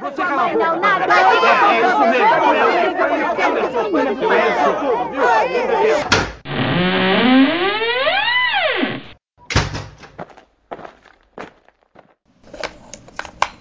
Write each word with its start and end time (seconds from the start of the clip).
Você 0.00 0.22
cala 0.22 0.42
a 0.42 0.48
boca. 0.48 0.64
Não, 0.64 0.80
nada. 0.80 1.04
É 1.04 1.78
isso 1.80 1.98
mesmo. 2.10 2.32
É 4.32 4.48
isso 4.48 4.72
tudo, 4.80 5.10
viu? 5.10 5.22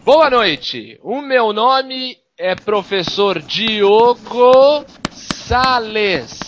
Boa 0.03 0.29
noite. 0.29 0.99
O 1.03 1.21
meu 1.21 1.53
nome 1.53 2.17
é 2.37 2.55
professor 2.55 3.39
Diogo 3.39 4.85
Sales. 5.11 6.39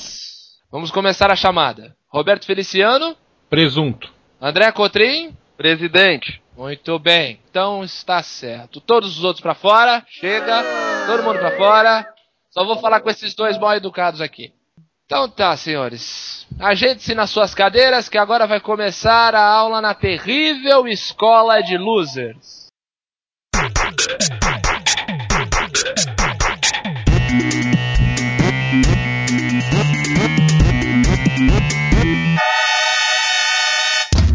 Vamos 0.71 0.91
começar 0.91 1.31
a 1.31 1.35
chamada. 1.35 1.95
Roberto 2.09 2.45
Feliciano, 2.45 3.15
Presunto. 3.49 4.11
André 4.41 4.71
Cotrim, 4.71 5.35
Presidente. 5.55 6.41
Muito 6.57 6.97
bem, 6.97 7.39
então 7.49 7.83
está 7.83 8.23
certo. 8.23 8.79
Todos 8.79 9.17
os 9.17 9.23
outros 9.25 9.41
pra 9.41 9.53
fora, 9.53 10.05
chega, 10.07 10.63
todo 11.05 11.23
mundo 11.23 11.37
pra 11.37 11.57
fora. 11.57 12.07
Só 12.49 12.63
vou 12.63 12.77
falar 12.77 13.01
com 13.01 13.09
esses 13.09 13.35
dois 13.35 13.57
mal 13.57 13.75
educados 13.75 14.21
aqui. 14.21 14.53
Então 15.05 15.29
tá, 15.29 15.55
senhores. 15.57 16.47
Ajeite-se 16.57 17.13
nas 17.13 17.29
suas 17.29 17.53
cadeiras 17.53 18.07
que 18.07 18.17
agora 18.17 18.47
vai 18.47 18.61
começar 18.61 19.35
a 19.35 19.45
aula 19.45 19.81
na 19.81 19.93
terrível 19.93 20.87
escola 20.87 21.61
de 21.61 21.77
losers. 21.77 22.65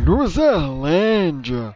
Luzerlândia. 0.04 1.74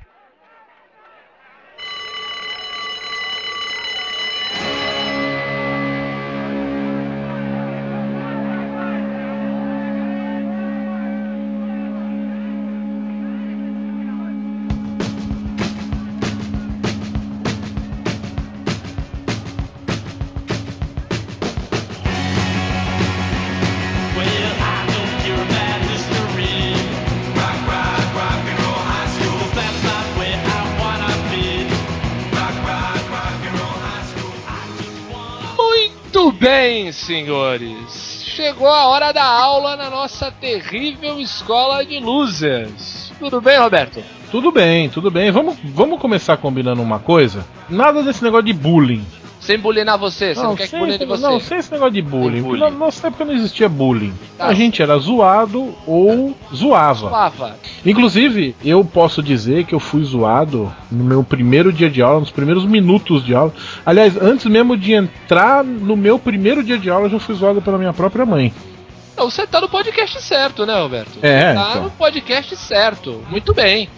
Muito 36.25 36.39
bem, 36.39 36.91
senhores. 36.91 38.25
Chegou 38.25 38.67
a 38.67 38.87
hora 38.87 39.13
da 39.13 39.23
aula 39.23 39.77
na 39.77 39.91
nossa 39.91 40.31
terrível 40.31 41.21
escola 41.21 41.85
de 41.85 42.01
losers. 42.01 43.13
Tudo 43.19 43.43
bem, 43.43 43.59
Roberto? 43.59 44.03
Tudo 44.31 44.51
bem, 44.51 44.89
tudo 44.89 45.11
bem. 45.11 45.31
Vamos, 45.31 45.59
vamos 45.63 46.01
começar 46.01 46.39
combinando 46.39 46.81
uma 46.81 46.99
coisa? 46.99 47.47
Nada 47.69 48.03
desse 48.03 48.25
negócio 48.25 48.47
de 48.47 48.55
bullying. 48.55 49.05
Sem 49.45 49.59
bulinar 49.59 49.99
você, 49.99 50.35
você 50.35 50.43
não, 50.43 50.57
quer 50.57 50.69
que 50.69 50.77
bullying 50.77 51.07
você. 51.07 51.23
não, 51.23 51.39
sem 51.39 51.59
esse 51.59 51.71
negócio 51.71 51.93
de 51.93 52.01
bullying. 52.01 52.41
Bullying. 52.41 52.61
Na 52.61 52.71
nossa 52.71 53.09
época 53.09 53.27
não 53.27 53.35
existia 53.35 53.69
bullying. 53.69 54.15
Tá. 54.39 54.47
A 54.47 54.55
gente 54.55 54.81
era 54.81 54.97
zoado 54.97 55.75
ou 55.87 56.35
zoava. 56.55 57.11
Lava. 57.11 57.57
Inclusive, 57.85 58.57
eu 58.65 58.83
posso 58.83 59.23
dizer 59.23 59.65
que 59.65 59.75
eu 59.75 59.81
fui 59.81 60.03
zoado 60.03 60.75
no 60.91 61.05
meu 61.05 61.23
primeiro 61.23 61.71
dia 61.71 61.91
de 61.91 62.01
aula, 62.01 62.21
nos 62.21 62.31
primeiros 62.31 62.65
minutos 62.65 63.23
de 63.23 63.35
aula. 63.35 63.53
Aliás, 63.85 64.17
antes 64.17 64.47
mesmo 64.47 64.79
de 64.79 64.95
entrar 64.95 65.63
no 65.63 65.95
meu 65.95 66.19
primeiro 66.19 66.63
dia 66.65 66.79
de 66.79 66.89
aula, 66.89 67.07
eu 67.07 67.11
já 67.11 67.19
fui 67.21 67.35
zoado 67.35 67.61
pela 67.61 67.77
minha 67.77 67.93
própria 67.93 68.25
mãe. 68.25 68.51
Não, 69.17 69.31
você 69.31 69.47
tá 69.47 69.61
no 69.61 69.69
podcast 69.69 70.23
certo, 70.23 70.65
né, 70.67 70.75
Roberto? 70.77 71.19
É, 71.23 71.49
Você 71.51 71.55
tá 71.55 71.69
então. 71.71 71.83
no 71.85 71.91
podcast 71.91 72.57
certo. 72.57 73.23
Muito 73.31 73.53
bem. 73.55 73.89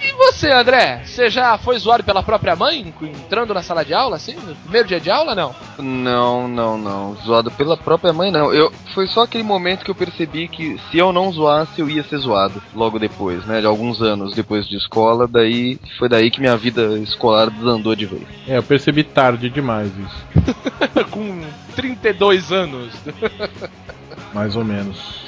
E 0.00 0.12
você, 0.12 0.50
André? 0.50 1.02
Você 1.04 1.28
já 1.28 1.58
foi 1.58 1.78
zoado 1.78 2.04
pela 2.04 2.22
própria 2.22 2.54
mãe, 2.54 2.94
entrando 3.02 3.52
na 3.52 3.62
sala 3.62 3.84
de 3.84 3.92
aula, 3.92 4.16
assim? 4.16 4.34
No 4.34 4.54
primeiro 4.54 4.86
dia 4.86 5.00
de 5.00 5.10
aula, 5.10 5.34
não? 5.34 5.54
Não, 5.78 6.46
não, 6.46 6.78
não. 6.78 7.16
Zoado 7.16 7.50
pela 7.50 7.76
própria 7.76 8.12
mãe, 8.12 8.30
não. 8.30 8.52
Eu, 8.52 8.72
foi 8.94 9.06
só 9.06 9.22
aquele 9.22 9.42
momento 9.42 9.84
que 9.84 9.90
eu 9.90 9.94
percebi 9.94 10.48
que 10.48 10.78
se 10.90 10.98
eu 10.98 11.12
não 11.12 11.32
zoasse, 11.32 11.80
eu 11.80 11.90
ia 11.90 12.04
ser 12.04 12.18
zoado. 12.18 12.62
Logo 12.74 12.98
depois, 12.98 13.44
né? 13.44 13.60
De 13.60 13.66
alguns 13.66 14.00
anos 14.00 14.34
depois 14.34 14.68
de 14.68 14.76
escola. 14.76 15.26
Daí 15.26 15.78
foi 15.98 16.08
daí 16.08 16.30
que 16.30 16.40
minha 16.40 16.56
vida 16.56 16.98
escolar 16.98 17.50
desandou 17.50 17.94
de 17.96 18.06
vez. 18.06 18.22
É, 18.46 18.56
eu 18.56 18.62
percebi 18.62 19.02
tarde 19.02 19.50
demais 19.50 19.90
isso. 19.96 21.08
Com 21.10 21.40
32 21.74 22.52
anos. 22.52 22.92
Mais 24.32 24.54
ou 24.54 24.64
menos. 24.64 25.26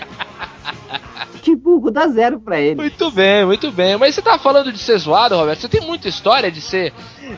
Que 1.42 1.56
burro, 1.56 1.90
dá 1.90 2.06
zero 2.08 2.38
pra 2.38 2.60
ele. 2.60 2.76
Muito 2.76 3.10
bem, 3.10 3.46
muito 3.46 3.72
bem. 3.72 3.96
Mas 3.96 4.14
você 4.14 4.20
tá 4.20 4.38
falando 4.38 4.70
de 4.70 4.78
ser 4.78 4.98
zoado, 4.98 5.36
Roberto? 5.36 5.60
Você 5.60 5.68
tem 5.68 5.80
muita 5.80 6.06
história 6.06 6.50
de 6.50 6.60
ser 6.60 6.92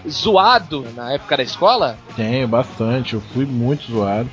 zoado 0.09 0.85
na 0.97 1.13
época 1.13 1.37
da 1.37 1.43
escola? 1.43 1.97
Tenho 2.17 2.49
bastante, 2.49 3.15
eu 3.15 3.21
fui 3.33 3.47
muito 3.47 3.91
zoado. 3.93 4.29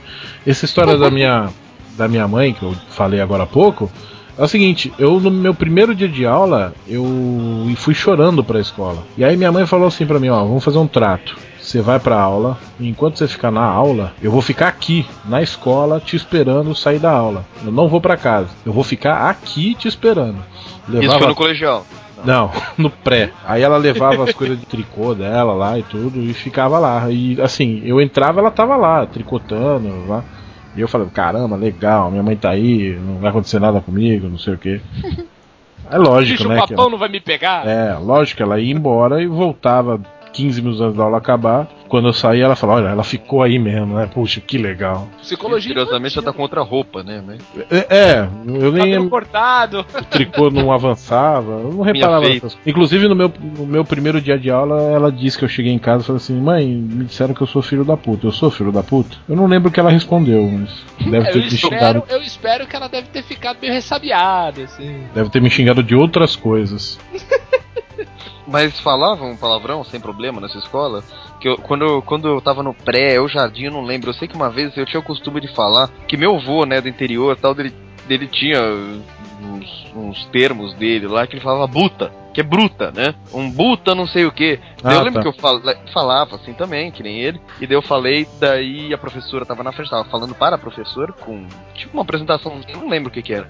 Essa 0.46 0.66
história 0.66 0.98
da 0.98 1.12
minha, 1.12 1.50
da 1.96 2.08
minha 2.08 2.28
mãe, 2.28 2.54
que 2.54 2.64
eu 2.64 2.74
falei 2.90 3.22
agora 3.22 3.44
há 3.44 3.48
pouco, 3.48 3.92
é 4.38 4.44
o 4.44 4.48
seguinte, 4.48 4.92
eu 4.98 5.20
no 5.20 5.30
meu 5.30 5.54
primeiro 5.54 5.94
dia 5.94 6.08
de 6.08 6.26
aula, 6.26 6.74
eu 6.88 7.06
fui 7.76 7.94
chorando 7.94 8.44
pra 8.44 8.60
escola. 8.60 9.04
E 9.18 9.24
aí 9.24 9.38
minha 9.38 9.52
mãe 9.52 9.68
falou 9.68 9.88
assim 9.88 10.06
pra 10.06 10.20
mim, 10.20 10.30
ó, 10.30 10.44
vamos 10.44 10.64
fazer 10.64 10.78
um 10.78 10.88
trato. 10.88 11.38
Você 11.70 11.84
vai 11.84 12.00
pra 12.00 12.20
aula, 12.20 12.58
e 12.80 12.90
enquanto 12.90 13.20
você 13.20 13.28
ficar 13.28 13.52
na 13.52 13.62
aula, 13.64 14.12
eu 14.24 14.32
vou 14.32 14.42
ficar 14.42 14.68
aqui, 14.70 15.06
na 15.26 15.40
escola, 15.40 16.00
te 16.00 16.16
esperando 16.16 16.74
sair 16.74 16.98
da 16.98 17.12
aula. 17.12 17.46
Eu 17.64 17.72
não 17.72 17.88
vou 17.88 18.02
pra 18.02 18.18
casa. 18.18 18.50
Eu 18.66 18.74
vou 18.74 18.84
ficar 18.84 19.30
aqui 19.30 19.76
te 19.76 19.88
esperando. 19.88 20.38
Isso 21.00 21.20
foi 21.20 21.28
no 21.28 21.36
colegial. 21.36 21.86
Não, 22.26 22.50
no 22.76 22.90
pré. 22.90 23.30
Aí 23.46 23.62
ela 23.62 23.78
levava 23.78 24.24
as 24.24 24.34
coisas 24.34 24.60
de 24.60 24.66
tricô 24.66 25.14
dela 25.14 25.54
lá 25.54 25.78
e 25.78 25.84
tudo 25.84 26.20
e 26.20 26.34
ficava 26.34 26.80
lá. 26.80 27.08
E 27.12 27.40
assim, 27.40 27.84
eu 27.86 28.02
entrava, 28.02 28.40
ela 28.40 28.50
tava 28.50 28.76
lá, 28.76 29.06
tricotando 29.06 30.08
lá. 30.08 30.24
E 30.76 30.82
eu 30.82 30.88
falei, 30.88 31.08
caramba, 31.14 31.56
legal, 31.56 32.10
minha 32.10 32.24
mãe 32.24 32.36
tá 32.36 32.50
aí, 32.50 32.98
não 33.00 33.20
vai 33.20 33.30
acontecer 33.30 33.60
nada 33.60 33.80
comigo, 33.80 34.28
não 34.28 34.40
sei 34.40 34.56
o 34.56 34.58
quê. 34.58 34.82
É 35.92 35.98
lógico, 35.98 36.44
Bicho, 36.44 36.50
né? 36.50 36.58
o 36.58 36.60
papão 36.60 36.84
ela- 36.84 36.92
não 36.92 36.98
vai 37.00 37.10
me 37.10 37.20
pegar? 37.20 37.68
É, 37.68 37.96
lógico 37.96 38.44
ela 38.44 38.60
ia 38.60 38.72
embora 38.72 39.24
e 39.24 39.26
voltava 39.26 40.00
15 40.34 40.62
minutos 40.62 40.82
antes 40.82 40.98
da 40.98 41.04
aula 41.04 41.18
acabar. 41.18 41.68
Quando 41.88 42.08
eu 42.08 42.14
saí, 42.14 42.40
ela 42.40 42.56
falou, 42.56 42.76
olha, 42.76 42.90
ela 42.90 43.04
ficou 43.04 43.42
aí 43.42 43.58
mesmo, 43.58 43.96
né? 43.96 44.08
Puxa, 44.14 44.40
que 44.40 44.58
legal. 44.58 45.08
Psicologia. 45.22 45.70
Misteriosamente 45.70 46.18
ela 46.18 46.26
tá 46.26 46.34
contra 46.34 46.62
a 46.62 46.64
roupa, 46.64 47.04
né? 47.04 47.24
É, 47.72 47.88
é, 47.90 48.30
eu 48.46 48.72
nem 48.72 48.92
Cabelo 48.92 49.10
cortado. 49.10 49.80
o 49.80 50.04
tricô 50.06 50.52
não 50.52 50.72
avançava, 50.72 51.52
eu 51.54 51.74
não 51.74 51.82
reparava 51.82 52.22
nessas 52.22 52.40
coisas. 52.42 52.60
Inclusive 52.66 53.08
no 53.08 53.16
meu, 53.16 53.32
no 53.58 53.66
meu 53.66 53.84
primeiro 53.84 54.22
dia 54.22 54.38
de 54.38 54.52
aula, 54.52 54.82
ela 54.82 55.12
disse 55.12 55.38
que 55.38 55.46
eu 55.46 55.50
cheguei 55.50 55.72
em 55.72 55.80
casa 55.80 56.04
e 56.04 56.06
falei 56.06 56.18
assim: 56.18 56.40
mãe, 56.40 56.68
me 56.68 57.06
disseram 57.06 57.34
que 57.34 57.42
eu 57.42 57.48
sou 57.48 57.62
filho 57.62 57.84
da 57.84 57.98
puta. 57.98 58.28
Eu 58.28 58.32
sou 58.32 58.52
filho 58.52 58.72
da 58.72 58.84
puta? 58.84 59.18
Eu 59.28 59.36
não 59.36 59.48
lembro 59.48 59.70
o 59.70 59.72
que 59.72 59.80
ela 59.80 59.90
respondeu, 59.90 60.48
mas 60.48 60.86
deve 61.10 61.32
ter 61.32 61.38
eu, 61.38 61.42
me 61.42 61.48
espero, 61.48 61.76
xingado. 61.76 62.04
eu 62.10 62.22
espero 62.22 62.68
que 62.68 62.76
ela 62.76 62.88
deve 62.88 63.08
ter 63.08 63.24
ficado 63.24 63.58
meio 63.62 63.74
ressabiada, 63.74 64.64
assim. 64.64 65.04
Deve 65.14 65.30
ter 65.30 65.42
me 65.42 65.50
xingado 65.50 65.82
de 65.82 65.96
outras 65.96 66.36
coisas. 66.36 67.00
Mas 68.50 68.80
falavam 68.80 69.38
palavrão 69.38 69.84
sem 69.84 70.00
problema 70.00 70.42
nessa 70.42 70.58
escola? 70.58 71.04
Que 71.40 71.48
eu, 71.50 71.58
quando, 71.58 71.86
eu- 71.86 72.02
quando 72.02 72.28
eu 72.28 72.42
tava 72.42 72.64
no 72.64 72.74
pré, 72.74 73.20
ou 73.20 73.28
jardim, 73.28 73.66
eu 73.66 73.72
não 73.72 73.84
lembro. 73.84 74.10
Eu 74.10 74.14
sei 74.14 74.28
que 74.28 74.36
uma 74.36 74.50
vez 74.50 74.76
eu 74.76 74.86
tinha 74.86 75.00
o 75.00 75.04
costume 75.04 75.40
de 75.40 75.48
falar 75.54 75.90
que 76.08 76.18
meu 76.18 76.36
avô, 76.36 76.66
né, 76.66 76.82
do 76.82 76.90
interior 76.90 77.38
tal, 77.38 77.54
dele, 77.54 77.74
dele 78.08 78.28
tinha 78.28 78.60
uns, 79.42 79.86
uns 79.96 80.26
termos 80.26 80.74
dele 80.74 81.08
lá 81.08 81.26
que 81.28 81.36
ele 81.36 81.42
falava 81.44 81.68
buta, 81.68 82.12
que 82.34 82.42
é 82.42 82.44
bruta, 82.44 82.92
né? 82.92 83.14
Um 83.34 83.50
buta 83.50 83.94
não 83.96 84.08
sei 84.08 84.26
o 84.26 84.32
que. 84.32 84.60
Ah, 84.84 84.94
eu 84.94 85.02
lembro 85.04 85.14
tá. 85.14 85.22
que 85.22 85.28
eu 85.28 85.42
fala- 85.42 85.76
falava 85.94 86.36
assim 86.36 86.54
também, 86.54 86.92
que 86.92 87.04
nem 87.04 87.20
ele. 87.20 87.40
E 87.62 87.68
daí 87.68 87.76
eu 87.76 87.82
falei, 87.82 88.28
daí 88.40 88.94
a 88.94 88.98
professora 88.98 89.46
tava 89.46 89.64
na 89.64 89.72
frente, 89.72 89.90
tava 89.90 90.06
falando 90.10 90.36
para 90.36 90.56
a 90.56 90.60
professora 90.60 91.14
com 91.14 91.46
tipo 91.76 91.96
uma 91.96 92.04
apresentação, 92.04 92.60
eu 92.68 92.78
não 92.80 92.90
lembro 92.90 93.10
o 93.10 93.14
que 93.14 93.22
que 93.22 93.34
era. 93.34 93.48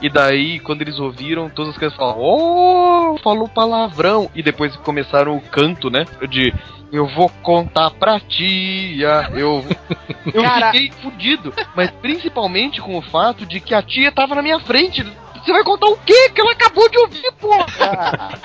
E 0.00 0.08
daí, 0.08 0.60
quando 0.60 0.82
eles 0.82 0.98
ouviram, 0.98 1.48
todas 1.50 1.72
as 1.72 1.76
crianças 1.76 1.98
falaram, 1.98 2.20
oh, 2.20 3.18
falou 3.22 3.48
palavrão. 3.48 4.30
E 4.34 4.42
depois 4.42 4.74
começaram 4.76 5.36
o 5.36 5.40
canto, 5.40 5.90
né? 5.90 6.04
De 6.28 6.52
eu 6.92 7.06
vou 7.06 7.28
contar 7.42 7.90
pra 7.90 8.18
tia. 8.20 9.28
Eu, 9.34 9.64
eu 10.32 10.42
Cara- 10.42 10.72
fiquei 10.72 10.90
fudido. 11.02 11.52
Mas 11.74 11.90
principalmente 11.90 12.80
com 12.80 12.96
o 12.96 13.02
fato 13.02 13.44
de 13.44 13.60
que 13.60 13.74
a 13.74 13.82
tia 13.82 14.10
tava 14.12 14.34
na 14.34 14.42
minha 14.42 14.60
frente. 14.60 15.04
Você 15.48 15.52
vai 15.54 15.64
contar 15.64 15.86
o 15.86 15.96
quê? 15.96 16.28
Que 16.28 16.42
ela 16.42 16.52
acabou 16.52 16.90
de 16.90 16.98
ouvir, 16.98 17.32
porra! 17.40 18.38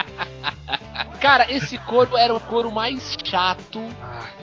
Cara, 1.19 1.49
esse 1.49 1.77
coro 1.77 2.17
era 2.17 2.33
o 2.33 2.39
coro 2.39 2.69
mais 2.69 3.17
chato 3.23 3.81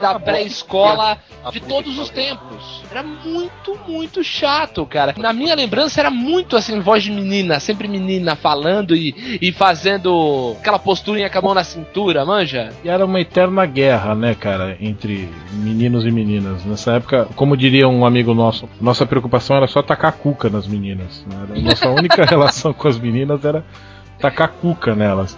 da 0.00 0.18
pré-escola 0.18 1.18
de 1.52 1.60
todos 1.60 1.98
os 1.98 2.08
tempos. 2.08 2.82
Era 2.90 3.02
muito, 3.02 3.78
muito 3.86 4.24
chato, 4.24 4.86
cara. 4.86 5.14
Na 5.18 5.30
minha 5.30 5.54
lembrança 5.54 6.00
era 6.00 6.10
muito 6.10 6.56
assim, 6.56 6.80
voz 6.80 7.02
de 7.02 7.10
menina, 7.10 7.60
sempre 7.60 7.86
menina 7.86 8.34
falando 8.34 8.96
e, 8.96 9.38
e 9.42 9.52
fazendo 9.52 10.56
aquela 10.58 10.78
posturinha 10.78 11.28
com 11.28 11.38
a 11.38 11.42
mão 11.42 11.54
na 11.54 11.64
cintura, 11.64 12.24
manja? 12.24 12.70
E 12.82 12.88
era 12.88 13.04
uma 13.04 13.20
eterna 13.20 13.66
guerra, 13.66 14.14
né, 14.14 14.34
cara, 14.34 14.74
entre 14.80 15.28
meninos 15.52 16.06
e 16.06 16.10
meninas. 16.10 16.64
Nessa 16.64 16.92
época, 16.92 17.28
como 17.36 17.58
diria 17.58 17.86
um 17.88 18.06
amigo 18.06 18.32
nosso, 18.32 18.66
nossa 18.80 19.04
preocupação 19.04 19.56
era 19.56 19.66
só 19.66 19.82
tacar 19.82 20.12
cuca 20.12 20.48
nas 20.48 20.66
meninas. 20.66 21.26
né? 21.26 21.46
Era 21.50 21.58
A 21.58 21.62
nossa 21.62 21.88
única 21.90 22.24
relação 22.24 22.49
com 22.76 22.88
as 22.88 22.98
meninas 22.98 23.44
era 23.44 23.64
tacar 24.18 24.48
cuca 24.60 24.94
nelas. 24.94 25.36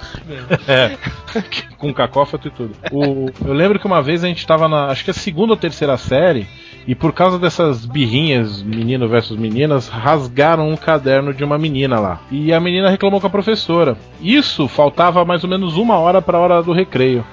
É. 0.67 0.97
Com 1.79 1.93
cacófato 1.95 2.49
e 2.49 2.51
tudo. 2.51 2.75
O- 2.93 3.27
eu 3.45 3.53
lembro 3.53 3.79
que 3.79 3.87
uma 3.87 4.03
vez 4.03 4.23
a 4.25 4.29
gente 4.29 4.47
tava 4.47 4.69
na. 4.69 4.87
Acho 4.87 5.05
que 5.05 5.11
a 5.11 5.15
segunda 5.15 5.53
ou 5.53 5.57
terceira 5.57 5.97
série. 5.97 6.47
E 6.87 6.95
por 6.97 7.13
causa 7.13 7.39
dessas 7.39 7.87
birrinhas, 7.87 8.61
menino 8.61 9.07
versus 9.07 9.37
meninas, 9.39 9.89
rasgaram 9.89 10.69
um 10.69 10.77
caderno 10.77 11.33
de 11.33 11.45
uma 11.45 11.57
menina 11.57 12.01
lá. 12.01 12.21
E 12.29 12.53
a 12.53 12.59
menina 12.59 12.91
reclamou 12.91 13.21
com 13.21 13.27
a 13.29 13.31
professora. 13.31 13.97
Isso 14.21 14.67
faltava 14.67 15.25
mais 15.25 15.45
ou 15.45 15.51
menos 15.51 15.77
uma 15.77 15.97
hora 15.99 16.21
para 16.21 16.39
a 16.39 16.41
hora 16.41 16.63
do 16.63 16.73
recreio. 16.73 17.25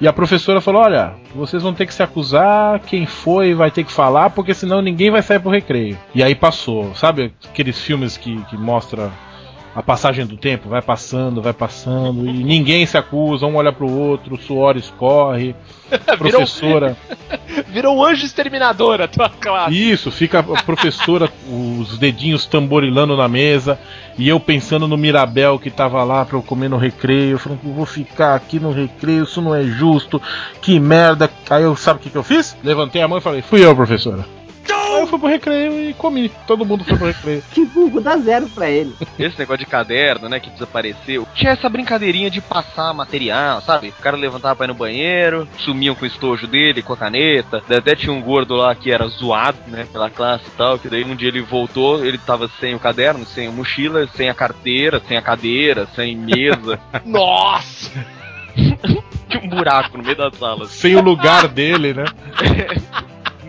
E 0.00 0.08
a 0.08 0.12
professora 0.12 0.60
falou: 0.60 0.82
Olha, 0.82 1.12
vocês 1.34 1.62
vão 1.62 1.74
ter 1.74 1.86
que 1.86 1.92
se 1.92 2.02
acusar, 2.02 2.80
quem 2.80 3.04
foi 3.04 3.54
vai 3.54 3.70
ter 3.70 3.84
que 3.84 3.92
falar, 3.92 4.30
porque 4.30 4.54
senão 4.54 4.80
ninguém 4.80 5.10
vai 5.10 5.22
sair 5.22 5.38
pro 5.38 5.50
recreio. 5.50 5.98
E 6.14 6.22
aí 6.22 6.34
passou, 6.34 6.94
sabe 6.94 7.32
aqueles 7.48 7.78
filmes 7.78 8.16
que, 8.16 8.42
que 8.44 8.56
mostra 8.56 9.10
a 9.74 9.82
passagem 9.82 10.26
do 10.26 10.36
tempo? 10.36 10.68
Vai 10.68 10.82
passando, 10.82 11.40
vai 11.40 11.52
passando, 11.52 12.26
e 12.26 12.44
ninguém 12.44 12.84
se 12.86 12.96
acusa, 12.96 13.46
um 13.46 13.56
olha 13.56 13.72
pro 13.72 13.90
outro, 13.90 14.34
o 14.34 14.38
suor 14.38 14.76
escorre, 14.76 15.54
professora. 16.18 16.96
Virou 17.68 17.96
um 17.96 18.04
anjo 18.04 18.24
exterminador 18.24 19.00
a 19.00 19.08
tua 19.08 19.28
classe. 19.28 19.90
Isso, 19.90 20.10
fica 20.10 20.40
a 20.40 20.62
professora, 20.62 21.30
os 21.48 21.98
dedinhos 21.98 22.46
tamborilando 22.46 23.16
na 23.16 23.28
mesa, 23.28 23.78
e 24.18 24.28
eu 24.28 24.40
pensando 24.40 24.88
no 24.88 24.96
Mirabel 24.96 25.58
que 25.58 25.70
tava 25.70 26.02
lá 26.04 26.24
pra 26.24 26.36
eu 26.36 26.42
comer 26.42 26.68
no 26.68 26.76
recreio, 26.76 27.38
falando 27.38 27.60
que 27.60 27.68
vou 27.68 27.86
ficar 27.86 28.34
aqui 28.34 28.58
no 28.58 28.72
recreio, 28.72 29.24
isso 29.24 29.40
não 29.40 29.54
é 29.54 29.62
justo, 29.62 30.20
que 30.60 30.78
merda. 30.78 31.30
Aí 31.48 31.62
eu, 31.62 31.76
sabe 31.76 32.00
o 32.00 32.02
que, 32.02 32.10
que 32.10 32.18
eu 32.18 32.22
fiz? 32.22 32.56
Levantei 32.62 33.02
a 33.02 33.08
mão 33.08 33.18
e 33.18 33.22
falei, 33.22 33.42
fui 33.42 33.64
eu, 33.64 33.74
professora. 33.74 34.39
Aí 34.72 35.00
eu 35.00 35.06
fui 35.06 35.18
pro 35.18 35.28
recreio 35.28 35.90
e 35.90 35.94
comi. 35.94 36.30
Todo 36.46 36.64
mundo 36.64 36.84
foi 36.84 36.96
pro 36.96 37.06
recreio. 37.06 37.42
Que 37.50 37.64
burro 37.64 38.00
dá 38.00 38.16
zero 38.16 38.48
pra 38.48 38.70
ele. 38.70 38.94
Esse 39.18 39.38
negócio 39.38 39.64
de 39.64 39.70
caderno, 39.70 40.28
né, 40.28 40.38
que 40.38 40.50
desapareceu. 40.50 41.26
Tinha 41.34 41.52
essa 41.52 41.68
brincadeirinha 41.68 42.30
de 42.30 42.40
passar 42.40 42.92
material, 42.94 43.60
sabe? 43.60 43.88
O 43.88 44.02
cara 44.02 44.16
levantava 44.16 44.56
pra 44.56 44.66
ir 44.66 44.68
no 44.68 44.74
banheiro, 44.74 45.48
sumiam 45.58 45.94
com 45.94 46.04
o 46.04 46.08
estojo 46.08 46.46
dele, 46.46 46.82
com 46.82 46.92
a 46.92 46.96
caneta. 46.96 47.62
Até 47.68 47.94
tinha 47.94 48.12
um 48.12 48.22
gordo 48.22 48.54
lá 48.54 48.74
que 48.74 48.90
era 48.90 49.06
zoado, 49.08 49.58
né, 49.66 49.86
pela 49.92 50.10
classe 50.10 50.44
e 50.46 50.56
tal, 50.56 50.78
que 50.78 50.88
daí 50.88 51.04
um 51.04 51.16
dia 51.16 51.28
ele 51.28 51.40
voltou, 51.40 52.04
ele 52.04 52.18
tava 52.18 52.48
sem 52.60 52.74
o 52.74 52.80
caderno, 52.80 53.24
sem 53.26 53.48
a 53.48 53.52
mochila, 53.52 54.06
sem 54.14 54.28
a 54.28 54.34
carteira, 54.34 55.00
sem 55.06 55.16
a 55.16 55.22
cadeira, 55.22 55.88
sem 55.94 56.16
mesa. 56.16 56.78
Nossa! 57.04 57.90
tinha 59.28 59.44
um 59.44 59.48
buraco 59.48 59.96
no 59.96 60.04
meio 60.04 60.16
da 60.16 60.30
sala. 60.30 60.66
Sem 60.66 60.96
o 60.96 61.00
lugar 61.00 61.48
dele, 61.48 61.94
né? 61.94 62.04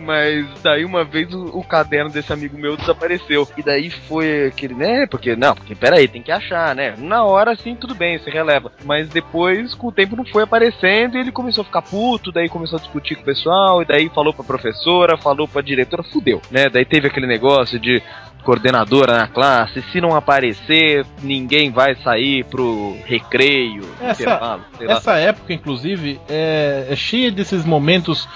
Mas 0.02 0.46
daí 0.62 0.84
uma 0.84 1.04
vez 1.04 1.32
o, 1.32 1.44
o 1.58 1.64
caderno 1.64 2.10
desse 2.10 2.32
amigo 2.32 2.58
meu 2.58 2.76
desapareceu. 2.76 3.48
E 3.56 3.62
daí 3.62 3.90
foi 3.90 4.46
aquele, 4.46 4.74
né? 4.74 5.06
Porque, 5.06 5.36
não, 5.36 5.54
porque 5.54 5.74
peraí, 5.74 6.08
tem 6.08 6.22
que 6.22 6.32
achar, 6.32 6.74
né? 6.74 6.94
Na 6.98 7.24
hora 7.24 7.52
assim, 7.52 7.74
tudo 7.74 7.94
bem, 7.94 8.18
se 8.18 8.30
releva. 8.30 8.72
Mas 8.84 9.08
depois, 9.08 9.74
com 9.74 9.88
o 9.88 9.92
tempo, 9.92 10.16
não 10.16 10.24
foi 10.24 10.42
aparecendo 10.42 11.16
e 11.16 11.20
ele 11.20 11.32
começou 11.32 11.62
a 11.62 11.64
ficar 11.64 11.82
puto, 11.82 12.32
daí 12.32 12.48
começou 12.48 12.78
a 12.78 12.82
discutir 12.82 13.14
com 13.16 13.22
o 13.22 13.24
pessoal, 13.24 13.82
e 13.82 13.84
daí 13.84 14.08
falou 14.14 14.32
pra 14.34 14.44
professora, 14.44 15.16
falou 15.16 15.46
pra 15.48 15.62
diretora, 15.62 16.02
fudeu, 16.02 16.40
né? 16.50 16.68
Daí 16.68 16.84
teve 16.84 17.06
aquele 17.06 17.26
negócio 17.26 17.78
de 17.78 18.02
coordenadora 18.44 19.16
na 19.18 19.28
classe, 19.28 19.80
se 19.92 20.00
não 20.00 20.16
aparecer, 20.16 21.06
ninguém 21.22 21.70
vai 21.70 21.94
sair 22.02 22.44
pro 22.44 22.96
recreio, 23.04 23.82
Essa- 24.00 24.22
intervalo, 24.22 24.62
sei 24.76 24.86
lá. 24.88 24.94
Essa 24.94 25.16
época, 25.18 25.52
inclusive, 25.52 26.20
é, 26.28 26.88
é 26.90 26.96
cheia 26.96 27.30
desses 27.30 27.64
momentos 27.64 28.28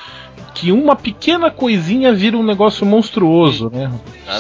que 0.54 0.72
uma 0.72 0.96
pequena 0.96 1.50
coisinha 1.50 2.12
vira 2.14 2.36
um 2.36 2.42
negócio 2.42 2.86
monstruoso, 2.86 3.70
né? 3.70 3.90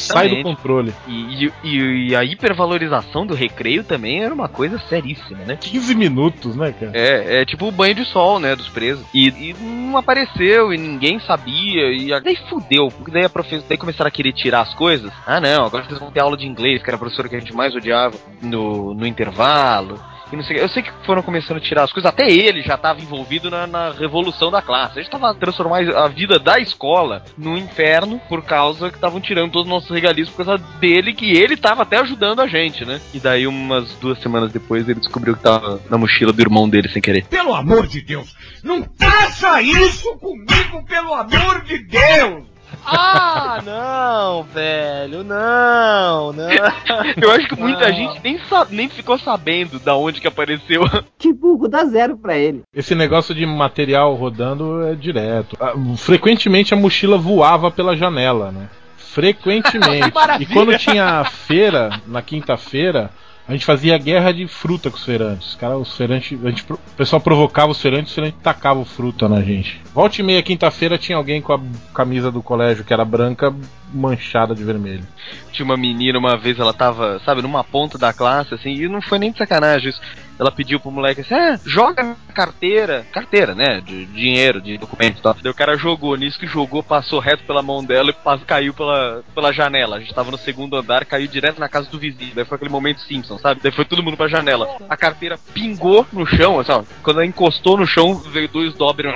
Sai 0.00 0.28
do 0.28 0.34
Exatamente. 0.34 0.42
controle. 0.42 0.94
E, 1.06 1.50
e- 1.62 2.08
e 2.08 2.16
a 2.16 2.24
hipervalorização 2.24 3.26
do 3.26 3.34
recreio 3.34 3.84
também 3.84 4.22
era 4.22 4.32
uma 4.34 4.48
coisa 4.48 4.78
seríssima, 4.88 5.44
né? 5.44 5.56
15 5.60 5.94
minutos, 5.94 6.56
né, 6.56 6.72
cara? 6.72 6.92
É, 6.94 7.42
é 7.42 7.44
tipo 7.44 7.66
o 7.68 7.72
banho 7.72 7.94
de 7.94 8.04
sol, 8.04 8.38
né, 8.40 8.56
dos 8.56 8.68
presos. 8.68 9.04
E, 9.12 9.28
e 9.28 9.54
não 9.60 9.96
apareceu, 9.98 10.72
e 10.72 10.78
ninguém 10.78 11.18
sabia, 11.20 11.92
e 11.92 12.12
a- 12.12 12.18
daí 12.20 12.36
fudeu, 12.48 12.88
porque 12.88 13.10
daí 13.10 13.24
a 13.24 13.28
professora, 13.28 13.64
daí 13.68 13.78
começaram 13.78 14.08
a 14.08 14.10
querer 14.10 14.32
tirar 14.32 14.62
as 14.62 14.74
coisas. 14.74 15.12
Ah 15.26 15.40
não, 15.40 15.66
agora 15.66 15.84
vocês 15.84 15.98
vão 15.98 16.10
ter 16.10 16.20
aula 16.20 16.36
de 16.36 16.46
inglês, 16.46 16.82
que 16.82 16.88
era 16.88 16.96
a 16.96 16.98
professora 16.98 17.28
que 17.28 17.36
a 17.36 17.40
gente 17.40 17.54
mais 17.54 17.74
odiava 17.74 18.16
no, 18.42 18.94
no 18.94 19.06
intervalo. 19.06 20.00
E 20.32 20.36
não 20.36 20.42
sei, 20.42 20.60
eu 20.60 20.68
sei 20.68 20.82
que 20.82 20.90
foram 21.04 21.22
começando 21.22 21.58
a 21.58 21.60
tirar 21.60 21.84
as 21.84 21.92
coisas, 21.92 22.10
até 22.10 22.28
ele 22.28 22.62
já 22.62 22.74
estava 22.74 23.00
envolvido 23.00 23.50
na, 23.50 23.66
na 23.66 23.90
revolução 23.92 24.50
da 24.50 24.60
classe. 24.60 24.98
A 24.98 25.02
gente 25.02 25.10
tava 25.10 25.34
transformando 25.34 25.96
a 25.96 26.08
vida 26.08 26.38
da 26.38 26.58
escola 26.58 27.22
num 27.38 27.56
inferno 27.56 28.20
por 28.28 28.42
causa 28.42 28.88
que 28.90 28.96
estavam 28.96 29.20
tirando 29.20 29.52
todos 29.52 29.66
os 29.66 29.72
nossos 29.72 29.90
regalias 29.90 30.28
por 30.28 30.44
causa 30.44 30.62
dele, 30.80 31.14
que 31.14 31.30
ele 31.30 31.56
tava 31.56 31.82
até 31.82 31.98
ajudando 31.98 32.40
a 32.40 32.46
gente, 32.46 32.84
né? 32.84 33.00
E 33.14 33.20
daí, 33.20 33.46
umas 33.46 33.94
duas 33.96 34.18
semanas 34.20 34.52
depois, 34.52 34.88
ele 34.88 35.00
descobriu 35.00 35.36
que 35.36 35.42
tava 35.42 35.80
na 35.88 35.96
mochila 35.96 36.32
do 36.32 36.40
irmão 36.40 36.68
dele 36.68 36.88
sem 36.88 37.00
querer. 37.00 37.24
Pelo 37.26 37.54
amor 37.54 37.86
de 37.86 38.00
Deus, 38.00 38.34
não 38.62 38.84
faça 38.98 39.62
isso 39.62 40.16
comigo, 40.18 40.84
pelo 40.86 41.14
amor 41.14 41.62
de 41.62 41.78
Deus! 41.78 42.55
Ah, 42.84 43.60
não, 43.64 44.42
velho, 44.44 45.24
não, 45.24 46.32
não. 46.32 46.48
Eu 47.20 47.30
acho 47.32 47.48
que 47.48 47.58
muita 47.60 47.86
Ah. 47.86 47.92
gente 47.92 48.20
nem, 48.22 48.38
nem 48.70 48.88
ficou 48.88 49.18
sabendo 49.18 49.78
da 49.78 49.96
onde 49.96 50.20
que 50.20 50.28
apareceu. 50.28 50.82
Que 51.18 51.32
burro 51.32 51.66
dá 51.68 51.84
zero 51.84 52.16
pra 52.16 52.36
ele. 52.36 52.62
Esse 52.74 52.94
negócio 52.94 53.34
de 53.34 53.44
material 53.46 54.14
rodando 54.14 54.86
é 54.86 54.94
direto. 54.94 55.56
Ah, 55.60 55.72
Frequentemente 55.96 56.74
a 56.74 56.76
mochila 56.76 57.16
voava 57.18 57.70
pela 57.70 57.96
janela, 57.96 58.52
né? 58.52 58.68
Frequentemente. 58.96 60.12
E 60.40 60.46
quando 60.46 60.76
tinha 60.78 61.20
a 61.20 61.24
feira, 61.24 62.00
na 62.06 62.20
quinta-feira, 62.22 63.10
a 63.48 63.52
gente 63.52 63.64
fazia 63.64 63.96
guerra 63.96 64.32
de 64.32 64.48
fruta 64.48 64.90
com 64.90 64.96
os 64.96 65.04
feirantes. 65.04 65.50
Os 65.50 65.54
caras, 65.54 65.78
os 65.78 65.96
feirantes, 65.96 66.44
a 66.44 66.48
gente, 66.50 66.72
o 66.72 66.78
pessoal 66.96 67.20
provocava 67.20 67.70
os 67.70 67.80
feirantes, 67.80 68.10
os 68.10 68.14
feirantes 68.14 68.40
tacavam 68.42 68.84
fruta 68.84 69.28
na 69.28 69.40
gente. 69.40 69.80
Volta 69.94 70.20
e 70.20 70.24
meia, 70.24 70.42
quinta-feira, 70.42 70.98
tinha 70.98 71.16
alguém 71.16 71.40
com 71.40 71.52
a 71.52 71.60
camisa 71.94 72.30
do 72.32 72.42
colégio 72.42 72.84
que 72.84 72.92
era 72.92 73.04
branca, 73.04 73.54
manchada 73.94 74.52
de 74.52 74.64
vermelho. 74.64 75.06
Tinha 75.52 75.64
uma 75.64 75.76
menina 75.76 76.18
uma 76.18 76.36
vez, 76.36 76.58
ela 76.58 76.72
tava, 76.72 77.20
sabe, 77.24 77.40
numa 77.40 77.62
ponta 77.62 77.96
da 77.96 78.12
classe, 78.12 78.52
assim, 78.52 78.70
e 78.70 78.88
não 78.88 79.00
foi 79.00 79.18
nem 79.18 79.30
de 79.30 79.38
sacanagem 79.38 79.90
isso. 79.90 80.00
Ela 80.38 80.50
pediu 80.50 80.78
pro 80.78 80.90
moleque 80.90 81.22
assim, 81.22 81.34
ah, 81.34 81.58
joga 81.64 82.14
carteira, 82.34 83.06
carteira, 83.10 83.54
né, 83.54 83.80
de 83.80 84.04
dinheiro, 84.06 84.60
de 84.60 84.76
documento 84.76 85.18
e 85.18 85.22
tal. 85.22 85.34
Daí 85.42 85.50
o 85.50 85.54
cara 85.54 85.76
jogou, 85.78 86.14
nisso 86.16 86.38
que 86.38 86.46
jogou, 86.46 86.82
passou 86.82 87.18
reto 87.20 87.44
pela 87.44 87.62
mão 87.62 87.82
dela 87.82 88.10
e 88.10 88.12
pas- 88.12 88.42
caiu 88.44 88.74
pela, 88.74 89.22
pela 89.34 89.52
janela. 89.52 89.96
A 89.96 90.00
gente 90.00 90.12
tava 90.14 90.30
no 90.30 90.36
segundo 90.36 90.76
andar, 90.76 91.04
caiu 91.06 91.26
direto 91.26 91.58
na 91.58 91.68
casa 91.68 91.88
do 91.90 91.98
vizinho. 91.98 92.32
Daí 92.34 92.44
foi 92.44 92.56
aquele 92.56 92.70
momento 92.70 93.00
Simpson, 93.00 93.38
sabe? 93.38 93.60
Daí 93.62 93.72
foi 93.72 93.84
todo 93.86 94.02
mundo 94.02 94.16
pra 94.16 94.28
janela. 94.28 94.68
A 94.88 94.96
carteira 94.96 95.38
pingou 95.54 96.06
no 96.12 96.26
chão, 96.26 96.60
assim, 96.60 96.72
ó, 96.72 96.82
quando 97.02 97.16
ela 97.20 97.26
encostou 97.26 97.78
no 97.78 97.86
chão, 97.86 98.14
veio 98.16 98.48
dois 98.48 98.74
dobres. 98.74 99.14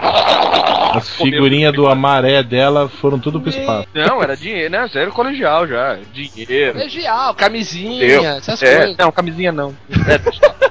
As 0.94 1.08
figurinhas 1.16 1.72
do 1.74 1.86
Amaré 1.86 2.42
dela 2.42 2.88
foram 2.88 3.18
tudo 3.18 3.40
pro 3.40 3.50
espaço. 3.50 3.86
Não, 3.94 4.22
era 4.22 4.36
dinheiro, 4.36 4.70
né? 4.72 4.88
Sério 4.88 5.12
colegial 5.12 5.66
já. 5.66 5.98
Dinheiro. 6.12 6.72
Colegial, 6.74 7.34
camisinha, 7.34 8.06
Deu. 8.06 8.24
essas 8.24 8.62
É, 8.62 8.76
coisas. 8.78 8.96
não, 8.96 9.12
camisinha 9.12 9.52
não. 9.52 9.74
É. 9.90 10.60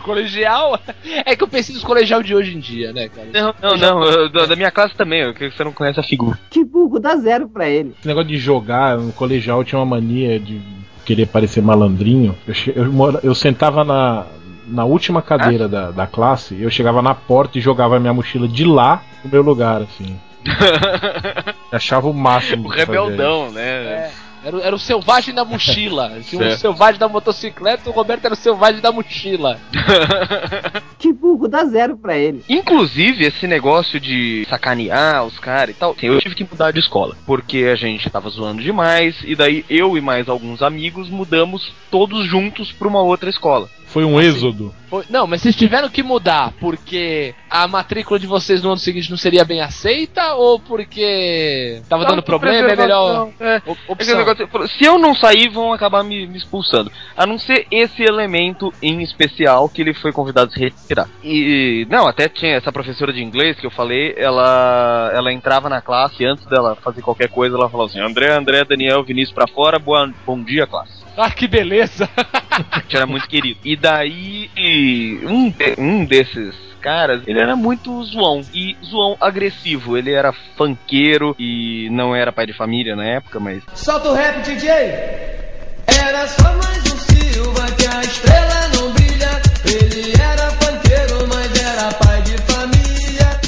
Colegial? 0.04 0.78
É 1.24 1.34
que 1.36 1.42
eu 1.44 1.48
pensei 1.48 1.74
nos 1.74 1.84
colegial 1.84 2.22
de 2.22 2.34
hoje 2.34 2.56
em 2.56 2.60
dia, 2.60 2.92
né, 2.92 3.08
cara? 3.08 3.28
não, 3.32 3.54
não, 3.62 3.76
não. 3.76 4.04
eu- 4.04 4.28
da, 4.28 4.56
minha 4.56 4.70
classe 4.70 4.94
também, 4.94 5.20
eu 5.22 5.34
que 5.34 5.50
você 5.50 5.62
não 5.64 5.72
conhece 5.72 5.98
a 6.00 6.02
figura. 6.02 6.38
Que 6.50 6.64
burro 6.64 6.98
dá 6.98 7.16
zero 7.16 7.48
pra 7.48 7.68
ele. 7.68 7.94
Esse 7.98 8.08
negócio 8.08 8.28
de 8.28 8.38
jogar 8.38 8.96
no 8.98 9.12
colegial 9.12 9.58
eu 9.58 9.64
tinha 9.64 9.78
uma 9.78 9.86
mania 9.86 10.38
de 10.38 10.60
querer 11.04 11.26
parecer 11.26 11.60
malandrinho. 11.62 12.36
Eu, 12.46 12.84
eu, 12.84 12.92
mora- 12.92 13.20
eu 13.22 13.34
sentava 13.34 13.84
na, 13.84 14.26
na 14.66 14.84
última 14.84 15.20
cadeira 15.22 15.68
da, 15.68 15.90
da 15.90 16.06
classe, 16.06 16.60
eu 16.60 16.70
chegava 16.70 17.00
na 17.02 17.14
porta 17.14 17.58
e 17.58 17.60
jogava 17.60 17.96
a 17.96 18.00
minha 18.00 18.12
mochila 18.14 18.46
de 18.48 18.64
lá 18.64 19.02
no 19.24 19.30
meu 19.30 19.42
lugar, 19.42 19.82
assim. 19.82 20.18
Achava 21.72 22.08
o 22.08 22.14
máximo. 22.14 22.66
o 22.68 22.70
rebeldão, 22.70 23.50
né? 23.50 23.62
É. 23.62 24.10
Era, 24.44 24.56
o- 24.56 24.60
era 24.60 24.74
o 24.74 24.78
selvagem 24.78 25.34
da 25.34 25.44
mochila. 25.44 26.18
Tinha 26.28 26.40
o 26.40 26.44
Certo. 26.44 26.60
selvagem 26.60 26.98
da 26.98 27.08
motocicleta, 27.08 27.88
o 27.90 27.92
Roberto 27.92 28.24
era 28.24 28.34
o 28.34 28.36
selvagem 28.36 28.80
da 28.80 28.90
mochila. 28.92 29.58
Que 30.98 31.12
burro 31.14 31.48
dá 31.48 31.64
zero 31.64 31.96
pra 31.96 32.14
ele. 32.16 32.44
Inclusive, 32.46 33.24
esse 33.24 33.46
negócio 33.46 33.98
de 33.98 34.46
sacanear 34.50 35.24
os 35.24 35.38
caras 35.38 35.74
e 35.74 35.78
tal, 35.78 35.92
assim, 35.92 36.06
eu 36.08 36.20
tive 36.20 36.34
que 36.34 36.44
mudar 36.44 36.72
de 36.72 36.78
escola. 36.78 37.16
Porque 37.24 37.64
a 37.72 37.74
gente 37.74 38.10
tava 38.10 38.28
zoando 38.28 38.62
demais, 38.62 39.16
e 39.24 39.34
daí 39.34 39.64
eu 39.70 39.96
e 39.96 40.00
mais 40.02 40.28
alguns 40.28 40.60
amigos 40.60 41.08
mudamos 41.08 41.72
todos 41.90 42.26
juntos 42.26 42.70
pra 42.72 42.86
uma 42.86 43.00
outra 43.00 43.30
escola. 43.30 43.66
Foi 43.86 44.04
um 44.04 44.20
êxodo. 44.20 44.74
Não, 45.08 45.26
mas 45.26 45.42
vocês 45.42 45.54
tiveram 45.54 45.88
que 45.88 46.02
mudar 46.02 46.52
porque 46.58 47.34
a 47.48 47.66
matrícula 47.68 48.18
de 48.18 48.26
vocês 48.26 48.62
no 48.62 48.70
ano 48.70 48.78
seguinte 48.78 49.10
não 49.10 49.16
seria 49.16 49.44
bem 49.44 49.60
aceita 49.60 50.34
ou 50.34 50.58
porque 50.58 51.82
tava 51.88 52.04
dando 52.04 52.22
problema? 52.22 52.70
É 52.70 52.76
melhor. 52.76 53.28
É, 53.40 53.62
opção. 53.88 54.18
negócio, 54.18 54.48
se 54.68 54.84
eu 54.84 54.98
não 54.98 55.14
sair, 55.14 55.48
vão 55.48 55.72
acabar 55.72 56.02
me, 56.02 56.26
me 56.26 56.38
expulsando. 56.38 56.90
A 57.16 57.26
não 57.26 57.38
ser 57.38 57.66
esse 57.70 58.02
elemento 58.02 58.72
em 58.82 59.02
especial 59.02 59.68
que 59.68 59.82
ele 59.82 59.94
foi 59.94 60.12
convidado 60.12 60.50
a 60.50 60.52
se 60.52 60.60
retirar. 60.60 61.08
E, 61.22 61.86
não, 61.88 62.06
até 62.06 62.28
tinha 62.28 62.56
essa 62.56 62.72
professora 62.72 63.12
de 63.12 63.22
inglês 63.22 63.58
que 63.58 63.66
eu 63.66 63.70
falei, 63.70 64.14
ela, 64.16 65.10
ela 65.14 65.32
entrava 65.32 65.68
na 65.68 65.80
classe 65.80 66.22
e 66.22 66.26
antes 66.26 66.44
dela 66.46 66.76
fazer 66.76 67.02
qualquer 67.02 67.28
coisa, 67.28 67.56
ela 67.56 67.68
falava 67.68 67.90
assim: 67.90 68.00
André, 68.00 68.32
André, 68.32 68.64
Daniel, 68.64 69.04
Vinícius 69.04 69.34
pra 69.34 69.46
fora, 69.46 69.78
boa, 69.78 70.10
bom 70.26 70.42
dia, 70.42 70.66
classe. 70.66 71.00
Ah, 71.16 71.30
que 71.30 71.46
beleza! 71.46 72.08
A 72.72 72.80
gente 72.80 72.96
era 72.96 73.06
muito 73.06 73.28
querido. 73.28 73.58
E 73.64 73.76
daí, 73.76 74.50
um, 75.24 75.50
de- 75.50 75.74
um 75.78 76.04
desses 76.04 76.54
caras, 76.80 77.22
ele 77.26 77.38
era 77.40 77.54
muito 77.56 78.02
zoão. 78.04 78.40
E 78.54 78.76
zoão 78.84 79.16
agressivo. 79.20 79.96
Ele 79.96 80.12
era 80.12 80.32
funkeiro 80.56 81.34
e 81.38 81.88
não 81.90 82.14
era 82.14 82.32
pai 82.32 82.46
de 82.46 82.52
família 82.52 82.94
na 82.96 83.04
época, 83.04 83.38
mas 83.40 83.62
Solta 83.74 84.08
o 84.10 84.14
rap, 84.14 84.40
DJ! 84.42 84.68
Era 84.68 86.26
só 86.28 86.44
mais 86.56 86.92
um 86.92 86.96
Silva 86.98 87.66
que 87.76 87.86
a 87.86 88.00
estrela 88.00 88.68
não 88.74 88.92
brilha. 88.92 89.40
Ele 89.64 90.12
era 90.22 90.52
panqueiro, 90.52 91.28
mas 91.28 91.62
era 91.62 91.92
pai 91.94 92.22
de 92.22 92.38
família. 92.38 93.40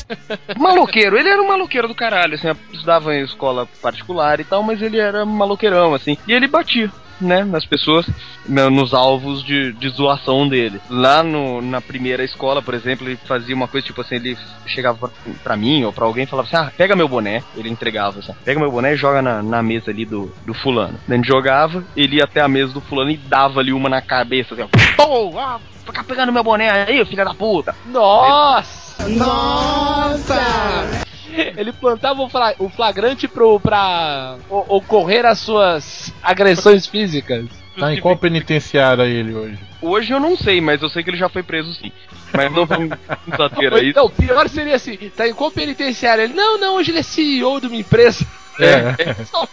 Maloqueiro, 0.58 1.16
ele 1.18 1.28
era 1.28 1.40
um 1.42 1.48
maloqueiro 1.48 1.88
do 1.88 1.94
caralho, 1.94 2.34
assim, 2.34 2.48
estudava 2.72 3.14
em 3.14 3.22
escola 3.22 3.66
particular 3.80 4.40
e 4.40 4.44
tal, 4.44 4.62
mas 4.62 4.80
ele 4.82 4.98
era 4.98 5.24
maloqueirão, 5.24 5.94
assim. 5.94 6.16
E 6.26 6.32
ele 6.32 6.48
batia, 6.48 6.90
né, 7.22 7.44
nas 7.44 7.64
pessoas, 7.64 8.06
na- 8.48 8.68
nos 8.70 8.92
alvos 8.92 9.42
de, 9.44 9.72
de 9.74 9.88
zoação 9.90 10.48
dele. 10.48 10.80
Lá 10.90 11.22
no, 11.22 11.62
na 11.62 11.80
primeira 11.80 12.24
escola, 12.24 12.60
por 12.62 12.74
exemplo, 12.74 13.06
ele 13.08 13.18
fazia 13.26 13.54
uma 13.54 13.68
coisa 13.68 13.86
tipo 13.86 14.00
assim, 14.00 14.16
ele 14.16 14.36
chegava 14.66 14.98
pra, 14.98 15.10
pra 15.42 15.56
mim 15.56 15.84
ou 15.84 15.92
pra 15.92 16.04
alguém 16.06 16.24
e 16.24 16.26
falava 16.26 16.48
assim, 16.48 16.56
ah, 16.56 16.72
pega 16.76 16.96
meu 16.96 17.08
boné, 17.08 17.42
ele 17.56 17.68
entregava 17.68 18.18
assim, 18.18 18.32
pega 18.44 18.60
meu 18.60 18.70
boné 18.70 18.94
e 18.94 18.96
joga 18.96 19.22
na, 19.22 19.42
na 19.42 19.62
mesa 19.62 19.90
ali 19.90 20.04
do, 20.04 20.32
do 20.44 20.54
fulano. 20.54 20.98
Daí 21.06 21.16
a 21.16 21.20
gente 21.22 21.28
jogava, 21.28 21.84
ele 21.96 22.16
ia 22.16 22.24
até 22.24 22.40
a 22.40 22.48
mesa 22.48 22.72
do 22.72 22.80
fulano 22.80 23.10
e 23.10 23.16
dava 23.16 23.60
ali 23.60 23.72
uma 23.72 23.88
na 23.88 24.02
cabeça, 24.02 24.54
assim, 24.54 24.62
ó, 24.64 24.68
pô, 24.96 25.38
ah, 25.38 25.60
fica 25.86 26.02
pegando 26.04 26.32
meu 26.32 26.42
boné 26.44 26.70
aí, 26.70 27.04
filha 27.06 27.24
da 27.24 27.34
puta. 27.34 27.74
Nossa! 27.86 29.08
Nossa! 29.08 31.11
Ele 31.56 31.72
plantava 31.72 32.22
o, 32.22 32.28
fla- 32.28 32.54
o 32.58 32.68
flagrante 32.68 33.26
pro, 33.28 33.58
pra 33.60 34.36
o- 34.50 34.76
ocorrer 34.76 35.24
as 35.24 35.38
suas 35.38 36.12
agressões 36.22 36.86
físicas. 36.86 37.46
Tá 37.78 37.92
em 37.94 38.00
qual 38.00 38.16
penitenciária 38.16 39.04
ele 39.04 39.34
hoje? 39.34 39.58
Hoje 39.80 40.12
eu 40.12 40.20
não 40.20 40.36
sei, 40.36 40.60
mas 40.60 40.82
eu 40.82 40.90
sei 40.90 41.02
que 41.02 41.08
ele 41.10 41.16
já 41.16 41.28
foi 41.28 41.42
preso 41.42 41.72
sim. 41.74 41.90
Mas 42.34 42.52
não 42.52 42.66
vamos 42.66 42.90
nos 43.26 43.40
ater 43.40 43.72
Ou 43.72 43.78
a 43.78 43.82
isso. 43.82 43.90
então, 43.90 44.10
pior 44.10 44.48
seria 44.48 44.74
assim: 44.76 44.96
tá 45.16 45.26
em 45.26 45.32
qual 45.34 45.50
penitenciária? 45.50 46.22
Ele, 46.22 46.34
não, 46.34 46.58
não, 46.58 46.74
hoje 46.76 46.90
ele 46.90 46.98
é 46.98 47.02
CEO 47.02 47.60
de 47.60 47.66
uma 47.68 47.76
empresa. 47.76 48.26
É. 48.60 49.14
Paulo. 49.32 49.48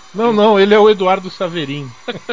Não, 0.12 0.32
não, 0.32 0.58
ele 0.58 0.72
é 0.74 0.78
o 0.78 0.88
Eduardo 0.90 1.28
Saverin. 1.30 1.88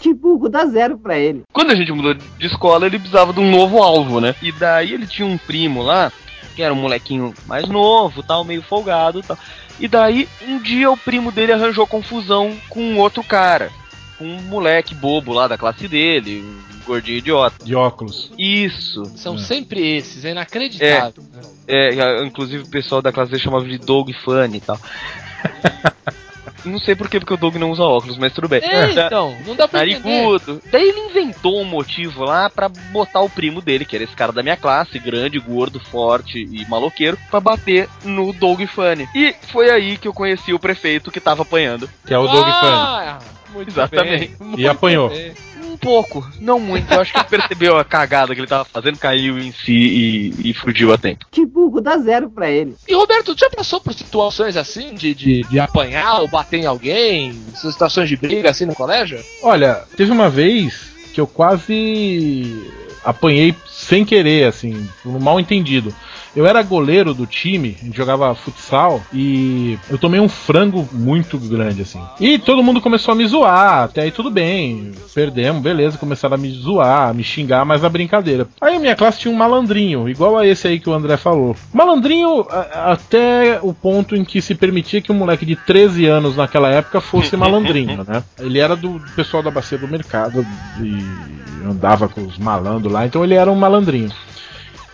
Que 0.00 0.14
burro 0.14 0.48
dá 0.48 0.64
zero 0.66 0.96
pra 0.98 1.18
ele. 1.18 1.42
Quando 1.52 1.72
a 1.72 1.74
gente 1.74 1.90
mudou 1.90 2.14
de 2.14 2.46
escola, 2.46 2.86
ele 2.86 2.98
precisava 2.98 3.32
de 3.32 3.40
um 3.40 3.50
novo 3.50 3.82
alvo, 3.82 4.20
né? 4.20 4.34
E 4.40 4.52
daí 4.52 4.92
ele 4.94 5.06
tinha 5.08 5.26
um 5.26 5.36
primo 5.36 5.82
lá, 5.82 6.12
que 6.58 6.62
era 6.64 6.74
um 6.74 6.80
molequinho 6.80 7.32
mais 7.46 7.68
novo, 7.68 8.20
tal, 8.20 8.42
meio 8.42 8.60
folgado, 8.62 9.22
tal. 9.22 9.38
E 9.78 9.86
daí, 9.86 10.28
um 10.42 10.58
dia 10.60 10.90
o 10.90 10.96
primo 10.96 11.30
dele 11.30 11.52
arranjou 11.52 11.86
confusão 11.86 12.52
com 12.68 12.80
um 12.82 12.98
outro 12.98 13.22
cara. 13.22 13.70
Com 14.18 14.24
um 14.24 14.42
moleque 14.42 14.92
bobo 14.92 15.32
lá 15.32 15.46
da 15.46 15.56
classe 15.56 15.86
dele, 15.86 16.42
um 16.42 16.84
gordinho 16.84 17.18
idiota. 17.18 17.64
De 17.64 17.76
óculos. 17.76 18.32
Isso. 18.36 19.04
São 19.14 19.36
É. 19.36 19.38
sempre 19.38 19.86
esses, 19.98 20.24
é 20.24 20.32
inacreditável. 20.32 21.22
É, 21.68 21.90
a- 22.02 22.24
inclusive 22.26 22.64
o 22.64 22.68
pessoal 22.68 23.00
da 23.00 23.12
classe 23.12 23.30
dele 23.30 23.42
chamava 23.44 23.64
de 23.64 23.78
Doug 23.78 24.10
Funny 24.24 24.56
e 24.56 24.60
tal. 24.60 24.80
não 26.64 26.78
sei 26.78 26.94
por 26.94 27.08
quê, 27.08 27.18
porque 27.18 27.34
o 27.34 27.36
Doug 27.36 27.56
não 27.56 27.70
usa 27.70 27.82
óculos, 27.82 28.18
mas 28.18 28.32
tudo 28.32 28.48
bem. 28.48 28.60
É, 28.62 28.90
então, 28.90 29.36
não 29.46 29.54
dá 29.54 29.68
pra 29.68 29.86
entender. 29.86 30.08
Narigudo. 30.08 30.62
Daí 30.70 30.88
ele 30.88 31.00
inventou 31.00 31.60
um 31.60 31.64
motivo 31.64 32.24
lá 32.24 32.50
pra 32.50 32.68
botar 32.68 33.20
o 33.20 33.30
primo 33.30 33.60
dele, 33.60 33.84
que 33.84 33.96
era 33.96 34.04
esse 34.04 34.14
cara 34.14 34.32
da 34.32 34.42
minha 34.42 34.56
classe, 34.56 34.98
grande, 34.98 35.38
gordo, 35.38 35.80
forte 35.80 36.38
e 36.38 36.66
maloqueiro, 36.68 37.18
pra 37.30 37.40
bater 37.40 37.88
no 38.04 38.32
Doug 38.32 38.62
Funny. 38.62 39.08
E 39.14 39.34
foi 39.52 39.70
aí 39.70 39.96
que 39.96 40.08
eu 40.08 40.12
conheci 40.12 40.52
o 40.52 40.58
prefeito 40.58 41.10
que 41.10 41.20
tava 41.20 41.42
apanhando. 41.42 41.88
Que 42.06 42.14
é 42.14 42.18
o 42.18 42.26
Doug 42.26 42.46
Funny. 42.46 43.37
Muito 43.52 43.70
Exatamente. 43.70 44.36
bem, 44.38 44.54
E 44.56 44.68
apanhou. 44.68 45.08
bem. 45.08 45.32
Um 45.64 45.76
pouco, 45.76 46.26
não 46.40 46.58
muito. 46.58 46.92
Eu 46.92 47.00
acho 47.00 47.12
que 47.12 47.18
ele 47.18 47.28
percebeu 47.28 47.76
a 47.76 47.84
cagada 47.84 48.34
que 48.34 48.40
ele 48.40 48.48
tava 48.48 48.64
fazendo, 48.64 48.98
caiu 48.98 49.38
em 49.38 49.52
si 49.52 49.72
e, 49.72 50.50
e 50.50 50.54
fugiu 50.54 50.92
a 50.92 50.98
tempo. 50.98 51.26
Que 51.30 51.44
burro 51.46 51.80
dá 51.80 51.98
zero 51.98 52.28
pra 52.30 52.50
ele. 52.50 52.74
E 52.88 52.94
Roberto, 52.94 53.34
tu 53.34 53.38
já 53.38 53.50
passou 53.50 53.80
por 53.80 53.92
situações 53.94 54.56
assim 54.56 54.94
de, 54.94 55.14
de, 55.14 55.42
de 55.42 55.60
apanhar 55.60 56.20
ou 56.20 56.26
bater 56.28 56.58
em 56.60 56.66
alguém? 56.66 57.32
Situações 57.54 58.08
de 58.08 58.16
briga 58.16 58.50
assim 58.50 58.64
no 58.64 58.74
colégio? 58.74 59.20
Olha, 59.42 59.84
teve 59.96 60.10
uma 60.10 60.28
vez 60.28 60.90
que 61.12 61.20
eu 61.20 61.26
quase 61.26 62.60
apanhei 63.04 63.54
sem 63.68 64.04
querer, 64.04 64.46
assim, 64.46 64.88
por 65.02 65.10
um 65.10 65.18
mal 65.20 65.38
entendido. 65.38 65.94
Eu 66.36 66.46
era 66.46 66.62
goleiro 66.62 67.12
do 67.14 67.26
time, 67.26 67.76
a 67.80 67.84
gente 67.84 67.96
jogava 67.96 68.34
futsal 68.34 69.02
e 69.12 69.78
eu 69.90 69.98
tomei 69.98 70.20
um 70.20 70.28
frango 70.28 70.88
muito 70.92 71.38
grande, 71.38 71.82
assim. 71.82 72.00
E 72.20 72.38
todo 72.38 72.62
mundo 72.62 72.80
começou 72.80 73.12
a 73.12 73.14
me 73.14 73.26
zoar, 73.26 73.84
até 73.84 74.02
aí 74.02 74.10
tudo 74.10 74.30
bem, 74.30 74.92
perdemos, 75.14 75.62
beleza, 75.62 75.98
começaram 75.98 76.34
a 76.34 76.38
me 76.38 76.50
zoar, 76.50 77.08
a 77.10 77.14
me 77.14 77.24
xingar, 77.24 77.64
mas 77.64 77.82
na 77.82 77.88
brincadeira. 77.88 78.46
Aí 78.60 78.76
a 78.76 78.78
minha 78.78 78.94
classe 78.94 79.18
tinha 79.20 79.32
um 79.32 79.36
malandrinho, 79.36 80.08
igual 80.08 80.36
a 80.38 80.46
esse 80.46 80.68
aí 80.68 80.78
que 80.78 80.88
o 80.88 80.92
André 80.92 81.16
falou. 81.16 81.56
Malandrinho 81.72 82.46
a- 82.50 82.92
até 82.92 83.58
o 83.62 83.72
ponto 83.74 84.14
em 84.14 84.24
que 84.24 84.40
se 84.40 84.54
permitia 84.54 85.00
que 85.00 85.10
um 85.10 85.16
moleque 85.16 85.44
de 85.46 85.56
13 85.56 86.06
anos 86.06 86.36
naquela 86.36 86.68
época 86.70 87.00
fosse 87.00 87.36
malandrinho, 87.36 88.04
né? 88.06 88.22
Ele 88.38 88.58
era 88.58 88.76
do 88.76 89.00
pessoal 89.16 89.42
da 89.42 89.50
bacia 89.50 89.78
do 89.78 89.88
mercado 89.88 90.46
e 90.80 91.66
andava 91.66 92.08
com 92.08 92.22
os 92.24 92.38
malandros 92.38 92.92
lá, 92.92 93.06
então 93.06 93.24
ele 93.24 93.34
era 93.34 93.50
um 93.50 93.56
malandrinho. 93.56 94.10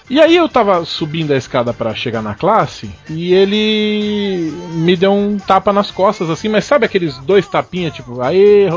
E 0.08 0.20
aí 0.20 0.36
eu 0.36 0.48
tava 0.48 0.84
subindo 0.84 1.32
a 1.32 1.36
escada 1.36 1.72
pra 1.72 1.94
chegar 1.94 2.22
na 2.22 2.34
classe 2.34 2.90
e 3.08 3.32
ele 3.32 4.52
me 4.72 4.94
deu 4.96 5.12
um 5.12 5.38
tapa 5.38 5.72
nas 5.72 5.90
costas 5.90 6.28
assim, 6.28 6.48
mas 6.48 6.64
sabe 6.64 6.84
aqueles 6.84 7.16
dois 7.18 7.46
tapinhas 7.46 7.94
tipo, 7.94 8.20
aí 8.20 8.68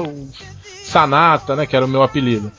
Sanata, 0.84 1.56
né, 1.56 1.66
que 1.66 1.76
era 1.76 1.86
o 1.86 1.90
meu 1.90 2.02
apelido. 2.02 2.52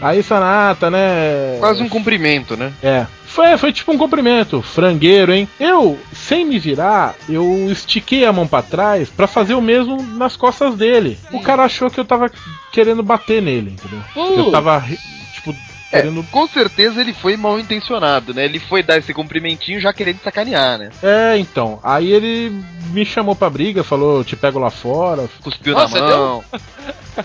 Aí 0.00 0.22
Sanata, 0.22 0.90
né? 0.90 1.56
Quase 1.58 1.82
um 1.82 1.88
cumprimento, 1.88 2.56
né? 2.56 2.72
É. 2.82 3.06
Foi, 3.24 3.56
foi 3.58 3.72
tipo 3.72 3.92
um 3.92 3.98
cumprimento, 3.98 4.62
frangueiro, 4.62 5.32
hein? 5.32 5.48
Eu, 5.60 5.98
sem 6.12 6.44
me 6.44 6.58
virar, 6.58 7.14
eu 7.28 7.68
estiquei 7.70 8.24
a 8.24 8.32
mão 8.32 8.46
pra 8.46 8.62
trás 8.62 9.10
pra 9.10 9.26
fazer 9.26 9.54
o 9.54 9.60
mesmo 9.60 10.02
nas 10.02 10.36
costas 10.36 10.74
dele. 10.74 11.18
O 11.32 11.40
cara 11.40 11.64
achou 11.64 11.90
que 11.90 12.00
eu 12.00 12.04
tava 12.04 12.30
querendo 12.72 13.02
bater 13.02 13.42
nele, 13.42 13.72
entendeu? 13.72 14.00
Eu 14.16 14.50
tava, 14.50 14.82
querendo. 15.90 16.22
Com 16.24 16.46
certeza 16.46 17.00
ele 17.00 17.12
foi 17.12 17.36
mal 17.36 17.58
intencionado, 17.58 18.34
né? 18.34 18.44
Ele 18.44 18.58
foi 18.58 18.82
dar 18.82 18.98
esse 18.98 19.12
cumprimentinho 19.12 19.80
já 19.80 19.92
querendo 19.92 20.20
sacanear, 20.22 20.78
né? 20.78 20.90
É, 21.02 21.38
então. 21.38 21.78
Aí 21.82 22.10
ele 22.10 22.50
me 22.90 23.04
chamou 23.04 23.34
pra 23.34 23.50
briga, 23.50 23.84
falou: 23.84 24.24
te 24.24 24.36
pego 24.36 24.58
lá 24.58 24.70
fora. 24.70 25.28
Cuspiu 25.42 25.74
Nossa, 25.74 26.00
na 26.00 26.06
mão. 26.08 26.44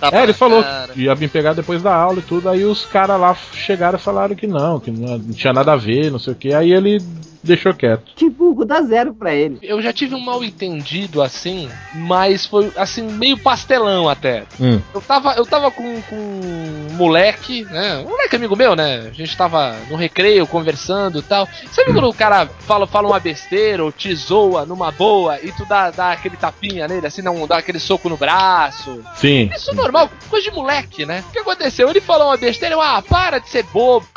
É, 0.09 0.23
ele 0.23 0.31
falou 0.31 0.63
cara. 0.63 0.93
que 0.93 1.01
ia 1.01 1.13
me 1.15 1.27
pegar 1.27 1.51
depois 1.51 1.83
da 1.83 1.93
aula 1.93 2.19
e 2.19 2.21
tudo. 2.21 2.47
Aí 2.47 2.63
os 2.63 2.85
caras 2.85 3.19
lá 3.19 3.35
chegaram 3.51 3.99
e 3.99 4.01
falaram 4.01 4.33
que 4.33 4.47
não, 4.47 4.79
que 4.79 4.89
não 4.89 5.17
não 5.17 5.33
tinha 5.33 5.51
nada 5.51 5.73
a 5.73 5.75
ver, 5.75 6.09
não 6.09 6.17
sei 6.17 6.31
o 6.31 6.35
que. 6.35 6.53
Aí 6.53 6.71
ele 6.71 6.99
deixou 7.43 7.73
quieto. 7.73 8.11
Que 8.15 8.29
burro 8.29 8.65
dá 8.65 8.81
zero 8.81 9.13
pra 9.13 9.33
ele. 9.33 9.59
Eu 9.61 9.81
já 9.81 9.91
tive 9.91 10.15
um 10.15 10.19
mal 10.19 10.43
entendido 10.43 11.21
assim, 11.21 11.69
mas 11.93 12.45
foi 12.45 12.71
assim, 12.75 13.03
meio 13.03 13.37
pastelão 13.37 14.07
até. 14.07 14.43
Hum. 14.59 14.79
Eu 14.93 15.01
tava, 15.01 15.33
eu 15.33 15.45
tava 15.45 15.71
com, 15.71 16.01
com 16.03 16.15
um 16.15 16.93
moleque, 16.93 17.63
né? 17.65 17.97
Um 18.05 18.09
moleque 18.09 18.35
amigo 18.35 18.55
meu, 18.55 18.75
né? 18.75 19.07
A 19.09 19.13
gente 19.13 19.35
tava 19.35 19.75
no 19.89 19.95
recreio 19.95 20.45
conversando 20.47 21.19
e 21.19 21.23
tal. 21.23 21.47
Sabe 21.71 21.93
quando 21.93 22.09
o 22.09 22.13
cara 22.13 22.45
fala, 22.45 22.85
fala 22.87 23.07
uma 23.07 23.19
besteira 23.19 23.83
ou 23.83 23.91
te 23.91 24.13
zoa 24.15 24.65
numa 24.65 24.91
boa 24.91 25.39
e 25.41 25.51
tu 25.51 25.65
dá, 25.65 25.89
dá 25.89 26.11
aquele 26.11 26.37
tapinha 26.37 26.87
nele, 26.87 27.07
assim, 27.07 27.21
não 27.21 27.47
dá 27.47 27.57
aquele 27.57 27.79
soco 27.79 28.09
no 28.09 28.17
braço? 28.17 29.03
Sim. 29.15 29.49
Isso 29.55 29.71
é 29.71 29.73
normal, 29.73 30.09
coisa 30.29 30.49
de 30.49 30.55
moleque, 30.55 31.05
né? 31.05 31.23
O 31.29 31.31
que 31.31 31.39
aconteceu? 31.39 31.89
Ele 31.89 32.01
falou 32.01 32.27
uma 32.27 32.37
besteira, 32.37 32.75
eu, 32.75 32.81
ah, 32.81 33.01
para 33.01 33.39
de 33.39 33.49
ser 33.49 33.63
bobo. 33.63 34.07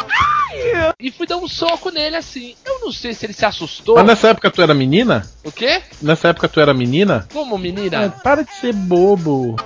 E 1.00 1.10
fui 1.10 1.26
dar 1.26 1.36
um 1.36 1.48
soco 1.48 1.90
nele 1.90 2.16
assim. 2.16 2.54
Eu 2.64 2.80
não 2.80 2.92
sei 2.92 3.13
se 3.14 3.26
ele 3.26 3.32
se 3.32 3.44
assustou. 3.46 3.96
Mas 3.96 4.04
nessa 4.06 4.28
época 4.28 4.50
tu 4.50 4.60
era 4.62 4.74
menina? 4.74 5.28
O 5.44 5.50
quê? 5.52 5.82
Nessa 6.02 6.28
época 6.28 6.48
tu 6.48 6.60
era 6.60 6.74
menina? 6.74 7.26
Como 7.32 7.54
Ah, 7.54 7.58
menina? 7.58 8.10
para 8.22 8.42
de 8.44 8.52
ser 8.52 8.72
bobo. 8.72 9.56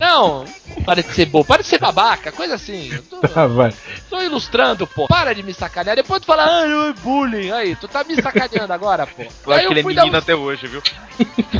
Não, 0.00 0.44
para 0.84 1.02
de 1.02 1.12
ser 1.12 1.26
bobo, 1.26 1.44
para 1.44 1.62
de 1.62 1.68
ser 1.68 1.78
babaca, 1.78 2.30
coisa 2.32 2.54
assim. 2.54 2.92
Eu 2.94 3.02
tô, 3.02 3.20
Tá, 3.28 3.46
vai. 3.48 3.72
tô 4.08 4.20
ilustrando, 4.22 4.86
pô. 4.86 5.06
Para 5.08 5.34
de 5.34 5.42
me 5.42 5.52
sacanear. 5.52 5.96
Depois 5.96 6.20
tu 6.20 6.26
fala, 6.26 6.44
ah, 6.44 6.66
não 6.66 6.86
é 6.88 6.92
bullying. 6.92 7.50
Aí, 7.50 7.74
tu 7.76 7.88
tá 7.88 8.04
me 8.04 8.14
sacaneando 8.16 8.72
agora, 8.72 9.06
pô. 9.06 9.22
Eu 9.22 9.28
acho 9.52 9.60
Aí 9.60 9.66
que 9.66 9.72
ele 9.72 9.80
é 9.80 9.82
menino 9.82 10.14
um- 10.14 10.18
até 10.18 10.34
hoje, 10.34 10.66
viu? 10.66 10.82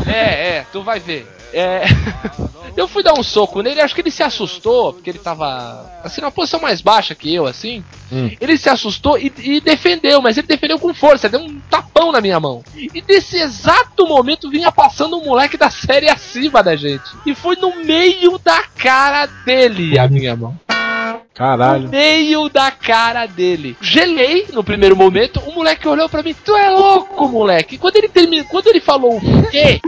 É, 0.07 0.57
é, 0.59 0.67
tu 0.73 0.83
vai 0.83 1.01
ver. 1.01 1.27
É. 1.53 1.85
Eu 2.77 2.87
fui 2.87 3.03
dar 3.03 3.15
um 3.19 3.23
soco 3.23 3.63
nele, 3.63 3.81
acho 3.81 3.95
que 3.95 4.03
ele 4.03 4.11
se 4.11 4.23
assustou, 4.23 4.93
porque 4.93 5.09
ele 5.09 5.19
tava 5.19 5.91
assim 6.05 6.21
numa 6.21 6.31
posição 6.31 6.61
mais 6.61 6.83
baixa 6.83 7.15
que 7.15 7.35
eu, 7.35 7.47
assim. 7.47 7.83
Hum. 8.13 8.31
Ele 8.39 8.59
se 8.59 8.69
assustou 8.69 9.19
e, 9.19 9.33
e 9.39 9.61
defendeu, 9.63 10.21
mas 10.21 10.37
ele 10.37 10.47
defendeu 10.47 10.79
com 10.79 10.93
força, 10.93 11.27
deu 11.27 11.41
um 11.41 11.59
tapão 11.71 12.13
na 12.13 12.21
minha 12.21 12.39
mão. 12.39 12.63
E 12.77 13.03
nesse 13.09 13.39
exato 13.39 14.07
momento 14.07 14.51
vinha 14.51 14.71
passando 14.71 15.17
um 15.17 15.25
moleque 15.25 15.57
da 15.57 15.71
série 15.71 16.11
acima 16.11 16.63
da 16.63 16.77
gente. 16.77 17.05
E 17.25 17.35
foi 17.35 17.57
no 17.57 17.83
meio 17.83 18.39
da 18.39 18.63
cara 18.77 19.25
dele 19.25 19.99
a 19.99 20.07
minha 20.07 20.37
mão. 20.37 20.51
No 20.69 21.21
Caralho. 21.33 21.89
meio 21.89 22.49
da 22.51 22.71
cara 22.71 23.27
dele. 23.27 23.77
Gelei 23.81 24.49
no 24.53 24.63
primeiro 24.63 24.97
momento, 24.97 25.41
o 25.41 25.53
moleque 25.53 25.89
olhou 25.89 26.09
pra 26.09 26.23
mim, 26.23 26.35
tu 26.45 26.55
é 26.55 26.71
louco, 26.71 27.27
moleque. 27.29 27.79
Quando 27.79 27.97
ele 27.97 28.09
terminou, 28.09 28.47
quando 28.47 28.67
ele 28.67 28.81
falou 28.81 29.17
o 29.17 29.51
quê? 29.51 29.81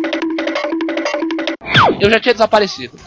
Eu 2.01 2.11
já 2.11 2.21
tinha 2.21 2.35
desaparecido. 2.35 2.99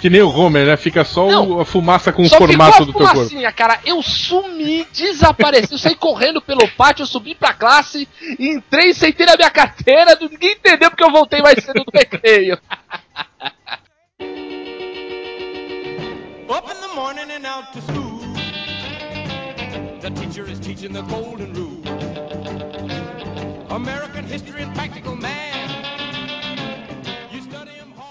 Que 0.00 0.10
nem 0.10 0.20
o 0.20 0.28
Homer, 0.28 0.66
né? 0.66 0.76
Fica 0.76 1.04
só 1.04 1.26
o- 1.26 1.30
Não. 1.30 1.60
a 1.60 1.64
fumaça 1.64 2.12
com 2.12 2.22
o 2.22 2.28
formato 2.28 2.84
do 2.84 2.92
teu 2.92 3.00
corpo. 3.02 3.14
fumacinha, 3.14 3.52
cara. 3.52 3.78
Eu 3.84 4.02
sumi, 4.02 4.84
desapareci. 4.92 5.72
Eu 5.72 5.78
saí 5.78 5.94
correndo 5.94 6.40
pelo 6.42 6.66
pátio, 6.76 7.02
eu 7.02 7.06
subi 7.06 7.32
pra 7.34 7.52
classe, 7.52 8.08
entrei, 8.38 8.92
sentei 8.92 9.24
na 9.26 9.36
minha 9.36 9.50
carteira. 9.50 10.18
Ninguém 10.20 10.52
entendeu 10.52 10.90
porque 10.90 11.04
eu 11.04 11.10
voltei 11.12 11.40
mais 11.40 11.62
cedo 11.64 11.84
do 11.84 11.92
recreio. 11.96 12.58
Up 16.48 16.68
in 16.70 16.80
the 16.80 16.94
morning 16.94 17.30
and 17.32 17.46
out 17.46 17.72
to 17.72 17.80
school. 17.82 18.20
The 20.00 20.10
teacher 20.10 20.48
is 20.50 20.58
teaching 20.58 20.92
the 20.92 21.02
golden 21.02 21.52
rule. 21.54 21.80
American 23.70 24.24
history 24.26 24.62
and 24.64 24.72
practical 24.74 25.14
math. 25.16 25.51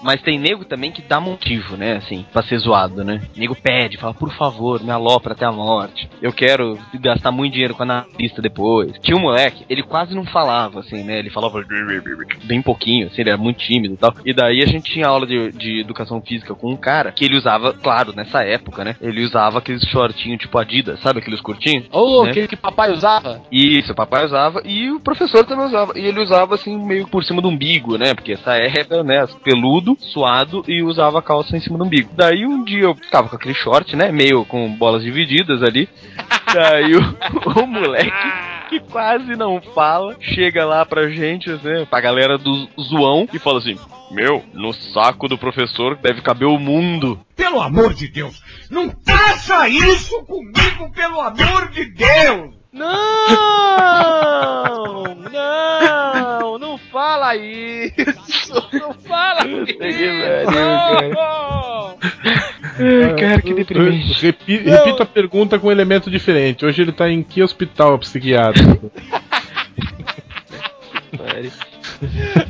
Mas 0.02 0.20
tem 0.22 0.38
nego 0.38 0.64
também 0.64 0.90
que 0.90 1.02
dá 1.02 1.20
motivo, 1.20 1.76
né? 1.76 1.96
Assim, 1.96 2.24
pra 2.32 2.42
ser 2.42 2.58
zoado, 2.58 3.04
né? 3.04 3.20
Nego 3.36 3.54
pede, 3.54 3.96
fala, 3.98 4.14
por 4.14 4.32
favor, 4.32 4.82
me 4.82 4.90
alopra 4.90 5.32
até 5.32 5.44
a 5.44 5.52
morte. 5.52 6.08
Eu 6.20 6.32
quero 6.32 6.78
gastar 6.94 7.30
muito 7.30 7.52
dinheiro 7.52 7.74
com 7.74 7.82
a 7.82 7.86
analista 7.86 8.42
depois. 8.42 8.92
Tinha 9.00 9.16
um 9.16 9.20
moleque, 9.20 9.64
ele 9.68 9.82
quase 9.82 10.14
não 10.14 10.24
falava, 10.24 10.80
assim, 10.80 11.02
né? 11.02 11.18
Ele 11.18 11.30
falava 11.30 11.62
bem 12.44 12.62
pouquinho, 12.62 13.06
assim, 13.06 13.20
ele 13.20 13.30
era 13.30 13.38
muito 13.38 13.58
tímido 13.58 13.94
e 13.94 13.96
tal. 13.96 14.14
E 14.24 14.32
daí 14.34 14.62
a 14.62 14.66
gente 14.66 14.92
tinha 14.92 15.06
aula 15.06 15.26
de, 15.26 15.52
de 15.52 15.80
educação 15.80 16.20
física 16.20 16.54
com 16.54 16.72
um 16.72 16.76
cara 16.76 17.12
que 17.12 17.24
ele 17.24 17.36
usava, 17.36 17.72
claro, 17.72 18.12
nessa 18.14 18.42
época, 18.42 18.84
né? 18.84 18.96
Ele 19.00 19.22
usava 19.22 19.58
aqueles 19.58 19.82
shortinhos 19.88 20.40
tipo 20.40 20.58
Adidas, 20.58 21.00
sabe 21.00 21.20
aqueles 21.20 21.40
curtinhos? 21.40 21.86
Ô, 21.92 22.24
Né? 22.24 22.30
aquele 22.30 22.48
que 22.48 22.56
papai 22.56 22.92
usava. 22.92 23.40
Isso, 23.50 23.94
papai 23.94 24.24
usava 24.24 24.62
e 24.64 24.90
o 24.90 25.00
professor 25.00 25.44
também 25.44 25.66
usava. 25.66 25.98
E 25.98 26.04
ele 26.04 26.20
usava 26.20 26.54
assim, 26.54 26.76
meio 26.76 27.06
por 27.08 27.24
cima 27.24 27.40
do 27.40 27.48
umbigo, 27.48 27.96
né? 27.96 28.14
Porque 28.14 28.32
essa 28.32 28.54
época, 28.54 29.02
né? 29.02 29.26
Peludo, 29.44 29.91
suado 29.98 30.64
e 30.68 30.82
usava 30.82 31.18
a 31.18 31.22
calça 31.22 31.56
em 31.56 31.60
cima 31.60 31.78
do 31.78 31.84
umbigo. 31.84 32.10
Daí 32.14 32.46
um 32.46 32.64
dia 32.64 32.84
eu 32.84 32.94
ficava 32.94 33.28
com 33.28 33.36
aquele 33.36 33.54
short, 33.54 33.94
né? 33.96 34.10
Meio 34.12 34.44
com 34.44 34.70
bolas 34.74 35.02
divididas 35.02 35.62
ali. 35.62 35.88
Daí 36.52 36.94
o, 36.94 37.00
o 37.60 37.66
moleque, 37.66 38.12
que 38.68 38.80
quase 38.80 39.36
não 39.36 39.60
fala, 39.60 40.16
chega 40.20 40.64
lá 40.64 40.84
pra 40.84 41.08
gente, 41.08 41.50
né? 41.62 41.86
Pra 41.88 42.00
galera 42.00 42.38
do 42.38 42.68
zoão 42.80 43.28
e 43.32 43.38
fala 43.38 43.58
assim: 43.58 43.76
Meu, 44.10 44.42
no 44.52 44.72
saco 44.72 45.28
do 45.28 45.38
professor 45.38 45.96
deve 45.96 46.20
caber 46.20 46.48
o 46.48 46.58
mundo. 46.58 47.20
Pelo 47.36 47.60
amor 47.60 47.94
de 47.94 48.08
Deus, 48.08 48.42
não 48.70 48.90
faça 49.04 49.68
isso 49.68 50.22
comigo, 50.24 50.90
pelo 50.94 51.20
amor 51.20 51.68
de 51.70 51.84
Deus! 51.86 52.62
Não! 52.72 52.88
Não! 55.30 56.58
Não 56.94 57.00
fala 57.00 57.36
isso! 57.36 58.68
Não 58.72 58.94
fala 58.94 59.46
isso! 59.46 59.72
Ai, 62.78 63.14
cara, 63.18 63.40
que 63.42 63.54
deprimente. 63.54 64.22
Repi- 64.22 64.58
repito 64.58 65.02
a 65.02 65.06
pergunta 65.06 65.58
com 65.58 65.68
um 65.68 65.72
elemento 65.72 66.10
diferente. 66.10 66.66
Hoje 66.66 66.82
ele 66.82 66.92
tá 66.92 67.08
em 67.08 67.22
que 67.22 67.42
hospital 67.42 67.98
psiquiátrico? 67.98 68.90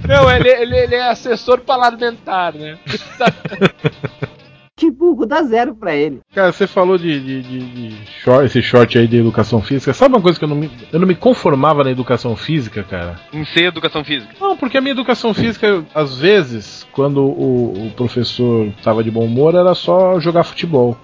Não, 0.09 0.31
ele, 0.31 0.49
ele, 0.49 0.77
ele 0.77 0.95
é 0.95 1.09
assessor 1.09 1.61
parlamentar, 1.61 2.53
né? 2.55 2.79
Que 4.83 4.91
burro, 4.91 5.25
dá 5.25 5.45
zero 5.45 5.77
pra 5.77 5.95
ele. 5.95 6.19
Cara, 6.35 6.51
você 6.51 6.67
falou 6.67 6.99
de, 6.99 7.21
de, 7.21 7.41
de- 7.43 7.89
de 7.91 7.97
short- 8.25 8.45
esse 8.47 8.61
short 8.61 8.99
aí 8.99 9.07
de 9.07 9.17
educação 9.19 9.63
física. 9.63 9.93
Sabe 9.95 10.17
uma 10.17 10.21
coisa 10.21 10.37
que 10.37 10.45
eu 10.45 10.49
não 10.49 10.57
me, 10.57 10.69
eu 10.93 10.99
não 10.99 11.07
me 11.07 11.15
conformava 11.15 11.85
na 11.85 11.91
educação 11.93 12.35
física, 12.35 12.83
cara? 12.83 13.15
Em 13.33 13.45
ser 13.45 13.67
educação 13.67 14.03
física. 14.03 14.35
Não, 14.41 14.57
porque 14.57 14.77
a 14.77 14.81
minha 14.81 14.91
educação 14.91 15.33
física, 15.33 15.85
às 15.95 16.19
vezes, 16.19 16.85
quando 16.91 17.23
o, 17.23 17.87
o 17.87 17.91
professor 17.93 18.73
tava 18.83 19.05
de 19.05 19.11
bom 19.13 19.25
humor, 19.25 19.55
era 19.55 19.73
só 19.73 20.19
jogar 20.19 20.43
futebol. 20.43 20.97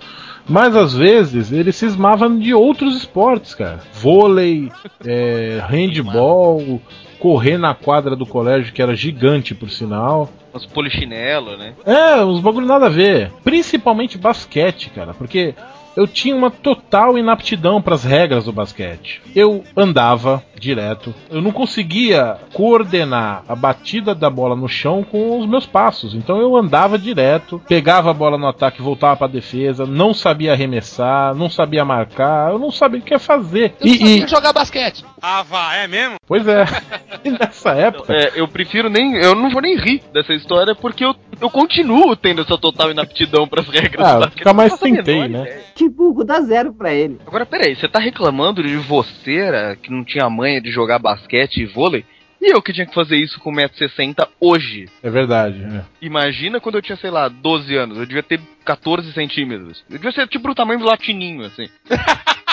Mas 0.49 0.75
às 0.75 0.93
vezes 0.95 1.53
ele 1.53 1.71
cismava 1.71 2.29
de 2.29 2.53
outros 2.53 2.97
esportes, 2.97 3.55
cara. 3.55 3.79
Vôlei, 3.93 4.73
é, 5.05 5.61
handball, 5.69 6.81
correr 7.21 7.59
na 7.59 7.75
quadra 7.75 8.17
do 8.17 8.25
colégio, 8.27 8.73
que 8.73 8.83
era 8.83 8.97
gigante 8.97 9.55
por 9.55 9.71
sinal. 9.71 10.29
Uns 10.53 10.67
polichinelo, 10.67 11.57
né? 11.57 11.75
É, 11.85 12.25
uns 12.25 12.41
bagulho 12.41 12.67
nada 12.67 12.87
a 12.87 12.91
ver. 12.91 13.31
Principalmente 13.45 14.17
basquete, 14.17 14.91
cara, 14.91 15.13
porque 15.13 15.55
eu 15.97 16.07
tinha 16.07 16.35
uma 16.37 16.51
total 16.51 17.19
inaptidão 17.19 17.81
pras 17.83 18.05
regras 18.05 18.45
do 18.45 18.53
basquete. 18.53 19.21
Eu 19.35 19.65
andava 19.77 20.43
direto, 20.59 21.15
eu 21.31 21.41
não 21.41 21.53
conseguia 21.53 22.37
coordenar 22.53 23.43
a 23.49 23.55
batida 23.55 24.15
da 24.15 24.29
bola 24.29 24.55
no 24.57 24.69
chão 24.69 25.03
com 25.05 25.39
os 25.39 25.47
meus 25.47 25.67
passos. 25.67 26.15
Então 26.15 26.39
eu 26.41 26.57
andava 26.57 26.99
direto, 26.99 27.61
pegava 27.69 28.11
a 28.11 28.15
bola 28.15 28.37
no 28.37 28.47
ataque, 28.47 28.83
voltava 28.83 29.17
pra 29.17 29.27
defesa, 29.27 29.87
não 29.87 30.13
sabia 30.13 30.53
arremessar, 30.53 31.35
não 31.35 31.49
sabia 31.49 31.85
marcar, 31.85 32.51
eu 32.53 32.59
não 32.59 32.71
sabia 32.71 33.01
o 33.01 33.03
que 33.03 33.19
fazer. 33.19 33.75
Eu 33.81 33.87
E, 33.87 33.99
sabia 33.99 34.25
e- 34.25 34.29
jogar 34.29 34.53
basquete. 34.53 35.05
Ah, 35.21 35.43
vá, 35.43 35.75
é 35.75 35.87
mesmo? 35.89 36.17
pois 36.27 36.47
é, 36.47 36.65
e 37.25 37.31
nessa 37.31 37.71
época 37.71 38.13
É, 38.13 38.33
eu 38.37 38.47
prefiro 38.47 38.89
nem. 38.91 39.15
Eu 39.17 39.35
não 39.35 39.51
vou 39.51 39.63
nem 39.63 39.77
rir 39.77 40.03
dessa 40.13 40.33
história 40.35 40.75
porque 40.75 41.05
eu, 41.05 41.15
eu 41.41 41.51
continuo 41.51 42.15
tendo 42.17 42.43
essa 42.43 42.57
total 42.59 42.91
inaptidão 42.91 43.47
pras 43.49 43.67
regras 43.69 44.07
Ah, 44.07 44.15
do 44.15 44.21
basquete. 44.21 44.39
nunca 44.39 44.53
mais 44.53 44.79
tentei, 44.79 45.29
né? 45.29 45.43
ideia. 45.43 45.61
Que 45.75 45.89
burro, 45.89 46.25
dá 46.25 46.41
zero 46.41 46.73
pra 46.73 46.93
ele. 46.93 47.19
Agora, 47.27 47.47
peraí, 47.47 47.75
você 47.77 47.89
tá 47.89 47.99
reclamando 47.99 48.63
de 48.63 48.77
você 48.77 49.77
que 49.83 49.91
não 49.91 50.05
tinha 50.05 50.29
manha 50.29 50.61
de 50.61 50.71
jogar 50.71 50.99
basquete 50.99 51.59
e 51.63 51.67
vôlei? 51.67 52.05
E 52.41 52.55
eu 52.55 52.63
que 52.63 52.73
tinha 52.73 52.87
que 52.87 52.95
fazer 52.95 53.17
isso 53.17 53.41
com 53.41 53.51
1,60m 53.53 54.29
hoje? 54.41 54.87
é 55.03 55.11
verdade. 55.11 55.61
é. 55.65 55.83
Imagina 56.01 56.61
quando 56.61 56.77
eu 56.77 56.83
tinha, 56.83 56.97
sei 56.97 57.11
lá, 57.11 57.29
12 57.29 57.75
anos. 57.75 57.99
Eu 57.99 58.07
devia 58.07 58.23
ter 58.23 58.41
14 58.65 59.13
centímetros. 59.13 59.83
Eu 59.91 59.97
devia 59.97 60.13
ser 60.13 60.29
tipo 60.29 60.49
o 60.49 60.55
tamanho 60.55 60.79
do 60.79 60.87
latininho, 60.87 61.45
assim. 61.45 61.69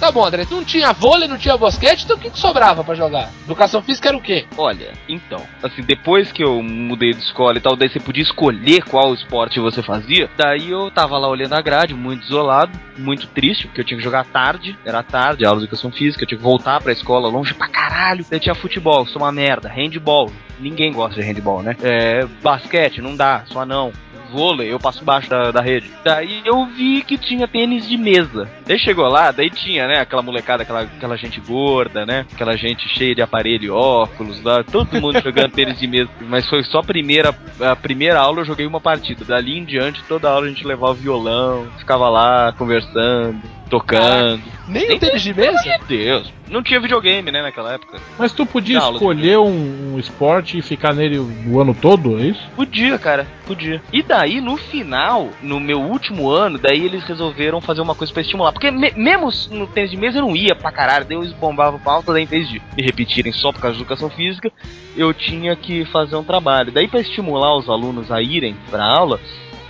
Tá 0.00 0.10
bom, 0.10 0.24
André, 0.24 0.46
não 0.50 0.64
tinha 0.64 0.94
vôlei, 0.94 1.28
não 1.28 1.36
tinha 1.36 1.58
basquete, 1.58 2.04
então 2.04 2.16
o 2.16 2.18
que, 2.18 2.30
que 2.30 2.38
sobrava 2.38 2.82
pra 2.82 2.94
jogar? 2.94 3.30
Educação 3.44 3.82
física 3.82 4.08
era 4.08 4.16
o 4.16 4.20
quê? 4.20 4.46
Olha, 4.56 4.94
então, 5.06 5.46
assim, 5.62 5.82
depois 5.82 6.32
que 6.32 6.42
eu 6.42 6.62
mudei 6.62 7.12
de 7.12 7.20
escola 7.20 7.58
e 7.58 7.60
tal, 7.60 7.76
daí 7.76 7.90
você 7.90 8.00
podia 8.00 8.22
escolher 8.22 8.82
qual 8.84 9.12
esporte 9.12 9.60
você 9.60 9.82
fazia. 9.82 10.30
Daí 10.38 10.70
eu 10.70 10.90
tava 10.90 11.18
lá 11.18 11.28
olhando 11.28 11.52
a 11.52 11.60
grade, 11.60 11.92
muito 11.92 12.24
isolado, 12.24 12.72
muito 12.96 13.26
triste, 13.26 13.66
porque 13.66 13.82
eu 13.82 13.84
tinha 13.84 13.98
que 13.98 14.02
jogar 14.02 14.24
tarde, 14.24 14.74
era 14.86 15.02
tarde, 15.02 15.44
aula 15.44 15.58
de 15.58 15.66
educação 15.66 15.92
física, 15.92 16.24
eu 16.24 16.28
tinha 16.28 16.38
que 16.38 16.44
voltar 16.44 16.80
pra 16.80 16.92
escola 16.92 17.28
longe 17.28 17.52
pra 17.52 17.68
caralho. 17.68 18.24
Daí 18.30 18.40
tinha 18.40 18.54
futebol, 18.54 19.06
sou 19.06 19.20
uma 19.20 19.30
merda, 19.30 19.68
handball, 19.68 20.32
ninguém 20.58 20.94
gosta 20.94 21.20
de 21.20 21.26
handball, 21.26 21.62
né? 21.62 21.76
É, 21.82 22.24
basquete, 22.42 23.02
não 23.02 23.14
dá, 23.14 23.42
só 23.44 23.66
não. 23.66 23.92
Vôlei, 24.30 24.72
eu 24.72 24.78
passo 24.78 25.04
baixo 25.04 25.28
da, 25.28 25.50
da 25.50 25.60
rede. 25.60 25.90
Daí 26.04 26.42
eu 26.44 26.66
vi 26.66 27.02
que 27.02 27.18
tinha 27.18 27.48
tênis 27.48 27.88
de 27.88 27.96
mesa. 27.96 28.48
Daí 28.66 28.78
chegou 28.78 29.06
lá, 29.08 29.30
daí 29.30 29.50
tinha, 29.50 29.86
né, 29.86 30.00
aquela 30.00 30.22
molecada, 30.22 30.62
aquela, 30.62 30.82
aquela 30.82 31.16
gente 31.16 31.40
gorda, 31.40 32.06
né? 32.06 32.26
Aquela 32.32 32.56
gente 32.56 32.88
cheia 32.88 33.14
de 33.14 33.22
aparelho 33.22 33.64
e 33.64 33.70
óculos, 33.70 34.42
lá, 34.42 34.62
todo 34.62 35.00
mundo 35.00 35.20
jogando 35.22 35.52
tênis 35.52 35.78
de 35.78 35.86
mesa. 35.86 36.10
Mas 36.20 36.48
foi 36.48 36.62
só 36.64 36.78
a 36.78 36.84
primeira, 36.84 37.34
a 37.60 37.76
primeira 37.76 38.20
aula 38.20 38.40
eu 38.40 38.44
joguei 38.44 38.66
uma 38.66 38.80
partida. 38.80 39.24
Dali 39.24 39.58
em 39.58 39.64
diante, 39.64 40.02
toda 40.04 40.30
aula 40.30 40.46
a 40.46 40.48
gente 40.48 40.66
levava 40.66 40.94
violão, 40.94 41.66
ficava 41.78 42.08
lá 42.08 42.52
conversando. 42.52 43.59
Tocando. 43.70 44.42
Nem, 44.68 44.88
Nem 44.88 44.96
o 44.96 45.00
tênis 45.00 45.22
de 45.22 45.32
mesa? 45.34 45.58
Meu 45.64 45.78
Deus. 45.88 46.32
Não 46.48 46.62
tinha 46.64 46.80
videogame, 46.80 47.30
né, 47.30 47.40
naquela 47.42 47.74
época. 47.74 47.98
Mas 48.18 48.32
tu 48.32 48.44
podia 48.44 48.78
escolher 48.96 49.38
um, 49.38 49.94
um 49.94 49.98
esporte 50.00 50.58
e 50.58 50.62
ficar 50.62 50.92
nele 50.92 51.16
o 51.18 51.60
ano 51.60 51.72
todo, 51.72 52.18
é 52.20 52.26
isso? 52.26 52.40
Podia, 52.56 52.98
cara, 52.98 53.24
podia. 53.46 53.80
E 53.92 54.02
daí, 54.02 54.40
no 54.40 54.56
final, 54.56 55.28
no 55.40 55.60
meu 55.60 55.80
último 55.80 56.28
ano, 56.28 56.58
daí 56.58 56.84
eles 56.84 57.04
resolveram 57.04 57.60
fazer 57.60 57.80
uma 57.80 57.94
coisa 57.94 58.12
pra 58.12 58.22
estimular. 58.22 58.50
Porque 58.52 58.70
me- 58.70 58.92
mesmo 58.96 59.30
no 59.56 59.66
tênis 59.68 59.92
de 59.92 59.96
mesa 59.96 60.18
eu 60.18 60.22
não 60.22 60.34
ia 60.34 60.54
pra 60.56 60.72
caralho, 60.72 61.04
daí 61.04 61.16
eles 61.16 61.32
bombavam 61.32 61.78
pauta, 61.78 62.12
daí 62.12 62.24
em 62.24 62.26
vez 62.26 62.48
de 62.48 62.60
me 62.76 62.82
repetirem 62.82 63.32
só 63.32 63.52
por 63.52 63.60
causa 63.60 63.76
de 63.76 63.82
educação 63.82 64.10
física, 64.10 64.50
eu 64.96 65.14
tinha 65.14 65.54
que 65.54 65.84
fazer 65.84 66.16
um 66.16 66.24
trabalho. 66.24 66.72
Daí 66.72 66.88
pra 66.88 67.00
estimular 67.00 67.56
os 67.56 67.68
alunos 67.68 68.10
a 68.10 68.20
irem 68.20 68.56
pra 68.68 68.84
aula, 68.84 69.20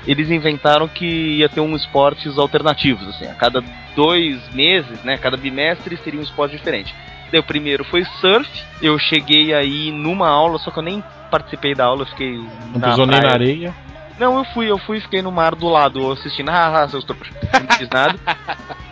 eles 0.07 0.31
inventaram 0.31 0.89
que 0.89 1.07
ia 1.07 1.49
ter 1.49 1.61
uns 1.61 1.83
esportes 1.83 2.39
alternativos, 2.39 3.07
assim, 3.09 3.27
a 3.27 3.35
cada 3.35 3.63
dois 3.95 4.41
meses, 4.53 5.03
né, 5.03 5.19
cada 5.19 5.37
bimestre 5.37 5.97
seria 5.99 6.21
um 6.21 6.23
esporte 6.23 6.57
diferente. 6.57 6.95
Daí 7.31 7.41
o 7.41 7.45
primeiro 7.45 7.85
foi 7.85 8.05
surf, 8.21 8.49
eu 8.83 8.99
cheguei 8.99 9.55
aí 9.55 9.93
numa 9.93 10.29
aula, 10.29 10.59
só 10.59 10.71
que 10.71 10.79
eu 10.79 10.83
nem 10.83 11.03
participei 11.31 11.75
da 11.75 11.85
aula, 11.85 12.03
eu 12.03 12.07
fiquei 12.07 12.37
Não 12.73 12.81
na 12.81 12.91
pisou 12.91 13.07
nem 13.07 13.21
na 13.21 13.31
areia. 13.31 13.75
Não, 14.19 14.39
eu 14.39 14.45
fui, 14.47 14.71
eu 14.71 14.79
fui 14.79 14.99
e 14.99 15.01
fiquei 15.01 15.23
no 15.23 15.31
mar 15.31 15.55
do 15.55 15.69
lado 15.69 16.11
assistindo, 16.13 16.49
ah, 16.51 16.83
ah, 16.83 16.89
seus 16.89 17.05
trouxas, 17.05 17.33
não 17.53 17.77
fiz 17.77 17.89
nada. 17.89 18.19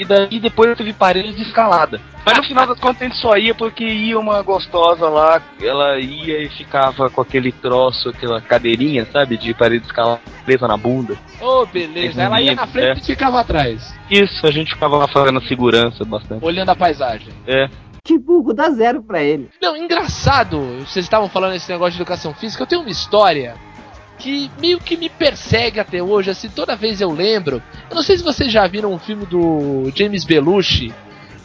E 0.00 0.04
daí 0.06 0.40
depois 0.40 0.70
eu 0.70 0.76
teve 0.76 0.92
parede 0.94 1.34
de 1.34 1.42
escalada. 1.42 2.00
Mas 2.24 2.36
no 2.38 2.42
final 2.44 2.66
das 2.66 2.80
contas 2.80 3.02
a 3.02 3.04
gente 3.04 3.16
só 3.18 3.36
ia 3.36 3.54
porque 3.54 3.84
ia 3.84 4.18
uma 4.18 4.40
gostosa 4.42 5.08
lá, 5.08 5.42
ela 5.60 5.98
ia 5.98 6.42
e 6.42 6.48
ficava 6.48 7.10
com 7.10 7.20
aquele 7.20 7.52
troço, 7.52 8.08
aquela 8.08 8.40
cadeirinha, 8.40 9.06
sabe, 9.12 9.36
de 9.36 9.52
parede 9.52 9.80
de 9.80 9.86
escalada 9.88 10.20
presa 10.44 10.66
na 10.66 10.76
bunda. 10.76 11.16
Ô, 11.40 11.66
beleza. 11.66 12.20
Ela 12.22 12.40
ia 12.40 12.54
na 12.54 12.66
frente 12.66 12.98
É. 12.98 13.02
e 13.02 13.04
ficava 13.04 13.40
atrás, 13.40 13.94
Isso, 14.10 14.46
a 14.46 14.50
gente 14.50 14.72
ficava 14.72 14.96
lá 14.96 15.06
fazendo 15.08 15.38
a 15.38 15.42
segurança 15.46 16.04
bastante. 16.04 16.44
olhando 16.44 16.70
a 16.70 16.76
paisagem. 16.76 17.28
É. 17.46 17.68
Que 18.02 18.18
burro, 18.18 18.54
dá 18.54 18.70
zero 18.70 19.02
pra 19.02 19.22
ele. 19.22 19.50
Não, 19.60 19.76
engraçado, 19.76 20.58
vocês 20.80 21.04
estavam 21.04 21.28
falando 21.28 21.54
esse 21.54 21.70
negócio 21.70 21.92
de 21.92 21.98
educação 22.02 22.32
física, 22.34 22.62
eu 22.62 22.66
tenho 22.66 22.80
uma 22.80 22.90
história 22.90 23.54
que 24.20 24.50
meio 24.60 24.78
que 24.78 24.96
me 24.96 25.08
persegue 25.08 25.80
até 25.80 26.02
hoje, 26.02 26.30
assim, 26.30 26.48
toda 26.48 26.76
vez 26.76 27.00
eu 27.00 27.10
lembro. 27.10 27.62
Eu 27.88 27.96
não 27.96 28.02
sei 28.02 28.18
se 28.18 28.22
vocês 28.22 28.52
já 28.52 28.66
viram 28.66 28.92
um 28.92 28.98
filme 28.98 29.24
do 29.26 29.90
James 29.94 30.24
Belushi, 30.24 30.92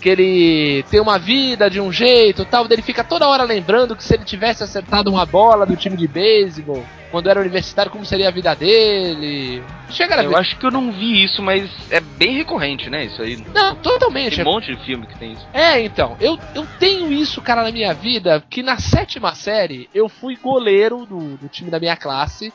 que 0.05 0.09
ele 0.09 0.83
tem 0.83 0.99
uma 0.99 1.17
vida 1.17 1.67
de 1.67 1.81
um 1.81 1.91
jeito 1.91 2.43
e 2.43 2.45
tal, 2.45 2.67
ele 2.69 2.83
fica 2.83 3.03
toda 3.03 3.27
hora 3.27 3.41
lembrando 3.41 3.95
que 3.95 4.03
se 4.03 4.13
ele 4.13 4.23
tivesse 4.23 4.63
acertado 4.63 5.09
uma 5.09 5.25
bola 5.25 5.65
do 5.65 5.75
time 5.75 5.97
de 5.97 6.07
beisebol, 6.07 6.85
quando 7.09 7.27
era 7.27 7.39
universitário, 7.41 7.91
como 7.91 8.05
seria 8.05 8.27
a 8.27 8.31
vida 8.31 8.53
dele. 8.53 9.63
Chega 9.89 10.19
a 10.19 10.23
Eu 10.23 10.29
ver. 10.29 10.35
acho 10.35 10.57
que 10.59 10.65
eu 10.65 10.69
não 10.69 10.91
vi 10.91 11.23
isso, 11.23 11.41
mas 11.41 11.67
é 11.89 11.99
bem 11.99 12.35
recorrente, 12.37 12.87
né? 12.87 13.05
Isso 13.05 13.19
aí. 13.19 13.43
Não, 13.51 13.73
totalmente. 13.77 14.35
Tem 14.35 14.45
um 14.45 14.51
monte 14.51 14.75
de 14.75 14.85
filme 14.85 15.07
que 15.07 15.17
tem 15.17 15.31
isso. 15.31 15.47
É, 15.51 15.81
então, 15.81 16.15
eu, 16.19 16.37
eu 16.53 16.67
tenho 16.77 17.11
isso, 17.11 17.41
cara, 17.41 17.63
na 17.63 17.71
minha 17.71 17.93
vida, 17.93 18.43
que 18.47 18.61
na 18.61 18.77
sétima 18.77 19.33
série 19.33 19.89
eu 19.91 20.07
fui 20.07 20.35
goleiro 20.35 21.03
do, 21.07 21.35
do 21.37 21.47
time 21.47 21.71
da 21.71 21.79
minha 21.79 21.95
classe. 21.95 22.53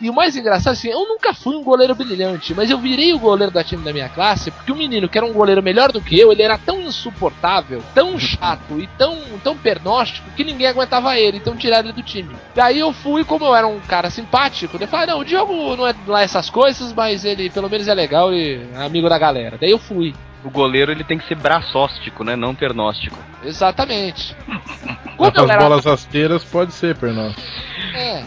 E 0.00 0.08
o 0.08 0.14
mais 0.14 0.36
engraçado, 0.36 0.72
assim, 0.72 0.88
eu 0.88 1.00
nunca 1.00 1.34
fui 1.34 1.56
um 1.56 1.62
goleiro 1.62 1.94
brilhante, 1.94 2.54
mas 2.54 2.70
eu 2.70 2.78
virei 2.78 3.12
o 3.12 3.18
goleiro 3.18 3.52
da 3.52 3.64
time 3.64 3.84
da 3.84 3.92
minha 3.92 4.08
classe 4.08 4.50
porque 4.50 4.70
o 4.70 4.76
menino, 4.76 5.08
que 5.08 5.18
era 5.18 5.26
um 5.26 5.32
goleiro 5.32 5.62
melhor 5.62 5.90
do 5.90 6.00
que 6.00 6.18
eu, 6.18 6.30
ele 6.30 6.42
era 6.42 6.56
tão 6.56 6.80
insuportável, 6.80 7.82
tão 7.94 8.18
chato 8.18 8.80
e 8.80 8.86
tão, 8.98 9.18
tão 9.42 9.56
pernóstico 9.56 10.30
que 10.36 10.44
ninguém 10.44 10.68
aguentava 10.68 11.18
ele, 11.18 11.38
então 11.38 11.56
tiraram 11.56 11.88
ele 11.88 11.96
do 11.96 12.02
time. 12.02 12.34
Daí 12.54 12.78
eu 12.78 12.92
fui, 12.92 13.24
como 13.24 13.44
eu 13.44 13.54
era 13.54 13.66
um 13.66 13.80
cara 13.80 14.10
simpático, 14.10 14.76
eu 14.80 14.88
falei, 14.88 15.04
ah, 15.04 15.12
não, 15.14 15.20
o 15.20 15.24
Diogo 15.24 15.76
não 15.76 15.86
é 15.86 15.94
lá 16.06 16.22
essas 16.22 16.48
coisas, 16.48 16.92
mas 16.92 17.24
ele 17.24 17.50
pelo 17.50 17.68
menos 17.68 17.88
é 17.88 17.94
legal 17.94 18.32
e 18.32 18.60
é 18.74 18.84
amigo 18.84 19.08
da 19.08 19.18
galera. 19.18 19.58
Daí 19.60 19.70
eu 19.70 19.78
fui. 19.78 20.14
O 20.44 20.50
goleiro 20.50 20.90
ele 20.90 21.04
tem 21.04 21.18
que 21.18 21.26
ser 21.28 21.36
braçóstico, 21.36 22.24
né? 22.24 22.34
Não 22.36 22.54
pernóstico. 22.54 23.16
Exatamente. 23.44 24.34
Eu 25.18 25.44
as 25.44 25.50
era 25.50 25.62
bolas 25.62 25.84
rasteiras 25.84 26.42
pode 26.42 26.72
ser, 26.72 26.96
Pernão. 26.96 27.32
É, 27.94 28.24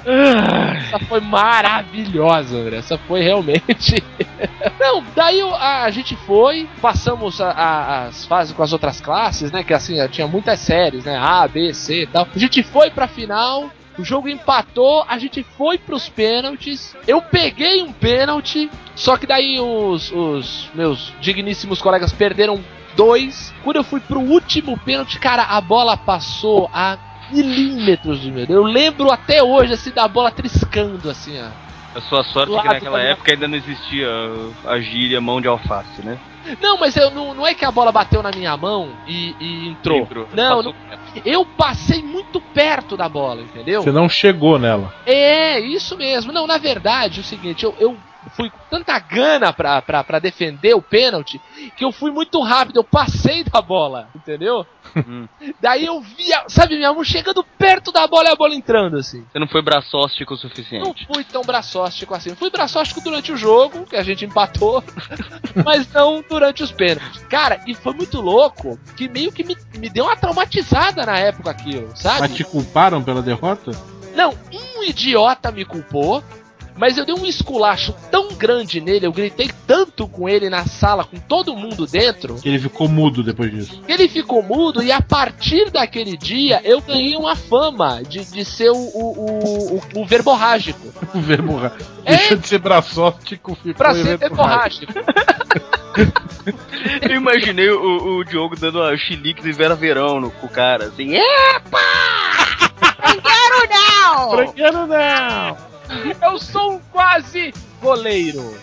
essa 0.78 1.00
foi 1.00 1.20
maravilhosa, 1.20 2.56
André. 2.58 2.78
Essa 2.78 2.98
foi 3.00 3.22
realmente. 3.22 4.02
Não, 4.80 5.04
daí 5.16 5.42
a, 5.42 5.84
a 5.84 5.92
gente 5.92 6.16
foi, 6.16 6.70
passamos 6.82 7.42
a- 7.42 7.50
a- 7.52 8.06
as 8.06 8.26
fases 8.26 8.54
com 8.54 8.64
as 8.64 8.72
outras 8.72 9.02
classes, 9.02 9.52
né? 9.52 9.64
Que 9.64 9.74
assim, 9.74 9.96
tinha 10.08 10.28
muitas 10.28 10.60
séries, 10.60 11.04
né? 11.06 11.18
A, 11.18 11.46
B, 11.48 11.74
C 11.74 12.04
e 12.04 12.08
tal. 12.08 12.28
A 12.34 12.40
gente 12.40 12.64
foi 12.64 12.90
pra 12.92 13.08
final. 13.08 13.70
O 13.98 14.04
jogo 14.04 14.28
empatou, 14.28 15.06
a 15.08 15.18
gente 15.18 15.44
foi 15.58 15.78
pros 15.78 16.10
pênaltis. 16.10 16.96
Eu 17.08 17.22
peguei 17.22 17.82
um 17.82 17.94
pênalti, 17.94 18.70
só 18.96 19.16
que 19.16 19.26
daí 19.26 19.60
os, 19.60 20.12
os 20.12 20.70
meus 20.74 21.14
digníssimos 21.22 21.82
colegas 21.82 22.12
perderam 22.12 22.62
dois. 22.96 23.54
Quando 23.64 23.78
eu 23.78 23.84
fui 23.84 24.00
pro 24.02 24.20
último 24.20 24.78
pênalti, 24.78 25.20
cara, 25.20 25.44
a 25.44 25.62
bola 25.62 25.96
passou 25.96 26.70
a 26.74 26.98
milímetros 27.32 28.20
do 28.22 28.32
meu. 28.32 28.46
Eu 28.48 28.64
lembro 28.64 29.12
até 29.12 29.42
hoje, 29.42 29.74
assim, 29.74 29.92
da 29.92 30.08
bola 30.08 30.32
triscando, 30.32 31.10
assim, 31.10 31.40
ó. 31.42 31.66
A 31.98 32.02
sua 32.02 32.24
sorte 32.26 32.52
é 32.52 32.56
Lado 32.56 32.68
que 32.68 32.74
naquela 32.74 33.02
época 33.02 33.32
ainda 33.32 33.48
não 33.48 33.56
existia 33.56 34.10
a 34.66 34.80
gíria 34.82 35.22
mão 35.22 35.40
de 35.40 35.48
alface, 35.48 36.02
né? 36.04 36.20
Não, 36.62 36.78
mas 36.78 36.96
eu, 36.96 37.12
não, 37.12 37.34
não 37.34 37.48
é 37.48 37.54
que 37.54 37.66
a 37.66 37.72
bola 37.72 37.92
bateu 37.92 38.22
na 38.22 38.32
minha 38.32 38.56
mão 38.56 38.90
e, 39.08 39.36
e 39.40 39.70
entrou. 39.70 40.00
Entrou. 40.00 40.28
Não, 40.34 40.62
não, 40.62 40.76
eu 41.24 41.46
passei 41.46 42.02
muito 42.02 42.40
perto 42.40 42.96
da 42.96 43.10
bola, 43.10 43.42
entendeu? 43.42 43.82
Você 43.82 43.92
não 43.92 44.08
chegou 44.08 44.60
nela. 44.60 44.94
É, 45.06 45.60
isso 45.60 45.98
mesmo. 45.98 46.32
Não, 46.32 46.46
na 46.46 46.58
verdade, 46.58 47.20
é 47.20 47.22
o 47.22 47.26
seguinte, 47.26 47.64
eu, 47.64 47.76
eu 47.80 47.98
fui 48.36 48.50
com 48.50 48.58
tanta 48.70 48.98
gana 49.00 49.54
pra, 49.54 49.82
pra, 49.82 50.04
pra 50.04 50.20
defender 50.20 50.74
o 50.76 50.82
pênalti 50.82 51.40
que 51.78 51.84
eu 51.86 51.92
fui 51.92 52.12
muito 52.12 52.42
rápido, 52.42 52.78
eu 52.78 52.84
passei 52.84 53.44
da 53.44 53.62
bola, 53.62 54.10
entendeu? 54.16 54.66
Hum. 54.96 55.28
Daí 55.62 55.86
eu 55.86 56.00
vi, 56.02 56.34
a- 56.34 56.46
sabe, 56.48 56.76
minha 56.76 56.94
mão 56.94 57.04
chegando 57.04 57.44
perto 57.58 57.92
da 57.92 58.06
bola 58.08 58.30
e 58.30 58.32
a 58.32 58.36
bola 58.36 58.54
entrando, 58.56 58.98
assim. 58.98 59.26
Você 59.32 59.40
não 59.40 59.48
foi 59.48 59.62
braçóstico 59.62 60.34
o 60.34 60.36
Não 60.36 60.42
suficiente. 60.42 61.06
fui 61.08 61.24
tão 61.24 61.42
braçóstico 61.42 62.14
assim. 62.14 62.36
Fui 62.36 62.50
braçóstico 62.50 63.02
durante 63.02 63.32
o 63.32 63.38
jogo, 63.38 63.86
que 63.86 63.96
a 63.96 64.04
gente 64.04 64.26
empatou, 64.26 64.84
mas 65.66 65.92
não 65.94 66.24
durante 66.28 66.64
os 66.64 66.72
pênaltis. 66.72 67.24
Cara, 67.30 67.62
e 67.68 67.74
foi 67.74 67.94
muito 67.94 68.20
louco 68.22 68.78
que 68.96 69.08
meio 69.08 69.32
que 69.32 69.44
me, 69.44 69.56
me 69.78 69.90
deu 69.90 70.06
uma 70.06 70.16
traumatizada 70.16 71.06
na 71.06 71.18
época 71.18 71.52
aquilo, 71.52 71.92
sabe? 71.96 72.20
Mas 72.22 72.34
te 72.34 72.44
culparam 72.44 73.04
pela 73.04 73.22
derrota? 73.22 73.72
Não, 74.16 74.34
um 74.54 74.84
idiota 74.84 75.52
me 75.52 75.66
culpou, 75.66 76.24
mas 76.78 76.98
eu 76.98 77.06
dei 77.06 77.16
um 77.16 77.26
esculacho 77.26 77.94
tão 78.12 78.30
grande 78.30 78.82
nele, 78.82 79.06
eu 79.06 79.12
gritei 79.12 79.50
tanto 79.66 80.08
com 80.08 80.28
ele 80.28 80.50
na 80.50 80.66
sala, 80.66 81.04
com 81.06 81.18
todo 81.18 81.56
mundo 81.56 81.86
dentro, 81.88 82.36
Que 82.36 82.50
ele 82.50 82.60
ficou 82.60 82.88
mudo 82.88 83.24
depois 83.24 83.50
disso. 83.52 83.82
que 83.86 83.92
ele 83.92 84.08
ficou 84.08 84.44
mudo 84.44 84.84
e 84.84 84.92
a 84.92 85.02
partir 85.02 85.70
daquele 85.72 86.16
dia 86.18 86.62
eu 86.64 86.82
ganhei 86.82 87.16
uma 87.16 87.36
fama 87.36 88.02
de, 88.04 88.24
de 88.26 88.44
ser 88.46 88.70
o, 88.72 88.76
o, 88.76 89.78
o, 89.96 90.02
o 90.02 90.06
verborrágico. 90.06 90.94
O 91.16 91.22
verbo 91.22 91.56
ra- 91.58 91.72
É? 92.04 92.18
Deixou 92.18 92.38
de 92.38 92.48
ser 92.48 92.60
braçóstico, 92.60 93.56
ficou 93.56 93.74
Pra 93.76 93.94
ser 93.96 94.18
verborrágico. 94.18 94.92
verborrágico. 94.94 95.56
Eu 97.02 97.16
imaginei 97.16 97.70
o, 97.70 98.18
o 98.20 98.24
Diogo 98.26 98.56
dando 98.58 98.84
a 98.84 98.98
chilique 98.98 99.42
de 99.42 99.52
Vera 99.54 99.76
Verão 99.76 100.20
no, 100.20 100.30
com 100.30 100.46
o 100.46 100.50
cara, 100.50 100.88
assim, 100.88 101.16
é! 101.16 101.60
Franqueiro 104.30 104.88
não! 104.88 105.58
Eu 106.22 106.40
sou 106.40 106.74
um 106.74 106.80
quase 106.92 107.54
goleiro. 107.82 108.56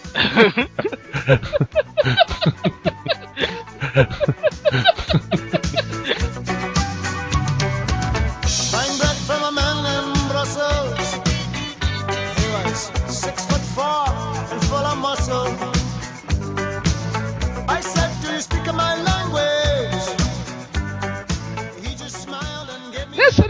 Brussels. 10.28 11.20
Six 13.06 13.44
foot 13.46 13.60
four 13.74 14.08
and 14.52 14.62
full 14.64 14.86
of 14.92 14.98
muscle. 14.98 15.46
I 17.68 17.80
said, 17.80 18.10
Do 18.22 18.32
you 18.32 18.40
speak 18.40 18.66
my 18.74 18.94
language? 18.96 19.11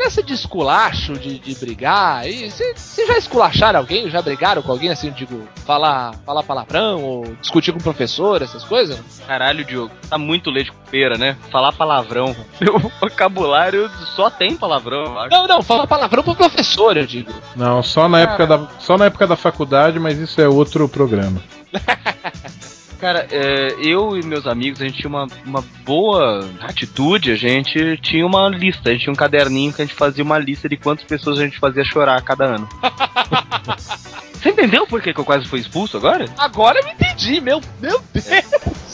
Nessa, 0.02 0.20
de 0.20 0.34
esculacho, 0.34 1.12
de, 1.12 1.38
de 1.38 1.54
brigar, 1.54 2.24
vocês 2.24 3.06
já 3.06 3.16
esculacharam 3.16 3.78
alguém? 3.78 4.10
Já 4.10 4.20
brigaram 4.20 4.60
com 4.60 4.72
alguém 4.72 4.90
assim, 4.90 5.12
digo, 5.12 5.46
falar, 5.64 6.12
falar 6.26 6.42
palavrão 6.42 7.04
ou 7.04 7.36
discutir 7.40 7.70
com 7.70 7.78
o 7.78 7.82
professor, 7.82 8.42
essas 8.42 8.64
coisas? 8.64 8.98
Caralho, 9.28 9.64
Diogo, 9.64 9.92
tá 10.10 10.18
muito 10.18 10.50
leite 10.50 10.72
com 10.72 10.90
pera, 10.90 11.16
né? 11.16 11.36
Falar 11.52 11.72
palavrão. 11.72 12.34
Meu 12.60 12.80
vocabulário 13.00 13.88
só 14.16 14.28
tem 14.28 14.56
palavrão, 14.56 15.04
eu 15.04 15.18
acho. 15.20 15.30
Não, 15.30 15.46
não, 15.46 15.62
falar 15.62 15.86
palavrão 15.86 16.24
pro 16.24 16.34
professor, 16.34 16.96
eu 16.96 17.06
digo. 17.06 17.32
Não, 17.54 17.80
só 17.80 18.08
na, 18.08 18.22
época 18.22 18.44
da, 18.44 18.68
só 18.80 18.98
na 18.98 19.04
época 19.04 19.28
da 19.28 19.36
faculdade, 19.36 20.00
mas 20.00 20.18
isso 20.18 20.40
é 20.40 20.48
outro 20.48 20.88
programa. 20.88 21.40
Cara, 23.02 23.26
é, 23.32 23.74
eu 23.80 24.16
e 24.16 24.24
meus 24.24 24.46
amigos, 24.46 24.80
a 24.80 24.84
gente 24.84 24.98
tinha 24.98 25.08
uma, 25.08 25.26
uma 25.44 25.64
boa 25.84 26.48
atitude, 26.60 27.32
a 27.32 27.34
gente 27.34 27.96
tinha 27.96 28.24
uma 28.24 28.48
lista, 28.48 28.90
a 28.90 28.92
gente 28.92 29.02
tinha 29.02 29.12
um 29.12 29.16
caderninho 29.16 29.72
que 29.72 29.82
a 29.82 29.84
gente 29.84 29.96
fazia 29.96 30.22
uma 30.22 30.38
lista 30.38 30.68
de 30.68 30.76
quantas 30.76 31.04
pessoas 31.04 31.40
a 31.40 31.42
gente 31.42 31.58
fazia 31.58 31.82
chorar 31.82 32.16
a 32.16 32.22
cada 32.22 32.44
ano. 32.44 32.68
Você 34.34 34.50
entendeu 34.50 34.86
por 34.86 35.02
que, 35.02 35.12
que 35.12 35.18
eu 35.18 35.24
quase 35.24 35.48
fui 35.48 35.58
expulso 35.58 35.96
agora? 35.96 36.26
Agora 36.38 36.78
eu 36.78 36.86
entendi, 36.86 37.40
meu, 37.40 37.60
meu 37.80 38.00
Deus. 38.14 38.30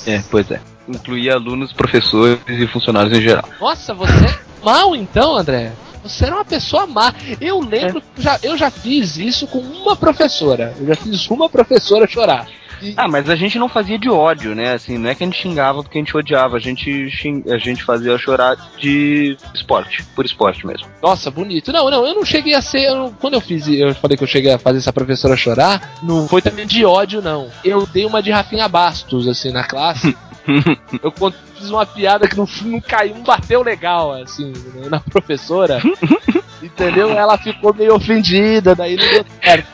É, 0.07 0.23
pois 0.31 0.51
é. 0.51 0.59
Incluía 0.89 1.35
alunos, 1.35 1.71
professores 1.75 2.41
e 2.49 2.67
funcionários 2.67 3.13
em 3.13 3.21
geral. 3.21 3.47
Nossa, 3.61 3.93
você 3.93 4.25
é 4.25 4.65
mal 4.65 4.97
então, 4.97 5.37
André. 5.37 5.71
Você 6.09 6.25
era 6.25 6.35
uma 6.35 6.45
pessoa 6.45 6.87
má. 6.87 7.13
Eu 7.41 7.61
lembro 7.61 8.01
que 8.01 8.23
já, 8.23 8.39
eu 8.43 8.57
já 8.57 8.71
fiz 8.71 9.17
isso 9.17 9.47
com 9.47 9.59
uma 9.59 9.95
professora. 9.97 10.75
Eu 10.81 10.87
já 10.89 10.95
fiz 10.97 11.29
uma 11.31 11.49
professora 11.49 12.07
chorar. 12.09 12.47
E- 12.81 12.95
Ah, 12.97 13.09
mas 13.09 13.29
a 13.29 13.35
gente 13.35 13.59
não 13.59 13.69
fazia 13.69 13.99
de 13.99 14.09
ódio, 14.09 14.55
né? 14.55 14.73
Assim, 14.75 14.97
não 14.99 15.11
é 15.11 15.15
que 15.15 15.25
a 15.25 15.27
gente 15.27 15.41
xingava 15.43 15.83
porque 15.83 15.99
a 15.99 16.01
gente 16.01 16.17
odiava, 16.17 16.57
a 16.57 16.61
gente, 16.61 17.11
xing... 17.11 17.43
a 17.51 17.59
gente 17.59 17.83
fazia 17.83 18.17
chorar 18.17 18.57
de 18.79 19.37
esporte, 19.53 20.05
por 20.15 20.25
esporte 20.25 20.65
mesmo. 20.65 20.87
Nossa, 21.03 21.29
bonito. 21.29 21.73
Não, 21.73 21.91
não, 21.91 22.07
eu 22.07 22.15
não 22.15 22.25
cheguei 22.25 22.55
a 22.55 22.63
ser. 22.63 22.85
eu 22.85 23.13
quando 23.21 23.35
eu 23.35 23.41
fiz, 23.41 23.67
eu 23.67 23.93
falei 23.97 24.17
que 24.17 24.23
eu 24.23 24.29
cheguei 24.29 24.53
a 24.53 24.59
fazer 24.61 24.79
essa 24.79 24.93
professora 24.93 25.37
chorar, 25.37 25.95
não 26.05 26.29
foi 26.29 26.41
também 26.41 26.67
de 26.69 26.85
ódio, 26.85 27.21
não. 27.21 27.49
Eu 27.65 27.85
dei 27.85 28.05
uma 28.07 28.23
de 28.23 28.31
Rafinha 28.31 28.69
Bastos, 28.69 29.27
assim, 29.27 29.51
na 29.51 29.65
classe. 29.65 30.17
eu 31.03 31.13
fiz 31.55 31.71
uma 31.71 31.85
piada 31.85 32.27
que 32.29 32.37
não, 32.37 32.49
não 32.65 32.81
caiu, 32.81 33.15
não 33.15 33.23
bateu 33.23 33.63
legal, 33.63 34.13
assim, 34.13 34.53
na 34.89 35.01
professora. 35.01 35.81
Entendeu? 36.63 37.11
Ela 37.11 37.39
ficou 37.39 37.75
meio 37.75 37.95
ofendida, 37.95 38.75
daí 38.75 38.97
não 38.97 39.09
deu 39.09 39.25
certo. 39.43 39.69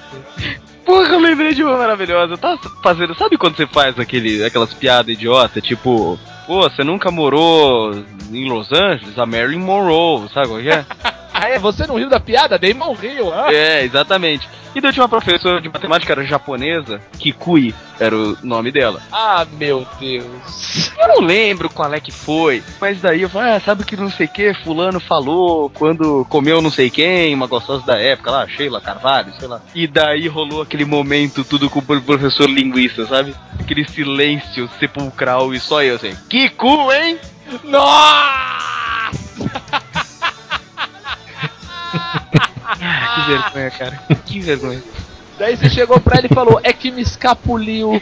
Porra, 0.85 1.09
eu 1.09 1.19
lembrei 1.19 1.55
de 1.55 1.65
uma 1.65 1.79
maravilhosa. 1.79 2.35
Eu 2.35 2.39
tava 2.39 2.59
fazendo. 2.83 3.15
Sabe 3.15 3.39
quando 3.39 3.57
você 3.57 3.67
faz 3.67 3.99
aquele, 3.99 4.45
aquelas 4.45 4.75
piadas 4.75 5.15
idiota? 5.15 5.61
Tipo, 5.61 6.19
pô, 6.47 6.69
você 6.69 6.85
nunca 6.85 7.11
morou 7.11 7.95
em 8.31 8.49
Los 8.51 8.71
Angeles? 8.71 9.19
A 9.19 9.25
Marilyn 9.25 9.61
Monroe, 9.61 10.29
sabe 10.29 10.49
qual 10.49 10.61
que 10.61 10.69
é? 10.69 10.85
Ah, 11.37 11.49
é? 11.49 11.59
Você 11.59 11.85
não 11.87 11.97
riu 11.97 12.09
da 12.09 12.21
piada? 12.21 12.57
Damon 12.59 12.95
riu. 12.95 13.33
Ah. 13.35 13.53
é, 13.53 13.83
exatamente. 13.85 14.49
E 14.73 14.81
daí 14.81 14.93
tinha 14.93 15.03
uma 15.03 15.09
professora 15.09 15.61
de 15.61 15.69
matemática, 15.69 16.13
era 16.13 16.25
japonesa, 16.25 17.01
Kikui 17.19 17.75
era 17.99 18.17
o 18.17 18.37
nome 18.43 18.71
dela. 18.73 19.01
ah, 19.13 19.45
meu 19.59 19.87
Deus. 20.01 20.91
Eu 20.99 21.09
não 21.09 21.21
lembro 21.21 21.69
qual 21.71 21.93
é 21.95 22.01
que 22.01 22.11
foi, 22.11 22.63
mas 22.81 23.01
daí 23.01 23.23
eu 23.23 23.29
falei, 23.29 23.53
ah, 23.53 23.61
sabe 23.61 23.85
que 23.85 23.97
não 23.97 24.11
sei 24.11 24.27
o 24.27 24.29
que, 24.29 24.55
fulano 24.55 24.99
falou 25.01 25.71
quando 25.71 26.25
comeu 26.29 26.61
não 26.63 26.71
sei 26.71 26.89
quem, 26.91 27.35
uma 27.35 27.47
gostosa 27.47 27.85
da 27.87 27.99
época 28.01 28.31
lá, 28.33 28.47
Sheila 28.49 28.81
Carvalho, 28.81 29.33
sei 29.39 29.47
lá. 29.47 29.61
E 29.75 29.87
daí 29.87 30.27
rolou 30.29 30.63
aquele 30.63 30.85
momento 30.85 31.45
tudo 31.45 31.69
com 31.71 31.79
o 31.81 31.83
pro- 31.83 32.01
professor 32.03 32.49
linguista, 32.49 33.07
sabe? 33.07 33.35
Aquele 33.61 33.85
silêncio 33.89 34.69
sepulcral 34.81 35.53
e 35.55 35.61
só 35.61 35.83
eu 35.83 35.97
assim, 35.97 36.15
cu, 36.57 36.93
hein? 36.93 37.19
Nossa! 37.63 38.65
Que 42.77 43.31
vergonha, 43.31 43.71
cara. 43.71 44.01
Que 44.25 44.41
vergonha. 44.41 44.83
Daí 45.39 45.57
você 45.57 45.69
chegou 45.69 46.01
pra 46.01 46.19
ele 46.19 46.29
e 46.31 46.35
falou: 46.35 46.61
É 46.63 46.73
que 46.73 46.91
me 46.91 47.03
escapuliu. 47.03 48.01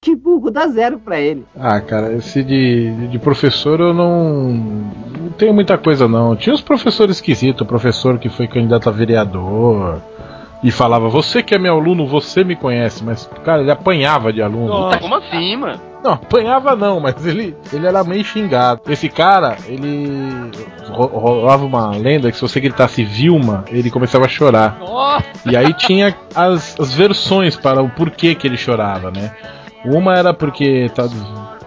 Que 0.00 0.14
burro, 0.14 0.50
dá 0.50 0.68
zero 0.68 0.98
pra 0.98 1.18
ele. 1.18 1.46
Ah, 1.58 1.80
cara, 1.80 2.12
esse 2.12 2.42
de, 2.42 3.08
de 3.08 3.18
professor 3.18 3.80
eu 3.80 3.94
não. 3.94 4.52
Não 4.52 5.30
tenho 5.30 5.54
muita 5.54 5.78
coisa 5.78 6.06
não. 6.06 6.36
Tinha 6.36 6.54
uns 6.54 6.60
professores 6.60 7.16
esquisitos, 7.16 7.66
professor 7.66 8.18
que 8.18 8.28
foi 8.28 8.46
candidato 8.46 8.88
a 8.88 8.92
vereador 8.92 10.02
e 10.62 10.70
falava, 10.70 11.08
você 11.08 11.42
que 11.42 11.54
é 11.54 11.58
meu 11.58 11.74
aluno, 11.74 12.06
você 12.06 12.42
me 12.42 12.56
conhece, 12.56 13.04
mas, 13.04 13.28
cara, 13.44 13.60
ele 13.60 13.70
apanhava 13.70 14.32
de 14.32 14.40
aluno. 14.40 14.66
Nossa. 14.68 14.98
Como 14.98 15.14
assim, 15.14 15.56
mano? 15.56 15.80
Não, 16.04 16.12
apanhava 16.12 16.76
não, 16.76 17.00
mas 17.00 17.24
ele, 17.26 17.56
ele 17.72 17.86
era 17.86 18.04
meio 18.04 18.22
xingado. 18.22 18.82
Esse 18.88 19.08
cara, 19.08 19.56
ele. 19.66 20.50
ro- 20.90 21.06
Rolava 21.18 21.64
uma 21.64 21.90
lenda 21.96 22.30
que 22.30 22.36
se 22.36 22.42
você 22.42 22.60
gritasse 22.60 23.02
Vilma, 23.02 23.64
ele 23.68 23.90
começava 23.90 24.26
a 24.26 24.28
chorar. 24.28 24.76
Nossa! 24.78 25.24
E 25.46 25.56
aí 25.56 25.72
tinha 25.72 26.14
as, 26.34 26.78
as 26.78 26.92
versões 26.94 27.56
para 27.56 27.82
o 27.82 27.88
porquê 27.88 28.34
que 28.34 28.46
ele 28.46 28.56
chorava, 28.58 29.10
né? 29.10 29.32
Uma 29.86 30.14
era 30.14 30.32
porque 30.34 30.90
tá, 30.94 31.04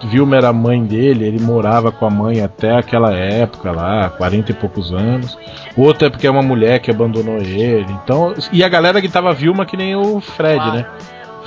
Vilma 0.04 0.36
era 0.38 0.50
a 0.50 0.54
mãe 0.54 0.84
dele, 0.84 1.26
ele 1.26 1.40
morava 1.40 1.92
com 1.92 2.06
a 2.06 2.10
mãe 2.10 2.42
até 2.42 2.76
aquela 2.76 3.12
época 3.14 3.72
lá, 3.72 4.10
40 4.12 4.52
e 4.52 4.56
poucos 4.56 4.94
anos. 4.94 5.36
Outra 5.76 6.08
é 6.08 6.10
porque 6.12 6.28
é 6.28 6.32
uma 6.32 6.42
mulher 6.44 6.80
que 6.80 6.92
abandonou 6.92 7.38
ele. 7.38 7.88
Então, 8.04 8.34
e 8.52 8.64
a 8.64 8.70
galera 8.70 9.02
que 9.02 9.10
tava 9.10 9.34
Vilma 9.34 9.66
que 9.66 9.76
nem 9.78 9.96
o 9.96 10.20
Fred, 10.22 10.58
Claro. 10.58 10.74
né? 10.78 10.86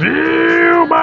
Vilma! 0.00 0.96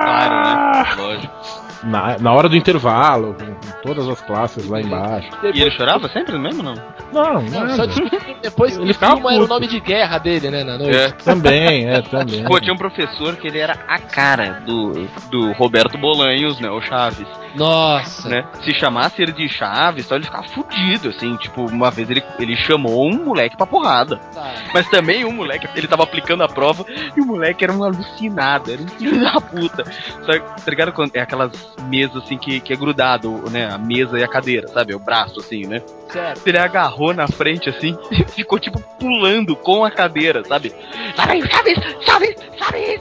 Claro, 0.00 0.34
né? 0.42 0.94
Lógico. 0.96 1.41
Na, 1.84 2.16
na 2.18 2.32
hora 2.32 2.48
do 2.48 2.56
intervalo, 2.56 3.34
com, 3.34 3.46
com 3.46 3.82
todas 3.82 4.08
as 4.08 4.20
classes 4.22 4.68
lá 4.68 4.80
embaixo. 4.80 5.28
E 5.52 5.60
ele 5.60 5.70
chorava 5.72 6.08
sempre 6.08 6.38
mesmo, 6.38 6.62
não? 6.62 6.74
Não, 7.12 7.42
Não, 7.42 7.76
só 7.76 7.84
descobri 7.86 8.36
depois 8.42 8.76
Ele 8.76 8.92
ficava 8.94 9.14
Vilma 9.16 9.30
era 9.32 9.38
o 9.38 9.42
puto. 9.42 9.54
nome 9.54 9.66
de 9.66 9.80
guerra 9.80 10.18
dele, 10.18 10.50
né, 10.50 10.64
na 10.64 10.78
noite. 10.78 11.14
Também, 11.24 11.88
é, 11.88 12.00
também. 12.02 12.44
Pô, 12.44 12.58
tinha 12.60 12.72
um 12.72 12.78
professor 12.78 13.36
que 13.36 13.46
ele 13.48 13.58
era 13.58 13.74
a 13.86 13.98
cara 13.98 14.62
do, 14.64 14.92
do 15.30 15.52
Roberto 15.52 15.98
Bolanhos, 15.98 16.58
né? 16.60 16.70
O 16.70 16.80
Chaves. 16.80 17.26
Nossa. 17.54 18.28
né? 18.28 18.44
Se 18.64 18.72
chamasse 18.72 19.20
ele 19.20 19.32
de 19.32 19.48
Chaves, 19.48 20.06
só 20.06 20.14
ele 20.16 20.24
ficava 20.24 20.46
fudido, 20.48 21.10
assim. 21.10 21.36
Tipo, 21.36 21.66
uma 21.70 21.90
vez 21.90 22.08
ele, 22.08 22.22
ele 22.38 22.56
chamou 22.56 23.06
um 23.10 23.24
moleque 23.24 23.56
pra 23.56 23.66
porrada. 23.66 24.16
Tá. 24.32 24.54
Mas 24.72 24.88
também 24.88 25.24
um 25.24 25.32
moleque, 25.32 25.68
ele 25.76 25.86
tava 25.86 26.04
aplicando 26.04 26.42
a 26.42 26.48
prova 26.48 26.84
e 27.16 27.20
o 27.20 27.26
moleque 27.26 27.64
era 27.64 27.72
um 27.72 27.82
alucinado, 27.84 28.72
era 28.72 28.80
um 28.80 28.88
filho 28.88 29.20
da 29.20 29.40
puta. 29.40 29.84
Só, 30.24 30.38
tá 30.38 30.70
ligado? 30.70 30.92
Quando 30.92 31.10
é 31.14 31.20
aquelas 31.20 31.52
mesas 31.88 32.22
assim 32.24 32.36
que, 32.38 32.60
que 32.60 32.72
é 32.72 32.76
grudado, 32.76 33.44
né? 33.50 33.68
A 33.72 33.78
mesa 33.78 34.18
e 34.18 34.24
a 34.24 34.28
cadeira, 34.28 34.68
sabe? 34.68 34.94
O 34.94 34.98
braço, 34.98 35.40
assim, 35.40 35.66
né? 35.66 35.82
Certo. 36.08 36.46
Ele 36.46 36.58
agarrou 36.58 37.12
na 37.14 37.26
frente 37.28 37.68
assim 37.68 37.96
e 38.10 38.24
ficou 38.30 38.58
tipo 38.58 38.80
pulando 38.98 39.54
com 39.56 39.84
a 39.84 39.90
cadeira, 39.90 40.42
sabe? 40.44 40.72
Chaves, 41.16 41.44
Chaves, 41.50 41.78
Chaves, 42.00 42.36
Chaves! 42.58 43.00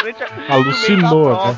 Durante 0.00 0.22
a- 0.24 0.54
Alucinou, 0.54 1.30
né? 1.30 1.56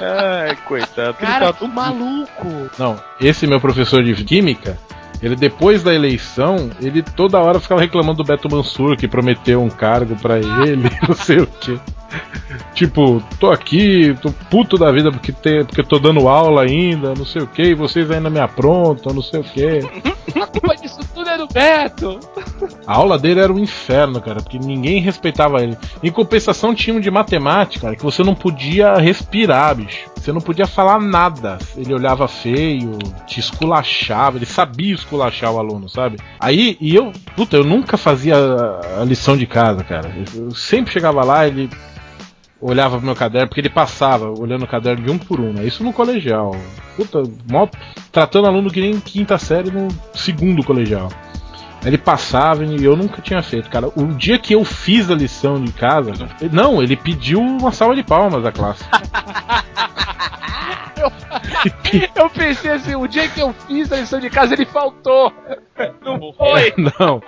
Ai, 0.00 0.56
coitado. 0.66 1.14
Cara, 1.14 1.52
tava 1.52 1.66
maluco. 1.68 2.70
Não, 2.78 3.00
esse 3.20 3.46
meu 3.46 3.60
professor 3.60 4.02
de 4.02 4.14
química, 4.24 4.78
ele 5.24 5.34
depois 5.34 5.82
da 5.82 5.94
eleição, 5.94 6.70
ele 6.82 7.02
toda 7.02 7.40
hora 7.40 7.58
ficava 7.58 7.80
reclamando 7.80 8.22
do 8.22 8.26
Beto 8.26 8.46
Mansur, 8.50 8.94
que 8.94 9.08
prometeu 9.08 9.62
um 9.62 9.70
cargo 9.70 10.14
pra 10.16 10.38
ele, 10.38 10.90
não 11.08 11.14
sei 11.14 11.38
o 11.38 11.46
quê. 11.46 11.78
Tipo, 12.74 13.22
tô 13.40 13.50
aqui, 13.50 14.14
tô 14.20 14.30
puto 14.50 14.76
da 14.76 14.92
vida 14.92 15.10
porque, 15.10 15.32
te, 15.32 15.64
porque 15.64 15.82
tô 15.82 15.98
dando 15.98 16.28
aula 16.28 16.62
ainda, 16.62 17.14
não 17.14 17.24
sei 17.24 17.40
o 17.40 17.46
que, 17.46 17.62
e 17.62 17.74
vocês 17.74 18.10
ainda 18.10 18.28
me 18.28 18.38
aprontam, 18.38 19.14
não 19.14 19.22
sei 19.22 19.40
o 19.40 19.44
que. 19.44 19.80
A 20.38 20.46
culpa 20.46 20.76
disso 20.76 21.00
é 21.00 21.13
do 21.46 21.52
Beto. 21.52 22.20
A 22.86 22.94
aula 22.94 23.18
dele 23.18 23.40
era 23.40 23.52
um 23.52 23.58
inferno, 23.58 24.20
cara, 24.20 24.40
porque 24.42 24.58
ninguém 24.58 25.00
respeitava 25.00 25.62
ele. 25.62 25.76
Em 26.02 26.10
compensação, 26.10 26.74
tinha 26.74 26.94
um 26.96 27.00
de 27.00 27.10
matemática, 27.10 27.82
cara, 27.86 27.96
que 27.96 28.02
você 28.02 28.22
não 28.22 28.34
podia 28.34 28.94
respirar, 28.94 29.74
bicho. 29.74 30.08
Você 30.16 30.32
não 30.32 30.40
podia 30.40 30.66
falar 30.66 30.98
nada. 31.00 31.58
Ele 31.76 31.92
olhava 31.92 32.26
feio, 32.26 32.98
te 33.26 33.40
esculachava, 33.40 34.38
ele 34.38 34.46
sabia 34.46 34.94
esculachar 34.94 35.52
o 35.52 35.58
aluno, 35.58 35.88
sabe? 35.88 36.16
Aí, 36.40 36.76
e 36.80 36.94
eu, 36.94 37.12
puta, 37.36 37.56
eu 37.56 37.64
nunca 37.64 37.96
fazia 37.96 38.36
a- 38.36 39.04
lição 39.04 39.36
de 39.36 39.46
casa, 39.46 39.84
cara. 39.84 40.10
Eu 40.34 40.50
sempre 40.54 40.92
chegava 40.92 41.22
lá, 41.24 41.46
ele 41.46 41.68
olhava 42.60 42.96
pro 42.96 43.06
meu 43.06 43.14
caderno, 43.14 43.48
porque 43.48 43.60
ele 43.60 43.68
passava 43.68 44.30
olhando 44.30 44.64
o 44.64 44.68
caderno 44.68 45.04
de 45.04 45.10
um 45.10 45.18
por 45.18 45.40
um, 45.40 45.52
né? 45.52 45.64
Isso 45.64 45.82
no 45.84 45.92
colegial. 45.92 46.54
Puta, 46.96 47.22
mó, 47.50 47.68
tratando 48.12 48.46
aluno 48.46 48.70
que 48.70 48.80
nem 48.80 48.98
quinta 49.00 49.36
série 49.38 49.70
no 49.70 49.88
segundo 50.14 50.62
colegial. 50.64 51.08
Ele 51.84 51.98
passava 51.98 52.64
e 52.64 52.82
eu 52.82 52.96
nunca 52.96 53.20
tinha 53.20 53.42
feito, 53.42 53.68
cara. 53.68 53.88
O 53.94 54.06
dia 54.06 54.38
que 54.38 54.54
eu 54.54 54.64
fiz 54.64 55.10
a 55.10 55.14
lição 55.14 55.62
de 55.62 55.70
casa, 55.72 56.12
ele- 56.40 56.54
não, 56.54 56.82
ele 56.82 56.96
pediu 56.96 57.40
uma 57.40 57.72
salva 57.72 57.94
de 57.94 58.02
palmas 58.02 58.42
da 58.42 58.50
classe. 58.50 58.84
Eu 62.14 62.30
pensei 62.30 62.70
assim, 62.70 62.94
o 62.94 63.06
dia 63.06 63.28
que 63.28 63.40
eu 63.40 63.52
fiz 63.66 63.92
a 63.92 63.96
lição 63.96 64.18
de 64.18 64.30
casa, 64.30 64.54
ele 64.54 64.64
faltou. 64.64 65.32
Não 66.02 66.32
foi? 66.32 66.72
não. 66.98 67.20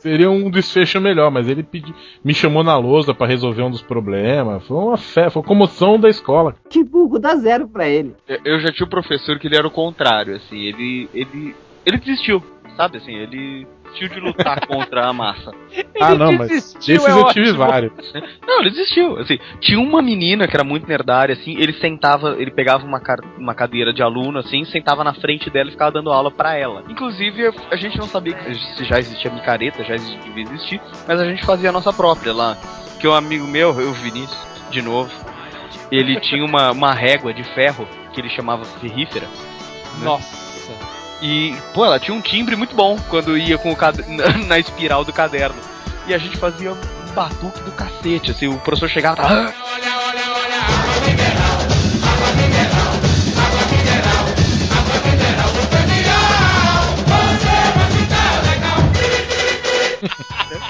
Seria 0.00 0.30
um 0.30 0.50
desfecho 0.50 1.00
melhor, 1.00 1.30
mas 1.30 1.46
ele 1.48 1.62
pedi, 1.62 1.94
me 2.24 2.32
chamou 2.34 2.64
na 2.64 2.76
lousa 2.76 3.14
pra 3.14 3.26
resolver 3.26 3.62
um 3.62 3.70
dos 3.70 3.82
problemas. 3.82 4.66
Foi 4.66 4.76
uma 4.76 4.96
fé, 4.96 5.28
foi 5.30 5.42
comoção 5.42 6.00
da 6.00 6.08
escola. 6.08 6.54
Que 6.68 6.82
burro, 6.82 7.18
dá 7.18 7.36
zero 7.36 7.68
pra 7.68 7.86
ele. 7.88 8.14
Eu- 8.26 8.40
Eu 8.44 8.60
já 8.60 8.72
tinha 8.72 8.86
um 8.86 8.90
professor 8.90 9.38
que 9.38 9.46
ele 9.46 9.56
era 9.56 9.66
o 9.66 9.70
contrário, 9.70 10.34
assim, 10.36 10.58
ele. 10.58 11.08
ele. 11.14 11.54
ele 11.86 11.98
desistiu, 11.98 12.42
sabe 12.76 12.96
assim, 12.98 13.14
ele 13.14 13.66
desistiu 13.92 14.08
de 14.08 14.20
lutar 14.20 14.64
contra 14.66 15.06
a 15.06 15.12
massa. 15.12 15.50
ah, 16.00 16.14
não, 16.14 16.32
mas 16.32 16.48
desistiu, 16.48 16.94
esses 16.96 17.08
é 17.08 17.12
eu 17.12 17.24
tive 17.32 17.52
vários. 17.52 17.92
Não, 18.46 18.60
ele 18.60 18.70
desistiu. 18.70 19.18
Assim, 19.18 19.38
tinha 19.60 19.78
uma 19.78 20.00
menina 20.02 20.46
que 20.48 20.56
era 20.56 20.64
muito 20.64 20.86
nerdária, 20.88 21.34
assim, 21.34 21.56
ele 21.58 21.72
sentava, 21.74 22.36
ele 22.38 22.50
pegava 22.50 22.84
uma, 22.84 23.00
uma 23.38 23.54
cadeira 23.54 23.92
de 23.92 24.02
aluno, 24.02 24.38
assim, 24.38 24.64
sentava 24.64 25.04
na 25.04 25.14
frente 25.14 25.50
dela 25.50 25.68
e 25.68 25.72
ficava 25.72 25.90
dando 25.92 26.10
aula 26.10 26.30
pra 26.30 26.56
ela. 26.56 26.84
Inclusive, 26.88 27.52
a 27.70 27.76
gente 27.76 27.98
não 27.98 28.06
sabia 28.06 28.34
que- 28.34 28.54
se 28.54 28.84
já 28.84 28.98
existia 28.98 29.30
micareta, 29.30 29.84
já 29.84 29.96
devia 29.96 30.44
existir, 30.44 30.80
mas 31.06 31.20
a 31.20 31.24
gente 31.24 31.44
fazia 31.44 31.68
a 31.70 31.72
nossa 31.72 31.92
própria 31.92 32.32
lá. 32.32 32.56
Que 33.00 33.08
um 33.08 33.14
amigo 33.14 33.46
meu, 33.46 33.70
o 33.70 33.92
Vinícius, 33.94 34.38
de 34.70 34.82
novo, 34.82 35.10
ele 35.90 36.20
tinha 36.20 36.44
uma, 36.44 36.70
uma 36.70 36.92
régua 36.92 37.32
de 37.32 37.42
ferro 37.54 37.86
que 38.12 38.20
ele 38.20 38.28
chamava 38.28 38.64
ferrífera. 38.64 39.26
Nossa. 40.02 40.50
E, 41.22 41.54
pô, 41.74 41.84
ela 41.84 42.00
tinha 42.00 42.14
um 42.16 42.20
timbre 42.20 42.56
muito 42.56 42.74
bom 42.74 42.98
quando 43.08 43.36
ia 43.36 43.58
com 43.58 43.70
o 43.72 43.76
cade- 43.76 44.04
na, 44.46 44.58
espiral 44.58 45.04
do 45.04 45.12
caderno. 45.12 45.60
E 46.06 46.14
a 46.14 46.18
gente 46.18 46.36
fazia 46.38 46.72
um 46.72 46.76
batuque 47.14 47.60
do 47.60 47.72
cacete, 47.72 48.30
assim, 48.30 48.48
o 48.48 48.58
professor 48.58 48.88
chegava 48.88 49.14
e 49.14 49.22
tava, 49.22 49.48
"Ah!" 49.48 51.00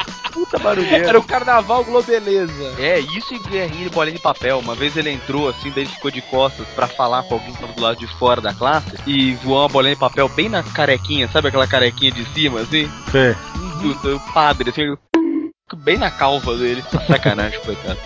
Puta 0.50 0.58
barulheira. 0.58 1.08
Era 1.08 1.18
o 1.18 1.22
carnaval 1.22 1.84
Globeleza. 1.84 2.74
É, 2.76 2.98
isso 2.98 3.32
e 3.32 3.38
guerrinha 3.38 3.84
de 3.84 3.90
bolinha 3.94 4.16
de 4.16 4.22
papel. 4.22 4.58
Uma 4.58 4.74
vez 4.74 4.96
ele 4.96 5.10
entrou 5.10 5.48
assim, 5.48 5.70
daí 5.70 5.84
ele 5.84 5.90
ficou 5.90 6.10
de 6.10 6.20
costas 6.22 6.66
pra 6.74 6.88
falar 6.88 7.22
com 7.22 7.34
alguém 7.34 7.52
que 7.52 7.60
tava 7.60 7.72
do 7.72 7.80
lado 7.80 7.98
de 7.98 8.06
fora 8.18 8.40
da 8.40 8.52
classe 8.52 8.96
e 9.06 9.34
voou 9.36 9.60
uma 9.60 9.68
bolinha 9.68 9.94
de 9.94 10.00
papel 10.00 10.28
bem 10.28 10.48
na 10.48 10.62
carequinha, 10.62 11.28
sabe 11.28 11.48
aquela 11.48 11.68
carequinha 11.68 12.10
de 12.10 12.24
cima, 12.34 12.60
assim? 12.60 12.90
É. 13.14 13.36
Do, 13.80 13.94
do 13.94 14.20
padre, 14.34 14.70
assim, 14.70 14.96
bem 15.76 15.96
na 15.96 16.10
calva 16.10 16.56
dele. 16.56 16.82
Sacanagem, 17.06 17.60
coitado. 17.64 17.98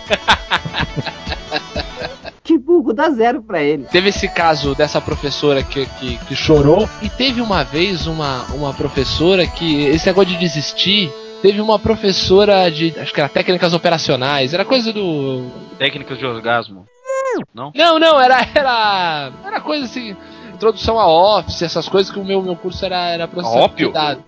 Que 2.43 2.59
burro, 2.59 2.93
dá 2.93 3.09
zero 3.09 3.41
pra 3.41 3.63
ele. 3.63 3.85
Teve 3.85 4.09
esse 4.09 4.27
caso 4.27 4.75
dessa 4.75 5.01
professora 5.01 5.63
que, 5.63 5.87
que, 5.87 6.17
que 6.25 6.35
chorou. 6.35 6.87
E 7.01 7.09
teve 7.09 7.41
uma 7.41 7.63
vez 7.63 8.05
uma, 8.05 8.43
uma 8.53 8.71
professora 8.71 9.47
que. 9.47 9.85
Esse 9.85 10.05
negócio 10.05 10.29
de 10.29 10.37
desistir. 10.37 11.11
Teve 11.45 11.61
uma 11.61 11.77
professora 11.77 12.71
de. 12.71 12.91
Acho 12.99 13.13
que 13.13 13.19
era 13.19 13.29
técnicas 13.29 13.71
operacionais. 13.71 14.51
Era 14.51 14.65
coisa 14.65 14.91
do. 14.91 15.45
Técnicas 15.77 16.17
de 16.17 16.25
orgasmo. 16.25 16.87
Não? 17.53 17.71
Não, 17.75 17.99
não, 17.99 18.19
era. 18.19 18.39
Era. 18.55 19.31
Era 19.45 19.61
coisa 19.61 19.85
assim. 19.85 20.17
Introdução 20.51 20.99
a 20.99 21.05
Office, 21.05 21.61
essas 21.61 21.87
coisas 21.87 22.11
que 22.11 22.17
o 22.17 22.25
meu, 22.25 22.41
meu 22.41 22.55
curso 22.55 22.83
era, 22.83 23.09
era 23.11 23.27
processamento 23.27 23.75
de 23.75 23.91
dados. 23.91 24.23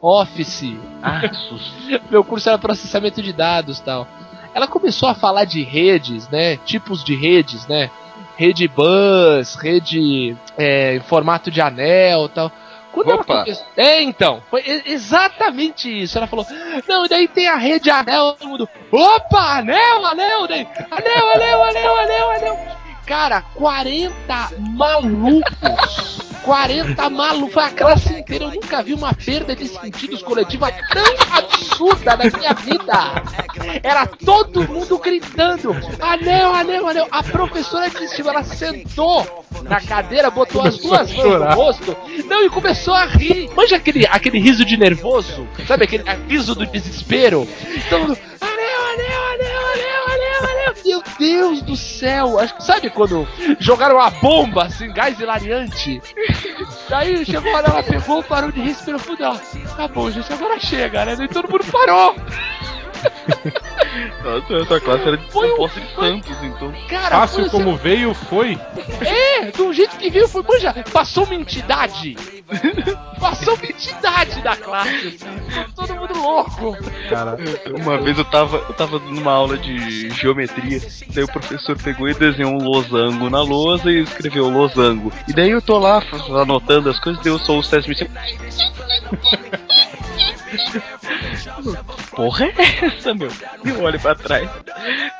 Office. 0.00 0.76
Ah, 1.02 1.28
que 1.28 1.34
susto. 1.34 1.74
Meu 2.12 2.22
curso 2.22 2.48
era 2.48 2.58
processamento 2.58 3.20
de 3.20 3.32
dados 3.32 3.80
tal. 3.80 4.06
Ela 4.54 4.68
começou 4.68 5.08
a 5.08 5.14
falar 5.14 5.46
de 5.46 5.64
redes, 5.64 6.28
né? 6.28 6.58
Tipos 6.58 7.02
de 7.02 7.16
redes, 7.16 7.66
né? 7.66 7.90
Rede 8.36 8.68
bus, 8.68 9.56
rede 9.56 10.36
é, 10.56 10.94
em 10.94 11.00
formato 11.00 11.50
de 11.50 11.60
anel 11.60 12.28
tal. 12.28 12.52
Quando 12.96 13.10
ela 13.10 13.20
Opa. 13.20 13.40
começou- 13.44 13.66
É, 13.76 14.00
então, 14.02 14.42
foi 14.50 14.62
exatamente 14.86 16.02
isso. 16.02 16.16
Ela 16.16 16.26
falou: 16.26 16.46
Não, 16.88 17.04
e 17.04 17.08
daí 17.08 17.28
tem 17.28 17.46
a 17.46 17.56
rede 17.56 17.90
anel, 17.90 18.32
todo 18.32 18.48
mundo. 18.48 18.68
Opa, 18.90 19.58
anel, 19.58 20.06
anel, 20.06 20.46
daí. 20.48 20.66
Anel, 20.90 21.30
anel, 21.34 21.62
anel, 21.64 21.96
anel, 21.98 22.30
anel. 22.30 22.58
Cara, 23.06 23.42
40 23.54 24.50
malucos. 24.70 26.25
40 26.46 27.10
malucos. 27.10 27.52
Foi 27.52 27.64
a 27.64 27.70
classe 27.70 28.14
inteira. 28.14 28.44
Eu 28.44 28.50
nunca 28.52 28.82
vi 28.82 28.94
uma 28.94 29.12
perda 29.12 29.54
de 29.54 29.66
sentidos 29.66 30.22
coletiva 30.22 30.70
tão 30.70 31.36
absurda 31.36 32.16
na 32.16 32.24
minha 32.24 32.54
vida. 32.54 33.80
Era 33.82 34.06
todo 34.06 34.66
mundo 34.66 34.96
gritando: 34.98 35.76
Anel, 36.00 36.54
anel, 36.54 36.88
anel. 36.88 37.08
A 37.10 37.22
professora 37.22 37.90
desistiu. 37.90 38.28
Ela 38.28 38.44
sentou 38.44 39.44
na 39.64 39.80
cadeira, 39.80 40.30
botou 40.30 40.62
as 40.62 40.78
duas 40.78 41.12
mãos 41.12 41.40
no 41.40 41.54
rosto. 41.54 41.96
Não, 42.26 42.44
e 42.44 42.48
começou 42.48 42.94
a 42.94 43.06
rir. 43.06 43.50
Manja 43.54 43.76
aquele, 43.76 44.06
aquele 44.06 44.38
riso 44.38 44.64
de 44.64 44.76
nervoso? 44.76 45.46
Sabe 45.66 45.84
aquele 45.84 46.04
riso 46.28 46.54
do 46.54 46.64
desespero? 46.64 47.46
Todo 47.90 48.08
mundo. 48.08 48.18
Anel, 48.40 48.54
anel, 48.94 49.22
anel, 49.34 49.34
anel, 49.34 49.50
anel. 49.50 49.55
Meu 50.84 51.02
Deus 51.18 51.62
do 51.62 51.76
céu. 51.76 52.36
Sabe 52.60 52.90
quando 52.90 53.26
jogaram 53.58 54.00
a 54.00 54.10
bomba, 54.10 54.64
assim, 54.64 54.92
gás 54.92 55.18
hilariante? 55.18 56.00
Daí 56.88 57.24
chegou 57.24 57.52
a 57.52 57.56
hora, 57.56 57.68
ela 57.68 57.82
pegou, 57.82 58.22
parou 58.22 58.52
de 58.52 58.60
respirar 58.60 59.00
fundo. 59.00 59.22
Ela, 59.22 59.40
tá 59.76 59.88
bom, 59.88 60.10
gente, 60.10 60.32
agora 60.32 60.58
chega, 60.58 61.04
né? 61.04 61.16
Daí 61.16 61.28
todo 61.28 61.50
mundo 61.50 61.64
parou. 61.70 62.14
Nossa, 64.22 64.54
essa 64.54 64.80
classe 64.80 65.08
era 65.08 65.16
de 65.16 65.30
Foi 65.30 65.50
um- 65.52 65.68
de 65.68 65.94
Santos, 65.94 66.36
então. 66.42 66.72
Cara, 66.88 67.20
Fácil 67.20 67.48
foi, 67.48 67.50
como 67.50 67.76
veio, 67.76 68.12
foi. 68.14 68.58
É, 69.00 69.50
do 69.52 69.72
jeito 69.72 69.96
que 69.96 70.10
veio, 70.10 70.28
foi, 70.28 70.42
manja, 70.42 70.74
passou 70.92 71.24
uma 71.24 71.34
entidade. 71.34 72.16
Passou 73.18 73.54
uma 73.54 73.64
entidade 73.64 74.40
da 74.42 74.54
classe, 74.54 74.94
assim. 75.08 75.72
Todo 75.74 75.94
mundo 75.96 76.16
louco. 76.16 76.76
Cara, 77.08 77.36
Uma 77.80 77.98
vez 77.98 78.18
eu 78.18 78.24
tava, 78.26 78.58
eu 78.58 78.74
tava 78.74 78.98
numa 79.00 79.32
aula 79.32 79.56
de 79.58 80.10
geometria, 80.10 80.80
daí 81.14 81.24
o 81.24 81.28
professor 81.32 81.76
pegou 81.76 82.08
e 82.08 82.14
desenhou 82.14 82.52
um 82.52 82.62
losango 82.62 83.28
na 83.30 83.42
lousa 83.42 83.90
e 83.90 84.02
escreveu 84.02 84.48
losango. 84.50 85.10
E 85.26 85.32
daí 85.32 85.50
eu 85.50 85.62
tô 85.62 85.78
lá 85.78 86.00
anotando 86.40 86.90
as 86.90 87.00
coisas, 87.00 87.20
daí 87.24 87.32
eu 87.32 87.38
sou 87.38 87.58
o 87.58 87.62
César 87.64 87.88
Messias. 87.88 88.10
Porra 92.10 92.46
é 92.46 92.86
essa, 92.86 93.14
meu? 93.14 93.30
Eu 93.64 93.82
olho 93.82 94.00
pra 94.00 94.14
trás, 94.14 94.48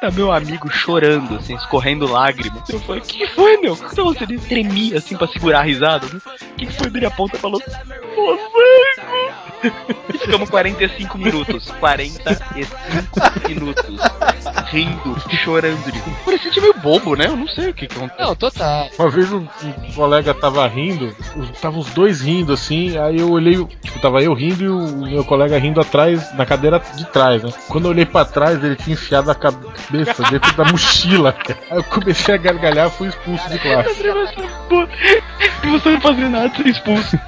tá 0.00 0.10
meu 0.10 0.32
amigo 0.32 0.68
chorando, 0.70 1.36
assim, 1.36 1.54
escorrendo 1.54 2.10
lágrimas. 2.10 2.68
Eu 2.68 2.80
falei, 2.80 3.02
que 3.02 3.26
foi, 3.28 3.56
meu? 3.58 3.74
Então 3.74 4.06
você 4.06 4.24
ele 4.24 4.38
tremia, 4.38 4.98
assim, 4.98 5.16
pra 5.16 5.26
segurar 5.26 5.60
a 5.60 5.62
risada. 5.62 6.06
né? 6.06 6.20
O 6.24 6.56
que 6.56 6.66
foi 6.72 6.90
dele? 6.90 7.06
A 7.06 7.10
ponta 7.10 7.38
falou, 7.38 7.60
losango! 8.16 9.45
E 10.12 10.18
ficamos 10.18 10.50
45 10.50 11.18
minutos. 11.18 11.70
45 11.78 13.48
minutos. 13.48 14.00
Rindo, 14.66 15.16
chorando. 15.44 15.92
Digo, 15.92 16.10
parecia 16.24 16.60
meio 16.60 16.74
bobo, 16.74 17.14
né? 17.14 17.26
Eu 17.26 17.36
não 17.36 17.48
sei 17.48 17.70
o 17.70 17.74
que 17.74 17.86
que 17.86 17.96
aconteceu. 17.96 18.26
Não, 18.26 18.34
total. 18.34 18.88
uma 18.98 19.10
vez 19.10 19.32
um, 19.32 19.46
um 19.62 19.92
colega 19.94 20.34
tava 20.34 20.66
rindo, 20.66 21.14
tava 21.60 21.78
os 21.78 21.90
dois 21.90 22.20
rindo 22.20 22.52
assim, 22.52 22.98
aí 22.98 23.18
eu 23.18 23.30
olhei, 23.30 23.64
tipo, 23.82 23.98
tava 24.00 24.22
eu 24.22 24.34
rindo 24.34 24.64
e 24.64 24.68
o 24.68 24.96
meu 25.06 25.24
colega 25.24 25.58
rindo 25.58 25.80
atrás, 25.80 26.34
na 26.34 26.44
cadeira 26.44 26.80
de 26.94 27.04
trás, 27.06 27.42
né? 27.42 27.50
Quando 27.68 27.86
eu 27.86 27.90
olhei 27.90 28.06
pra 28.06 28.24
trás, 28.24 28.62
ele 28.62 28.76
tinha 28.76 28.94
enfiado 28.94 29.30
a 29.30 29.34
cabeça 29.34 30.22
dentro 30.30 30.52
da 30.54 30.64
mochila, 30.64 31.32
cara. 31.32 31.58
Aí 31.70 31.78
eu 31.78 31.84
comecei 31.84 32.34
a 32.34 32.38
gargalhar 32.38 32.88
e 32.88 32.90
fui 32.90 33.08
expulso 33.08 33.48
de 33.48 33.58
classe. 33.58 33.94
Você 35.64 35.90
não 35.90 36.00
fazer 36.00 36.28
nada, 36.28 36.54
ser 36.56 36.66
expulso. 36.66 37.18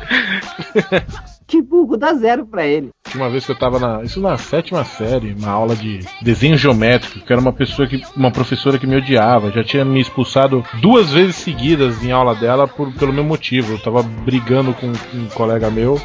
Burro, 1.62 1.96
dá 1.96 2.12
zero 2.14 2.46
pra 2.46 2.66
ele. 2.66 2.90
Uma 3.14 3.30
vez 3.30 3.46
que 3.46 3.52
eu 3.52 3.58
tava 3.58 3.78
na. 3.78 4.02
Isso 4.02 4.20
na 4.20 4.36
sétima 4.36 4.84
série, 4.84 5.34
uma 5.38 5.50
aula 5.50 5.74
de 5.74 6.00
desenho 6.20 6.56
geométrico, 6.56 7.24
que 7.24 7.32
era 7.32 7.40
uma 7.40 7.52
pessoa 7.52 7.88
que. 7.88 8.02
uma 8.14 8.30
professora 8.30 8.78
que 8.78 8.86
me 8.86 8.96
odiava. 8.96 9.50
Já 9.50 9.64
tinha 9.64 9.84
me 9.84 10.00
expulsado 10.00 10.62
duas 10.80 11.10
vezes 11.12 11.36
seguidas 11.36 12.04
em 12.04 12.12
aula 12.12 12.34
dela 12.34 12.68
por, 12.68 12.92
pelo 12.92 13.12
meu 13.12 13.24
motivo. 13.24 13.72
Eu 13.72 13.78
tava 13.78 14.02
brigando 14.02 14.74
com, 14.74 14.92
com 14.92 15.16
um 15.16 15.28
colega 15.28 15.70
meu. 15.70 15.98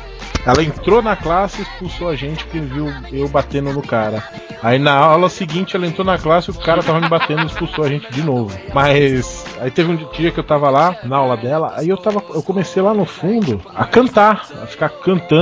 Ela 0.45 0.61
entrou 0.61 1.01
na 1.01 1.15
classe 1.15 1.61
e 1.61 1.63
expulsou 1.63 2.09
a 2.09 2.15
gente 2.15 2.43
porque 2.43 2.59
viu 2.59 2.87
eu 3.11 3.27
batendo 3.29 3.71
no 3.71 3.81
cara. 3.81 4.23
Aí 4.61 4.77
na 4.77 4.93
aula 4.93 5.29
seguinte 5.29 5.75
ela 5.75 5.87
entrou 5.87 6.05
na 6.05 6.17
classe 6.17 6.49
e 6.49 6.53
o 6.53 6.59
cara 6.59 6.83
tava 6.83 6.99
me 6.99 7.07
batendo 7.07 7.43
e 7.43 7.45
expulsou 7.45 7.85
a 7.85 7.89
gente 7.89 8.11
de 8.11 8.21
novo. 8.21 8.57
Mas 8.73 9.45
aí 9.61 9.71
teve 9.71 9.91
um 9.91 9.95
dia 10.11 10.31
que 10.31 10.39
eu 10.39 10.43
tava 10.43 10.69
lá 10.69 10.97
na 11.03 11.17
aula 11.17 11.37
dela, 11.37 11.73
aí 11.75 11.87
eu 11.87 11.97
tava. 11.97 12.21
Eu 12.33 12.43
comecei 12.43 12.81
lá 12.81 12.93
no 12.93 13.05
fundo 13.05 13.61
a 13.73 13.85
cantar, 13.85 14.49
a 14.61 14.65
ficar 14.65 14.89
cantando 14.89 15.32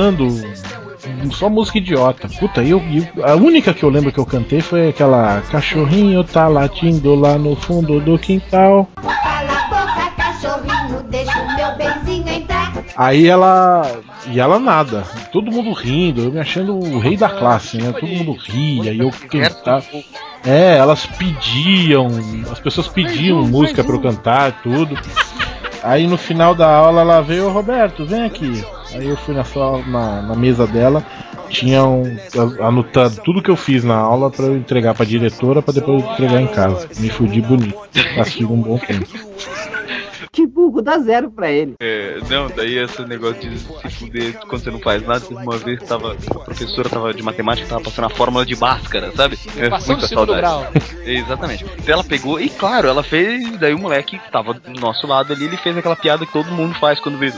só 1.32 1.48
música 1.48 1.78
idiota. 1.78 2.28
Puta, 2.38 2.62
eu, 2.62 2.82
eu- 3.16 3.24
a 3.26 3.34
única 3.34 3.72
que 3.74 3.82
eu 3.82 3.88
lembro 3.88 4.12
que 4.12 4.18
eu 4.20 4.26
cantei 4.26 4.60
foi 4.60 4.88
aquela 4.88 5.40
Cachorrinho 5.50 6.22
tá 6.24 6.46
latindo 6.48 7.14
lá 7.14 7.36
no 7.38 7.56
fundo 7.56 8.00
do 8.00 8.18
quintal. 8.18 8.88
Cala 8.96 9.52
a 9.52 9.68
boca, 9.68 10.10
cachorrinho, 10.16 11.02
deixa 11.08 11.40
o 11.40 11.56
meu 11.56 11.76
benzinho 11.76 12.28
entrar. 12.28 12.72
Aí 12.96 13.26
ela. 13.26 13.82
E 14.28 14.38
ela 14.38 14.58
nada. 14.60 15.02
Todo 15.32 15.50
mundo 15.50 15.72
rindo, 15.72 16.22
eu 16.22 16.30
me 16.32 16.38
achando 16.38 16.76
o 16.78 16.98
rei 17.00 17.16
da 17.16 17.28
classe, 17.28 17.76
né? 17.78 17.90
Todo 17.92 18.06
mundo 18.06 18.36
ria 18.40 18.92
e 18.92 18.98
eu 19.00 19.10
cantava. 19.28 19.84
É, 20.44 20.76
elas 20.76 21.06
pediam, 21.06 22.08
as 22.50 22.58
pessoas 22.60 22.86
pediam 22.88 23.42
música 23.44 23.82
pra 23.82 23.94
eu 23.94 24.00
cantar 24.00 24.60
tudo. 24.62 24.96
Aí 25.82 26.06
no 26.06 26.16
final 26.16 26.54
da 26.54 26.68
aula 26.68 27.00
ela 27.00 27.20
veio, 27.20 27.46
"Ô, 27.46 27.50
Roberto, 27.50 28.04
vem 28.06 28.22
aqui. 28.24 28.64
Aí 28.94 29.08
eu 29.08 29.16
fui 29.16 29.34
na, 29.34 29.42
sala, 29.44 29.82
na, 29.86 30.22
na 30.22 30.34
mesa 30.36 30.66
dela, 30.66 31.02
tinham 31.48 32.16
a- 32.60 32.68
anotado 32.68 33.16
tudo 33.24 33.42
que 33.42 33.50
eu 33.50 33.56
fiz 33.56 33.82
na 33.82 33.96
aula 33.96 34.30
pra 34.30 34.46
eu 34.46 34.56
entregar 34.56 34.94
pra 34.94 35.04
diretora 35.04 35.60
pra 35.62 35.72
depois 35.74 36.04
entregar 36.04 36.40
em 36.40 36.46
casa. 36.46 36.88
Me 36.98 37.08
fudi 37.08 37.40
bonito. 37.40 37.74
Castigo 38.14 38.54
um 38.54 38.60
bom 38.62 38.78
tempo. 38.78 39.06
Que 40.34 40.46
burro, 40.46 40.80
dá 40.80 40.98
zero 40.98 41.30
pra 41.30 41.50
ele. 41.50 41.74
É, 41.78 42.18
não, 42.30 42.48
daí 42.48 42.78
esse 42.78 43.02
negócio 43.04 43.38
de 43.38 43.58
se 43.58 43.90
fuder 43.90 44.38
quando 44.46 44.62
você 44.62 44.70
não 44.70 44.78
faz 44.78 45.06
nada. 45.06 45.20
Teve 45.20 45.34
uma 45.34 45.58
vez 45.58 45.78
que 45.78 45.84
tava, 45.86 46.14
a 46.14 46.38
professora 46.38 46.88
tava 46.88 47.12
de 47.12 47.22
matemática 47.22 47.68
tava 47.68 47.82
passando 47.82 48.06
a 48.06 48.08
fórmula 48.08 48.46
de 48.46 48.56
Bhaskara, 48.56 49.12
sabe? 49.12 49.38
É, 49.58 49.68
muita 49.86 50.06
saudade. 50.08 50.70
Exatamente. 51.04 51.66
Então 51.78 51.92
ela 51.92 52.04
pegou, 52.04 52.40
e 52.40 52.48
claro, 52.48 52.88
ela 52.88 53.02
fez. 53.02 53.58
Daí 53.58 53.74
o 53.74 53.78
moleque 53.78 54.18
que 54.18 54.32
tava 54.32 54.54
do 54.54 54.80
nosso 54.80 55.06
lado 55.06 55.34
ali, 55.34 55.44
ele 55.44 55.58
fez 55.58 55.76
aquela 55.76 55.96
piada 55.96 56.24
que 56.24 56.32
todo 56.32 56.50
mundo 56.50 56.74
faz 56.78 56.98
quando 56.98 57.18
vê. 57.18 57.30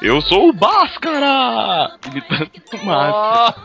Eu 0.00 0.22
sou 0.22 0.50
o 0.50 0.52
Bhaskara! 0.52 1.98
Imitando 2.06 2.50
o 2.74 2.86
Márcio. 2.86 3.62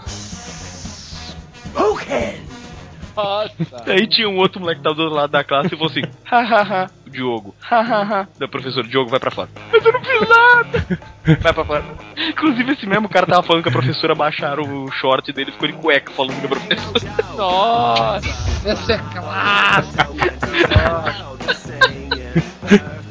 Nossa. 3.15 3.83
Daí 3.85 4.07
tinha 4.07 4.27
um 4.27 4.37
outro 4.37 4.59
moleque 4.59 4.79
que 4.79 4.83
tava 4.83 4.95
do 4.95 5.03
outro 5.03 5.15
lado 5.15 5.31
da 5.31 5.43
classe 5.43 5.67
e 5.67 5.77
falou 5.77 5.91
assim: 5.91 6.01
hahaha, 6.25 6.89
Diogo. 7.15 7.55
Da 8.37 8.47
professora 8.47 8.87
Diogo 8.87 9.09
vai 9.09 9.19
pra 9.19 9.31
fora. 9.31 9.49
Mas 9.71 9.83
eu 9.85 9.93
não 9.93 10.03
fiz 10.03 10.21
nada. 10.27 10.99
Vai 11.41 11.53
pra 11.53 11.65
fora. 11.65 11.83
Inclusive, 12.17 12.73
esse 12.73 12.85
mesmo 12.85 13.09
cara 13.09 13.25
tava 13.25 13.43
falando 13.43 13.63
que 13.63 13.69
a 13.69 13.71
professora 13.71 14.13
baixaram 14.13 14.85
o 14.85 14.91
short 14.91 15.31
dele 15.31 15.49
e 15.49 15.53
ficou 15.53 15.67
de 15.67 15.73
cueca 15.75 16.11
falando 16.11 16.39
com 16.39 16.45
a 16.45 16.49
professora. 16.49 17.15
Nossa, 17.35 18.69
essa 18.69 18.93
é 18.93 18.97
clássico. 18.97 20.15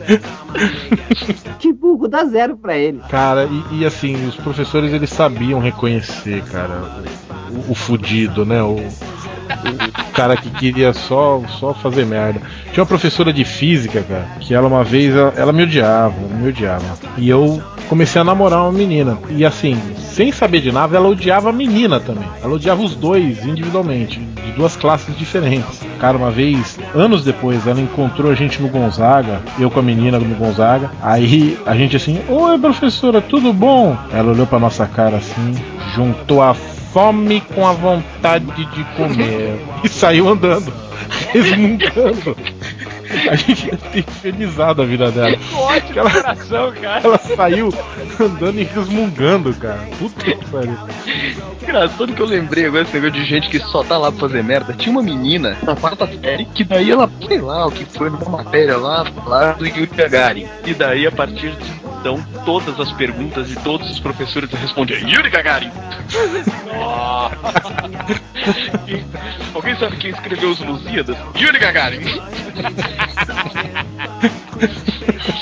Que 1.58 1.72
burro, 1.72 2.08
dá 2.08 2.24
zero 2.26 2.56
pra 2.56 2.76
ele. 2.76 3.00
Cara, 3.08 3.48
e, 3.70 3.80
e 3.80 3.86
assim, 3.86 4.26
os 4.26 4.34
professores 4.36 4.92
eles 4.92 5.08
sabiam 5.08 5.60
reconhecer, 5.60 6.42
cara, 6.44 7.02
o, 7.50 7.72
o, 7.72 7.74
fudido, 7.74 8.44
né? 8.44 8.62
O, 8.62 8.76
o 8.76 10.12
cara 10.12 10.36
que 10.36 10.50
queria 10.50 10.92
só, 10.92 11.42
só 11.58 11.72
fazer 11.72 12.04
merda. 12.04 12.42
Tinha 12.72 12.82
uma 12.82 12.86
professora 12.86 13.32
de 13.32 13.44
física, 13.44 14.02
cara, 14.02 14.26
que 14.40 14.52
ela 14.52 14.68
uma 14.68 14.84
vez, 14.84 15.14
ela, 15.14 15.32
ela 15.36 15.52
me 15.52 15.62
odiava, 15.62 16.14
me 16.28 16.48
odiava. 16.48 16.98
E 17.16 17.28
eu 17.28 17.62
comecei 17.88 18.20
a 18.20 18.24
namorar 18.24 18.60
uma 18.60 18.72
menina. 18.72 19.18
E 19.30 19.44
assim, 19.44 19.80
sem 19.98 20.30
saber 20.30 20.60
de 20.60 20.70
nada, 20.70 20.96
ela 20.96 21.08
odiava 21.08 21.50
a 21.50 21.52
menina 21.52 21.98
também. 22.00 22.28
Ela 22.42 22.54
odiava 22.54 22.82
os 22.82 22.94
dois 22.94 23.44
individualmente, 23.44 24.20
de 24.20 24.52
duas 24.52 24.76
classes 24.76 25.16
diferentes. 25.16 25.80
Cara, 25.98 26.16
uma 26.16 26.30
vez, 26.30 26.78
anos 26.94 27.24
depois, 27.24 27.66
ela 27.66 27.80
encontrou 27.80 28.30
a 28.30 28.34
gente 28.34 28.60
no 28.60 28.68
Gonzaga, 28.68 29.40
eu 29.58 29.70
com 29.70 29.80
a 29.80 29.82
menina 29.82 29.93
no 29.94 30.34
Gonzaga. 30.36 30.90
Aí 31.02 31.58
a 31.66 31.74
gente 31.74 31.96
assim, 31.96 32.20
oi 32.28 32.58
professora, 32.58 33.20
tudo 33.20 33.52
bom? 33.52 33.96
Ela 34.12 34.32
olhou 34.32 34.46
pra 34.46 34.58
nossa 34.58 34.86
cara 34.86 35.16
assim, 35.16 35.54
juntou 35.94 36.42
a 36.42 36.54
fome 36.54 37.40
com 37.40 37.66
a 37.66 37.72
vontade 37.72 38.46
de 38.46 38.84
comer 38.96 39.60
e 39.82 39.88
saiu 39.88 40.28
andando, 40.28 40.72
resmungando. 41.32 42.36
A 43.30 43.36
gente 43.36 43.66
deve 43.66 43.76
ter 43.88 43.98
infernizado 44.00 44.82
a 44.82 44.84
vida 44.84 45.10
dela. 45.10 45.36
Ótimo 45.54 45.92
Que 45.92 45.98
ela- 45.98 46.10
coração, 46.10 46.72
cara. 46.72 47.00
Ela 47.04 47.18
saiu 47.18 47.72
andando 48.20 48.60
e 48.60 48.64
resmungando, 48.64 49.54
cara. 49.54 49.80
Puta 49.98 50.24
que 50.24 50.44
pariu. 50.50 50.76
Engraçado 51.62 52.12
que 52.12 52.20
eu 52.20 52.26
lembrei 52.26 52.66
agora 52.66 52.82
esse 52.82 52.94
negócio 52.94 53.14
de 53.14 53.24
gente 53.24 53.48
que 53.48 53.58
só 53.58 53.82
tá 53.82 53.96
lá 53.96 54.10
pra 54.10 54.20
fazer 54.20 54.42
merda. 54.42 54.72
Tinha 54.72 54.92
uma 54.92 55.02
menina 55.02 55.56
na 55.62 55.74
quarta 55.76 56.06
série 56.06 56.44
que 56.46 56.64
daí 56.64 56.90
ela, 56.90 57.10
sei 57.26 57.40
lá, 57.40 57.66
o 57.66 57.70
que 57.70 57.84
foi 57.84 58.10
numa 58.10 58.28
matéria 58.42 58.76
lá, 58.76 59.04
lá 59.26 59.52
do 59.52 59.66
Yuri 59.66 59.86
Gagarin. 59.86 60.46
E 60.66 60.74
daí 60.74 61.06
a 61.06 61.12
partir 61.12 61.52
de 61.56 61.84
então, 62.04 62.22
todas 62.44 62.78
as 62.78 62.92
perguntas 62.92 63.48
de 63.48 63.56
todos 63.56 63.90
os 63.90 63.98
professores 63.98 64.50
respondiam 64.52 65.00
Yuri 65.08 65.30
Gagarin. 65.30 65.70
E- 68.86 69.02
Alguém 69.54 69.74
sabe 69.78 69.96
quem 69.96 70.10
escreveu 70.10 70.50
os 70.50 70.60
Lusíadas? 70.60 71.16
Yuri 71.34 71.58
Gagarin. 71.58 72.00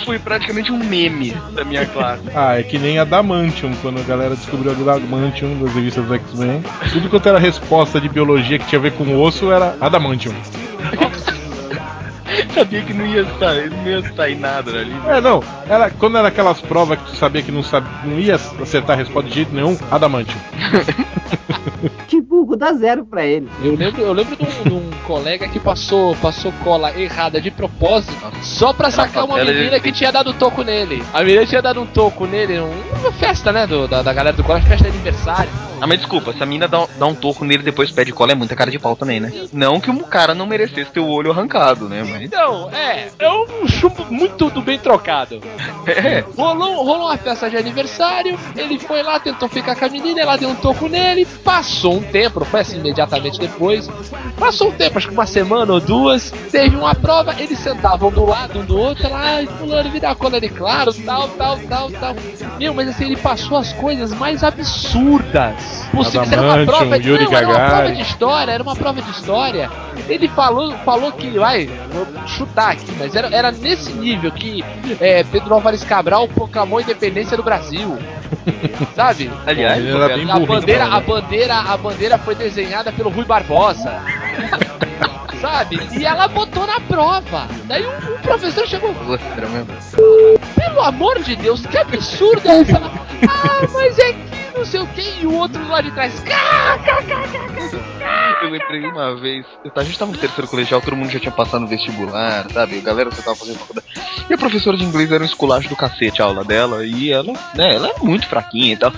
Foi 0.05 0.21
praticamente 0.21 0.71
um 0.71 0.79
meme 0.79 1.33
da 1.53 1.65
minha 1.65 1.85
classe. 1.85 2.23
Ah, 2.33 2.57
é 2.57 2.63
que 2.63 2.79
nem 2.79 2.97
Adamantium, 2.97 3.75
quando 3.83 3.99
a 3.99 4.05
galera 4.05 4.37
descobriu 4.37 4.71
Adamantium 4.71 5.59
das 5.59 5.75
revistas 5.75 6.05
do 6.07 6.15
X-Men. 6.15 6.63
Tudo 6.93 7.09
quanto 7.09 7.29
era 7.29 7.41
resposta 7.41 8.01
de 8.01 8.09
biologia 8.09 8.57
que 8.61 8.67
tinha 8.67 8.79
a 8.79 8.83
ver 8.83 8.93
com 8.93 9.21
osso 9.21 9.51
era 9.51 9.77
Adamantium. 9.81 10.35
Sabia 12.55 12.83
que 12.83 12.93
não 12.95 13.07
ia 13.07 13.25
sair, 13.39 13.71
não 13.71 13.87
ia 13.87 14.15
sair 14.15 14.37
nada 14.37 14.71
ali. 14.71 14.95
É, 15.07 15.21
não. 15.21 15.43
Era, 15.69 15.91
quando 15.91 16.17
era 16.19 16.29
aquelas 16.29 16.61
provas 16.61 16.99
que 16.99 17.05
tu 17.11 17.17
sabia 17.17 17.43
que 17.43 17.53
não, 17.53 17.63
sabia, 17.63 17.91
não 18.05 18.19
ia 18.19 18.35
acertar 18.37 18.95
a 18.97 18.99
resposta 18.99 19.29
de 19.29 19.35
jeito 19.37 19.55
nenhum, 19.55 19.77
Adamantium. 19.91 20.39
Que 22.07 22.21
burro, 22.21 22.57
dá 22.57 22.73
zero 22.75 23.05
pra 23.07 23.25
ele. 23.25 23.49
Eu 23.63 23.75
lembro, 23.75 24.03
eu 24.03 24.13
lembro 24.13 24.37
de 24.37 24.43
um, 24.45 24.63
de 24.65 24.73
um 24.75 24.91
colega 25.07 25.49
que 25.49 25.59
passou, 25.59 26.15
passou 26.17 26.53
cola 26.63 26.93
errada 26.99 27.41
de 27.41 27.51
propósito 27.51 28.13
só 28.43 28.73
pra 28.73 28.91
sacar 28.91 29.25
uma 29.25 29.39
menina 29.43 29.81
que 29.81 29.91
tinha 29.93 30.13
dado 30.13 30.31
um 30.31 30.35
toco 30.35 30.63
nele. 30.63 31.03
A 31.15 31.23
menina 31.23 31.47
tinha 31.47 31.63
dado 31.63 31.81
um 31.81 31.87
toco 31.87 32.27
nele 32.27 32.59
numa 32.59 33.13
festa, 33.13 33.51
né? 33.51 33.67
do- 33.67 33.89
da, 33.89 34.03
da 34.03 34.13
galera 34.13 34.37
do 34.37 34.45
colégio, 34.45 34.69
festa 34.69 34.85
de 34.91 34.91
aniversário. 34.97 35.51
Ah, 35.83 35.87
mas 35.89 35.99
desculpa, 35.99 36.31
essa 36.31 36.47
mina 36.47 36.69
dá, 36.69 36.87
dá 36.97 37.07
um 37.07 37.15
toco 37.15 37.45
nele 37.45 37.63
e 37.63 37.65
depois 37.65 37.91
pede 37.91 38.13
cola 38.13 38.31
é 38.31 38.35
muita 38.37 38.55
cara 38.55 38.71
de 38.71 38.79
pau 38.79 38.95
também, 38.95 39.19
né? 39.19 39.33
Não 39.53 39.81
que 39.81 39.91
um 39.91 39.99
cara 39.99 40.33
não 40.33 40.47
merecesse 40.47 40.93
ter 40.93 41.01
o 41.01 41.09
olho 41.09 41.33
arrancado, 41.33 41.89
né? 41.89 42.05
Mas. 42.09 42.23
Então, 42.23 42.71
é, 42.71 43.09
é 43.19 43.29
um 43.29 43.67
chumbo 43.67 44.07
muito 44.09 44.49
do 44.49 44.63
bem 44.63 44.79
trocado. 44.79 45.41
É, 45.85 46.25
Rolou, 46.37 46.85
rolou 46.85 47.09
uma 47.09 47.17
festa 47.19 47.51
de 47.51 47.57
aniversário, 47.57 48.39
ele 48.57 48.79
foi 48.79 49.03
lá, 49.03 49.19
tentou 49.19 49.49
ficar 49.49 49.75
com 49.75 49.85
a 49.85 49.89
menina, 49.89 50.21
ela 50.21 50.37
deu 50.37 50.49
um 50.49 50.55
toco 50.55 50.87
nele, 50.89 51.27
passou 51.27 51.95
um 51.97 52.03
tempo, 52.03 52.39
não 52.39 52.47
foi 52.47 52.61
assim 52.61 52.79
imediatamente 52.79 53.37
depois, 53.37 53.89
passou 54.39 54.69
um 54.69 54.73
tempo, 54.73 54.99
acho 54.99 55.09
que 55.09 55.13
uma 55.13 55.27
semana 55.27 55.73
ou 55.73 55.81
duas, 55.81 56.31
teve 56.53 56.77
uma 56.77 56.95
prova, 56.95 57.35
eles 57.37 57.59
sentavam 57.59 58.13
do 58.13 58.25
lado 58.25 58.61
um 58.61 58.65
do 58.65 58.79
outro, 58.79 59.13
ai, 59.13 59.47
fulano, 59.59 59.91
vira 59.91 60.11
a 60.11 60.15
cola 60.15 60.41
de 60.41 60.49
claro, 60.49 60.95
tal, 60.95 61.29
tal, 61.31 61.59
tal, 61.69 61.91
tal. 61.91 62.17
Meu, 62.59 62.73
mas 62.73 62.89
assim, 62.89 63.07
ele 63.07 63.17
passou 63.17 63.59
as 63.59 63.73
coisas 63.73 64.13
mais 64.13 64.45
absurdas. 64.45 65.72
Possíveis, 65.93 66.33
era 66.33 66.43
uma 66.43 66.53
Adamantium, 66.55 66.79
prova, 66.79 66.97
Yuri 66.97 67.25
não, 67.25 67.33
era 67.37 67.47
uma 67.49 67.69
prova 67.69 67.93
de 67.93 68.03
história, 68.03 68.53
era 68.53 68.63
uma 68.63 68.77
prova 68.77 69.03
de 69.03 69.11
história. 69.11 69.71
Ele 70.09 70.29
falou, 70.29 70.73
falou 70.79 71.13
que, 71.13 71.31
vai, 71.39 71.67
vou 71.93 72.07
chutar 72.27 72.73
aqui, 72.73 72.93
mas 72.99 73.15
era, 73.15 73.29
era 73.35 73.53
nesse 73.53 73.93
nível 73.93 74.31
que 74.33 74.65
é, 75.01 75.23
Pedro 75.25 75.55
Álvares 75.55 75.85
Cabral 75.85 76.29
proclamou 76.29 76.79
a 76.79 76.83
independência 76.83 77.37
do 77.37 77.43
Brasil. 77.43 77.99
Sabe? 78.97 79.31
aliás, 79.47 79.85
A 80.31 80.39
bandeira, 80.39 80.85
né? 80.85 80.97
a 80.97 81.01
bandeira, 81.01 81.55
a 81.55 81.77
bandeira 81.77 82.19
foi 82.19 82.35
desenhada 82.35 82.93
pelo 82.93 83.11
Rui 83.11 83.25
Barbosa. 83.25 83.93
Sabe? 85.43 85.81
E 85.99 86.05
ela 86.07 86.29
botou 86.29 86.65
na 86.69 86.79
prova. 86.79 87.49
Daí 87.65 87.85
um, 87.85 88.15
um 88.15 88.19
professor 88.23 88.65
chegou, 88.69 88.95
pelo 90.55 90.81
amor 90.81 91.21
de 91.21 91.35
Deus, 91.35 91.67
que 91.67 91.77
absurdo 91.77 92.49
é 92.49 92.61
essa? 92.61 92.79
Ah, 92.79 93.67
mas 93.73 93.99
é 93.99 94.13
que 94.13 94.33
não 94.57 94.65
sei 94.65 94.81
o 94.81 94.87
que, 94.87 95.21
e 95.21 95.27
o 95.27 95.35
outro 95.35 95.67
lá 95.67 95.81
de 95.81 95.91
trás. 95.91 96.23
Eu 98.43 98.51
lembrei 98.51 98.87
uma 98.87 99.17
vez, 99.17 99.45
a 99.75 99.83
gente 99.83 99.99
tava 99.99 100.13
no 100.13 100.19
terceiro 100.19 100.49
colegial, 100.49 100.81
todo 100.81 100.97
mundo 100.97 101.11
já 101.11 101.19
tinha 101.19 101.33
passado 101.33 101.63
no 101.63 101.67
vestibular, 101.67 102.47
sabe? 102.53 102.79
A 102.79 102.83
galera 102.83 103.11
já 103.11 103.23
tava 103.23 103.37
fazendo 103.37 103.59
faculdade. 103.59 103.87
E 104.31 104.35
a 104.35 104.39
professora 104.39 104.77
de 104.77 104.85
inglês 104.85 105.11
era 105.11 105.25
um 105.25 105.27
esculacho 105.27 105.69
do 105.69 105.75
cacete 105.75 106.23
a 106.23 106.27
aula 106.27 106.45
dela, 106.45 106.87
e 106.87 107.11
ela, 107.11 107.33
né, 107.55 107.75
ela 107.75 107.89
é 107.89 107.95
muito 108.01 108.29
fraquinha 108.29 108.75
e 108.75 108.77
tal. 108.77 108.93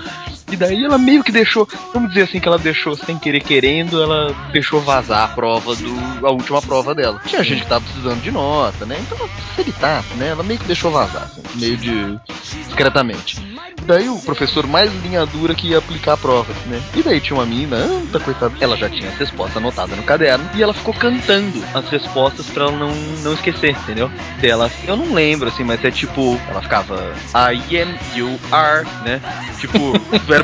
E 0.54 0.56
daí 0.56 0.84
ela 0.84 0.96
meio 0.96 1.24
que 1.24 1.32
deixou, 1.32 1.68
vamos 1.92 2.10
dizer 2.10 2.22
assim, 2.22 2.38
que 2.38 2.46
ela 2.46 2.58
deixou 2.58 2.96
sem 2.96 3.18
querer 3.18 3.40
querendo, 3.40 4.00
ela 4.00 4.32
deixou 4.52 4.80
vazar 4.80 5.24
a 5.24 5.28
prova 5.28 5.74
do. 5.74 6.24
a 6.24 6.30
última 6.30 6.62
prova 6.62 6.94
dela. 6.94 7.20
Tinha 7.26 7.42
gente 7.42 7.62
que 7.62 7.68
tava 7.68 7.84
precisando 7.84 8.22
de 8.22 8.30
nota, 8.30 8.86
né? 8.86 8.96
Então 9.00 9.18
ela 9.18 9.28
facilitasse, 9.28 10.14
né? 10.14 10.28
Ela 10.28 10.44
meio 10.44 10.60
que 10.60 10.66
deixou 10.66 10.92
vazar, 10.92 11.24
assim, 11.24 11.42
meio 11.56 11.76
de. 11.76 12.20
discretamente. 12.68 13.42
Daí 13.86 14.08
o 14.08 14.18
professor 14.18 14.66
mais 14.66 14.92
linha 15.02 15.26
dura 15.26 15.54
que 15.54 15.68
ia 15.68 15.78
aplicar 15.78 16.14
a 16.14 16.16
prova, 16.16 16.52
né? 16.66 16.80
E 16.94 17.02
daí 17.02 17.20
tinha 17.20 17.36
uma 17.36 17.44
menina, 17.44 17.76
anta 17.76 18.18
coitada, 18.18 18.54
ela 18.60 18.76
já 18.76 18.88
tinha 18.88 19.10
as 19.10 19.16
respostas 19.16 19.56
anotadas 19.56 19.96
no 19.96 20.02
caderno 20.02 20.48
e 20.54 20.62
ela 20.62 20.72
ficou 20.72 20.94
cantando 20.94 21.62
as 21.74 21.88
respostas 21.90 22.46
pra 22.46 22.64
ela 22.64 22.72
não, 22.72 22.94
não 23.22 23.34
esquecer, 23.34 23.70
entendeu? 23.72 24.10
Daí 24.40 24.50
ela, 24.50 24.70
eu 24.86 24.96
não 24.96 25.12
lembro 25.12 25.48
assim, 25.48 25.64
mas 25.64 25.84
é 25.84 25.90
tipo, 25.90 26.40
ela 26.48 26.62
ficava 26.62 27.12
I 27.34 27.80
am, 27.82 27.94
you 28.14 28.40
are, 28.50 28.86
né? 29.04 29.20
Tipo, 29.60 29.92
verbo 30.26 30.43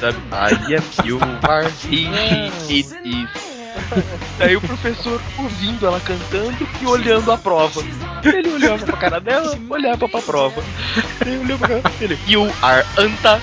sabe? 0.00 1.08
You 1.08 1.18
are, 1.42 1.68
he, 1.88 2.06
she, 2.66 2.80
it 2.80 2.88
is. 3.04 3.28
Daí 4.38 4.56
o 4.56 4.60
professor 4.60 5.20
ouvindo 5.38 5.86
ela 5.86 6.00
cantando 6.00 6.68
e 6.80 6.86
olhando 6.86 7.30
a 7.30 7.38
prova. 7.38 7.82
Ele 8.24 8.48
olhava 8.50 8.84
pra 8.84 8.96
cara 8.96 9.20
dela, 9.20 9.58
olhava 9.68 10.08
pra 10.08 10.20
prova. 10.22 10.62
Ele 11.24 11.38
olhou 11.38 11.58
pra 11.58 11.80
cara 11.80 11.96
dele. 11.98 12.18
You 12.26 12.52
are 12.62 12.84
anta. 12.98 13.40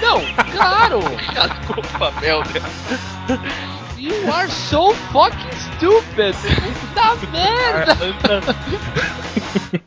Não, 0.00 0.20
claro! 0.52 1.00
Rasgou 1.34 1.78
o 1.78 1.98
papel 1.98 2.42
dela. 2.42 2.70
You 4.04 4.30
are 4.30 4.50
so 4.50 4.92
fucking 5.12 5.50
stupid! 5.76 6.34
Puta 6.34 7.26
merda! 7.32 7.96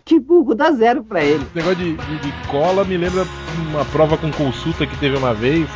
Que 0.06 0.20
burro, 0.20 0.56
dá 0.56 0.72
zero 0.72 1.04
pra 1.04 1.24
ele. 1.24 1.44
Esse 1.46 1.56
negócio 1.56 1.78
de, 1.78 1.94
de- 1.98 2.20
de 2.20 2.32
cola 2.48 2.84
me 2.84 2.98
lembra 2.98 3.28
uma 3.70 3.86
prova 3.86 4.18
com 4.18 4.32
consulta 4.32 4.88
que 4.88 4.98
teve 4.98 5.16
uma 5.18 5.36
vez. 5.36 5.70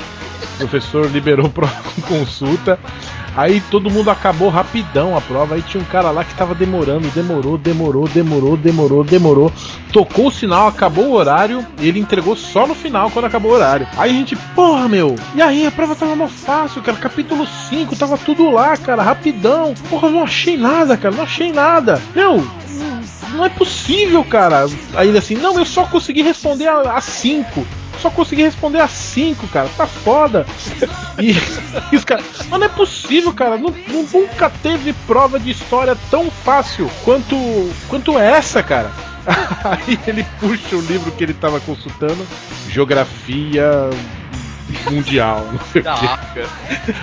O 0.55 0.57
professor 0.57 1.05
liberou 1.11 1.49
prova 1.49 1.75
com 1.93 2.01
consulta. 2.01 2.79
Aí 3.35 3.61
todo 3.71 3.89
mundo 3.89 4.09
acabou 4.09 4.49
rapidão 4.49 5.15
a 5.15 5.21
prova. 5.21 5.55
Aí 5.55 5.61
tinha 5.61 5.81
um 5.81 5.85
cara 5.85 6.11
lá 6.11 6.23
que 6.23 6.35
tava 6.35 6.53
demorando, 6.53 7.07
demorou, 7.09 7.57
demorou, 7.57 8.07
demorou, 8.07 8.57
demorou, 8.57 9.03
demorou. 9.03 9.51
Tocou 9.91 10.27
o 10.27 10.31
sinal, 10.31 10.67
acabou 10.67 11.05
o 11.05 11.13
horário. 11.13 11.65
Ele 11.79 11.99
entregou 11.99 12.35
só 12.35 12.67
no 12.67 12.75
final, 12.75 13.09
quando 13.09 13.25
acabou 13.25 13.51
o 13.51 13.55
horário. 13.55 13.87
Aí 13.97 14.11
a 14.11 14.13
gente, 14.13 14.35
porra, 14.55 14.87
meu. 14.87 15.15
E 15.35 15.41
aí 15.41 15.65
a 15.65 15.71
prova 15.71 15.95
tava 15.95 16.15
mó 16.15 16.27
fácil, 16.27 16.81
cara. 16.81 16.97
Capítulo 16.97 17.47
5, 17.69 17.95
tava 17.95 18.17
tudo 18.17 18.51
lá, 18.51 18.75
cara, 18.77 19.01
rapidão. 19.01 19.73
Porra, 19.89 20.09
não 20.09 20.23
achei 20.23 20.57
nada, 20.57 20.97
cara, 20.97 21.15
não 21.15 21.23
achei 21.23 21.51
nada. 21.51 22.01
Meu, 22.15 22.45
não 23.33 23.45
é 23.45 23.49
possível, 23.49 24.23
cara. 24.23 24.65
Aí 24.93 25.07
ele 25.07 25.17
assim, 25.17 25.35
não, 25.35 25.57
eu 25.57 25.65
só 25.65 25.85
consegui 25.85 26.21
responder 26.21 26.67
a 26.67 26.99
5. 26.99 27.65
Só 27.99 28.09
consegui 28.09 28.43
responder 28.43 28.79
a 28.79 28.87
cinco, 28.87 29.47
cara. 29.47 29.69
Tá 29.77 29.85
foda. 29.87 30.45
E, 31.19 31.95
os 31.95 32.03
caras, 32.05 32.25
mas 32.49 32.59
não 32.59 32.65
é 32.65 32.69
possível, 32.69 33.33
cara. 33.33 33.57
nu- 33.57 33.75
nunca 34.13 34.49
teve 34.49 34.93
prova 35.05 35.39
de 35.39 35.51
história 35.51 35.95
tão 36.09 36.29
fácil 36.31 36.89
quanto, 37.03 37.35
quanto 37.87 38.17
essa, 38.17 38.61
cara. 38.63 38.91
Aí 39.63 39.99
ele 40.07 40.25
puxa 40.39 40.75
o 40.75 40.81
livro 40.81 41.11
que 41.11 41.23
ele 41.23 41.33
tava 41.33 41.59
consultando, 41.59 42.25
Geografia 42.69 43.69
Mundial, 44.89 45.47
não 45.51 45.59
sei 45.71 45.81
o 45.81 46.33
quê. 46.33 46.45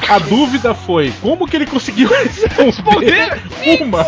A 0.08 0.18
dúvida 0.18 0.74
foi 0.74 1.12
como 1.20 1.46
que 1.46 1.54
ele 1.54 1.66
conseguiu 1.66 2.08
responder 2.58 3.40
uma. 3.80 4.04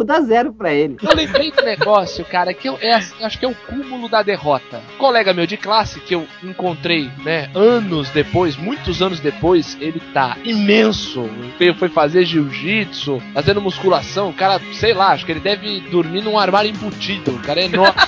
Burro, 0.00 0.04
dá 0.04 0.20
zero 0.20 0.52
pra 0.52 0.72
ele. 0.72 0.96
Eu 1.02 1.14
lembrei 1.14 1.50
do 1.50 1.62
negócio, 1.62 2.24
cara, 2.24 2.52
que 2.54 2.68
eu, 2.68 2.78
é, 2.80 2.94
acho 2.94 3.38
que 3.38 3.44
é 3.44 3.48
o 3.48 3.54
cúmulo 3.54 4.08
da 4.08 4.22
derrota. 4.22 4.80
Um 4.94 4.98
colega 4.98 5.32
meu 5.32 5.46
de 5.46 5.56
classe 5.56 6.00
que 6.00 6.14
eu 6.14 6.26
encontrei, 6.42 7.10
né, 7.24 7.50
anos 7.54 8.10
depois, 8.10 8.56
muitos 8.56 9.02
anos 9.02 9.20
depois, 9.20 9.76
ele 9.80 10.00
tá 10.12 10.36
imenso. 10.44 11.28
Ele 11.58 11.74
foi 11.74 11.88
fazer 11.88 12.24
jiu-jitsu, 12.24 13.22
fazendo 13.34 13.60
musculação. 13.60 14.30
O 14.30 14.34
cara, 14.34 14.60
sei 14.72 14.94
lá, 14.94 15.12
acho 15.12 15.24
que 15.24 15.32
ele 15.32 15.40
deve 15.40 15.80
dormir 15.90 16.22
num 16.22 16.38
armário 16.38 16.70
embutido. 16.70 17.32
O 17.32 17.38
cara 17.40 17.60
é 17.60 17.64
enorme. 17.64 18.00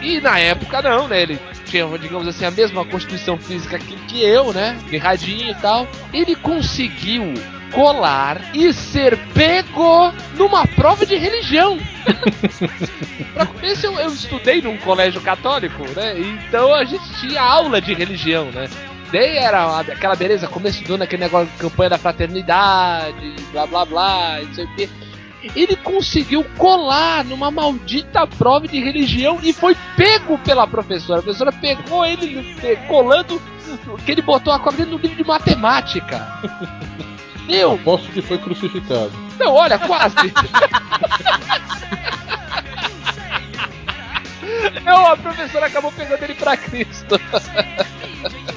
E 0.00 0.18
na 0.18 0.38
época 0.38 0.80
não, 0.80 1.06
né? 1.06 1.22
Ele 1.22 1.38
tinha, 1.66 1.86
digamos 1.98 2.26
assim, 2.26 2.46
a 2.46 2.50
mesma 2.50 2.86
constituição 2.86 3.36
física 3.36 3.78
que, 3.78 3.94
que 4.06 4.24
eu, 4.24 4.50
né? 4.50 4.78
Guerradinho 4.88 5.50
e 5.50 5.54
tal. 5.56 5.86
Ele 6.10 6.34
conseguiu 6.34 7.34
colar 7.76 8.40
e 8.54 8.72
ser 8.72 9.18
pego 9.34 10.10
numa 10.34 10.66
prova 10.66 11.04
de 11.04 11.14
religião. 11.14 11.78
pra 13.34 13.44
começar, 13.44 13.88
eu, 13.88 13.98
eu 13.98 14.08
estudei 14.08 14.62
num 14.62 14.78
colégio 14.78 15.20
católico, 15.20 15.82
né? 15.94 16.18
Então 16.18 16.74
a 16.74 16.84
gente 16.84 17.04
tinha 17.20 17.42
aula 17.42 17.78
de 17.78 17.92
religião, 17.92 18.46
né? 18.46 18.66
Daí 19.12 19.36
era 19.36 19.80
aquela 19.80 20.16
beleza, 20.16 20.48
começo 20.48 20.82
do 20.84 20.94
ano, 20.94 21.04
aquele 21.04 21.24
negócio 21.24 21.48
de 21.52 21.58
campanha 21.58 21.90
da 21.90 21.98
fraternidade, 21.98 23.36
blá 23.52 23.66
blá 23.66 23.84
blá, 23.84 24.40
e 24.40 24.46
não 24.46 24.54
sei 24.54 24.64
o 24.64 24.74
quê. 24.74 24.88
Ele 25.54 25.76
conseguiu 25.76 26.42
colar 26.56 27.24
numa 27.26 27.50
maldita 27.50 28.26
prova 28.26 28.66
de 28.66 28.80
religião 28.80 29.38
e 29.42 29.52
foi 29.52 29.76
pego 29.96 30.38
pela 30.38 30.66
professora. 30.66 31.20
A 31.20 31.22
professora 31.22 31.52
pegou 31.52 32.06
ele 32.06 32.56
colando 32.88 33.40
que 34.04 34.12
ele 34.12 34.22
botou 34.22 34.52
a 34.52 34.58
cobra 34.58 34.78
dentro 34.78 34.96
do 34.96 35.02
livro 35.02 35.16
de 35.16 35.28
matemática. 35.28 36.26
Meu, 37.46 37.72
Aposto 37.74 38.10
que 38.10 38.22
foi 38.22 38.38
crucificado. 38.38 39.12
não, 39.38 39.54
olha, 39.54 39.78
quase. 39.78 40.16
Não, 44.84 45.06
a 45.06 45.16
professora 45.16 45.66
acabou 45.66 45.90
pegando 45.92 46.22
ele 46.22 46.34
pra 46.34 46.56
Cristo. 46.56 47.20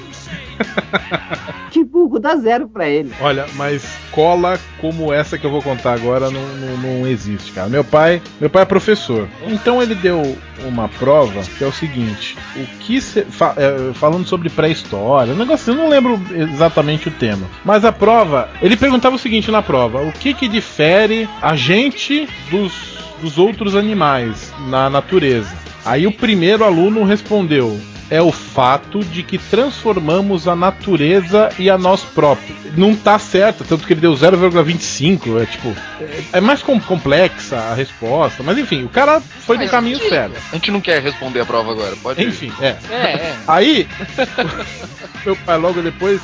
Que 1.71 1.83
burro, 1.83 2.17
dá 2.17 2.35
zero 2.35 2.67
pra 2.67 2.89
ele. 2.89 3.11
Olha, 3.21 3.45
mas 3.55 3.83
cola 4.11 4.59
como 4.81 5.13
essa 5.13 5.37
que 5.37 5.45
eu 5.45 5.51
vou 5.51 5.61
contar 5.61 5.93
agora 5.93 6.31
não, 6.31 6.41
não, 6.41 6.77
não 6.77 7.07
existe, 7.07 7.51
cara. 7.51 7.69
Meu 7.69 7.83
pai, 7.83 8.19
meu 8.41 8.49
pai 8.49 8.63
é 8.63 8.65
professor. 8.65 9.27
Então 9.47 9.79
ele 9.79 9.93
deu 9.93 10.35
uma 10.65 10.89
prova 10.89 11.41
que 11.43 11.63
é 11.63 11.67
o 11.67 11.71
seguinte: 11.71 12.35
o 12.55 12.65
que 12.79 12.99
se, 12.99 13.21
fa- 13.25 13.53
é, 13.55 13.93
falando 13.93 14.25
sobre 14.27 14.49
pré-história, 14.49 15.31
um 15.31 15.37
negócio, 15.37 15.69
eu 15.71 15.75
não 15.75 15.87
lembro 15.89 16.19
exatamente 16.33 17.07
o 17.07 17.11
tema. 17.11 17.45
Mas 17.63 17.85
a 17.85 17.91
prova, 17.91 18.49
ele 18.63 18.75
perguntava 18.75 19.15
o 19.15 19.19
seguinte 19.19 19.51
na 19.51 19.61
prova: 19.61 20.01
o 20.01 20.11
que 20.11 20.33
que 20.33 20.47
difere 20.47 21.29
a 21.39 21.55
gente 21.55 22.27
dos, 22.49 22.73
dos 23.21 23.37
outros 23.37 23.75
animais 23.75 24.51
na 24.67 24.89
natureza? 24.89 25.55
Aí 25.85 26.07
o 26.07 26.11
primeiro 26.11 26.63
aluno 26.63 27.03
respondeu: 27.03 27.79
é 28.11 28.21
o 28.21 28.31
fato 28.31 28.99
de 29.03 29.21
que 29.23 29.37
transformamos 29.37 30.47
a 30.47 30.55
natureza 30.55 31.49
e 31.59 31.69
a 31.69 31.77
nós 31.77 32.01
próprios. 32.03 32.57
Não 32.75 32.95
tá 32.95 33.19
certo, 33.19 33.63
tanto 33.63 33.85
que 33.85 33.93
ele 33.93 34.01
deu 34.01 34.13
0,25, 34.13 35.41
é 35.41 35.45
tipo, 35.45 35.75
é, 36.01 36.37
é 36.37 36.41
mais 36.41 36.61
com- 36.63 36.79
complexa 36.79 37.57
a 37.57 37.73
resposta, 37.73 38.41
mas 38.43 38.57
enfim, 38.57 38.83
o 38.83 38.89
cara 38.89 39.21
foi 39.21 39.57
no 39.57 39.67
caminho 39.69 39.99
que- 39.99 40.09
certo. 40.09 40.35
A 40.51 40.55
gente 40.55 40.71
não 40.71 40.81
quer 40.81 41.01
responder 41.01 41.41
a 41.41 41.45
prova 41.45 41.71
agora, 41.71 41.95
pode 41.97 42.21
ir. 42.21 42.27
Enfim, 42.29 42.51
é. 42.61 42.75
É, 42.89 42.95
é. 42.95 43.35
Aí, 43.47 43.87
meu 45.25 45.35
pai 45.35 45.57
logo 45.57 45.81
depois 45.81 46.21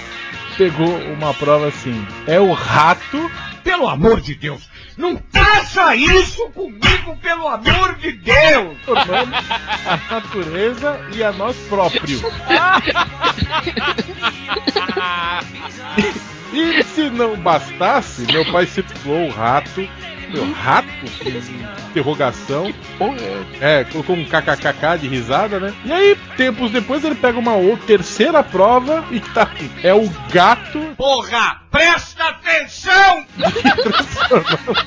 pegou 0.58 0.88
uma 1.14 1.34
prova 1.34 1.68
assim: 1.68 2.06
é 2.28 2.40
o 2.40 2.52
rato 2.54 3.30
Pelo 3.64 3.88
amor 3.88 4.22
de 4.22 4.36
Deus, 4.36 4.62
não 4.98 5.22
faça 5.32 5.96
isso 5.96 6.50
comigo, 6.52 7.18
pelo 7.22 7.48
amor 7.48 7.96
de 7.96 8.12
Deus! 8.14 8.78
transformando 8.86 9.36
a 9.86 10.14
natureza 10.14 11.00
e 11.14 11.24
a 11.24 11.32
nós 11.32 11.56
próprios. 11.68 12.22
E 16.54 16.84
se 16.84 17.10
não 17.10 17.36
bastasse, 17.36 18.22
meu 18.32 18.50
pai 18.50 18.66
circulou 18.66 19.28
o 19.28 19.30
rato. 19.30 19.82
Meu, 20.30 20.52
rato? 20.54 20.88
Interrogação. 21.90 22.74
É, 23.62 23.84
colocou 23.86 24.16
um 24.16 24.26
kkkk 24.26 24.98
de 25.00 25.08
risada, 25.08 25.60
né? 25.60 25.74
E 25.86 25.92
aí, 25.92 26.18
tempos 26.38 26.72
depois, 26.72 27.04
ele 27.04 27.16
pega 27.16 27.38
uma 27.40 27.54
outra, 27.54 27.86
terceira 27.86 28.44
prova 28.44 29.04
e 29.12 29.20
tá 29.20 29.44
aqui. 29.44 29.70
É 29.84 29.94
o 29.94 30.10
gato 30.32 30.80
Porra, 30.98 31.62
presta 31.72 32.24
atenção! 32.30 33.26
transformando 33.82 34.78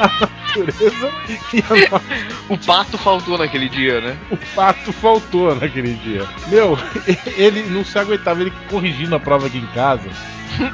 a 0.00 0.08
natureza 0.08 1.12
e 1.52 1.58
a 1.58 1.90
nossa 1.90 2.04
O 2.48 2.58
pato 2.58 2.98
faltou 2.98 3.38
naquele 3.38 3.68
dia, 3.68 4.00
né? 4.00 4.16
O 4.30 4.36
pato 4.54 4.92
faltou 4.92 5.54
naquele 5.54 5.94
dia. 5.94 6.26
Meu, 6.48 6.78
ele 7.36 7.62
não 7.64 7.84
se 7.84 7.98
aguentava, 7.98 8.40
ele 8.40 8.52
corrigindo 8.68 9.14
a 9.14 9.20
prova 9.20 9.46
aqui 9.46 9.58
em 9.58 9.66
casa. 9.68 10.08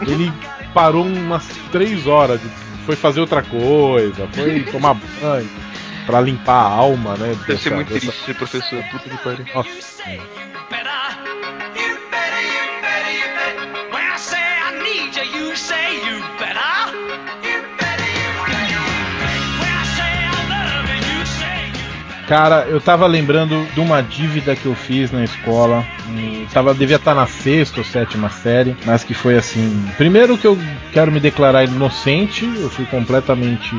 Ele 0.06 0.32
parou 0.72 1.04
umas 1.04 1.46
três 1.72 2.06
horas, 2.06 2.40
de- 2.40 2.48
foi 2.86 2.96
fazer 2.96 3.20
outra 3.20 3.42
coisa, 3.42 4.28
foi 4.32 4.60
tomar 4.72 4.94
banho 4.94 5.50
pra 6.06 6.20
limpar 6.20 6.54
a 6.54 6.68
alma, 6.70 7.16
né? 7.16 7.28
Deve 7.46 7.58
ser 7.58 7.70
dessa- 7.70 7.74
muito 7.74 7.92
dessa- 7.92 8.06
triste 8.06 8.24
ser 8.24 8.34
professor, 8.34 8.82
puta 8.90 9.10
que 9.10 9.16
pariu. 9.18 9.44
Nossa. 9.54 9.70
Cara, 22.28 22.66
eu 22.68 22.80
tava 22.80 23.06
lembrando 23.06 23.64
de 23.72 23.78
uma 23.80 24.02
dívida 24.02 24.56
que 24.56 24.66
eu 24.66 24.74
fiz 24.74 25.12
na 25.12 25.22
escola. 25.22 25.84
Tava, 26.52 26.74
devia 26.74 26.96
estar 26.96 27.14
na 27.14 27.26
sexta 27.26 27.80
ou 27.80 27.84
sétima 27.84 28.30
série, 28.30 28.76
mas 28.84 29.04
que 29.04 29.14
foi 29.14 29.36
assim. 29.36 29.86
Primeiro 29.96 30.38
que 30.38 30.46
eu 30.46 30.58
quero 30.92 31.12
me 31.12 31.20
declarar 31.20 31.64
inocente, 31.64 32.44
eu 32.44 32.70
fui 32.70 32.84
completamente 32.86 33.74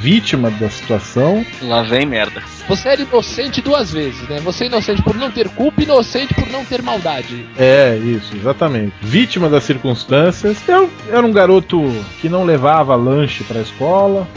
vítima 0.00 0.50
da 0.50 0.68
situação. 0.68 1.44
Lá 1.62 1.82
vem 1.82 2.06
merda. 2.06 2.42
Você 2.68 2.88
era 2.88 3.00
inocente 3.00 3.60
duas 3.60 3.92
vezes, 3.92 4.28
né? 4.28 4.40
Você 4.40 4.64
é 4.64 4.66
inocente 4.66 5.02
por 5.02 5.16
não 5.16 5.30
ter 5.30 5.48
culpa 5.48 5.80
e 5.80 5.84
inocente 5.84 6.34
por 6.34 6.48
não 6.50 6.64
ter 6.64 6.82
maldade. 6.82 7.46
É, 7.56 7.96
isso, 7.96 8.36
exatamente. 8.36 8.92
Vítima 9.00 9.48
das 9.48 9.64
circunstâncias. 9.64 10.58
Eu 10.68 10.90
era 11.10 11.26
um 11.26 11.32
garoto 11.32 11.82
que 12.20 12.28
não 12.28 12.44
levava 12.44 12.94
lanche 12.94 13.42
pra 13.44 13.60
escola. 13.60 14.28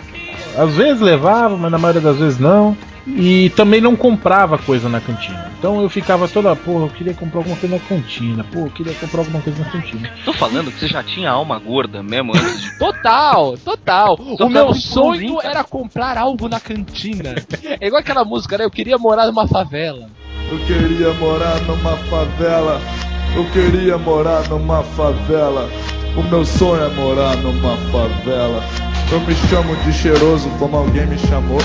Às 0.57 0.75
vezes 0.75 1.01
levava, 1.01 1.55
mas 1.57 1.71
na 1.71 1.77
maioria 1.77 2.01
das 2.01 2.17
vezes 2.17 2.39
não. 2.39 2.75
E 3.07 3.49
também 3.51 3.81
não 3.81 3.95
comprava 3.95 4.57
coisa 4.57 4.87
na 4.87 5.01
cantina. 5.01 5.51
Então 5.57 5.81
eu 5.81 5.89
ficava 5.89 6.27
toda, 6.27 6.55
porra, 6.55 6.85
eu 6.85 6.89
queria 6.89 7.13
comprar 7.13 7.39
alguma 7.39 7.57
coisa 7.57 7.75
na 7.75 7.81
cantina. 7.81 8.43
Pô, 8.43 8.59
eu 8.59 8.69
queria 8.69 8.93
comprar 8.93 9.19
alguma 9.21 9.41
coisa 9.41 9.59
na 9.63 9.69
cantina. 9.69 10.11
Tô 10.23 10.33
falando 10.33 10.71
que 10.71 10.79
você 10.79 10.87
já 10.87 11.03
tinha 11.03 11.31
alma 11.31 11.57
gorda 11.57 12.03
mesmo 12.03 12.31
antes 12.35 12.61
de. 12.61 12.71
Total, 12.77 13.57
total. 13.57 14.17
Só 14.37 14.45
o 14.45 14.49
meu 14.49 14.73
sonho 14.73 15.37
cara. 15.37 15.49
era 15.49 15.63
comprar 15.63 16.17
algo 16.17 16.47
na 16.47 16.59
cantina. 16.59 17.35
É 17.79 17.87
igual 17.87 17.99
aquela 17.99 18.23
música, 18.23 18.57
né? 18.57 18.65
Eu 18.65 18.71
queria 18.71 18.97
morar 18.97 19.27
numa 19.27 19.47
favela. 19.47 20.09
Eu 20.51 20.59
queria 20.65 21.13
morar 21.13 21.59
numa 21.61 21.97
favela. 21.97 22.81
Eu 23.35 23.45
queria 23.51 23.97
morar 23.97 24.47
numa 24.49 24.83
favela. 24.83 25.69
O 26.17 26.23
meu 26.23 26.45
sonho 26.45 26.83
é 26.83 26.89
morar 26.89 27.35
numa 27.37 27.77
favela. 27.91 28.63
Eu 29.11 29.19
me 29.21 29.33
chamo 29.33 29.75
de 29.77 29.93
cheiroso 29.93 30.49
como 30.59 30.77
alguém 30.77 31.07
me 31.07 31.17
chamou. 31.17 31.59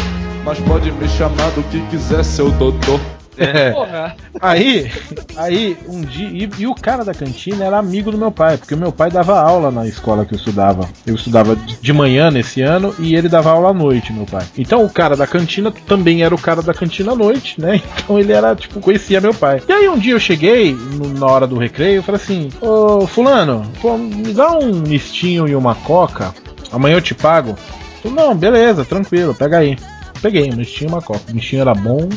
Mas 0.46 0.58
pode 0.60 0.90
me 0.92 1.08
chamar 1.08 1.50
do 1.50 1.62
que 1.64 1.80
quiser, 1.88 2.24
seu 2.24 2.50
doutor. 2.52 3.00
É. 3.38 3.70
Porra. 3.72 4.16
Aí, 4.40 4.90
aí, 5.36 5.76
um 5.88 6.00
dia. 6.00 6.28
E, 6.28 6.48
e 6.60 6.66
o 6.66 6.74
cara 6.74 7.04
da 7.04 7.12
cantina 7.12 7.66
era 7.66 7.76
amigo 7.78 8.10
do 8.10 8.16
meu 8.16 8.30
pai, 8.30 8.56
porque 8.56 8.72
o 8.74 8.78
meu 8.78 8.90
pai 8.90 9.10
dava 9.10 9.38
aula 9.38 9.70
na 9.70 9.86
escola 9.86 10.24
que 10.24 10.32
eu 10.32 10.38
estudava. 10.38 10.88
Eu 11.06 11.16
estudava 11.16 11.54
de 11.54 11.92
manhã 11.92 12.30
nesse 12.30 12.62
ano 12.62 12.94
e 12.98 13.14
ele 13.14 13.28
dava 13.28 13.50
aula 13.50 13.70
à 13.70 13.74
noite, 13.74 14.10
meu 14.12 14.24
pai. 14.24 14.46
Então 14.56 14.82
o 14.84 14.88
cara 14.88 15.14
da 15.16 15.26
cantina 15.26 15.70
também 15.86 16.22
era 16.22 16.34
o 16.34 16.40
cara 16.40 16.62
da 16.62 16.72
cantina 16.72 17.12
à 17.12 17.14
noite, 17.16 17.60
né? 17.60 17.82
Então 18.06 18.18
ele 18.18 18.32
era, 18.32 18.54
tipo, 18.56 18.80
conhecia 18.80 19.20
meu 19.20 19.34
pai. 19.34 19.60
E 19.68 19.72
aí 19.72 19.86
um 19.88 19.98
dia 19.98 20.14
eu 20.14 20.20
cheguei, 20.20 20.72
no- 20.74 21.08
na 21.12 21.26
hora 21.26 21.46
do 21.46 21.58
recreio, 21.58 21.96
eu 21.96 22.02
falei 22.02 22.20
assim: 22.22 22.48
Ô 22.62 23.06
Fulano, 23.06 23.70
pô, 23.82 23.98
me 23.98 24.32
dá 24.32 24.52
um 24.56 24.72
mistinho 24.76 25.46
e 25.48 25.54
uma 25.56 25.74
coca, 25.74 26.32
amanhã 26.72 26.94
eu 26.96 27.02
te 27.02 27.14
pago. 27.14 27.50
Ele 27.50 28.14
falou, 28.14 28.28
Não, 28.28 28.34
beleza, 28.34 28.84
tranquilo, 28.84 29.34
pega 29.34 29.58
aí. 29.58 29.76
Peguei, 30.20 30.50
mistinho 30.50 30.88
e 30.88 30.92
uma 30.92 31.02
coca. 31.02 31.30
O 31.30 31.34
mistinho 31.34 31.62
era 31.62 31.74
bom, 31.74 32.08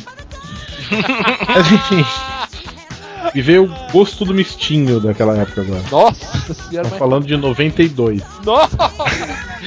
Mas 1.47 1.71
enfim. 1.71 2.05
E 3.35 3.41
veio 3.41 3.65
o 3.65 3.91
gosto 3.91 4.25
do 4.25 4.33
mistinho 4.33 4.99
daquela 4.99 5.37
época 5.37 5.61
agora. 5.61 5.83
Nossa 5.91 6.53
senhora, 6.53 6.87
mas... 6.89 6.99
falando 6.99 7.25
de 7.25 7.37
92. 7.37 8.21
Nossa! 8.43 8.77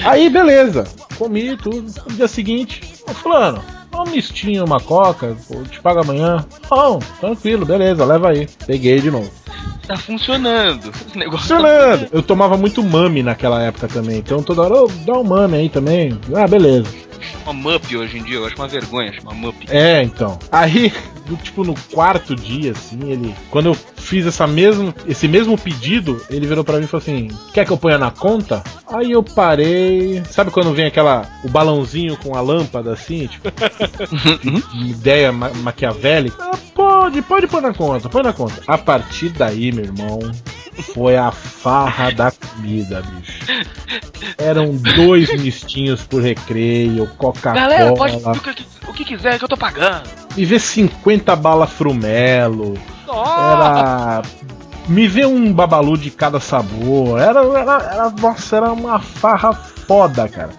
Aí, 0.05 0.29
beleza. 0.29 0.85
Comi 1.17 1.57
tudo. 1.57 1.93
No 2.09 2.17
dia 2.17 2.27
seguinte, 2.27 2.83
ô 3.09 3.15
fulano, 3.15 3.63
um 4.01 4.11
mistinho, 4.11 4.65
uma 4.65 4.81
coca, 4.81 5.37
te 5.71 5.81
pago 5.81 6.01
amanhã. 6.01 6.45
Não, 6.71 6.99
tranquilo, 7.21 7.67
beleza, 7.67 8.05
leva 8.05 8.31
aí. 8.31 8.49
Peguei 8.67 9.01
de 9.01 9.11
novo. 9.11 9.31
Tá 9.87 9.97
funcionando. 9.97 10.93
O 11.15 11.19
negócio 11.19 11.49
Funcionando. 11.49 12.09
Eu 12.13 12.23
tomava 12.23 12.57
muito 12.57 12.83
mame 12.83 13.23
naquela 13.23 13.63
época 13.63 13.89
também. 13.89 14.19
Então 14.19 14.43
toda 14.43 14.63
hora, 14.63 14.75
ô, 14.75 14.91
dá 15.05 15.15
um 15.15 15.25
mame 15.25 15.57
aí 15.57 15.69
também. 15.69 16.19
Ah, 16.35 16.47
beleza. 16.47 16.89
Uma 17.45 17.53
mup 17.53 17.97
hoje 17.97 18.19
em 18.19 18.23
dia, 18.23 18.37
eu 18.37 18.47
acho 18.47 18.57
uma 18.57 18.69
vergonha 18.69 19.13
chamar 19.13 19.35
mup. 19.35 19.57
É, 19.69 20.03
então. 20.03 20.39
Aí, 20.51 20.93
do- 21.27 21.37
tipo, 21.37 21.65
no 21.65 21.75
quarto 21.93 22.35
dia, 22.35 22.73
assim, 22.73 22.99
ele. 23.11 23.35
Quando 23.51 23.67
eu 23.67 23.75
fiz 23.75 24.27
essa 24.27 24.47
mesmo, 24.47 24.95
esse 25.07 25.27
mesmo 25.29 25.57
pedido, 25.57 26.21
ele 26.31 26.47
virou 26.47 26.65
pra 26.65 26.79
mim 26.79 26.85
e 26.85 26.87
falou 26.87 27.03
assim: 27.03 27.29
Quer 27.53 27.65
que 27.67 27.73
eu 27.73 27.77
ponha 27.79 27.99
na 27.99 28.11
conta? 28.11 28.63
Aí 28.87 29.11
eu 29.13 29.23
parei. 29.23 30.23
Sabe 30.31 30.51
quando 30.51 30.73
vem 30.75 30.87
aquela. 30.87 31.27
O 31.45 31.49
balãozinho 31.49 32.17
com 32.17 32.37
a 32.37 32.41
lâmpada 32.41 32.93
assim? 32.93 33.27
Tipo, 33.27 33.49
ideia 34.87 35.33
ma 35.33 35.51
maquiavélica? 35.55 36.37
Ah, 36.41 36.57
pode, 36.75 37.23
pode 37.23 37.47
pôr 37.47 37.63
na 37.63 37.73
conta, 37.75 38.09
põe 38.09 38.23
na 38.23 38.33
conta. 38.33 38.63
A 38.67 38.77
partir 38.79 39.31
daí, 39.31 39.73
meu 39.73 39.85
irmão. 39.85 40.19
Foi 40.95 41.17
a 41.17 41.31
farra 41.31 42.11
da 42.11 42.31
comida, 42.31 43.03
bicho. 43.03 43.45
Eram 44.39 44.75
dois 44.75 45.29
mistinhos 45.41 46.03
por 46.03 46.23
recreio, 46.23 47.07
Galera, 47.43 47.93
pode 47.95 48.15
Coca-Cola. 48.21 48.55
o 48.89 48.93
que, 48.93 49.05
quiser 49.05 49.39
que 49.39 49.45
eu 49.45 49.49
tô 49.49 49.57
pagando. 49.57 50.09
Me 50.37 50.45
vê 50.45 50.59
50 50.59 51.37
bala 51.37 51.67
frumelo. 51.67 52.75
Era. 53.07 54.23
Me 54.89 55.07
vê 55.07 55.27
um 55.27 55.53
babalu 55.53 55.97
de 55.97 56.11
cada 56.11 56.41
sabor. 56.41 57.21
Era, 57.21 57.41
era, 57.41 57.83
era. 57.93 58.11
Nossa, 58.11 58.57
era 58.57 58.73
uma 58.73 58.99
farra 58.99 59.53
foda, 59.53 60.27
cara. 60.29 60.51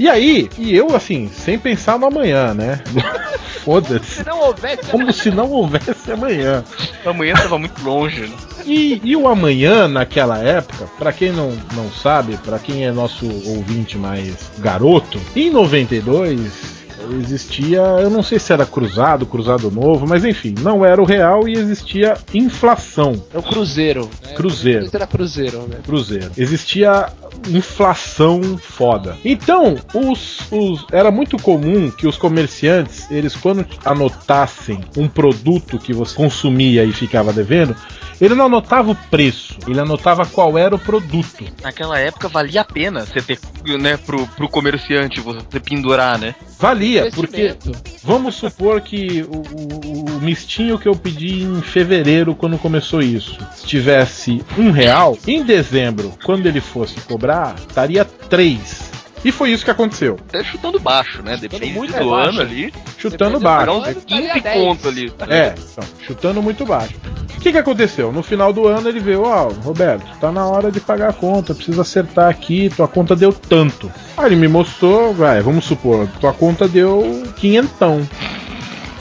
E 0.00 0.08
aí, 0.08 0.48
e 0.56 0.74
eu 0.74 0.96
assim, 0.96 1.28
sem 1.28 1.58
pensar 1.58 1.98
no 1.98 2.06
amanhã, 2.06 2.54
né? 2.54 2.80
Foda-se. 3.62 4.14
Se 4.14 4.24
não 4.24 4.40
houvesse. 4.40 4.90
Como 4.90 5.12
se 5.12 5.30
não 5.30 5.50
houvesse 5.50 6.10
amanhã. 6.10 6.64
Amanhã 7.04 7.34
tava 7.34 7.58
muito 7.58 7.84
longe, 7.84 8.22
né? 8.22 8.34
E, 8.64 8.98
e 9.04 9.14
o 9.14 9.28
amanhã, 9.28 9.86
naquela 9.86 10.38
época, 10.38 10.88
pra 10.98 11.12
quem 11.12 11.30
não, 11.32 11.50
não 11.74 11.92
sabe, 11.92 12.38
pra 12.38 12.58
quem 12.58 12.86
é 12.86 12.90
nosso 12.90 13.26
ouvinte 13.50 13.98
mais 13.98 14.50
garoto, 14.60 15.20
em 15.36 15.50
92 15.50 16.79
existia, 17.20 17.80
eu 17.80 18.10
não 18.10 18.22
sei 18.22 18.38
se 18.38 18.52
era 18.52 18.64
cruzado, 18.66 19.26
cruzado 19.26 19.70
novo, 19.70 20.06
mas 20.06 20.24
enfim, 20.24 20.54
não 20.60 20.84
era 20.84 21.00
o 21.00 21.04
real 21.04 21.48
e 21.48 21.52
existia 21.52 22.16
inflação. 22.34 23.22
É 23.34 23.38
o 23.38 23.42
Cruzeiro. 23.42 24.08
Né? 24.24 24.32
Cruzeiro. 24.34 24.84
Isso 24.86 24.96
era 24.96 25.06
Cruzeiro, 25.06 25.66
né? 25.68 25.76
Cruzeiro. 25.84 26.30
Existia 26.36 27.08
inflação 27.48 28.58
foda. 28.58 29.16
Então, 29.24 29.76
os, 29.94 30.40
os- 30.50 30.84
era 30.92 31.10
muito 31.10 31.36
comum 31.38 31.90
que 31.90 32.06
os 32.06 32.16
comerciantes, 32.16 33.10
eles 33.10 33.34
quando 33.36 33.64
anotassem 33.84 34.80
um 34.96 35.08
produto 35.08 35.78
que 35.78 35.92
você 35.92 36.14
consumia 36.14 36.84
e 36.84 36.92
ficava 36.92 37.32
devendo, 37.32 37.74
ele 38.20 38.34
não 38.34 38.46
anotava 38.46 38.90
o 38.90 38.94
preço, 38.94 39.56
ele 39.66 39.80
anotava 39.80 40.26
qual 40.26 40.58
era 40.58 40.74
o 40.74 40.78
produto. 40.78 41.44
Naquela 41.62 41.98
época 41.98 42.28
valia 42.28 42.60
a 42.60 42.64
pena 42.64 43.06
você 43.06 43.22
ter, 43.22 43.38
né, 43.78 43.96
pro, 43.96 44.26
pro 44.28 44.48
comerciante 44.48 45.20
você 45.20 45.58
pendurar, 45.58 46.18
né? 46.18 46.34
Valia, 46.58 46.89
porque 47.14 47.54
vamos 48.02 48.34
supor 48.34 48.80
que 48.80 49.22
o, 49.22 49.36
o- 49.36 50.16
o 50.16 50.20
mistinho 50.20 50.78
que 50.78 50.88
eu 50.88 50.94
pedi 50.96 51.42
em 51.42 51.60
fevereiro, 51.62 52.34
quando 52.34 52.58
começou 52.58 53.00
isso, 53.02 53.38
tivesse 53.64 54.42
um 54.58 54.70
real, 54.70 55.16
em 55.26 55.42
dezembro, 55.42 56.12
quando 56.24 56.46
ele 56.46 56.60
fosse 56.60 57.00
cobrar, 57.02 57.54
estaria 57.68 58.04
três. 58.04 58.90
E 59.24 59.30
foi 59.30 59.50
isso 59.50 59.64
que 59.64 59.70
aconteceu. 59.70 60.18
Até 60.28 60.42
chutando 60.42 60.80
baixo, 60.80 61.22
né? 61.22 61.36
Depende 61.36 61.66
muito 61.72 61.92
do 61.92 62.10
baixo. 62.10 62.30
ano 62.30 62.40
ali. 62.40 62.72
Chutando 62.96 63.38
Depende 63.38 63.44
baixo. 63.44 63.66
Pagar 63.66 63.78
uns 63.78 63.86
ano, 63.88 64.00
15 64.00 64.22
estaria 64.22 64.42
10. 64.42 64.64
conto 64.64 64.88
ali. 64.88 65.12
É, 65.28 65.54
então, 65.56 65.84
chutando 66.06 66.42
muito 66.42 66.64
baixo. 66.64 66.94
O 67.36 67.40
que, 67.40 67.52
que 67.52 67.58
aconteceu? 67.58 68.12
No 68.12 68.22
final 68.22 68.52
do 68.52 68.66
ano 68.66 68.88
ele 68.88 69.00
veio, 69.00 69.22
ó, 69.22 69.48
Roberto, 69.48 70.06
tá 70.20 70.30
na 70.30 70.46
hora 70.46 70.70
de 70.70 70.78
pagar 70.80 71.10
a 71.10 71.12
conta, 71.12 71.54
precisa 71.54 71.82
acertar 71.82 72.28
aqui, 72.28 72.70
tua 72.74 72.86
conta 72.86 73.16
deu 73.16 73.32
tanto. 73.32 73.90
Aí 74.16 74.26
ele 74.26 74.36
me 74.36 74.48
mostrou, 74.48 75.14
vai, 75.14 75.40
vamos 75.40 75.64
supor, 75.64 76.06
tua 76.20 76.34
conta 76.34 76.68
deu 76.68 77.22
quinhentão. 77.36 78.06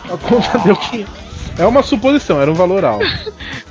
A 0.06 0.18
conta 0.18 0.58
deu 0.60 0.76
quinhentão. 0.76 1.14
É 1.58 1.66
uma 1.66 1.84
suposição, 1.84 2.42
era 2.42 2.50
um 2.50 2.56
valor 2.56 2.86
alto. 2.86 3.06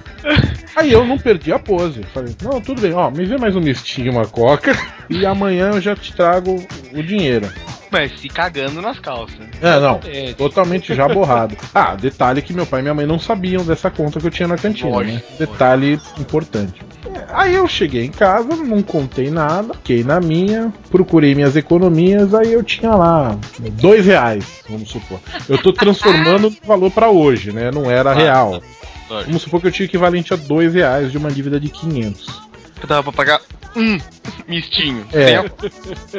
Aí 0.77 0.93
eu 0.93 1.05
não 1.07 1.19
perdi 1.19 1.53
a 1.53 1.59
pose. 1.59 2.03
Falei, 2.15 2.35
não, 2.43 2.61
tudo 2.61 2.81
bem, 2.81 2.93
ó, 2.95 3.11
me 3.11 3.25
vê 3.25 3.37
mais 3.37 3.57
um 3.57 3.61
mistinho, 3.61 4.13
uma 4.13 4.27
coca, 4.27 4.77
e 5.11 5.27
amanhã 5.27 5.71
eu 5.73 5.81
já 5.81 5.97
te 5.97 6.15
trago 6.15 6.65
o 6.93 7.03
dinheiro. 7.03 7.49
Mas 7.91 8.21
se 8.21 8.29
cagando 8.29 8.83
nas 8.83 8.99
calças. 9.01 9.39
É, 9.63 9.81
não. 9.81 9.95
Totalmente. 9.95 10.35
Totalmente 10.35 10.95
já 10.95 11.09
borrado. 11.09 11.57
Ah, 11.75 11.95
detalhe 11.95 12.43
que 12.43 12.53
meu 12.53 12.67
pai 12.67 12.81
e 12.81 12.83
minha 12.83 12.95
mãe 12.95 13.07
não 13.07 13.19
sabiam 13.19 13.65
dessa 13.65 13.91
conta 13.91 14.21
que 14.21 14.27
eu 14.27 14.31
tinha 14.31 14.49
na 14.49 14.57
cantina, 14.57 14.91
né? 15.01 15.23
Detalhe 15.39 15.99
importante. 16.19 16.83
É, 17.15 17.25
Aí 17.33 17.55
eu 17.55 17.67
cheguei 17.67 18.05
em 18.05 18.11
casa, 18.11 18.49
não 18.57 18.83
contei 18.83 19.31
nada, 19.31 19.75
fiquei 19.75 20.05
na 20.05 20.21
minha, 20.21 20.73
procurei 20.91 21.35
minhas 21.35 21.57
economias, 21.57 22.35
aí 22.35 22.53
eu 22.53 22.63
tinha 22.63 22.91
lá 22.95 23.39
dois 23.73 24.05
reais, 24.05 24.63
vamos 24.69 24.91
supor. 24.91 25.19
Eu 25.49 25.57
tô 25.59 25.73
transformando 25.73 26.49
o 26.63 26.67
valor 26.67 26.91
pra 26.91 27.09
hoje, 27.11 27.53
né? 27.53 27.71
Não 27.71 27.91
era 27.91 28.13
real. 28.13 28.61
Lógico. 29.09 29.27
Vamos 29.31 29.43
supor 29.43 29.61
que 29.61 29.67
eu 29.69 29.73
tinha 29.73 29.87
equivalente 29.87 30.35
a 30.35 30.37
dois 30.37 30.75
reais 30.75 31.11
de 31.11 31.19
uma 31.19 31.31
dívida 31.31 31.59
de 31.59 31.69
500. 31.69 32.43
Que 32.81 32.87
dava 32.87 33.05
pra 33.05 33.13
pagar 33.13 33.41
um 33.75 33.99
mistinho. 34.47 35.07
É. 35.13 35.41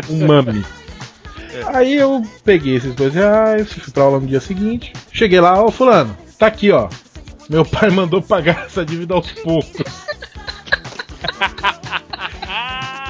Um 0.10 0.26
mame. 0.26 0.66
Aí 1.74 1.96
eu 1.96 2.24
peguei 2.44 2.76
esses 2.76 2.94
dois 2.94 3.14
reais, 3.14 3.72
fui 3.72 3.92
pra 3.92 4.04
aula 4.04 4.20
no 4.20 4.28
dia 4.28 4.40
seguinte. 4.40 4.94
Cheguei 5.12 5.40
lá, 5.40 5.62
ó, 5.62 5.72
fulano, 5.72 6.16
tá 6.38 6.48
aqui, 6.48 6.72
ó. 6.72 6.90
Meu 7.50 7.66
pai 7.66 7.90
mandou 7.92 8.22
pagar 8.22 8.66
essa 8.66 8.86
dívida 8.86 9.16
aos 9.16 9.32
poucos. 9.32 9.82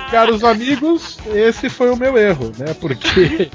Caros 0.10 0.44
amigos, 0.44 1.20
esse 1.36 1.70
foi 1.70 1.92
o 1.92 1.96
meu 1.96 2.18
erro, 2.18 2.52
né? 2.58 2.74
Porque 2.74 3.52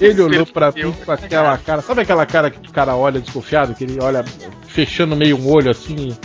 ele 0.00 0.22
olhou 0.22 0.46
pra 0.46 0.70
mim 0.72 0.92
com 1.04 1.12
aquela 1.12 1.56
cara. 1.58 1.82
Sabe 1.82 2.02
aquela 2.02 2.26
cara 2.26 2.50
que 2.50 2.68
o 2.68 2.72
cara 2.72 2.96
olha 2.96 3.20
desconfiado? 3.20 3.74
Que 3.74 3.84
ele 3.84 3.98
olha 4.00 4.24
fechando 4.66 5.16
meio 5.16 5.36
um 5.36 5.50
olho 5.50 5.70
assim. 5.70 6.16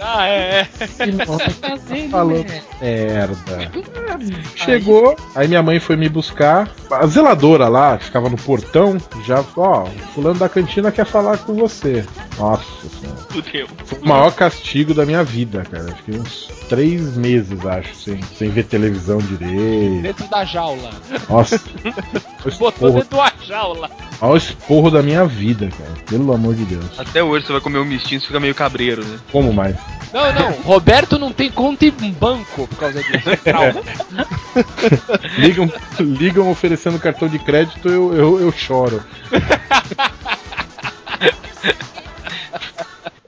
Ah, 0.00 0.26
é, 0.26 0.66
é. 0.98 1.06
Nossa, 1.06 1.50
tá 1.60 1.76
falando 2.10 2.46
merda. 2.80 3.70
Chegou, 4.56 5.16
aí 5.34 5.48
minha 5.48 5.62
mãe 5.62 5.78
foi 5.80 5.96
me 5.96 6.08
buscar. 6.08 6.70
A 6.90 7.06
zeladora 7.06 7.68
lá, 7.68 7.98
que 7.98 8.04
ficava 8.04 8.28
no 8.28 8.36
portão, 8.36 8.96
já, 9.24 9.44
ó, 9.56 9.84
o 9.84 9.90
fulano 10.14 10.38
da 10.38 10.48
cantina 10.48 10.90
quer 10.90 11.04
falar 11.04 11.38
com 11.38 11.54
você. 11.54 12.04
Nossa 12.38 12.64
senhora. 12.88 13.18
Fudeu. 13.30 13.68
Foi 13.84 13.98
o 13.98 14.08
maior 14.08 14.32
castigo 14.32 14.94
da 14.94 15.04
minha 15.04 15.22
vida, 15.22 15.64
cara. 15.70 15.94
Fiquei 15.96 16.18
uns 16.20 16.48
três 16.68 17.16
meses, 17.16 17.64
acho, 17.66 17.94
sem, 17.94 18.22
sem 18.22 18.50
ver 18.50 18.64
televisão 18.64 19.18
direito. 19.18 20.02
Dentro 20.02 20.28
da 20.28 20.44
jaula. 20.44 20.90
Nossa. 21.28 21.56
O 21.56 22.50
Botou 22.58 22.70
esporro, 22.70 22.92
dentro 22.92 23.16
da 23.18 23.32
jaula. 23.44 23.90
maior 24.20 24.36
esporro 24.36 24.90
da 24.90 25.02
minha 25.02 25.24
vida, 25.26 25.68
cara. 25.68 25.92
Pelo 26.08 26.32
amor 26.32 26.54
de 26.54 26.64
Deus. 26.64 26.98
Até 26.98 27.22
hoje 27.22 27.46
você 27.46 27.52
vai 27.52 27.60
comer 27.60 27.78
um 27.78 27.84
mistinho 27.84 28.18
e 28.18 28.26
fica 28.26 28.40
meio 28.40 28.54
cabreiro, 28.54 29.04
né? 29.04 29.18
Como 29.30 29.52
mais? 29.52 29.76
Não, 30.12 30.32
não. 30.32 30.50
Roberto 30.62 31.18
não 31.18 31.32
tem 31.32 31.50
conta 31.50 31.84
em 31.84 31.90
banco 32.12 32.66
por 32.66 32.78
causa 32.78 33.02
disso. 33.02 33.28
Ligam, 35.38 35.70
ligam 36.00 36.50
oferecendo 36.50 36.98
cartão 36.98 37.28
de 37.28 37.38
crédito, 37.38 37.88
eu, 37.88 38.14
eu, 38.14 38.40
eu 38.40 38.52
choro. 38.52 39.02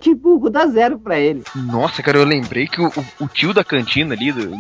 Que 0.01 0.15
burro, 0.15 0.49
dá 0.49 0.67
zero 0.67 0.99
pra 0.99 1.19
ele. 1.19 1.43
Nossa, 1.55 2.03
cara, 2.03 2.17
eu 2.17 2.25
lembrei 2.25 2.67
que 2.67 2.81
o, 2.81 2.87
o- 2.87 3.25
o 3.25 3.29
tio 3.29 3.53
da 3.53 3.63
cantina 3.63 4.15
ali, 4.15 4.33
do, 4.33 4.49
de 4.49 4.55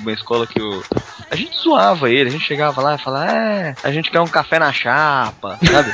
uma 0.00 0.12
escola 0.12 0.46
que 0.46 0.58
eu. 0.58 0.82
A 1.30 1.36
gente 1.36 1.54
zoava 1.62 2.08
ele, 2.10 2.30
a 2.30 2.32
gente 2.32 2.46
chegava 2.46 2.80
lá 2.80 2.94
e 2.94 2.98
falava, 2.98 3.30
é, 3.30 3.76
a 3.82 3.92
gente 3.92 4.10
quer 4.10 4.20
um 4.20 4.26
café 4.26 4.58
na 4.58 4.72
chapa, 4.72 5.58
sabe? 5.70 5.92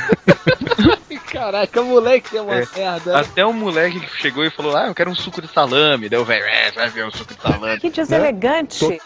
Caraca, 1.33 1.81
moleque 1.81 2.37
é 2.37 2.41
uma 2.41 2.55
É. 2.55 2.67
merda. 2.75 3.19
Até 3.19 3.43
um 3.45 3.53
moleque 3.53 3.99
que 3.99 4.17
chegou 4.17 4.45
e 4.45 4.51
falou, 4.51 4.77
ah, 4.77 4.85
eu 4.87 4.93
quero 4.95 5.09
um 5.09 5.15
suco 5.15 5.41
de 5.41 5.47
salame. 5.47 6.07
Daí 6.07 6.19
o 6.19 6.23
velho, 6.23 6.45
é, 6.45 6.71
vai 6.71 6.87
ver 6.89 7.05
um 7.05 7.11
suco 7.11 7.33
de 7.33 7.41
salame. 7.41 7.79
Que 7.79 7.89
deselegante. 7.89 8.85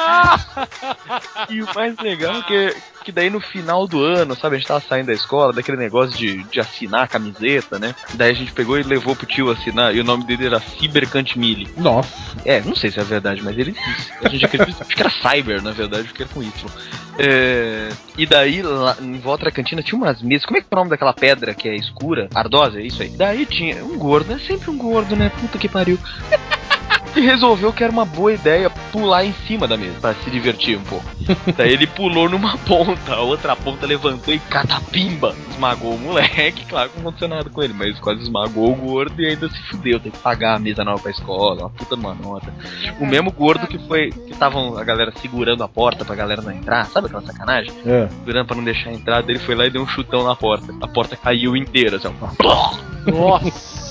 E 1.48 1.62
o 1.62 1.74
mais 1.74 1.96
legal 1.98 2.36
é 2.36 2.42
que, 2.42 2.76
que 3.04 3.12
daí 3.12 3.30
no 3.30 3.40
final 3.40 3.86
do 3.86 4.02
ano, 4.04 4.36
sabe, 4.36 4.56
a 4.56 4.58
gente 4.58 4.68
tava 4.68 4.80
saindo 4.80 5.06
da 5.06 5.12
escola, 5.12 5.52
daquele 5.52 5.76
negócio 5.76 6.16
de, 6.16 6.42
de 6.44 6.60
assinar 6.60 7.04
a 7.04 7.08
camiseta, 7.08 7.78
né? 7.78 7.94
Daí 8.14 8.30
a 8.30 8.34
gente 8.34 8.52
pegou 8.52 8.78
e 8.78 8.82
levou 8.82 9.16
pro 9.16 9.26
tio 9.26 9.50
assinar, 9.50 9.94
e 9.94 10.00
o 10.00 10.04
nome 10.04 10.24
dele 10.24 10.46
era 10.46 10.60
Cybercantimille. 10.60 11.68
Nossa. 11.76 12.10
É, 12.44 12.60
não 12.60 12.74
sei 12.74 12.90
se 12.90 13.00
é 13.00 13.04
verdade, 13.04 13.42
mas 13.42 13.58
ele 13.58 13.72
disse. 13.72 14.12
A 14.24 14.28
gente 14.28 14.44
acredita, 14.44 14.84
acho 14.84 14.90
que 14.94 15.00
era 15.00 15.10
Cyber, 15.10 15.62
na 15.62 15.72
verdade, 15.72 16.04
porque 16.08 16.22
era 16.22 16.32
com 16.32 16.42
Y. 16.42 16.70
É, 17.18 17.88
e 18.16 18.26
daí, 18.26 18.62
lá, 18.62 18.96
em 19.00 19.18
volta 19.18 19.44
da 19.44 19.50
cantina, 19.50 19.82
tinha 19.82 19.98
umas 19.98 20.22
mesas. 20.22 20.46
Como 20.46 20.58
é 20.58 20.60
que 20.60 20.66
é 20.70 20.74
o 20.74 20.76
nome 20.76 20.90
daquela 20.90 21.12
pedra 21.12 21.54
que 21.54 21.68
é 21.68 21.74
escura? 21.74 22.28
Ardosa, 22.34 22.80
é 22.80 22.82
isso 22.82 23.02
aí. 23.02 23.10
Daí 23.10 23.46
tinha 23.46 23.84
um 23.84 23.98
gordo, 23.98 24.32
é 24.32 24.38
sempre 24.38 24.70
um 24.70 24.78
gordo, 24.78 25.16
né? 25.16 25.30
Puta 25.40 25.58
que 25.58 25.68
pariu. 25.68 25.98
E 27.16 27.20
resolveu 27.20 27.72
que 27.72 27.82
era 27.82 27.92
uma 27.92 28.04
boa 28.04 28.32
ideia 28.32 28.70
pular 28.92 29.24
em 29.24 29.32
cima 29.46 29.66
da 29.66 29.76
mesa, 29.76 29.96
pra 30.00 30.14
se 30.14 30.30
divertir 30.30 30.78
um 30.78 30.82
pouco. 30.82 31.04
Daí 31.56 31.72
ele 31.72 31.86
pulou 31.86 32.28
numa 32.28 32.56
ponta, 32.58 33.14
a 33.14 33.20
outra 33.20 33.56
ponta 33.56 33.86
levantou 33.86 34.32
e 34.32 34.38
catapimba! 34.38 35.34
Esmagou 35.50 35.94
o 35.94 35.98
moleque, 35.98 36.64
claro 36.66 36.88
que 36.88 36.96
não 36.96 37.08
aconteceu 37.08 37.28
nada 37.28 37.50
com 37.50 37.62
ele, 37.62 37.72
mas 37.72 37.98
quase 37.98 38.22
esmagou 38.22 38.72
o 38.72 38.74
gordo 38.74 39.20
e 39.20 39.26
ainda 39.26 39.48
se 39.48 39.62
fudeu. 39.64 40.00
Tem 40.00 40.12
que 40.12 40.18
pagar 40.18 40.56
a 40.56 40.58
mesa 40.58 40.84
nova 40.84 41.02
pra 41.02 41.10
escola, 41.10 41.62
uma 41.62 41.70
puta 41.70 41.96
numa 41.96 42.14
nota. 42.14 42.52
O 43.00 43.06
mesmo 43.06 43.30
gordo 43.30 43.66
que 43.66 43.78
foi. 43.86 44.10
que 44.10 44.32
estavam 44.32 44.76
a 44.78 44.84
galera 44.84 45.12
segurando 45.20 45.62
a 45.62 45.68
porta 45.68 46.04
pra 46.04 46.14
galera 46.14 46.40
não 46.42 46.52
entrar, 46.52 46.86
sabe 46.86 47.06
aquela 47.06 47.22
sacanagem? 47.22 47.72
É. 47.84 48.08
Segurando 48.08 48.46
pra 48.46 48.56
não 48.56 48.64
deixar 48.64 48.92
entrar, 48.92 49.28
ele 49.28 49.38
foi 49.40 49.54
lá 49.54 49.66
e 49.66 49.70
deu 49.70 49.82
um 49.82 49.88
chutão 49.88 50.24
na 50.24 50.34
porta. 50.34 50.72
A 50.80 50.88
porta 50.88 51.16
caiu 51.16 51.56
inteira, 51.56 51.96
assim, 51.96 52.08
ó. 52.08 53.10
Nossa. 53.10 53.89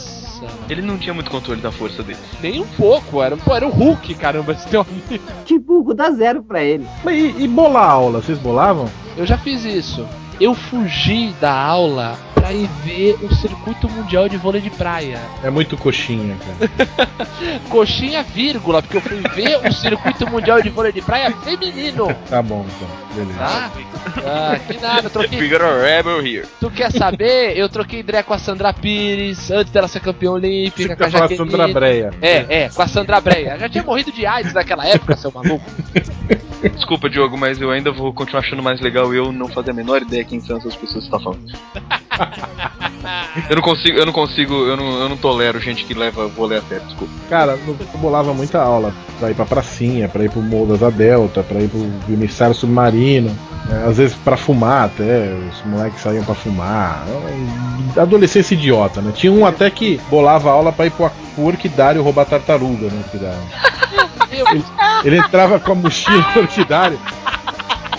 Ele 0.70 0.82
não 0.82 0.98
tinha 0.98 1.14
muito 1.14 1.32
controle 1.32 1.62
da 1.62 1.72
força 1.72 2.04
dele. 2.04 2.20
Nem 2.42 2.62
um 2.62 2.68
pouco, 2.68 3.22
era, 3.22 3.36
pô, 3.36 3.56
era 3.56 3.68
o 3.68 3.72
Hulk, 3.72 4.14
caramba, 4.16 4.54
esse 4.54 4.68
teu 4.68 4.82
amigo. 4.82 5.24
Que 5.46 5.58
burro 5.58 5.94
dá 5.94 6.12
zero 6.12 6.44
pra 6.44 6.64
ele. 6.64 6.86
E, 7.08 7.44
e 7.44 7.48
bolar 7.48 7.90
aula? 7.90 8.22
Vocês 8.22 8.38
bolavam? 8.38 8.90
Eu 9.18 9.26
já 9.26 9.38
fiz 9.38 9.66
isso. 9.66 10.08
Eu 10.40 10.56
fugi 10.56 11.36
da 11.42 11.52
aula 11.52 12.18
pra 12.34 12.54
ir 12.54 12.70
ver 12.84 13.18
o 13.22 13.36
circuito 13.36 13.90
mundial 13.90 14.30
de 14.30 14.38
vôlei 14.38 14.62
de 14.62 14.70
praia. 14.70 15.20
É 15.44 15.50
muito 15.50 15.76
coxinha, 15.76 16.38
cara. 16.38 17.10
Coxinha, 17.70 18.24
vírgula, 18.24 18.82
porque 18.82 18.98
eu 18.98 19.02
fui 19.02 19.22
ver 19.36 19.58
o 19.68 19.72
circuito 19.74 20.26
mundial 20.30 20.62
de 20.62 20.70
vôlei 20.70 20.94
de 20.94 21.02
praia 21.02 21.32
feminino. 21.44 22.08
Tá 22.30 22.42
bom, 22.44 22.66
então. 22.68 22.88
Beleza. 23.16 23.40
Tá? 23.40 23.72
Ah, 24.26 24.60
que 24.60 24.80
nada, 24.80 25.08
eu 25.08 25.10
troquei. 25.10 25.40
We 25.40 25.48
got 25.50 25.62
a 25.62 25.82
rebel 25.82 26.20
here. 26.26 26.46
Tu 26.60 26.70
quer 26.70 26.92
saber? 26.92 27.58
Eu 27.58 27.68
troquei 27.68 28.02
ideia 28.02 28.24
com 28.24 28.34
a 28.34 28.38
Sandra 28.38 28.72
Pires 28.72 29.50
antes 29.50 29.72
dela 29.74 29.88
ser 29.88 30.00
campeã 30.00 30.32
olímpica. 30.32 30.96
com 30.96 31.04
a 31.04 31.10
falando 31.10 31.30
Jaqueline. 31.30 31.52
Sandra 31.52 31.68
Breia. 31.74 32.14
É, 32.22 32.64
é, 32.64 32.70
com 32.70 32.82
a 32.82 32.88
Sandra 32.88 33.20
Breia. 33.20 33.58
Já 33.58 33.68
tinha 33.68 33.84
morrido 33.84 34.12
de 34.12 34.26
AIDS 34.26 34.54
naquela 34.54 34.88
época, 34.88 35.18
seu 35.18 35.32
maluco. 35.32 35.66
Desculpa, 36.76 37.10
Diogo, 37.10 37.38
mas 37.38 37.60
eu 37.62 37.72
ainda 37.72 37.92
vou 37.92 38.14
continuar 38.14 38.42
achando 38.42 38.62
mais 38.62 38.82
legal 38.82 39.14
eu 39.14 39.32
não 39.32 39.48
fazer 39.48 39.72
a 39.72 39.74
menor 39.74 40.02
ideia 40.02 40.24
quem 40.30 40.40
são 40.40 40.58
essas 40.58 40.76
pessoas 40.76 41.06
que 41.06 41.12
você 41.12 41.18
tá 41.18 41.20
falando. 41.20 41.42
eu 43.50 43.56
não 43.56 43.62
consigo, 43.62 43.98
eu 43.98 44.06
não 44.06 44.14
consigo, 44.14 44.54
eu 44.54 44.78
não, 44.78 45.00
eu 45.00 45.10
não 45.10 45.18
tolero 45.18 45.60
gente 45.60 45.84
que 45.86 45.94
leva 45.94 46.28
vôlei 46.28 46.60
a 46.60 46.62
sério, 46.62 46.86
desculpa. 46.86 47.14
Cara, 47.30 47.58
eu 47.68 47.76
bolava 47.98 48.34
muita 48.34 48.62
aula 48.62 48.94
pra 49.20 49.32
ir 49.32 49.34
pra 49.34 49.46
pracinha, 49.46 50.08
pra 50.08 50.24
ir 50.24 50.30
pro 50.30 50.42
Morro 50.42 50.68
das 50.68 50.84
A 50.84 50.90
Delta, 50.90 51.44
pra 51.44 51.60
ir 51.60 51.68
pro 51.68 51.82
emissário 52.08 52.54
submarino. 52.54 53.36
é, 53.72 53.88
às 53.88 53.98
vezes 53.98 54.16
pra 54.24 54.38
fumar 54.38 54.86
até, 54.86 55.34
os 55.34 55.66
moleques 55.66 56.02
saíam 56.02 56.24
pra 56.24 56.36
fumar. 56.36 57.04
É, 57.08 58.00
Adolescência 58.00 58.54
idiota, 58.54 59.02
né? 59.02 59.12
Tinha 59.14 59.32
um 59.32 59.46
até 59.46 59.70
que 59.70 60.00
bolava 60.10 60.52
aula 60.52 60.72
pra 60.72 60.86
ir 60.86 60.92
pro, 60.92 61.10
orquidário 61.38 62.04
roubar 62.04 62.26
tartaruga 62.26 62.86
orquidário. 62.86 63.40
Ele, 64.32 64.64
ele 65.04 65.18
entrava 65.18 65.60
com 65.60 65.72
a 65.72 65.76
mochila 65.76 66.24
no 66.36 66.42
orquidário. 66.42 67.00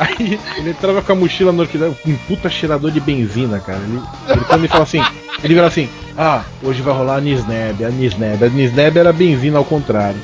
Aí 0.00 0.40
ele 0.56 0.70
entrava 0.70 1.02
com 1.02 1.12
a 1.12 1.14
mochila 1.14 1.52
no 1.52 1.60
orquidário, 1.60 1.94
um 2.06 2.16
puta 2.26 2.48
cheirador 2.48 2.90
de 2.90 3.00
benzina, 3.00 3.60
cara. 3.60 3.78
Ele, 3.78 4.00
ele 4.28 4.44
quando 4.46 4.60
ele 4.60 4.68
fala 4.68 4.84
assim, 4.84 5.02
ele 5.44 5.52
vira 5.52 5.66
assim, 5.66 5.90
ah, 6.16 6.42
hoje 6.62 6.80
vai 6.80 6.94
rolar 6.94 7.16
a 7.16 7.20
Nisneb, 7.20 7.84
a 7.84 7.90
Nisneb. 7.90 8.42
A 8.42 8.48
Nisneb 8.48 8.96
era 8.96 9.12
benzina 9.12 9.58
ao 9.58 9.64
contrário. 9.64 10.18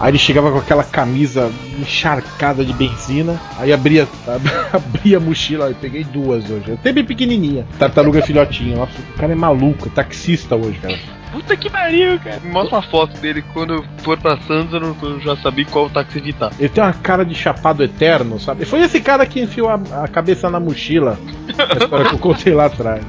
Aí 0.00 0.10
ele 0.10 0.18
chegava 0.18 0.50
com 0.50 0.58
aquela 0.58 0.82
camisa 0.82 1.52
encharcada 1.78 2.64
de 2.64 2.72
benzina, 2.72 3.38
aí 3.58 3.72
abria, 3.72 4.08
abria 4.72 5.18
a 5.18 5.20
mochila, 5.20 5.68
eu 5.68 5.74
peguei 5.74 6.02
duas 6.02 6.50
hoje, 6.50 6.72
até 6.72 6.90
bem 6.90 7.04
pequenininha. 7.04 7.66
Tartaruga 7.78 8.22
filhotinha, 8.22 8.78
nossa, 8.78 8.98
o 8.98 9.18
cara 9.18 9.32
é 9.32 9.36
maluco, 9.36 9.88
é 9.88 9.90
taxista 9.90 10.56
hoje, 10.56 10.78
cara. 10.78 10.98
Puta 11.32 11.56
que 11.56 11.70
pariu, 11.70 12.18
cara. 12.18 12.40
Me 12.42 12.50
mostra 12.50 12.76
uma 12.76 12.82
foto 12.82 13.18
dele 13.20 13.42
quando 13.52 13.74
eu 13.74 13.84
for 13.98 14.18
pra 14.18 14.36
Santos, 14.42 14.72
eu, 14.74 14.80
não, 14.80 14.96
eu 15.02 15.20
já 15.20 15.36
sabia 15.36 15.64
qual 15.66 15.88
táxi 15.88 16.18
evitar. 16.18 16.50
Ele 16.58 16.68
tem 16.68 16.82
uma 16.82 16.92
cara 16.92 17.24
de 17.24 17.34
chapado 17.34 17.82
eterno, 17.84 18.38
sabe? 18.40 18.64
Foi 18.64 18.80
esse 18.80 19.00
cara 19.00 19.24
que 19.26 19.40
enfiou 19.40 19.68
a, 19.68 19.80
a 20.04 20.08
cabeça 20.08 20.50
na 20.50 20.58
mochila. 20.58 21.18
A 21.58 21.78
história 21.82 22.06
que 22.06 22.14
eu 22.14 22.18
contei 22.18 22.52
lá 22.54 22.66
atrás. 22.66 23.04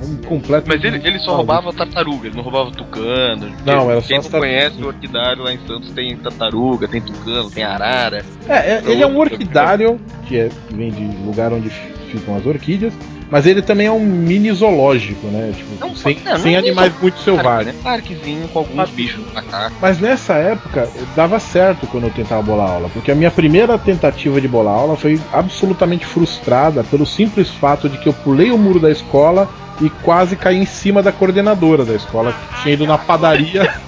Um 0.00 0.16
completo. 0.18 0.68
Mas 0.68 0.82
ele, 0.84 0.96
ele 1.04 1.18
só 1.18 1.32
maluco. 1.32 1.52
roubava 1.52 1.72
tartaruga, 1.72 2.28
ele 2.28 2.36
não 2.36 2.42
roubava 2.44 2.70
tucano. 2.70 3.50
Não, 3.66 3.90
era 3.90 4.00
só 4.00 4.06
Quem 4.08 4.18
não 4.18 4.30
tar- 4.30 4.40
conhece 4.40 4.80
o 4.82 4.86
orquidário 4.86 5.42
lá 5.42 5.52
em 5.52 5.58
Santos 5.66 5.90
tem 5.90 6.16
tartaruga, 6.16 6.86
tem 6.86 7.00
tucano, 7.00 7.50
tem 7.50 7.64
arara. 7.64 8.24
É, 8.48 8.54
é, 8.54 8.82
ele 8.86 9.02
é 9.02 9.06
um 9.06 9.18
orquidário, 9.18 10.00
que 10.26 10.38
é, 10.38 10.48
vem 10.70 10.90
de 10.90 11.04
lugar 11.26 11.52
onde 11.52 11.68
ficam 12.08 12.36
as 12.36 12.44
orquídeas, 12.46 12.92
mas 13.30 13.46
ele 13.46 13.60
também 13.62 13.86
é 13.86 13.92
um 13.92 14.00
mini 14.00 14.50
zoológico, 14.52 15.26
né? 15.28 15.52
Tipo, 15.56 15.86
Não, 15.86 15.94
sem, 15.94 16.18
não, 16.24 16.32
não 16.32 16.38
sem 16.40 16.54
é 16.54 16.58
animais 16.58 16.92
muito 17.00 17.18
selvagens. 17.20 17.74
né? 17.76 17.80
Parquezinho 17.82 18.48
com 18.48 18.60
alguns 18.60 18.76
Parque. 18.76 18.92
bichos 18.94 19.32
macaco. 19.34 19.74
Mas 19.80 20.00
nessa 20.00 20.34
época 20.34 20.88
dava 21.14 21.38
certo 21.38 21.86
quando 21.86 22.04
eu 22.04 22.10
tentava 22.10 22.42
bolar 22.42 22.70
aula, 22.70 22.88
porque 22.92 23.10
a 23.10 23.14
minha 23.14 23.30
primeira 23.30 23.78
tentativa 23.78 24.40
de 24.40 24.48
bolar 24.48 24.74
aula 24.74 24.96
foi 24.96 25.20
absolutamente 25.32 26.06
frustrada 26.06 26.82
pelo 26.84 27.04
simples 27.06 27.48
fato 27.50 27.88
de 27.88 27.98
que 27.98 28.08
eu 28.08 28.12
pulei 28.12 28.50
o 28.50 28.58
muro 28.58 28.80
da 28.80 28.90
escola 28.90 29.48
e 29.80 29.88
quase 29.90 30.34
caí 30.34 30.56
em 30.56 30.66
cima 30.66 31.02
da 31.02 31.12
coordenadora 31.12 31.84
da 31.84 31.94
escola, 31.94 32.32
que 32.32 32.62
tinha 32.62 32.74
ido 32.74 32.86
na 32.86 32.98
padaria. 32.98 33.70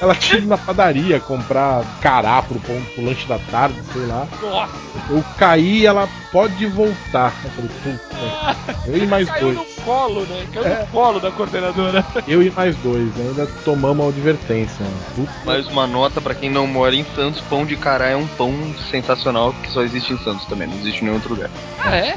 Ela 0.00 0.14
tinha 0.14 0.38
ido 0.38 0.48
na 0.48 0.56
padaria 0.56 1.20
comprar 1.20 1.84
cará 2.00 2.40
pro, 2.42 2.58
pão, 2.60 2.80
pro 2.94 3.04
lanche 3.04 3.26
da 3.26 3.38
tarde, 3.38 3.76
sei 3.92 4.06
lá. 4.06 4.26
Nossa, 4.40 4.72
Eu 5.10 5.22
caí 5.36 5.80
e 5.80 5.86
ela 5.86 6.08
pode 6.32 6.64
voltar. 6.66 7.32
Eu 7.44 7.50
falei, 7.50 7.70
puta, 7.82 8.56
eu 8.86 8.96
e 8.96 9.06
mais 9.06 9.28
caiu 9.28 9.52
dois. 9.52 9.56
no 9.58 9.84
colo, 9.84 10.20
né? 10.22 10.46
Caiu 10.54 10.66
É. 10.66 10.80
no 10.80 10.86
colo 10.86 11.20
da 11.20 11.30
coordenadora. 11.30 12.04
Eu 12.26 12.42
e 12.42 12.50
mais 12.50 12.74
dois. 12.76 13.08
Ainda 13.18 13.46
tomamos 13.64 14.06
a 14.06 14.08
advertência. 14.08 14.82
mano. 14.84 14.96
Puta 15.16 15.32
Mais 15.44 15.66
uma 15.68 15.86
nota 15.86 16.20
pra 16.20 16.34
quem 16.34 16.48
não 16.48 16.66
mora 16.66 16.94
em 16.94 17.04
Santos, 17.14 17.40
pão 17.42 17.66
de 17.66 17.76
cará 17.76 18.06
é 18.06 18.16
um 18.16 18.26
pão 18.26 18.54
sensacional 18.90 19.52
que 19.62 19.70
só 19.70 19.82
existe 19.82 20.12
em 20.14 20.18
Santos 20.24 20.46
também, 20.46 20.66
não 20.66 20.76
existe 20.78 21.00
em 21.00 21.04
nenhum 21.04 21.16
outro 21.16 21.34
lugar. 21.34 21.50
Ah, 21.78 21.94
é? 21.94 22.16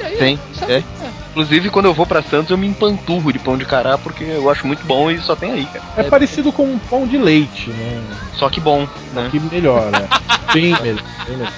Aí, 0.00 0.16
Tem, 0.16 0.38
sabe- 0.54 0.72
é. 0.72 0.82
Inclusive, 1.30 1.68
quando 1.70 1.86
eu 1.86 1.94
vou 1.94 2.06
pra 2.06 2.22
Santos, 2.22 2.50
eu 2.50 2.56
me 2.58 2.66
empanturro 2.66 3.32
de 3.32 3.38
pão 3.40 3.56
de 3.58 3.64
cará 3.64 3.98
porque 3.98 4.22
eu 4.24 4.48
acho 4.50 4.66
muito 4.66 4.84
bom 4.86 5.10
e 5.10 5.18
só 5.20 5.34
tem 5.34 5.50
aí, 5.52 5.64
cara. 5.66 5.84
É 5.96 6.02
parecido 6.04 6.52
com 6.52 6.62
um 6.64 6.78
pão 6.78 7.06
de 7.06 7.18
leite, 7.18 7.70
né? 7.70 8.00
Só 8.34 8.48
que 8.48 8.60
bom, 8.60 8.86
né? 9.12 9.28
Que 9.30 9.40
melhor, 9.40 9.90
né? 9.90 10.08
Bem 10.52 10.72
melhor. 10.80 11.02
bem 11.26 11.36
melhor. 11.36 11.52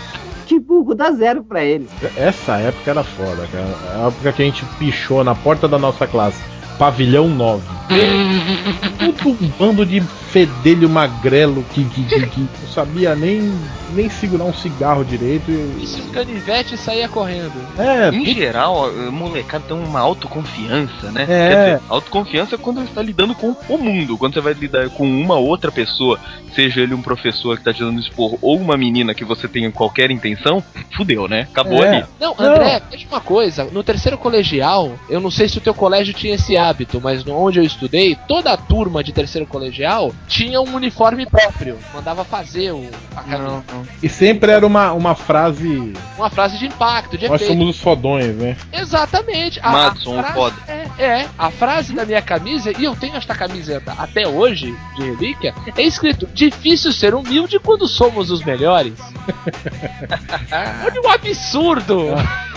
Que 0.47 0.59
burro 0.59 0.95
dá 0.95 1.11
zero 1.12 1.43
pra 1.45 1.62
ele. 1.64 1.89
Essa 2.16 2.57
época 2.57 2.91
era 2.91 3.05
foda, 3.05 3.47
cara. 3.53 3.76
A 4.03 4.07
época 4.09 4.32
que 4.32 4.43
a 4.43 4.45
gente 4.45 4.64
pichou 4.78 5.22
na 5.24 5.34
porta 5.34 5.66
da 5.68 5.78
nossa 5.78 6.07
classe. 6.07 6.41
Pavilhão 6.78 7.28
9. 7.28 7.62
Tudo 9.22 9.45
um 9.45 9.49
bando 9.59 9.84
de 9.84 10.03
fedelho 10.41 10.87
magrelo 10.91 11.64
que, 11.72 11.82
que, 11.87 12.05
que- 12.05 12.26
que 12.26 12.41
não 12.41 12.68
sabia 12.74 13.14
nem, 13.14 13.51
nem 13.95 14.11
segurar 14.11 14.45
um 14.45 14.53
cigarro 14.53 15.03
direito. 15.03 15.51
E 15.51 15.82
E, 15.82 15.87
se 15.87 16.03
um 16.03 16.11
canivete 16.11 16.76
saía 16.76 17.09
correndo? 17.09 17.53
é, 17.78 18.11
Em 18.14 18.34
geral, 18.34 18.84
a 18.91 19.11
molecada 19.11 19.64
tem 19.66 19.74
uma 19.76 20.01
autoconfiança, 20.01 21.11
né? 21.11 21.22
É. 21.22 21.26
Quer 21.26 21.64
dizer, 21.76 21.80
autoconfiança 21.89 22.55
é 22.55 22.59
quando 22.59 22.80
você 22.82 22.93
tá 22.93 23.01
lidando 23.03 23.34
com 23.34 23.57
o 23.66 23.78
mundo. 23.78 24.18
Quando 24.18 24.34
você 24.34 24.41
vai 24.43 24.53
lidar 24.53 24.91
com 24.91 25.05
uma 25.09 25.37
outra 25.37 25.72
pessoa, 25.72 26.20
seja 26.55 26.82
ele 26.82 26.93
um 26.93 27.01
professor 27.01 27.57
que 27.57 27.64
tá 27.64 27.72
te 27.72 27.80
dando 27.80 27.99
expor 27.99 28.37
ou 28.43 28.59
uma 28.59 28.76
menina 28.76 29.14
que 29.14 29.24
você 29.24 29.49
tem 29.49 29.70
qualquer 29.70 30.11
intenção, 30.11 30.62
fudeu, 30.95 31.26
né? 31.26 31.49
Acabou 31.51 31.82
É. 31.82 31.89
ali. 31.97 32.05
Não, 32.20 32.34
André, 32.39 32.82
veja 32.91 33.07
uma 33.11 33.20
coisa. 33.22 33.64
No 33.64 33.82
terceiro 33.82 34.18
colegial, 34.18 34.93
eu 35.09 35.18
não 35.20 35.30
sei 35.30 35.49
se 35.49 35.57
o 35.57 35.62
teu 35.62 35.72
colégio 35.72 36.12
tinha 36.12 36.34
esse 36.34 36.59
hábito, 36.59 37.01
mas 37.03 37.26
onde 37.26 37.59
eu 37.59 37.64
estudei, 37.64 38.14
toda 38.28 38.53
a 38.53 38.57
turma 38.59 39.03
de 39.03 39.12
terceiro 39.12 39.47
colegial 39.47 40.12
tinha 40.27 40.61
um 40.61 40.74
uniforme 40.74 41.27
próprio. 41.27 41.79
Mandava 41.95 42.24
fazer 42.24 42.72
o, 42.72 42.89
a 43.16 43.22
camisa. 43.22 43.64
e 44.03 44.09
sempre 44.09 44.51
era 44.53 44.66
uma, 44.66 44.93
uma 44.93 45.14
frase. 45.14 45.93
Uma 46.16 46.31
frase 46.31 46.59
de 46.59 46.66
impacto, 46.66 47.16
de 47.16 47.29
Nós 47.29 47.41
efeito. 47.41 47.59
somos 47.59 47.77
os 47.77 47.81
fodões, 47.83 48.35
né? 48.37 48.57
Exatamente. 48.72 49.61
A, 49.62 49.70
Madison, 49.72 50.18
a 50.18 50.22
frase, 50.22 50.35
foda. 50.35 50.57
É, 50.68 50.87
é, 51.05 51.29
a 51.39 51.51
frase 51.51 51.95
da 51.95 52.05
minha 52.05 52.22
camisa, 52.22 52.72
e 52.77 52.85
eu 52.85 52.95
tenho 52.97 53.16
esta 53.16 53.35
camiseta 53.35 53.93
até 53.99 54.27
hoje, 54.27 54.77
de 54.97 55.03
relíquia, 55.03 55.55
é 55.77 55.83
escrito: 55.83 56.27
difícil 56.35 56.93
ser 56.93 57.14
humilde 57.14 57.59
quando 57.59 57.87
somos 57.87 58.31
os 58.31 58.43
melhores. 58.45 58.95
Olha 60.85 61.01
o 61.03 61.09
absurdo! 61.09 62.07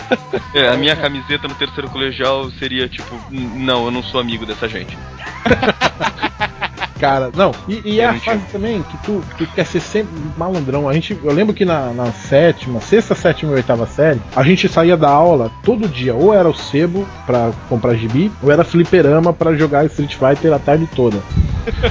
É, 0.55 0.69
a 0.69 0.75
minha 0.75 0.95
camiseta 0.95 1.47
no 1.47 1.53
terceiro 1.53 1.87
colegial 1.87 2.49
seria 2.57 2.89
tipo, 2.89 3.13
"N- 3.31 3.63
não, 3.63 3.85
eu 3.85 3.91
não 3.91 4.01
sou 4.01 4.19
amigo 4.19 4.43
dessa 4.43 4.67
gente. 4.67 4.97
Cara, 6.99 7.31
não, 7.33 7.51
e, 7.67 7.81
e 7.85 7.99
é 8.01 8.05
a 8.05 8.19
fase 8.19 8.43
também 8.51 8.83
que 8.83 8.97
tu, 8.97 9.23
tu 9.37 9.47
quer 9.47 9.65
ser 9.65 9.79
sempre 9.79 10.11
malandrão. 10.37 10.89
A 10.89 10.93
gente, 10.93 11.17
eu 11.23 11.33
lembro 11.33 11.53
que 11.53 11.63
na, 11.63 11.93
na 11.93 12.11
sétima, 12.11 12.81
sexta, 12.81 13.15
sétima 13.15 13.53
e 13.53 13.55
oitava 13.55 13.87
série, 13.87 14.21
a 14.35 14.43
gente 14.43 14.67
saía 14.67 14.97
da 14.97 15.09
aula 15.09 15.49
todo 15.63 15.87
dia, 15.87 16.13
ou 16.13 16.33
era 16.33 16.49
o 16.49 16.53
sebo 16.53 17.07
pra 17.25 17.51
comprar 17.69 17.95
gibi, 17.95 18.29
ou 18.43 18.51
era 18.51 18.65
fliperama 18.65 19.31
pra 19.31 19.55
jogar 19.55 19.85
Street 19.85 20.15
Fighter 20.15 20.53
a 20.53 20.59
tarde 20.59 20.89
toda. 20.93 21.17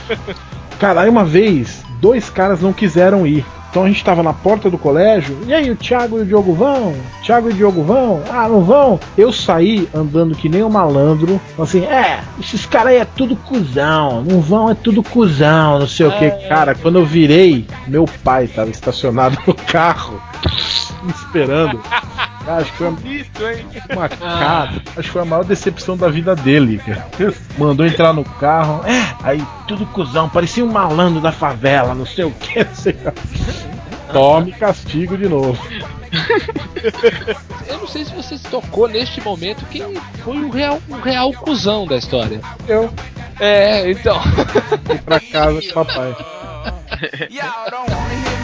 Cara, 0.78 1.00
aí 1.00 1.08
uma 1.08 1.24
vez, 1.24 1.82
dois 2.00 2.28
caras 2.28 2.60
não 2.60 2.72
quiseram 2.72 3.26
ir. 3.26 3.44
Então 3.70 3.84
a 3.84 3.88
gente 3.88 4.02
tava 4.04 4.22
na 4.22 4.32
porta 4.32 4.70
do 4.70 4.78
colégio, 4.78 5.38
e 5.46 5.52
aí 5.52 5.70
o 5.70 5.76
Thiago 5.76 6.18
e 6.18 6.22
o 6.22 6.26
Diogo 6.26 6.54
vão? 6.54 6.94
Thiago 7.22 7.50
e 7.50 7.52
o 7.52 7.56
Diogo 7.56 7.82
vão? 7.82 8.22
Ah, 8.30 8.48
não 8.48 8.62
vão? 8.62 8.98
Eu 9.16 9.32
saí 9.32 9.88
andando 9.94 10.34
que 10.34 10.48
nem 10.48 10.62
um 10.62 10.70
malandro, 10.70 11.40
assim, 11.58 11.84
é, 11.84 12.20
esses 12.40 12.64
caras 12.64 12.92
aí 12.92 12.98
é 12.98 13.04
tudo 13.04 13.36
cuzão, 13.36 14.22
não 14.22 14.40
vão, 14.40 14.70
é 14.70 14.74
tudo 14.74 15.02
cuzão, 15.02 15.80
não 15.80 15.86
sei 15.86 16.06
o 16.06 16.12
que. 16.12 16.30
Cara, 16.48 16.74
quando 16.74 16.98
eu 16.98 17.04
virei, 17.04 17.66
meu 17.86 18.06
pai 18.24 18.46
tava 18.46 18.70
estacionado 18.70 19.38
no 19.46 19.54
carro, 19.54 20.20
me 21.08 21.14
esperando. 21.14 21.78
Cara, 21.78 22.62
acho 22.62 22.70
que 22.72 22.78
foi 22.78 22.86
a 22.86 22.90
Bonito, 22.90 23.42
hein? 23.46 23.66
uma 23.90 24.08
cara, 24.08 24.70
acho 24.96 25.02
que 25.02 25.08
foi 25.10 25.22
a 25.22 25.24
maior 25.24 25.44
decepção 25.44 25.96
da 25.96 26.08
vida 26.08 26.34
dele. 26.36 26.78
cara. 26.78 27.06
Mandou 27.58 27.84
entrar 27.86 28.12
no 28.12 28.24
carro, 28.24 28.82
é, 28.86 29.14
aí 29.22 29.42
tudo 29.66 29.84
cuzão, 29.86 30.28
parecia 30.28 30.64
um 30.64 30.72
malandro 30.72 31.20
da 31.20 31.32
favela, 31.32 31.94
não 31.94 32.06
sei 32.06 32.24
o 32.24 32.30
que, 32.30 32.62
não 32.64 32.74
sei 32.74 32.92
o 32.92 33.12
que. 33.12 34.12
Tome 34.12 34.52
castigo 34.52 35.18
de 35.18 35.28
novo. 35.28 35.58
Eu 37.66 37.78
não 37.78 37.86
sei 37.86 38.04
se 38.04 38.14
você 38.14 38.38
se 38.38 38.44
tocou 38.44 38.88
neste 38.88 39.20
momento 39.20 39.64
quem 39.66 39.82
foi 40.24 40.38
o 40.38 40.48
real, 40.50 40.80
o 40.88 40.94
real 40.96 41.30
cuzão 41.32 41.86
da 41.86 41.96
história. 41.98 42.40
Eu 42.66 42.90
É, 43.38 43.90
então. 43.90 44.18
fui 44.86 44.98
pra 44.98 45.20
casa 45.20 45.60
com 45.60 45.68
o 45.80 45.84
papai. 45.84 46.16
Y'all 47.30 47.70
don't 47.70 47.90
wanna 47.92 48.14
hear 48.14 48.37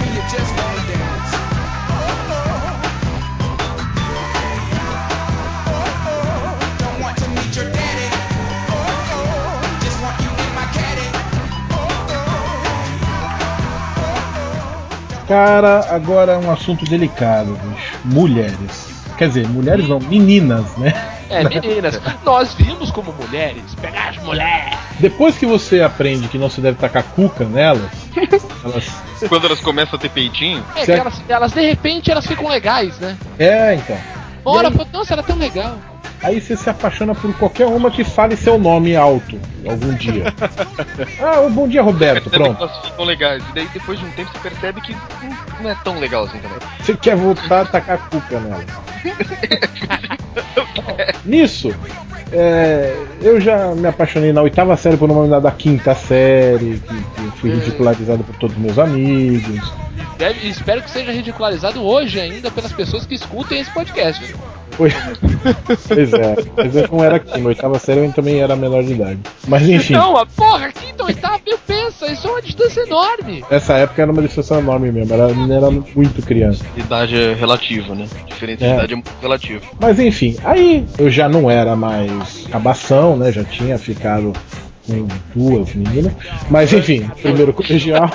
Cara, 15.27 15.87
agora 15.91 16.33
é 16.33 16.37
um 16.37 16.51
assunto 16.51 16.85
delicado, 16.85 17.59
bicho. 17.65 17.99
Mulheres. 18.05 18.95
Quer 19.17 19.29
dizer, 19.29 19.49
mulheres 19.49 19.89
não, 19.89 20.01
meninas, 20.01 20.77
né? 20.77 20.93
É, 21.31 21.43
meninas, 21.45 22.01
nós 22.25 22.53
vimos 22.55 22.91
como 22.91 23.13
mulheres, 23.13 23.63
pegar 23.81 24.11
as 24.11 24.19
mulheres. 24.19 24.77
Depois 24.99 25.39
que 25.39 25.47
você 25.47 25.81
aprende 25.81 26.29
que 26.29 26.37
não 26.37 26.51
se 26.51 26.61
deve 26.61 26.77
tacar 26.79 27.03
cuca 27.03 27.45
nelas, 27.45 27.91
elas. 28.63 29.03
Quando 29.29 29.47
elas 29.47 29.61
começam 29.61 29.97
a 29.97 30.01
ter 30.01 30.11
peitinho, 30.11 30.63
É, 30.77 30.91
elas, 30.91 31.23
elas 31.29 31.53
de 31.53 31.67
repente 31.67 32.11
elas 32.11 32.27
ficam 32.27 32.49
legais, 32.49 32.99
né? 32.99 33.17
É, 33.39 33.75
então. 33.75 33.97
Fala, 34.43 34.71
nossa, 34.93 35.15
ela 35.15 35.23
é 35.23 35.25
tão 35.25 35.37
legal. 35.37 35.79
Aí 36.25 36.41
você 36.41 36.57
se 36.57 36.71
apaixona 36.71 37.15
por 37.15 37.35
qualquer 37.35 37.67
uma 37.67 37.91
que 37.91 38.03
fale 38.03 38.35
seu 38.35 38.59
nome 38.59 38.97
alto 38.97 39.39
algum 39.69 39.93
dia. 39.95 40.33
ah, 41.21 41.41
um 41.41 41.51
bom 41.51 41.69
dia, 41.69 41.83
Roberto. 41.83 42.31
Pronto. 42.31 42.63
elas 42.63 42.87
ficam 42.87 43.05
legais. 43.05 43.45
E 43.51 43.55
daí 43.55 43.69
depois 43.75 43.99
de 43.99 44.07
um 44.07 44.11
tempo 44.13 44.31
você 44.33 44.49
percebe 44.49 44.81
que 44.81 44.97
não, 45.61 45.71
é 45.71 45.75
tão 45.85 45.99
legal 45.99 46.25
assim 46.25 46.39
também. 46.39 46.57
Você 46.81 46.97
quer 46.97 47.15
voltar 47.15 47.61
a 47.61 47.65
tacar 47.67 48.09
cuca 48.09 48.41
nela. 48.41 48.65
Nisso, 51.27 51.75
é, 52.33 52.97
eu 53.21 53.41
já 53.41 53.75
me 53.75 53.87
apaixonei 53.87 54.33
na 54.33 54.43
oitava 54.43 54.77
série 54.77 54.97
por 54.97 55.11
uma 55.11 55.21
menina 55.21 55.41
da 55.41 55.51
quinta 55.51 55.95
série, 55.95 56.81
que, 56.81 56.95
que 56.95 57.39
fui 57.39 57.51
ridicularizado 57.51 58.25
por 58.25 58.35
todos 58.37 58.57
meus 58.57 58.79
amigos. 58.79 59.73
Deve- 60.19 60.49
espero 60.49 60.83
que 60.83 60.91
seja 60.91 61.13
ridicularizado 61.13 61.83
hoje 61.83 62.21
ainda 62.21 62.51
pelas 62.51 62.73
pessoas 62.73 63.05
que 63.05 63.15
escutem 63.15 63.61
esse 63.61 63.71
podcast. 63.73 64.35
Foi. 64.77 64.91
pois 65.89 66.13
é, 66.13 66.37
mas 66.57 66.77
eu 66.77 66.89
não 66.91 67.05
era 67.05 67.17
aqui. 67.17 67.39
Na 67.41 67.49
oitava 67.49 67.79
série 67.79 68.01
eu 68.05 68.13
também 68.13 68.41
era 68.41 68.57
menor 68.57 68.83
de 68.83 68.93
idade. 68.93 69.19
Mas 69.47 69.69
enfim, 69.69 69.93
Não, 69.95 70.17
a 70.17 70.27
porra, 70.27 70.73
quinta, 70.73 71.05
oitava, 71.05 71.41
meu, 71.47 71.59
pensa, 71.67 72.07
isso 72.11 72.27
é 72.27 72.31
uma 72.31 72.43
distância 72.43 72.81
enorme. 72.83 73.45
nessa 73.51 73.75
época 73.75 74.03
era 74.03 74.11
uma 74.11 74.23
distância 74.23 74.55
enorme 74.57 74.91
mesmo. 74.91 75.13
Era, 75.15 75.25
era 75.55 75.71
muito 75.71 76.23
criança. 76.23 76.65
Idade 76.77 77.17
é 77.17 77.35
relativa, 77.35 77.95
né? 77.95 78.07
Diferença 78.27 78.65
É. 78.65 78.69
de 78.69 78.75
idade 78.75 78.93
é 78.93 78.97
muito 78.97 79.11
relativa. 79.21 79.61
Mas 79.81 79.99
enfim, 80.01 80.37
aí 80.45 80.85
eu 80.99 81.11
já 81.11 81.29
não 81.29 81.51
era 81.51 81.77
mais 81.77 82.47
cabação, 82.51 83.17
né? 83.17 83.31
Já 83.31 83.45
tinha 83.45 83.79
ficado 83.79 84.33
com 84.87 85.07
duas 85.35 85.75
meninas. 85.75 86.13
Mas 86.51 86.73
enfim, 86.73 87.09
primeiro 87.23 87.53
colegial. 87.53 88.11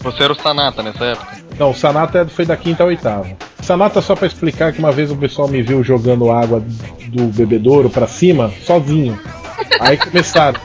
Você 0.00 0.22
era 0.22 0.32
o 0.32 0.36
Sanata 0.36 0.82
nessa 0.82 1.04
época? 1.04 1.38
Não, 1.58 1.70
o 1.70 1.74
Sanata 1.74 2.26
foi 2.26 2.46
da 2.46 2.56
quinta 2.56 2.82
a 2.82 2.86
oitava. 2.86 3.26
Sanata 3.60 4.00
só 4.00 4.16
pra 4.16 4.26
explicar 4.26 4.72
que 4.72 4.78
uma 4.78 4.92
vez 4.92 5.10
o 5.10 5.16
pessoal 5.16 5.48
me 5.48 5.62
viu 5.62 5.82
jogando 5.84 6.30
água 6.30 6.62
do 7.08 7.24
bebedouro 7.24 7.90
pra 7.90 8.06
cima, 8.06 8.50
sozinho. 8.64 9.18
Aí 9.80 9.96
começaram. 9.96 10.58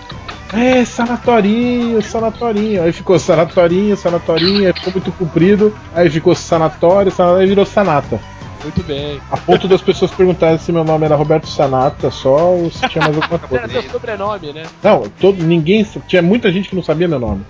É, 0.54 0.86
sanatorinho, 0.86 2.02
sanatorinho. 2.02 2.84
Aí 2.84 2.92
ficou 2.94 3.20
sanatorinho, 3.20 3.98
sanatorinho, 3.98 4.68
aí 4.68 4.74
ficou 4.74 4.94
muito 4.94 5.12
comprido. 5.12 5.76
Aí 5.94 6.10
ficou 6.10 6.34
sanatório, 6.34 7.12
sanatório, 7.12 7.42
aí 7.42 7.48
virou 7.48 7.66
Sanata. 7.66 8.20
Muito 8.66 8.82
bem. 8.82 9.22
A 9.30 9.38
ponto 9.38 9.68
das 9.68 9.80
pessoas 9.80 10.10
perguntarem 10.10 10.58
se 10.58 10.72
meu 10.72 10.84
nome 10.84 11.06
era 11.06 11.16
Roberto 11.16 11.48
Sanata 11.48 12.10
só 12.10 12.56
ou 12.56 12.72
se 12.72 12.90
tinha 12.90 13.04
mais 13.04 13.16
alguma 13.16 13.40
Era 13.40 13.48
coisa. 13.48 13.68
seu 13.70 13.92
sobrenome, 13.92 14.54
né? 14.54 14.64
Não, 14.82 15.04
todo, 15.22 15.44
ninguém. 15.44 15.86
Tinha 16.08 16.24
muita 16.24 16.52
gente 16.52 16.70
que 16.70 16.76
não 16.76 16.82
sabia 16.82 17.08
meu 17.08 17.20
nome. 17.20 17.46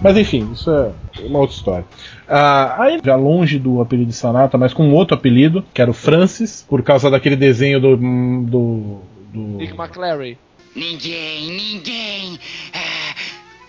Mas 0.00 0.16
enfim, 0.16 0.50
isso 0.52 0.70
é 0.70 0.90
uma 1.26 1.40
outra 1.40 1.54
história. 1.54 1.84
Ah, 2.26 2.82
aí, 2.82 2.98
já 3.04 3.14
longe 3.14 3.58
do 3.58 3.82
apelido 3.82 4.08
de 4.08 4.16
Sanata, 4.16 4.56
mas 4.56 4.72
com 4.72 4.88
um 4.88 4.94
outro 4.94 5.14
apelido, 5.14 5.62
que 5.74 5.82
era 5.82 5.90
o 5.90 5.94
Francis, 5.94 6.64
por 6.66 6.82
causa 6.82 7.10
daquele 7.10 7.36
desenho 7.36 7.78
do. 7.78 7.96
do. 7.98 9.00
do 9.34 9.40
Nick 9.58 9.74
McClary. 9.74 10.38
Ninguém, 10.74 11.50
ninguém 11.50 12.38
ah, 12.72 13.14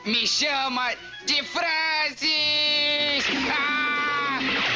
me 0.05 0.25
chama 0.25 0.91
de 1.27 1.43
Francis! 1.43 3.25
Ah! 3.51 4.74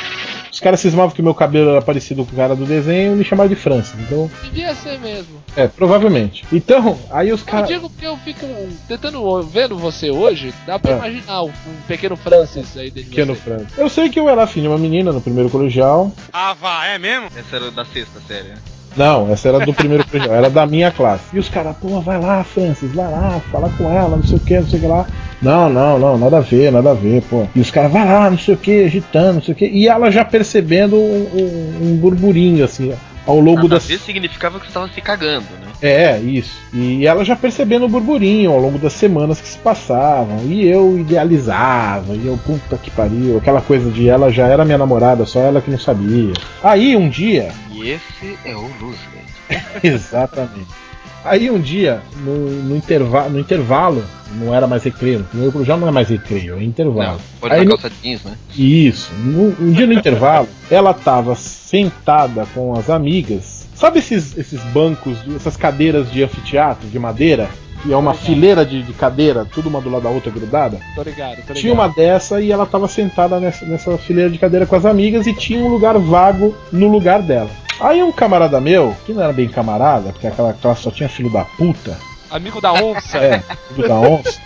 Os 0.51 0.59
caras 0.59 0.79
cismavam 0.79 1.11
que 1.11 1.21
meu 1.21 1.33
cabelo 1.33 1.69
era 1.71 1.81
parecido 1.81 2.25
com 2.25 2.33
o 2.33 2.35
cara 2.35 2.55
do 2.55 2.65
desenho 2.65 3.13
e 3.13 3.15
me 3.15 3.23
chamavam 3.23 3.49
de 3.49 3.55
Francis. 3.55 3.93
Então, 3.99 4.29
Devia 4.43 4.73
ser 4.75 4.99
mesmo. 4.99 5.41
é, 5.55 5.67
provavelmente. 5.67 6.45
Então, 6.51 6.97
aí 7.11 7.31
os 7.31 7.41
Eu 7.41 7.45
caras. 7.47 7.67
digo 7.67 7.89
porque 7.89 8.05
eu 8.07 8.17
fico 8.17 8.45
tentando 8.87 9.41
vendo 9.43 9.77
você 9.77 10.09
hoje, 10.09 10.53
dá 10.65 10.79
pra 10.79 10.93
É. 10.93 10.95
imaginar 10.97 11.43
um, 11.43 11.51
pequeno 11.87 12.15
Francis 12.15 12.75
aí 12.77 12.89
dentro 12.89 13.03
de 13.09 13.15
Pequeno 13.15 13.35
você. 13.35 13.41
Francis. 13.41 13.77
Eu 13.77 13.89
sei 13.89 14.09
que 14.09 14.19
eu 14.19 14.27
era 14.29 14.43
afim 14.43 14.61
de 14.61 14.67
uma 14.67 14.77
menina 14.77 15.11
no 15.11 15.21
primeiro 15.21 15.49
colegial. 15.49 16.11
Ah, 16.33 16.53
vá, 16.53 16.85
é 16.87 16.97
mesmo? 16.97 17.27
Essa 17.35 17.55
era 17.55 17.71
da 17.71 17.85
sexta 17.85 18.19
série, 18.27 18.49
né? 18.49 18.57
Não, 18.97 19.31
essa 19.31 19.47
era 19.49 19.59
do 19.65 19.73
primeiro 19.73 20.05
colegial, 20.09 20.35
era 20.35 20.49
da 20.49 20.65
minha 20.65 20.91
classe. 20.91 21.23
E 21.33 21.39
os 21.39 21.47
caras, 21.49 21.75
pô, 21.77 22.01
vai 22.01 22.19
lá, 22.19 22.43
Francis, 22.43 22.91
vai 22.93 23.09
lá, 23.09 23.39
fala 23.51 23.69
com 23.77 23.89
ela, 23.91 24.17
não 24.17 24.23
sei 24.23 24.37
o 24.37 24.41
que, 24.41 24.59
não 24.59 24.67
sei 24.67 24.79
o 24.79 24.81
que 24.81 24.87
lá. 24.87 25.05
Não, 25.41 25.69
não, 25.69 25.97
não, 25.99 26.17
nada 26.17 26.37
a 26.37 26.41
ver, 26.41 26.71
nada 26.71 26.91
a 26.91 26.93
ver, 26.93 27.21
pô. 27.29 27.45
E 27.55 27.59
os 27.61 27.71
caras, 27.71 27.91
vai 27.91 28.05
lá, 28.05 28.29
não 28.29 28.37
sei 28.37 28.53
o 28.55 28.57
que, 28.57 28.83
agitando, 28.83 29.33
não 29.35 29.41
sei 29.41 29.53
o 29.53 29.57
que. 29.57 29.65
E 29.67 29.87
ela 29.87 30.11
já 30.11 30.25
percebendo 30.25 30.95
um, 30.97 31.27
um- 31.33 31.87
um 31.91 31.95
burburinho, 31.97 32.65
assim, 32.65 32.91
ao 33.29 33.39
longo 33.39 33.67
das. 33.67 33.85
ver 33.85 33.99
significava 33.99 34.59
que 34.59 34.65
você 34.65 34.73
tava 34.73 34.87
se 34.89 35.01
cagando, 35.01 35.45
né? 35.61 35.67
É, 35.81 36.19
isso. 36.19 36.57
E 36.73 37.05
ela 37.05 37.23
já 37.23 37.35
percebendo 37.35 37.85
o 37.85 37.89
burburinho 37.89 38.51
ao 38.51 38.59
longo 38.59 38.79
das 38.79 38.93
semanas 38.93 39.39
que 39.39 39.47
se 39.47 39.57
passavam. 39.59 40.39
E 40.45 40.67
eu 40.67 40.97
idealizava, 40.97 42.15
e 42.15 42.25
eu, 42.25 42.37
puta 42.45 42.77
que 42.77 42.89
pariu, 42.89 43.37
aquela 43.37 43.61
coisa 43.61 43.89
de 43.91 44.09
ela 44.09 44.31
já 44.31 44.47
era 44.47 44.65
minha 44.65 44.77
namorada, 44.77 45.25
só 45.25 45.39
ela 45.39 45.61
que 45.61 45.69
não 45.69 45.79
sabia. 45.79 46.33
Aí 46.63 46.97
um 46.97 47.07
dia, 47.07 47.51
E 47.71 47.91
esse 47.91 48.37
é 48.43 48.55
o 48.55 48.61
Roosevelt. 48.61 49.29
Exatamente. 49.83 50.88
Aí 51.23 51.49
um 51.51 51.59
dia, 51.59 52.01
no, 52.23 52.33
no, 52.49 52.75
intervalo, 52.77 53.29
no 53.29 53.39
intervalo, 53.39 54.03
não 54.35 54.53
era 54.55 54.65
mais 54.67 54.83
recreio, 54.83 55.25
no- 55.33 55.65
já 55.65 55.75
não 55.75 55.87
é 55.87 55.91
mais 55.91 56.07
recreio, 56.09 56.57
é 56.57 56.63
intervalo. 56.63 57.13
Não, 57.13 57.19
pode 57.41 57.53
Aí 57.55 57.65
no- 57.65 57.71
calça 57.77 57.91
jeans, 58.01 58.23
né? 58.23 58.33
Isso, 58.57 59.11
no- 59.15 59.55
um 59.59 59.71
dia 59.71 59.85
no 59.87 59.93
intervalo, 59.93 60.47
ela 60.71 60.93
tava 60.93 61.35
sentada 61.35 62.45
com 62.53 62.73
as 62.73 62.89
amigas. 62.89 63.67
Sabe 63.75 63.99
esses, 63.99 64.37
esses 64.37 64.59
bancos, 64.73 65.17
essas 65.35 65.55
cadeiras 65.55 66.11
de 66.11 66.23
anfiteatro, 66.23 66.87
de 66.87 66.99
madeira? 66.99 67.49
Que 67.81 67.93
é 67.93 67.95
uma 67.95 68.13
fileira 68.13 68.65
de, 68.65 68.83
de 68.83 68.91
cadeira, 68.91 69.45
tudo 69.45 69.69
uma 69.69 69.79
do 69.79 69.89
lado 69.89 70.03
da 70.03 70.09
outra 70.09 70.29
grudada? 70.29 70.79
Tô 70.95 71.01
ligado, 71.01 71.29
tô 71.35 71.41
ligado. 71.43 71.55
Tinha 71.55 71.73
uma 71.73 71.87
dessa 71.87 72.41
e 72.41 72.51
ela 72.51 72.65
tava 72.65 72.89
sentada 72.89 73.39
nessa, 73.39 73.65
nessa 73.65 73.97
fileira 73.97 74.29
de 74.29 74.37
cadeira 74.37 74.65
com 74.65 74.75
as 74.75 74.85
amigas 74.85 75.25
e 75.27 75.33
tinha 75.33 75.63
um 75.63 75.69
lugar 75.69 75.97
vago 75.97 76.53
no 76.73 76.89
lugar 76.89 77.21
dela. 77.21 77.49
Aí 77.79 78.03
um 78.03 78.11
camarada 78.11 78.59
meu, 78.59 78.95
que 79.05 79.13
não 79.13 79.23
era 79.23 79.31
bem 79.33 79.47
camarada, 79.47 80.11
porque 80.11 80.27
aquela 80.27 80.53
classe 80.53 80.81
só 80.83 80.91
tinha 80.91 81.07
filho 81.09 81.31
da 81.31 81.45
puta, 81.45 81.97
Amigo 82.29 82.59
da 82.61 82.73
onça. 82.73 83.17
é, 83.17 83.41
filho 83.73 83.87
da 83.87 83.95
onça, 83.95 84.39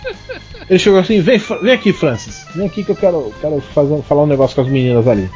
ele 0.70 0.78
chegou 0.78 0.98
assim: 1.00 1.20
vem, 1.20 1.38
vem 1.38 1.72
aqui, 1.74 1.92
Francis, 1.92 2.46
vem 2.54 2.66
aqui 2.66 2.84
que 2.84 2.90
eu 2.90 2.96
quero, 2.96 3.32
quero 3.40 3.60
fazer, 3.74 4.00
falar 4.02 4.22
um 4.22 4.26
negócio 4.26 4.54
com 4.54 4.62
as 4.62 4.68
meninas 4.68 5.06
ali. 5.08 5.28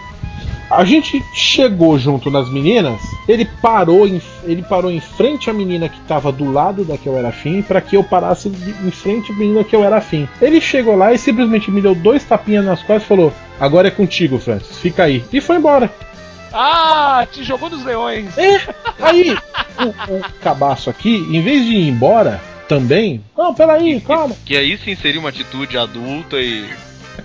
A 0.70 0.84
gente 0.84 1.22
chegou 1.34 1.98
junto 1.98 2.30
nas 2.30 2.50
meninas, 2.52 3.00
ele 3.26 3.46
parou 3.62 4.06
em, 4.06 4.20
ele 4.44 4.62
parou 4.62 4.90
em 4.90 5.00
frente 5.00 5.48
à 5.48 5.52
menina 5.52 5.88
que 5.88 5.98
tava 6.02 6.30
do 6.30 6.52
lado 6.52 6.84
da 6.84 6.98
que 6.98 7.06
eu 7.06 7.16
era 7.16 7.28
afim, 7.28 7.62
para 7.62 7.80
que 7.80 7.96
eu 7.96 8.04
parasse 8.04 8.50
de- 8.50 8.86
em 8.86 8.90
frente 8.90 9.32
à 9.32 9.34
menina 9.34 9.64
que 9.64 9.74
eu 9.74 9.82
era 9.82 9.96
afim. 9.96 10.28
Ele 10.42 10.60
chegou 10.60 10.94
lá 10.94 11.12
e 11.14 11.18
simplesmente 11.18 11.70
me 11.70 11.80
deu 11.80 11.94
dois 11.94 12.22
tapinhas 12.22 12.66
nas 12.66 12.80
costas 12.82 13.02
e 13.04 13.06
falou: 13.06 13.32
Agora 13.58 13.88
é 13.88 13.90
contigo, 13.90 14.38
Francis, 14.38 14.76
fica 14.78 15.04
aí. 15.04 15.24
E 15.32 15.40
foi 15.40 15.56
embora. 15.56 15.90
Ah, 16.52 17.26
te 17.30 17.44
jogou 17.44 17.70
nos 17.70 17.84
leões. 17.84 18.36
É, 18.38 18.60
aí 19.00 19.36
o, 19.78 20.16
o 20.16 20.20
cabaço 20.40 20.90
aqui, 20.90 21.16
em 21.30 21.42
vez 21.42 21.64
de 21.64 21.72
ir 21.72 21.88
embora 21.88 22.40
também, 22.68 23.22
não, 23.36 23.54
peraí, 23.54 24.00
calma. 24.00 24.36
Que 24.44 24.56
aí 24.56 24.76
sim 24.76 24.94
seria 24.94 25.20
uma 25.20 25.30
atitude 25.30 25.78
adulta 25.78 26.36
e. 26.36 26.68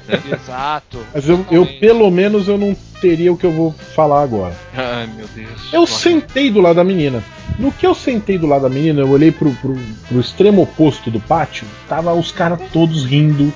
Exato. 0.32 1.06
Mas 1.14 1.28
eu, 1.30 1.46
eu, 1.52 1.66
pelo 1.80 2.10
menos, 2.10 2.48
eu 2.48 2.58
não 2.58 2.76
teria 3.00 3.32
o 3.32 3.38
que 3.38 3.46
eu 3.46 3.52
vou 3.52 3.72
falar 3.94 4.24
agora. 4.24 4.56
Ai 4.76 5.08
meu 5.08 5.28
Deus. 5.28 5.74
Eu 5.74 5.86
sentei 5.86 6.50
do 6.50 6.62
lado 6.62 6.78
da 6.78 6.84
menina. 6.84 7.24
No 7.60 7.72
que 7.72 7.86
eu 7.86 7.94
sentei 7.94 8.38
do 8.38 8.48
lado 8.48 8.64
da 8.64 8.70
menina, 8.70 9.02
eu 9.02 9.10
olhei 9.10 9.32
pro, 9.32 9.52
pro, 9.56 9.76
pro 10.08 10.20
extremo 10.20 10.62
oposto 10.64 11.12
do 11.12 11.20
pátio. 11.20 11.68
Tava 11.88 12.14
os 12.14 12.32
caras 12.32 12.60
todos 12.72 13.06
rindo, 13.06 13.54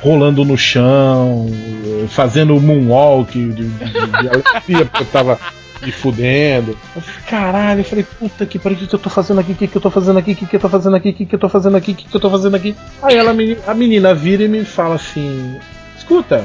rolando 0.00 0.44
no 0.44 0.56
chão, 0.56 1.46
fazendo 2.08 2.60
moonwalk 2.60 3.32
de, 3.32 3.50
de, 3.50 3.68
de, 3.68 4.84
porque 4.84 5.02
eu 5.02 5.06
tava 5.06 5.38
me 5.82 5.92
fudendo. 5.92 6.76
Eu 6.94 7.02
falei, 7.02 7.20
caralho, 7.28 7.80
eu 7.80 7.84
falei, 7.84 8.04
puta 8.04 8.46
que 8.46 8.58
pariu, 8.58 8.78
o 8.78 8.80
que, 8.86 8.94
eu 8.94 8.98
tô 8.98 9.10
fazendo 9.10 9.40
aqui? 9.40 9.52
O 9.52 9.54
que, 9.54 9.76
eu 9.76 9.80
tô 9.80 9.90
fazendo 9.90 10.18
aqui? 10.18 10.32
O 10.32 10.36
que, 10.36 10.56
eu 10.56 10.60
tô 10.60 10.68
fazendo 10.68 10.96
aqui? 10.96 11.10
O 11.10 11.14
que, 11.14 11.34
eu 11.34 11.38
tô 11.38 11.48
fazendo 11.48 11.76
aqui? 11.76 11.92
O 11.92 11.94
que, 11.94 12.14
eu 12.14 12.20
tô 12.20 12.30
fazendo 12.30 12.54
aqui? 12.54 12.76
Aí 13.02 13.16
ela, 13.16 13.34
a 13.66 13.74
menina 13.74 14.14
vira 14.14 14.44
e 14.44 14.48
me 14.48 14.64
fala 14.64 14.96
assim: 14.96 15.56
escuta, 15.96 16.44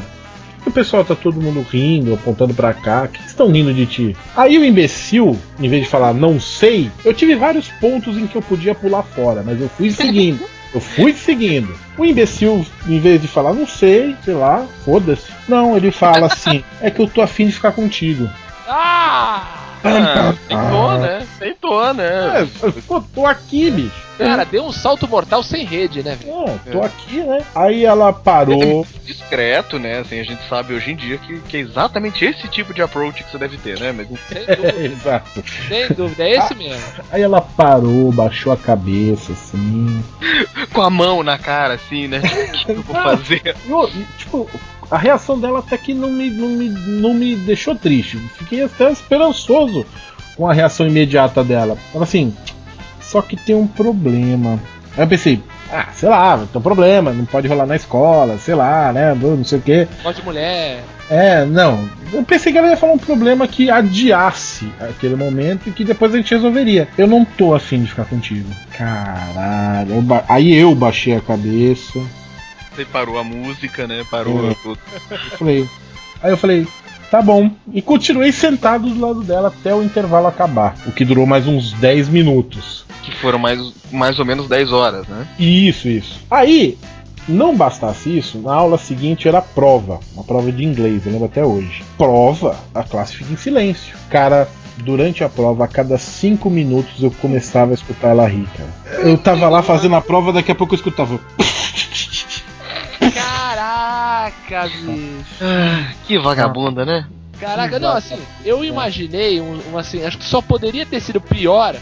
o 0.65 0.71
pessoal 0.71 1.03
tá 1.03 1.15
todo 1.15 1.41
mundo 1.41 1.61
rindo, 1.61 2.13
apontando 2.13 2.53
pra 2.53 2.73
cá. 2.73 3.03
O 3.03 3.07
que 3.07 3.21
que 3.21 3.27
estão 3.27 3.51
rindo 3.51 3.73
de 3.73 3.85
ti? 3.85 4.17
Aí 4.35 4.57
o 4.57 4.63
imbecil, 4.63 5.37
em 5.59 5.69
vez 5.69 5.83
de 5.83 5.89
falar 5.89 6.13
não 6.13 6.39
sei, 6.39 6.89
eu 7.03 7.13
tive 7.13 7.35
vários 7.35 7.67
pontos 7.67 8.17
em 8.17 8.27
que 8.27 8.35
eu 8.35 8.41
podia 8.41 8.75
pular 8.75 9.03
fora, 9.03 9.43
mas 9.45 9.59
eu 9.59 9.69
fui 9.69 9.89
seguindo. 9.91 10.45
Eu 10.73 10.81
fui 10.81 11.13
seguindo. 11.13 11.77
O 11.97 12.03
imbecil, 12.03 12.65
em 12.87 12.99
vez 12.99 13.21
de 13.21 13.27
falar 13.27 13.53
não 13.53 13.67
sei, 13.67 14.15
sei 14.23 14.33
lá, 14.33 14.65
foda-se. 14.83 15.31
Não, 15.47 15.77
ele 15.77 15.91
fala 15.91 16.27
assim: 16.27 16.63
é 16.81 16.89
que 16.89 16.99
eu 16.99 17.07
tô 17.07 17.21
afim 17.21 17.47
de 17.47 17.53
ficar 17.53 17.71
contigo. 17.71 18.29
Ah! 18.67 19.62
Ah, 19.83 20.33
tentou, 20.47 20.97
né? 20.99 21.27
Tentou, 21.39 21.93
né? 21.93 22.41
É, 22.63 22.81
pô, 22.87 23.01
tô 23.01 23.25
aqui, 23.25 23.69
bicho. 23.69 24.03
Cara, 24.17 24.45
deu 24.45 24.63
um 24.63 24.71
salto 24.71 25.07
mortal 25.07 25.41
sem 25.41 25.65
rede, 25.65 26.03
né, 26.03 26.15
velho? 26.15 26.33
É, 26.67 26.71
tô 26.71 26.81
aqui, 26.81 27.17
né? 27.17 27.39
Aí 27.55 27.83
ela 27.83 28.13
parou. 28.13 28.85
Discreto, 29.03 29.79
né? 29.79 29.99
Assim, 29.99 30.19
a 30.19 30.23
gente 30.23 30.47
sabe 30.47 30.73
hoje 30.73 30.91
em 30.91 30.95
dia 30.95 31.17
que, 31.17 31.39
que 31.41 31.57
é 31.57 31.59
exatamente 31.59 32.23
esse 32.23 32.47
tipo 32.47 32.73
de 32.73 32.81
approach 32.81 33.23
que 33.23 33.31
você 33.31 33.37
deve 33.37 33.57
ter, 33.57 33.79
né? 33.79 33.91
Mas 33.91 34.07
Sem 34.29 34.43
É, 34.47 34.55
dúvida, 34.55 34.79
exato. 34.85 35.43
sem 35.67 35.87
dúvida. 35.89 36.23
É 36.23 36.37
esse 36.37 36.55
mesmo. 36.55 36.81
Aí 37.11 37.21
ela 37.21 37.41
parou, 37.41 38.11
baixou 38.11 38.53
a 38.53 38.57
cabeça, 38.57 39.33
assim. 39.33 40.03
com 40.71 40.81
a 40.81 40.89
mão 40.89 41.23
na 41.23 41.37
cara, 41.37 41.73
assim, 41.73 42.07
né? 42.07 42.21
O 42.63 42.65
que 42.65 42.71
eu 42.71 42.81
vou 42.83 42.95
fazer? 42.95 43.55
Tipo, 44.17 44.49
a 44.91 44.97
reação 44.97 45.39
dela 45.39 45.59
até 45.59 45.77
que 45.77 45.93
não 45.93 46.09
me, 46.11 46.29
não 46.29 46.49
me, 46.49 46.69
não 46.69 47.13
me 47.13 47.35
deixou 47.35 47.75
triste. 47.75 48.17
Fiquei 48.37 48.63
até 48.63 48.91
esperançoso 48.91 49.85
com 50.35 50.47
a 50.47 50.53
reação 50.53 50.87
imediata 50.87 51.43
dela. 51.43 51.77
Ela 51.93 52.03
assim, 52.03 52.33
só 53.01 53.21
que 53.21 53.35
tem 53.35 53.55
um 53.55 53.67
problema. 53.67 54.59
Aí 54.95 55.03
eu 55.03 55.07
pensei, 55.07 55.41
ah, 55.71 55.87
sei 55.93 56.09
lá, 56.09 56.37
tem 56.37 56.59
um 56.59 56.61
problema, 56.61 57.11
não 57.11 57.25
pode 57.25 57.47
rolar 57.47 57.65
na 57.65 57.75
escola, 57.75 58.37
sei 58.37 58.53
lá, 58.55 58.93
né, 58.93 59.13
não 59.15 59.43
sei 59.43 59.57
o 59.57 59.61
quê. 59.61 59.87
Voz 60.03 60.15
de 60.15 60.23
mulher. 60.23 60.83
É, 61.09 61.43
não. 61.45 61.87
Eu 62.11 62.23
pensei 62.23 62.51
que 62.51 62.57
ela 62.57 62.69
ia 62.69 62.77
falar 62.77 62.93
um 62.93 62.97
problema 62.97 63.47
que 63.47 63.69
adiasse 63.71 64.71
aquele 64.79 65.15
momento 65.15 65.67
e 65.67 65.71
que 65.71 65.83
depois 65.83 66.13
a 66.13 66.17
gente 66.17 66.33
resolveria. 66.33 66.87
Eu 66.97 67.07
não 67.07 67.25
tô 67.25 67.53
afim 67.55 67.81
de 67.81 67.89
ficar 67.89 68.05
contigo. 68.05 68.49
Caralho. 68.77 69.95
eu 69.95 70.01
ba- 70.01 70.23
Aí 70.29 70.53
eu 70.53 70.73
baixei 70.75 71.15
a 71.15 71.21
cabeça. 71.21 71.99
Você 72.75 72.85
parou 72.85 73.17
a 73.19 73.23
música, 73.23 73.87
né? 73.87 74.05
Parou 74.09 74.51
É. 74.51 74.55
tudo. 74.63 74.79
Eu 75.11 75.37
falei. 75.37 75.69
Aí 76.21 76.31
eu 76.31 76.37
falei, 76.37 76.67
tá 77.11 77.21
bom. 77.21 77.51
E 77.71 77.81
continuei 77.81 78.31
sentado 78.31 78.89
do 78.89 78.99
lado 78.99 79.21
dela 79.23 79.49
até 79.49 79.73
o 79.75 79.83
intervalo 79.83 80.27
acabar. 80.27 80.75
O 80.85 80.91
que 80.91 81.05
durou 81.05 81.25
mais 81.25 81.47
uns 81.47 81.73
10 81.73 82.09
minutos. 82.09 82.85
Que 83.03 83.11
foram 83.17 83.37
mais, 83.37 83.59
mais 83.91 84.17
ou 84.17 84.25
menos 84.25 84.47
10 84.47 84.71
horas, 84.71 85.07
né? 85.07 85.27
Isso, 85.37 85.89
isso. 85.89 86.19
Aí, 86.31 86.77
não 87.27 87.55
bastasse 87.55 88.17
isso, 88.17 88.37
na 88.39 88.53
aula 88.53 88.77
seguinte 88.77 89.27
era 89.27 89.41
prova. 89.41 89.99
Uma 90.13 90.23
prova 90.23 90.51
de 90.51 90.63
inglês, 90.63 91.05
eu 91.05 91.11
lembro 91.11 91.25
até 91.27 91.43
hoje. 91.45 91.83
Prova, 91.97 92.57
a 92.73 92.83
classe 92.83 93.17
fica 93.17 93.33
em 93.33 93.37
silêncio. 93.37 93.95
Cara, 94.09 94.47
durante 94.77 95.21
a 95.23 95.29
prova, 95.29 95.65
a 95.65 95.67
cada 95.67 95.97
cinco 95.97 96.49
minutos 96.49 97.03
eu 97.03 97.11
começava 97.11 97.71
a 97.71 97.73
escutar 97.75 98.09
ela 98.09 98.27
rir, 98.27 98.47
cara. 98.57 98.99
Eu 99.07 99.17
tava 99.17 99.49
lá 99.49 99.61
fazendo 99.61 99.95
a 99.95 100.01
prova, 100.01 100.31
daqui 100.31 100.51
a 100.51 100.55
pouco 100.55 100.73
eu 100.73 100.77
escutava. 100.77 101.19
Caraca, 104.31 104.67
bicho. 104.69 105.25
Que 106.05 106.17
vagabunda, 106.17 106.85
né? 106.85 107.05
Caraca, 107.39 107.77
não, 107.79 107.91
assim, 107.91 108.19
eu 108.45 108.63
imaginei 108.63 109.41
um, 109.41 109.59
um, 109.73 109.77
assim, 109.77 110.03
acho 110.05 110.17
que 110.17 110.23
só 110.25 110.41
poderia 110.41 110.85
ter 110.85 111.01
sido 111.01 111.19
pior 111.19 111.75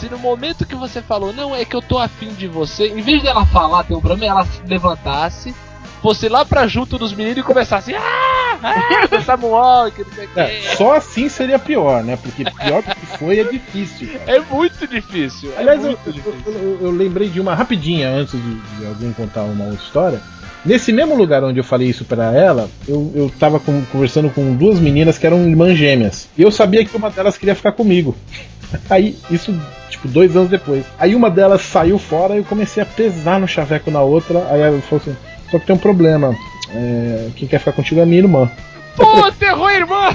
se 0.00 0.08
no 0.08 0.18
momento 0.18 0.66
que 0.66 0.74
você 0.74 1.00
falou, 1.00 1.32
não, 1.32 1.54
é 1.54 1.64
que 1.64 1.76
eu 1.76 1.82
tô 1.82 1.98
afim 1.98 2.28
de 2.34 2.48
você, 2.48 2.88
em 2.88 3.00
vez 3.00 3.22
dela 3.22 3.46
falar 3.46 3.84
tem 3.84 3.96
um 3.96 4.00
problema, 4.00 4.32
ela 4.40 4.44
se 4.44 4.60
levantasse, 4.66 5.54
fosse 6.02 6.28
lá 6.28 6.44
pra 6.44 6.66
junto 6.66 6.98
dos 6.98 7.12
meninos 7.12 7.38
e 7.38 7.42
começasse, 7.44 7.94
ah, 7.94 8.58
ah, 8.60 9.06
dançar 9.08 9.38
moonwalk, 9.38 9.96
não 10.04 10.12
sei 10.12 10.26
o 10.26 10.40
É, 10.40 10.60
só 10.76 10.96
assim 10.96 11.28
seria 11.28 11.60
pior, 11.60 12.02
né? 12.02 12.16
Porque 12.16 12.42
pior 12.44 12.82
do 12.82 12.94
que 12.96 13.06
foi 13.18 13.38
é 13.38 13.44
difícil. 13.44 14.08
cara. 14.18 14.36
É 14.36 14.40
muito 14.40 14.84
difícil. 14.88 15.52
É 15.56 15.60
Aliás, 15.60 15.80
eu, 15.80 15.86
muito 15.90 16.12
difícil. 16.12 16.42
eu- 16.46 16.52
eu- 16.54 16.78
eu 16.82 16.90
lembrei 16.90 17.28
de 17.28 17.40
uma 17.40 17.54
rapidinha 17.54 18.08
antes 18.10 18.32
de, 18.32 18.54
de 18.78 18.86
alguém 18.86 19.12
contar 19.12 19.42
uma 19.42 19.64
outra 19.66 19.80
história. 19.84 20.20
Nesse 20.64 20.92
mesmo 20.92 21.14
lugar 21.14 21.44
onde 21.44 21.58
eu 21.60 21.64
falei 21.64 21.88
isso 21.88 22.04
pra 22.04 22.32
ela, 22.34 22.70
eu, 22.88 23.12
eu 23.14 23.32
tava 23.38 23.60
com- 23.60 23.82
conversando 23.92 24.30
com 24.30 24.54
duas 24.54 24.78
meninas 24.80 25.18
que 25.18 25.26
eram 25.26 25.46
irmãs 25.46 25.76
gêmeas. 25.76 26.28
E 26.38 26.42
eu 26.42 26.50
sabia 26.50 26.84
que 26.84 26.96
uma 26.96 27.10
delas 27.10 27.36
queria 27.36 27.54
ficar 27.54 27.72
comigo. 27.72 28.16
Aí, 28.88 29.16
isso, 29.30 29.54
tipo, 29.90 30.08
dois 30.08 30.34
anos 30.34 30.48
depois. 30.48 30.84
Aí 30.98 31.14
uma 31.14 31.30
delas 31.30 31.60
saiu 31.62 31.98
fora 31.98 32.34
e 32.34 32.38
eu 32.38 32.44
comecei 32.44 32.82
a 32.82 32.86
pesar 32.86 33.38
no 33.38 33.46
chaveco 33.46 33.90
na 33.90 34.00
outra. 34.00 34.46
Aí 34.50 34.60
ela 34.62 34.80
falou 34.80 35.02
assim: 35.02 35.16
só 35.50 35.58
que 35.58 35.66
tem 35.66 35.76
um 35.76 35.78
problema. 35.78 36.34
é, 36.74 37.28
quem 37.36 37.46
quer 37.46 37.58
ficar 37.58 37.72
contigo 37.72 38.00
é 38.00 38.02
a 38.02 38.06
minha 38.06 38.20
irmã. 38.22 38.50
Pô, 38.96 39.30
terror, 39.32 39.70
irmã! 39.70 40.10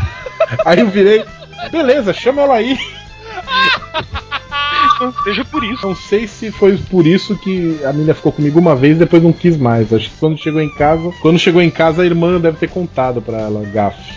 Aí 0.66 0.80
eu 0.80 0.88
virei, 0.90 1.24
beleza, 1.72 2.12
chama 2.14 2.42
ela 2.42 2.56
aí. 2.56 2.78
Não 5.00 5.14
seja 5.24 5.46
por 5.46 5.64
isso. 5.64 5.88
Não 5.88 5.96
sei 5.96 6.28
se 6.28 6.52
foi 6.52 6.78
por 6.78 7.08
isso 7.08 7.36
que 7.38 7.80
a 7.86 7.94
menina 7.94 8.14
ficou 8.14 8.32
comigo 8.32 8.60
uma 8.60 8.76
vez 8.76 8.96
e 8.96 9.00
depois 9.00 9.24
não 9.24 9.32
quis 9.32 9.56
mais. 9.58 9.94
Acho 9.94 10.10
que 10.10 10.18
quando 10.18 10.38
chegou 10.38 10.62
em 10.62 10.74
casa, 10.76 11.12
quando 11.22 11.40
chegou 11.40 11.62
em 11.62 11.70
casa 11.70 12.02
a 12.02 12.06
irmã 12.06 12.40
deve 12.40 12.58
ter 12.58 12.70
contado 12.70 13.22
pra 13.22 13.40
ela, 13.40 13.64
gafe. 13.66 14.14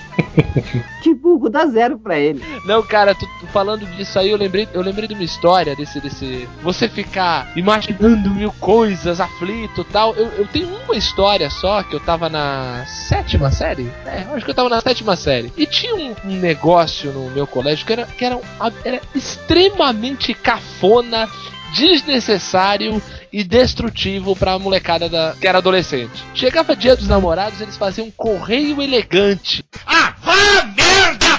Burro, 1.22 1.48
dá 1.48 1.66
zero 1.66 1.98
pra 1.98 2.18
ele. 2.18 2.42
Não, 2.64 2.82
cara, 2.82 3.14
tu, 3.14 3.26
tu 3.38 3.46
falando 3.46 3.86
disso 3.96 4.18
aí, 4.18 4.30
eu 4.30 4.36
lembrei, 4.36 4.68
eu 4.72 4.82
lembrei 4.82 5.06
de 5.06 5.14
uma 5.14 5.22
história 5.22 5.76
desse, 5.76 6.00
desse. 6.00 6.48
Você 6.62 6.88
ficar 6.88 7.52
imaginando 7.56 8.30
mil 8.30 8.52
coisas, 8.58 9.20
aflito 9.20 9.84
tal. 9.84 10.14
Eu, 10.16 10.26
eu 10.32 10.46
tenho 10.48 10.68
uma 10.84 10.96
história 10.96 11.48
só 11.48 11.82
que 11.84 11.94
eu 11.94 12.00
tava 12.00 12.28
na 12.28 12.84
sétima 12.86 13.52
série. 13.52 13.88
É, 14.04 14.26
acho 14.34 14.44
que 14.44 14.50
eu 14.50 14.54
tava 14.54 14.68
na 14.68 14.80
sétima 14.80 15.14
série. 15.14 15.52
E 15.56 15.64
tinha 15.64 15.94
um, 15.94 16.14
negócio 16.24 17.12
no 17.12 17.30
meu 17.30 17.46
colégio 17.46 17.86
que 17.86 17.92
era, 17.92 18.06
que 18.06 18.24
era, 18.24 18.40
era 18.84 19.00
extremamente 19.14 20.34
cafona. 20.34 21.28
Desnecessário 21.75 23.03
e 23.33 23.43
destrutivo 23.43 24.37
pra 24.37 24.59
molecada 24.59 25.09
da, 25.09 25.35
que 25.41 25.47
era 25.47 25.59
adolescente. 25.59 26.25
Chegava 26.35 26.77
dia 26.77 26.97
dos 26.97 27.09
namorados, 27.09 27.61
eles 27.61 27.77
faziam 27.77 28.07
um 28.07 28.11
correio 28.11 28.83
elegante. 28.83 29.64
Ah, 29.87 30.14
vá 30.23 30.64
merda, 30.77 31.39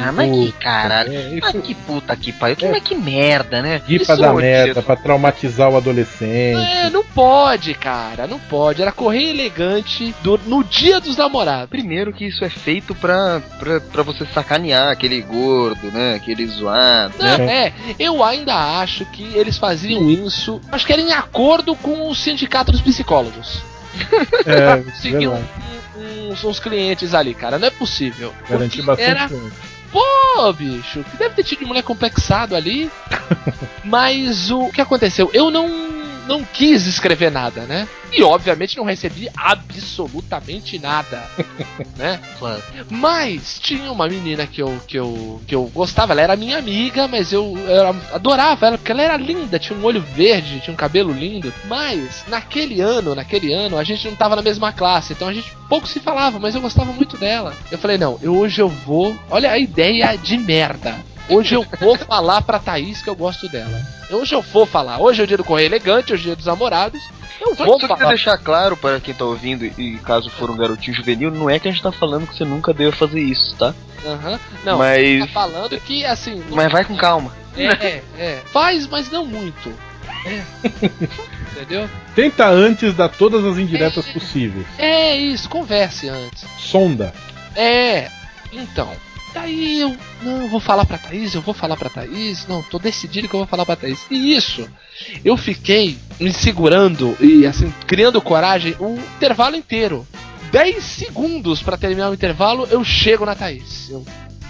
Ah, 0.00 0.12
mas 0.12 0.30
que 0.30 0.52
caralho. 0.52 1.12
É, 1.12 1.38
Mas 1.40 1.52
que 1.62 1.74
puta 1.74 2.14
que 2.16 2.32
pariu. 2.32 2.56
Que, 2.56 2.68
mas 2.68 2.82
que 2.82 2.94
merda, 2.94 3.60
né? 3.62 3.80
ir 3.88 4.04
pra 4.04 4.14
isso, 4.14 4.22
dar 4.22 4.32
ô, 4.32 4.36
merda, 4.36 4.82
pra 4.82 4.96
traumatizar 4.96 5.70
o 5.70 5.76
adolescente. 5.76 6.58
É, 6.60 6.90
não 6.90 7.04
pode, 7.04 7.74
cara, 7.74 8.26
não 8.26 8.38
pode. 8.38 8.80
Era 8.82 8.92
correio 8.92 9.30
elegante 9.30 10.14
do- 10.22 10.38
no 10.46 10.62
dia 10.64 11.00
dos 11.00 11.16
namorados. 11.16 11.68
Primeiro 11.70 12.12
que 12.12 12.26
isso 12.26 12.44
é 12.44 12.48
feito 12.50 12.94
pra, 12.94 13.40
pra, 13.58 13.80
pra 13.80 14.02
você 14.02 14.24
sacanear 14.26 14.90
aquele 14.90 15.20
gordo, 15.20 15.90
né? 15.90 16.14
Aquele 16.14 16.46
zoado, 16.46 17.14
Não, 17.18 17.38
né? 17.38 17.66
é, 17.68 17.72
eu 17.98 18.22
ainda 18.22 18.54
acho 18.80 19.04
que 19.06 19.22
eles 19.34 19.58
faziam 19.58 20.08
isso, 20.08 20.60
acho 20.72 20.86
que 20.86 20.92
era 20.92 21.02
em 21.02 21.12
acordo 21.12 21.74
com 21.76 22.08
o 22.08 22.14
sindicato 22.14 22.70
dos 22.72 22.80
psicólogos. 22.80 23.62
É, 24.46 24.82
Seguiam 25.00 25.34
um- 25.34 26.28
uns, 26.30 26.44
uns 26.44 26.60
clientes 26.60 27.14
ali, 27.14 27.34
cara, 27.34 27.58
não 27.58 27.66
é 27.68 27.70
possível. 27.70 28.32
Garantir 28.48 28.82
bastante 28.82 29.10
Era. 29.10 29.30
Pô, 29.90 30.52
bicho, 30.52 31.04
que 31.04 31.16
deve 31.16 31.34
ter 31.34 31.44
tido 31.44 31.60
de 31.60 31.66
mulher 31.66 31.82
complexado 31.82 32.54
ali. 32.54 32.90
Mas 33.84 34.50
o 34.50 34.70
que 34.70 34.80
aconteceu? 34.80 35.30
Eu 35.32 35.50
não, 35.50 35.68
não 36.28 36.44
quis 36.44 36.86
escrever 36.86 37.32
nada, 37.32 37.62
né? 37.62 37.88
E 38.12 38.22
obviamente 38.22 38.76
não 38.76 38.84
recebi 38.84 39.28
absolutamente 39.34 40.78
nada, 40.78 41.24
né? 41.96 42.20
Claro. 42.38 42.62
Mas 42.90 43.58
tinha 43.58 43.90
uma 43.90 44.06
menina 44.06 44.46
que 44.46 44.62
eu, 44.62 44.78
que 44.86 44.98
eu, 44.98 45.40
que 45.46 45.54
eu 45.54 45.64
gostava, 45.74 46.12
ela 46.12 46.20
era 46.20 46.36
minha 46.36 46.58
amiga, 46.58 47.08
mas 47.08 47.32
eu, 47.32 47.56
eu 47.66 47.96
adorava 48.12 48.66
ela, 48.66 48.78
porque 48.78 48.92
ela 48.92 49.02
era 49.02 49.16
linda, 49.16 49.58
tinha 49.58 49.78
um 49.78 49.84
olho 49.84 50.02
verde, 50.02 50.60
tinha 50.60 50.72
um 50.72 50.76
cabelo 50.76 51.12
lindo. 51.12 51.52
Mas 51.64 52.24
naquele 52.28 52.80
ano, 52.80 53.14
naquele 53.14 53.52
ano, 53.52 53.78
a 53.78 53.84
gente 53.84 54.06
não 54.06 54.14
tava 54.14 54.36
na 54.36 54.42
mesma 54.42 54.72
classe, 54.72 55.14
então 55.14 55.28
a 55.28 55.32
gente 55.32 55.50
pouco 55.68 55.88
se 55.88 56.00
falava, 56.00 56.38
mas 56.38 56.54
eu 56.54 56.60
gostava 56.60 56.92
muito 56.92 57.16
dela. 57.16 57.54
Eu 57.70 57.78
falei, 57.78 57.96
não, 57.98 58.18
eu, 58.22 58.36
hoje 58.36 58.60
eu 58.60 58.68
vou. 58.68 59.16
Olha 59.30 59.50
a 59.50 59.58
ideia 59.58 60.16
de 60.16 60.36
merda. 60.36 60.94
Hoje 61.28 61.54
eu 61.54 61.66
vou 61.78 61.96
falar 61.96 62.40
pra 62.42 62.58
Thaís 62.58 63.02
que 63.02 63.10
eu 63.10 63.14
gosto 63.16 63.48
dela. 63.48 63.80
Hoje 64.10 64.34
eu 64.34 64.40
vou 64.42 64.64
falar. 64.64 64.98
Hoje 64.98 65.20
é 65.20 65.24
o 65.24 65.26
dia 65.26 65.36
do 65.36 65.44
Correio 65.44 65.66
Elegante, 65.68 66.12
hoje 66.12 66.22
é 66.22 66.24
o 66.24 66.26
dia 66.28 66.36
dos 66.36 66.46
namorados. 66.46 67.00
Eu 67.40 67.54
Só, 67.54 67.64
vou 67.64 67.78
só 67.80 67.86
falar. 67.86 68.08
deixar 68.08 68.38
claro 68.38 68.76
para 68.76 68.98
quem 68.98 69.14
tá 69.14 69.24
ouvindo 69.24 69.64
e 69.64 69.98
caso 70.04 70.30
for 70.30 70.50
um 70.50 70.56
garotinho 70.56 70.96
juvenil, 70.96 71.30
não 71.30 71.48
é 71.48 71.58
que 71.58 71.68
a 71.68 71.70
gente 71.70 71.82
tá 71.82 71.92
falando 71.92 72.26
que 72.26 72.34
você 72.36 72.44
nunca 72.44 72.72
deva 72.72 72.96
fazer 72.96 73.20
isso, 73.20 73.54
tá? 73.56 73.74
Aham. 74.04 74.40
Não, 74.64 74.78
Mas- 74.78 75.20
tá 75.20 75.26
falando 75.28 75.78
que 75.80 76.04
assim. 76.04 76.42
Mas 76.50 76.72
vai 76.72 76.84
com 76.84 76.96
calma. 76.96 77.32
É, 77.56 77.64
é, 77.66 78.02
é. 78.18 78.42
Faz, 78.52 78.86
mas 78.86 79.10
não 79.10 79.26
muito. 79.26 79.72
É. 80.24 80.42
Entendeu? 81.52 81.88
Tenta 82.14 82.48
antes 82.48 82.94
dar 82.94 83.08
todas 83.08 83.44
as 83.44 83.58
indiretas 83.58 84.06
possíveis. 84.06 84.66
É 84.78 85.16
isso, 85.16 85.48
converse 85.48 86.08
antes. 86.08 86.44
Sonda. 86.58 87.12
É, 87.54 88.08
então. 88.52 88.92
Daí 89.40 89.80
eu. 89.80 89.96
Não, 90.22 90.48
vou 90.48 90.58
falar 90.58 90.84
pra 90.84 90.98
Thaís, 90.98 91.32
eu 91.32 91.40
vou 91.40 91.54
falar 91.54 91.76
pra 91.76 91.88
Thaís. 91.88 92.44
Não, 92.48 92.60
tô 92.60 92.76
decidido 92.76 93.28
que 93.28 93.34
eu 93.34 93.38
vou 93.38 93.46
falar 93.46 93.64
pra 93.64 93.76
Thaís. 93.76 94.04
E 94.10 94.34
isso, 94.34 94.68
eu 95.24 95.36
fiquei 95.36 95.96
me 96.18 96.32
segurando 96.32 97.16
e 97.20 97.46
assim, 97.46 97.72
criando 97.86 98.20
coragem 98.20 98.74
o 98.80 98.98
intervalo 99.16 99.54
inteiro. 99.54 100.04
10 100.50 100.82
segundos 100.82 101.62
pra 101.62 101.76
terminar 101.76 102.10
o 102.10 102.14
intervalo, 102.14 102.66
eu 102.68 102.82
chego 102.82 103.24
na 103.24 103.36
Thaís. 103.36 103.88
Eu, 103.90 104.04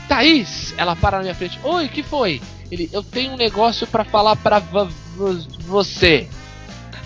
Thaís, 0.09 0.73
ela 0.79 0.97
para 0.97 1.19
na 1.19 1.25
minha 1.25 1.35
frente. 1.35 1.59
Oi, 1.63 1.87
que 1.89 2.03
foi? 2.03 2.41
Ele, 2.71 2.89
eu 2.91 3.03
tenho 3.03 3.33
um 3.33 3.37
negócio 3.37 3.87
pra 3.87 4.05
falar 4.05 4.35
vo- 4.73 4.89
você. 5.67 6.27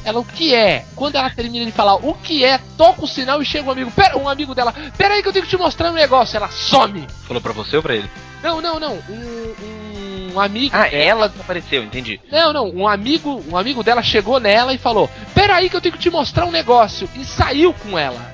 Ela, 0.05 0.21
o 0.21 0.25
que 0.25 0.55
é? 0.55 0.85
Quando 0.97 1.17
ela 1.17 1.31
termina 1.31 1.65
de 1.65 1.73
falar 1.73 1.97
o 1.97 2.15
que 2.15 2.45
é, 2.45 2.59
toca 2.77 3.05
o 3.05 3.09
sinal 3.09 3.41
e 3.41 3.45
chega 3.45 3.69
um 3.69 3.73
amigo. 3.73 3.91
Pera, 3.91 4.19
um 4.19 4.29
amigo 4.29 4.55
dela. 4.55 4.75
Pera 4.97 5.15
aí 5.15 5.23
que 5.23 5.29
eu 5.29 5.33
tenho 5.33 5.45
que 5.45 5.51
te 5.51 5.57
mostrar 5.57 5.91
um 5.91 5.95
negócio. 5.95 6.37
Ela 6.37 6.49
some. 6.49 7.07
Falou 7.27 7.41
pra 7.41 7.53
você 7.53 7.77
ou 7.77 7.83
pra 7.83 7.95
ele? 7.95 8.11
Não, 8.43 8.61
não, 8.61 8.81
não. 8.81 8.95
Um, 9.09 10.33
um 10.35 10.41
amigo. 10.41 10.75
Ah, 10.77 10.89
ela 10.89 11.29
desapareceu, 11.29 11.85
entendi. 11.85 12.21
Não, 12.31 12.53
não. 12.53 12.69
Um 12.69 12.89
amigo, 12.89 13.43
um 13.49 13.57
amigo 13.57 13.83
dela 13.83 14.03
chegou 14.03 14.41
nela 14.41 14.75
e 14.75 14.79
falou: 14.79 15.09
Pera 15.35 15.57
aí 15.57 15.71
que 15.71 15.77
eu 15.77 15.81
tenho 15.81 15.95
que 15.95 16.01
te 16.01 16.11
mostrar 16.11 16.47
um 16.47 16.51
negócio. 16.51 17.09
E 17.15 17.25
saiu 17.25 17.73
com 17.73 17.97
ela. 17.97 18.32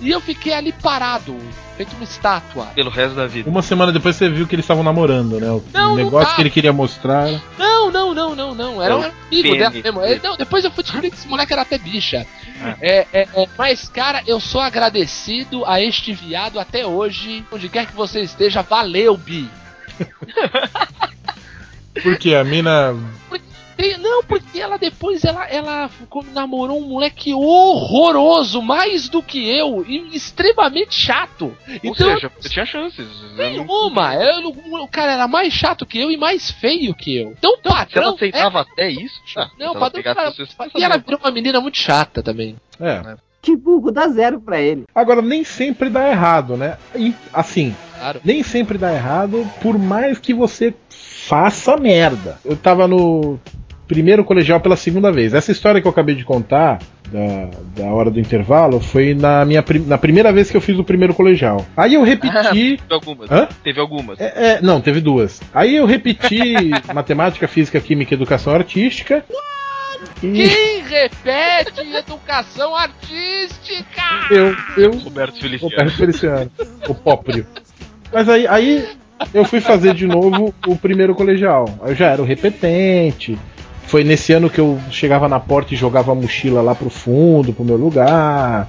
E 0.00 0.10
eu 0.10 0.20
fiquei 0.20 0.52
ali 0.52 0.72
parado, 0.72 1.36
feito 1.76 1.94
uma 1.94 2.04
estátua. 2.04 2.66
Pelo 2.74 2.90
resto 2.90 3.14
da 3.14 3.26
vida. 3.26 3.48
Uma 3.48 3.62
semana 3.62 3.92
depois 3.92 4.16
você 4.16 4.28
viu 4.28 4.46
que 4.46 4.54
eles 4.54 4.64
estavam 4.64 4.82
namorando, 4.82 5.38
né? 5.40 5.50
O 5.50 5.62
Não, 5.72 5.90
não 5.90 5.96
negócio 5.96 6.26
tava. 6.26 6.36
que 6.36 6.42
ele 6.42 6.50
queria 6.50 6.72
mostrar. 6.72 7.28
Não, 7.58 7.90
não, 7.90 8.14
não, 8.14 8.34
não, 8.34 8.54
não. 8.54 8.82
Era 8.82 8.96
um 8.96 9.04
É 9.04 9.12
amigo 9.30 9.56
dela 9.56 9.70
mesmo. 9.70 10.00
É, 10.02 10.20
não, 10.22 10.36
depois 10.36 10.64
eu 10.64 10.70
fui 10.70 10.82
descobrir 10.82 11.10
que 11.10 11.16
esse 11.16 11.28
moleque 11.28 11.52
era 11.52 11.62
até 11.62 11.78
bicha. 11.78 12.26
Ah. 12.62 12.76
É, 12.80 13.06
é, 13.12 13.28
é, 13.34 13.48
mas, 13.58 13.88
cara, 13.88 14.22
eu 14.26 14.38
sou 14.38 14.60
agradecido 14.60 15.64
a 15.66 15.80
este 15.80 16.12
viado 16.12 16.60
até 16.60 16.86
hoje. 16.86 17.44
Onde 17.50 17.68
quer 17.68 17.86
que 17.86 17.94
você 17.94 18.20
esteja, 18.20 18.62
valeu, 18.62 19.16
Bi. 19.16 19.48
Porque 22.02 22.34
a 22.34 22.44
mina. 22.44 22.94
Tem- 23.82 23.98
Não, 23.98 24.22
porque 24.22 24.60
ela 24.60 24.76
depois 24.76 25.24
ela, 25.24 25.44
ela 25.48 25.90
namorou 26.32 26.78
um 26.80 26.86
moleque 26.88 27.34
horroroso, 27.34 28.62
mais 28.62 29.08
do 29.08 29.22
que 29.22 29.48
eu, 29.50 29.84
e 29.88 30.14
extremamente 30.16 30.94
chato. 30.94 31.46
Ou 31.66 31.76
Então, 31.82 32.14
seja, 32.14 32.30
você 32.38 32.48
tinha 32.48 32.64
chances. 32.66 33.06
Eu 33.36 33.36
não- 33.36 33.64
nenhuma. 33.66 34.14
Eu- 34.14 34.48
o 34.82 34.88
cara 34.88 35.12
era 35.12 35.26
mais 35.28 35.52
chato 35.52 35.84
que 35.84 35.98
eu 35.98 36.10
e 36.10 36.16
mais 36.16 36.50
feio 36.50 36.94
que 36.94 37.16
eu. 37.16 37.34
Então, 37.36 37.56
Se 37.56 37.66
ela 37.68 37.76
padrão. 37.76 38.14
aceitava 38.14 38.60
até 38.60 38.88
isso, 38.88 39.20
é- 39.36 39.40
ah, 39.42 39.50
Não, 39.58 39.70
se 39.72 39.76
ela 39.76 39.80
padrão. 39.80 40.02
Cara, 40.02 40.30
você, 40.30 40.44
você 40.46 40.70
e 40.78 40.84
ela 40.84 40.96
virou 40.98 41.18
uma 41.20 41.30
menina 41.32 41.60
muito 41.60 41.78
chata 41.78 42.22
também. 42.22 42.56
É. 42.80 43.16
Que 43.40 43.56
burro, 43.56 43.90
dá 43.90 44.06
zero 44.06 44.40
pra 44.40 44.60
ele. 44.60 44.84
Agora, 44.94 45.20
nem 45.20 45.42
sempre 45.42 45.90
dá 45.90 46.08
errado, 46.08 46.56
né? 46.56 46.78
E, 46.94 47.12
Assim, 47.32 47.74
Claro. 47.98 48.20
nem 48.24 48.40
sempre 48.44 48.78
dá 48.78 48.92
errado, 48.94 49.44
por 49.60 49.76
mais 49.76 50.18
que 50.18 50.32
você 50.32 50.72
faça 50.88 51.76
merda. 51.76 52.38
Eu 52.44 52.56
tava 52.56 52.86
no 52.86 53.38
primeiro 53.92 54.24
colegial 54.24 54.58
pela 54.58 54.76
segunda 54.76 55.12
vez. 55.12 55.34
Essa 55.34 55.52
história 55.52 55.80
que 55.80 55.86
eu 55.86 55.90
acabei 55.90 56.14
de 56.14 56.24
contar, 56.24 56.78
da, 57.10 57.50
da 57.76 57.90
hora 57.90 58.10
do 58.10 58.18
intervalo, 58.18 58.80
foi 58.80 59.14
na 59.14 59.44
minha 59.44 59.62
na 59.86 59.98
primeira 59.98 60.32
vez 60.32 60.50
que 60.50 60.56
eu 60.56 60.62
fiz 60.62 60.78
o 60.78 60.84
primeiro 60.84 61.12
colegial. 61.12 61.66
Aí 61.76 61.94
eu 61.94 62.02
repeti. 62.02 62.80
Teve 62.88 62.94
algumas. 62.94 63.30
Hã? 63.30 63.48
Teve 63.62 63.80
algumas. 63.80 64.20
É, 64.20 64.32
é, 64.34 64.60
não, 64.62 64.80
teve 64.80 65.00
duas. 65.00 65.42
Aí 65.52 65.76
eu 65.76 65.84
repeti 65.84 66.70
matemática, 66.94 67.46
física, 67.46 67.80
química 67.80 68.14
e 68.14 68.16
educação 68.16 68.54
artística. 68.54 69.22
Quem 70.20 70.82
repete 70.82 71.80
educação 71.96 72.74
artística? 72.74 74.02
eu, 74.30 74.56
eu 74.76 74.98
Roberto 74.98 75.38
Feliciano. 75.38 75.70
Roberto 75.70 75.96
Feliciano, 75.96 76.50
o 76.88 76.94
Póprio. 76.94 77.46
Mas 78.12 78.28
aí, 78.28 78.46
aí 78.46 78.88
eu 79.32 79.44
fui 79.44 79.60
fazer 79.60 79.94
de 79.94 80.06
novo 80.06 80.54
o 80.66 80.76
primeiro 80.76 81.14
colegial. 81.14 81.66
Aí 81.82 81.92
eu 81.92 81.94
já 81.94 82.06
era 82.08 82.22
o 82.22 82.24
repetente. 82.24 83.38
Foi 83.86 84.04
nesse 84.04 84.32
ano 84.32 84.48
que 84.48 84.58
eu 84.58 84.78
chegava 84.90 85.28
na 85.28 85.38
porta 85.38 85.74
e 85.74 85.76
jogava 85.76 86.12
a 86.12 86.14
mochila 86.14 86.62
lá 86.62 86.74
pro 86.74 86.88
fundo, 86.88 87.52
pro 87.52 87.64
meu 87.64 87.76
lugar. 87.76 88.68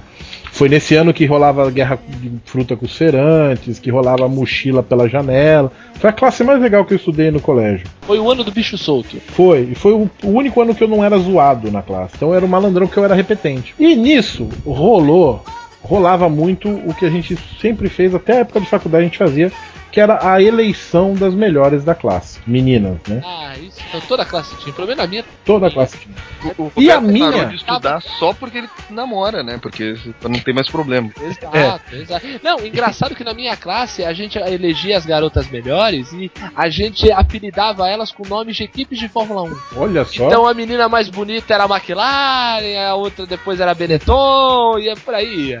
Foi 0.54 0.68
nesse 0.68 0.94
ano 0.94 1.12
que 1.12 1.26
rolava 1.26 1.66
a 1.66 1.70
guerra 1.70 1.98
de 2.20 2.30
fruta 2.44 2.76
com 2.76 2.84
os 2.84 2.96
feirantes, 2.96 3.80
que 3.80 3.90
rolava 3.90 4.24
a 4.24 4.28
mochila 4.28 4.84
pela 4.84 5.08
janela. 5.08 5.72
Foi 5.94 6.08
a 6.10 6.12
classe 6.12 6.44
mais 6.44 6.60
legal 6.60 6.84
que 6.84 6.92
eu 6.92 6.96
estudei 6.96 7.28
no 7.32 7.40
colégio. 7.40 7.86
Foi 8.02 8.20
o 8.20 8.30
ano 8.30 8.44
do 8.44 8.52
bicho 8.52 8.78
solto. 8.78 9.16
Foi, 9.28 9.68
e 9.72 9.74
foi 9.74 9.92
o, 9.92 10.08
o 10.22 10.28
único 10.28 10.62
ano 10.62 10.72
que 10.72 10.84
eu 10.84 10.86
não 10.86 11.04
era 11.04 11.18
zoado 11.18 11.72
na 11.72 11.82
classe. 11.82 12.14
Então 12.14 12.28
eu 12.28 12.36
era 12.36 12.44
um 12.44 12.48
malandrão 12.48 12.86
que 12.86 12.96
eu 12.96 13.04
era 13.04 13.16
repetente. 13.16 13.74
E 13.80 13.96
nisso 13.96 14.48
rolou, 14.64 15.42
rolava 15.82 16.28
muito 16.28 16.68
o 16.68 16.94
que 16.94 17.04
a 17.04 17.10
gente 17.10 17.36
sempre 17.60 17.88
fez, 17.88 18.14
até 18.14 18.34
a 18.34 18.40
época 18.40 18.60
de 18.60 18.66
faculdade 18.66 19.02
a 19.02 19.06
gente 19.06 19.18
fazia, 19.18 19.50
que 19.94 20.00
era 20.00 20.28
a 20.28 20.42
eleição 20.42 21.14
das 21.14 21.32
melhores 21.32 21.84
da 21.84 21.94
classe. 21.94 22.40
Meninas, 22.44 22.98
né? 23.06 23.22
Ah, 23.24 23.54
isso. 23.56 23.78
Então, 23.88 24.00
toda 24.00 24.24
a 24.24 24.26
classe 24.26 24.56
tinha. 24.56 24.74
Pelo 24.74 24.88
menos 24.88 25.04
a 25.04 25.06
minha. 25.06 25.24
Toda 25.44 25.68
a 25.68 25.70
classe 25.70 25.96
tinha. 25.96 26.16
O 26.58 26.72
E 26.76 26.90
a 26.90 27.00
minha? 27.00 27.30
parou 27.30 27.46
de 27.46 27.54
estudar 27.54 28.02
só 28.02 28.34
porque 28.34 28.58
ele 28.58 28.68
namora, 28.90 29.44
né? 29.44 29.56
Porque 29.62 29.94
não 30.20 30.40
ter 30.40 30.52
mais 30.52 30.68
problema. 30.68 31.12
Exato, 31.22 31.94
exato. 31.94 32.26
Não, 32.42 32.58
engraçado 32.66 33.14
que 33.14 33.22
na 33.22 33.32
minha 33.32 33.56
classe 33.56 34.02
a 34.04 34.12
gente 34.12 34.36
elegia 34.36 34.98
as 34.98 35.06
garotas 35.06 35.48
melhores 35.48 36.12
e 36.12 36.28
a 36.56 36.68
gente 36.68 37.12
apelidava 37.12 37.88
elas 37.88 38.10
com 38.10 38.26
nomes 38.26 38.56
de 38.56 38.64
equipes 38.64 38.98
de 38.98 39.08
Fórmula 39.08 39.42
1. 39.44 39.56
Olha 39.76 40.04
só. 40.04 40.26
Então 40.26 40.44
a 40.44 40.52
menina 40.52 40.88
mais 40.88 41.08
bonita 41.08 41.54
era 41.54 41.62
a 41.62 41.68
McLaren, 41.68 42.84
a 42.84 42.96
outra 42.96 43.26
depois 43.26 43.60
era 43.60 43.70
a 43.70 43.74
Benetton 43.74 44.76
e 44.80 44.88
é 44.88 44.96
por 44.96 45.14
aí. 45.14 45.56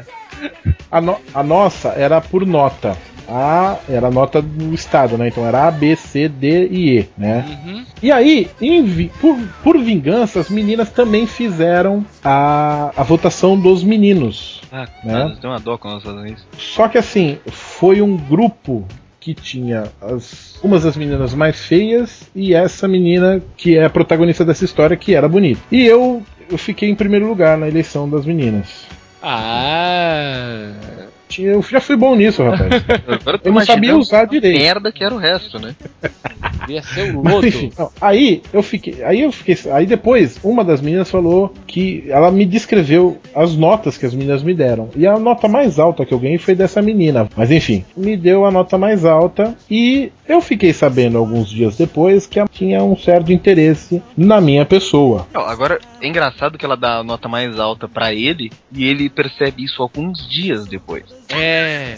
A, 0.90 1.00
no- 1.00 1.18
a 1.34 1.42
nossa 1.42 1.88
era 1.90 2.20
por 2.20 2.46
nota. 2.46 2.96
A 3.26 3.78
era 3.88 4.08
a 4.08 4.10
nota 4.10 4.42
do 4.42 4.74
estado, 4.74 5.16
né? 5.16 5.28
Então 5.28 5.46
era 5.46 5.66
A, 5.66 5.70
B, 5.70 5.96
C, 5.96 6.28
D 6.28 6.68
e 6.68 6.98
E, 6.98 7.08
né? 7.16 7.58
Uhum. 7.64 7.84
E 8.02 8.12
aí, 8.12 8.50
em 8.60 9.08
por, 9.20 9.38
por 9.62 9.78
vingança, 9.78 10.40
as 10.40 10.50
meninas 10.50 10.90
também 10.90 11.26
fizeram 11.26 12.04
a, 12.22 12.92
a 12.94 13.02
votação 13.02 13.58
dos 13.58 13.82
meninos. 13.82 14.60
Ah, 14.70 14.86
Né? 15.02 15.36
tem 15.40 15.48
uma 15.48 15.58
dó 15.58 15.78
quando 15.78 15.94
elas 15.94 16.04
fazem 16.04 16.32
isso. 16.34 16.46
Só 16.58 16.86
que 16.86 16.98
assim, 16.98 17.38
foi 17.46 18.02
um 18.02 18.14
grupo 18.14 18.84
que 19.18 19.32
tinha 19.32 19.84
as, 20.02 20.58
umas 20.62 20.82
das 20.84 20.98
meninas 20.98 21.32
mais 21.32 21.58
feias 21.64 22.24
e 22.36 22.52
essa 22.52 22.86
menina 22.86 23.40
que 23.56 23.78
é 23.78 23.86
a 23.86 23.90
protagonista 23.90 24.44
dessa 24.44 24.66
história, 24.66 24.98
que 24.98 25.14
era 25.14 25.26
bonita. 25.26 25.62
E 25.72 25.82
eu, 25.86 26.22
eu 26.50 26.58
fiquei 26.58 26.90
em 26.90 26.94
primeiro 26.94 27.26
lugar 27.26 27.56
na 27.56 27.66
eleição 27.66 28.06
das 28.06 28.26
meninas. 28.26 28.84
Ah. 29.26 31.03
Tinha- 31.28 31.52
Eu 31.52 31.62
já 31.62 31.80
fui 31.80 31.96
bom 31.96 32.14
nisso, 32.14 32.42
rapaz. 32.42 32.70
Agora 33.08 33.40
Eu 33.44 33.52
não 33.52 33.64
sabia 33.64 33.96
usar 33.96 34.20
a 34.22 34.24
direito. 34.24 34.58
merda 34.60 34.92
que 34.92 35.02
era 35.04 35.14
o 35.14 35.18
resto, 35.18 35.58
né? 35.58 35.74
Ia 36.68 36.82
ser 36.82 37.14
o 37.14 37.22
Mas, 37.22 37.34
lodo. 37.34 37.46
enfim, 37.46 37.70
não, 37.78 37.90
aí 38.00 38.42
eu 38.52 38.62
fiquei, 38.62 39.02
aí 39.04 39.20
eu 39.20 39.30
fiquei, 39.30 39.58
aí 39.70 39.84
depois 39.84 40.38
uma 40.42 40.64
das 40.64 40.80
meninas 40.80 41.10
falou 41.10 41.52
que 41.66 42.04
ela 42.08 42.30
me 42.30 42.46
descreveu 42.46 43.18
as 43.34 43.54
notas 43.54 43.98
que 43.98 44.06
as 44.06 44.14
meninas 44.14 44.42
me 44.42 44.54
deram 44.54 44.88
e 44.96 45.06
a 45.06 45.18
nota 45.18 45.46
mais 45.46 45.78
alta 45.78 46.06
que 46.06 46.14
eu 46.14 46.18
ganhei 46.18 46.38
foi 46.38 46.54
dessa 46.54 46.80
menina. 46.80 47.28
Mas 47.36 47.50
enfim, 47.50 47.84
me 47.96 48.16
deu 48.16 48.46
a 48.46 48.50
nota 48.50 48.78
mais 48.78 49.04
alta 49.04 49.54
e 49.70 50.10
eu 50.26 50.40
fiquei 50.40 50.72
sabendo 50.72 51.18
alguns 51.18 51.50
dias 51.50 51.76
depois 51.76 52.26
que 52.26 52.38
ela 52.38 52.48
tinha 52.50 52.82
um 52.82 52.96
certo 52.96 53.30
interesse 53.30 54.02
na 54.16 54.40
minha 54.40 54.64
pessoa. 54.64 55.26
Não, 55.34 55.42
agora, 55.42 55.78
é 56.00 56.06
engraçado 56.06 56.56
que 56.56 56.64
ela 56.64 56.76
dá 56.76 56.98
a 56.98 57.04
nota 57.04 57.28
mais 57.28 57.58
alta 57.60 57.86
pra 57.86 58.14
ele 58.14 58.50
e 58.74 58.84
ele 58.86 59.10
percebe 59.10 59.64
isso 59.64 59.82
alguns 59.82 60.26
dias 60.30 60.66
depois. 60.66 61.04
É. 61.28 61.96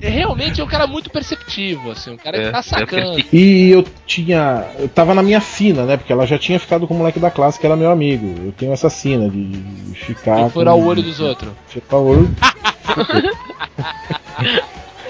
Geralmente 0.00 0.60
é 0.60 0.64
um 0.64 0.66
cara 0.66 0.86
muito 0.86 1.10
perceptivo, 1.10 1.90
assim, 1.90 2.12
um 2.12 2.16
cara 2.16 2.38
que 2.38 2.44
É, 2.44 2.50
tá 2.50 2.58
é 2.58 2.62
sacando. 2.62 3.22
E 3.32 3.70
eu 3.70 3.84
tinha. 4.06 4.64
Eu 4.78 4.88
tava 4.88 5.14
na 5.14 5.22
minha 5.22 5.40
sina, 5.40 5.84
né? 5.84 5.96
Porque 5.98 6.12
ela 6.12 6.26
já 6.26 6.38
tinha 6.38 6.58
ficado 6.58 6.86
com 6.86 6.94
o 6.94 6.98
moleque 6.98 7.20
da 7.20 7.30
classe 7.30 7.58
que 7.60 7.66
era 7.66 7.76
meu 7.76 7.90
amigo. 7.90 8.34
Eu 8.46 8.52
tenho 8.52 8.72
essa 8.72 8.88
sina 8.88 9.28
de, 9.28 9.44
de 9.46 9.94
ficar. 9.98 10.46
E 10.46 10.50
furar 10.50 10.74
com- 10.74 10.80
o 10.80 10.86
olho 10.86 11.02
dos 11.02 11.20
outros. 11.20 11.52
Furar 11.68 12.00
o 12.00 12.06
olho. 12.08 12.30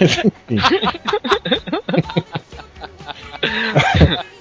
Enfim. 0.00 0.32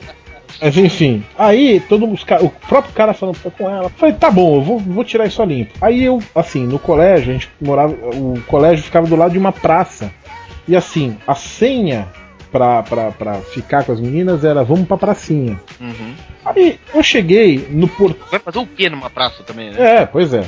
Mas 0.61 0.77
enfim, 0.77 1.23
aí 1.37 1.79
todo 1.79 2.05
mundo, 2.05 2.19
o 2.41 2.49
próprio 2.49 2.93
cara 2.93 3.13
falando 3.13 3.39
com 3.39 3.69
ela, 3.69 3.89
falei, 3.89 4.15
tá 4.15 4.29
bom, 4.29 4.57
eu 4.57 4.61
vou, 4.61 4.79
vou 4.79 5.03
tirar 5.03 5.25
isso 5.25 5.41
a 5.41 5.45
limpo. 5.45 5.73
Aí 5.81 6.03
eu, 6.03 6.21
assim, 6.35 6.65
no 6.65 6.77
colégio, 6.77 7.29
a 7.29 7.33
gente 7.33 7.49
morava, 7.61 7.93
o 7.93 8.41
colégio 8.47 8.83
ficava 8.83 9.07
do 9.07 9.15
lado 9.15 9.31
de 9.31 9.37
uma 9.37 9.51
praça. 9.51 10.11
E 10.67 10.75
assim, 10.75 11.17
a 11.25 11.33
senha 11.33 12.07
pra, 12.51 12.83
pra, 12.83 13.11
pra 13.11 13.35
ficar 13.35 13.83
com 13.83 13.91
as 13.91 13.99
meninas 13.99 14.43
era 14.43 14.63
vamos 14.63 14.87
pra 14.87 14.97
pracinha. 14.97 15.59
Uhum. 15.79 16.13
Aí 16.45 16.79
eu 16.93 17.03
cheguei 17.03 17.67
no 17.69 17.87
portão. 17.87 18.27
Vai 18.29 18.39
fazer 18.39 18.59
o 18.59 18.67
quê 18.67 18.89
numa 18.89 19.09
praça 19.09 19.43
também, 19.43 19.71
né? 19.71 20.01
É, 20.01 20.05
pois 20.05 20.33
é. 20.33 20.43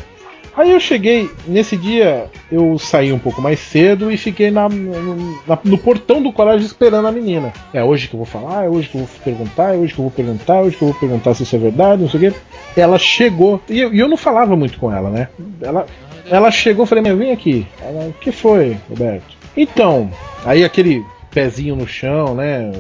Aí 0.56 0.70
eu 0.72 0.80
cheguei, 0.80 1.30
nesse 1.48 1.78
dia 1.78 2.26
eu 2.52 2.78
saí 2.78 3.14
um 3.14 3.20
pouco 3.20 3.42
mais 3.42 3.60
cedo 3.60 4.12
e 4.12 4.18
fiquei 4.18 4.52
na, 4.52 4.68
no, 4.68 5.40
na- 5.48 5.58
no 5.64 5.78
portão 5.78 6.22
do 6.22 6.32
colégio 6.34 6.66
esperando 6.66 7.08
a 7.08 7.12
menina. 7.12 7.54
É 7.74 7.82
hoje 7.84 8.08
que 8.10 8.14
eu 8.16 8.18
vou 8.18 8.26
falar, 8.26 8.66
é 8.66 8.70
hoje 8.70 8.90
que 8.90 8.96
eu 8.96 9.02
vou 9.06 9.10
perguntar, 9.24 9.74
é 9.74 9.78
hoje 9.78 9.94
que 9.94 10.00
eu 10.00 10.04
vou 10.04 10.12
perguntar, 10.12 10.56
é 10.58 10.62
hoje 10.62 10.76
que 10.76 10.82
eu 10.84 10.90
vou 10.90 10.98
perguntar 11.00 11.34
se 11.34 11.44
isso 11.44 11.56
é 11.56 11.60
verdade, 11.60 12.02
não 12.02 12.10
sei 12.10 12.28
o 12.28 12.32
quê. 12.34 12.40
Ela 12.76 13.00
chegou, 13.00 13.62
e 13.70 13.80
eu, 13.80 13.94
e 13.94 14.00
eu 14.00 14.10
não 14.10 14.18
falava 14.18 14.56
muito 14.56 14.78
com 14.78 14.92
ela, 14.92 15.10
né? 15.10 15.30
Ela, 15.62 15.86
ela 16.30 16.52
chegou, 16.52 16.84
eu 16.84 16.88
falei, 16.88 17.04
meu, 17.04 17.16
vem 17.16 17.32
aqui. 17.32 17.66
Ela, 17.82 18.08
o 18.10 18.14
que 18.20 18.32
foi, 18.32 18.78
Roberto? 18.90 19.38
Então, 19.56 20.12
aí 20.46 20.64
aquele 20.66 21.06
pezinho 21.34 21.76
no 21.78 21.88
chão, 21.88 22.36
né? 22.36 22.72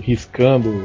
Riscando 0.00 0.84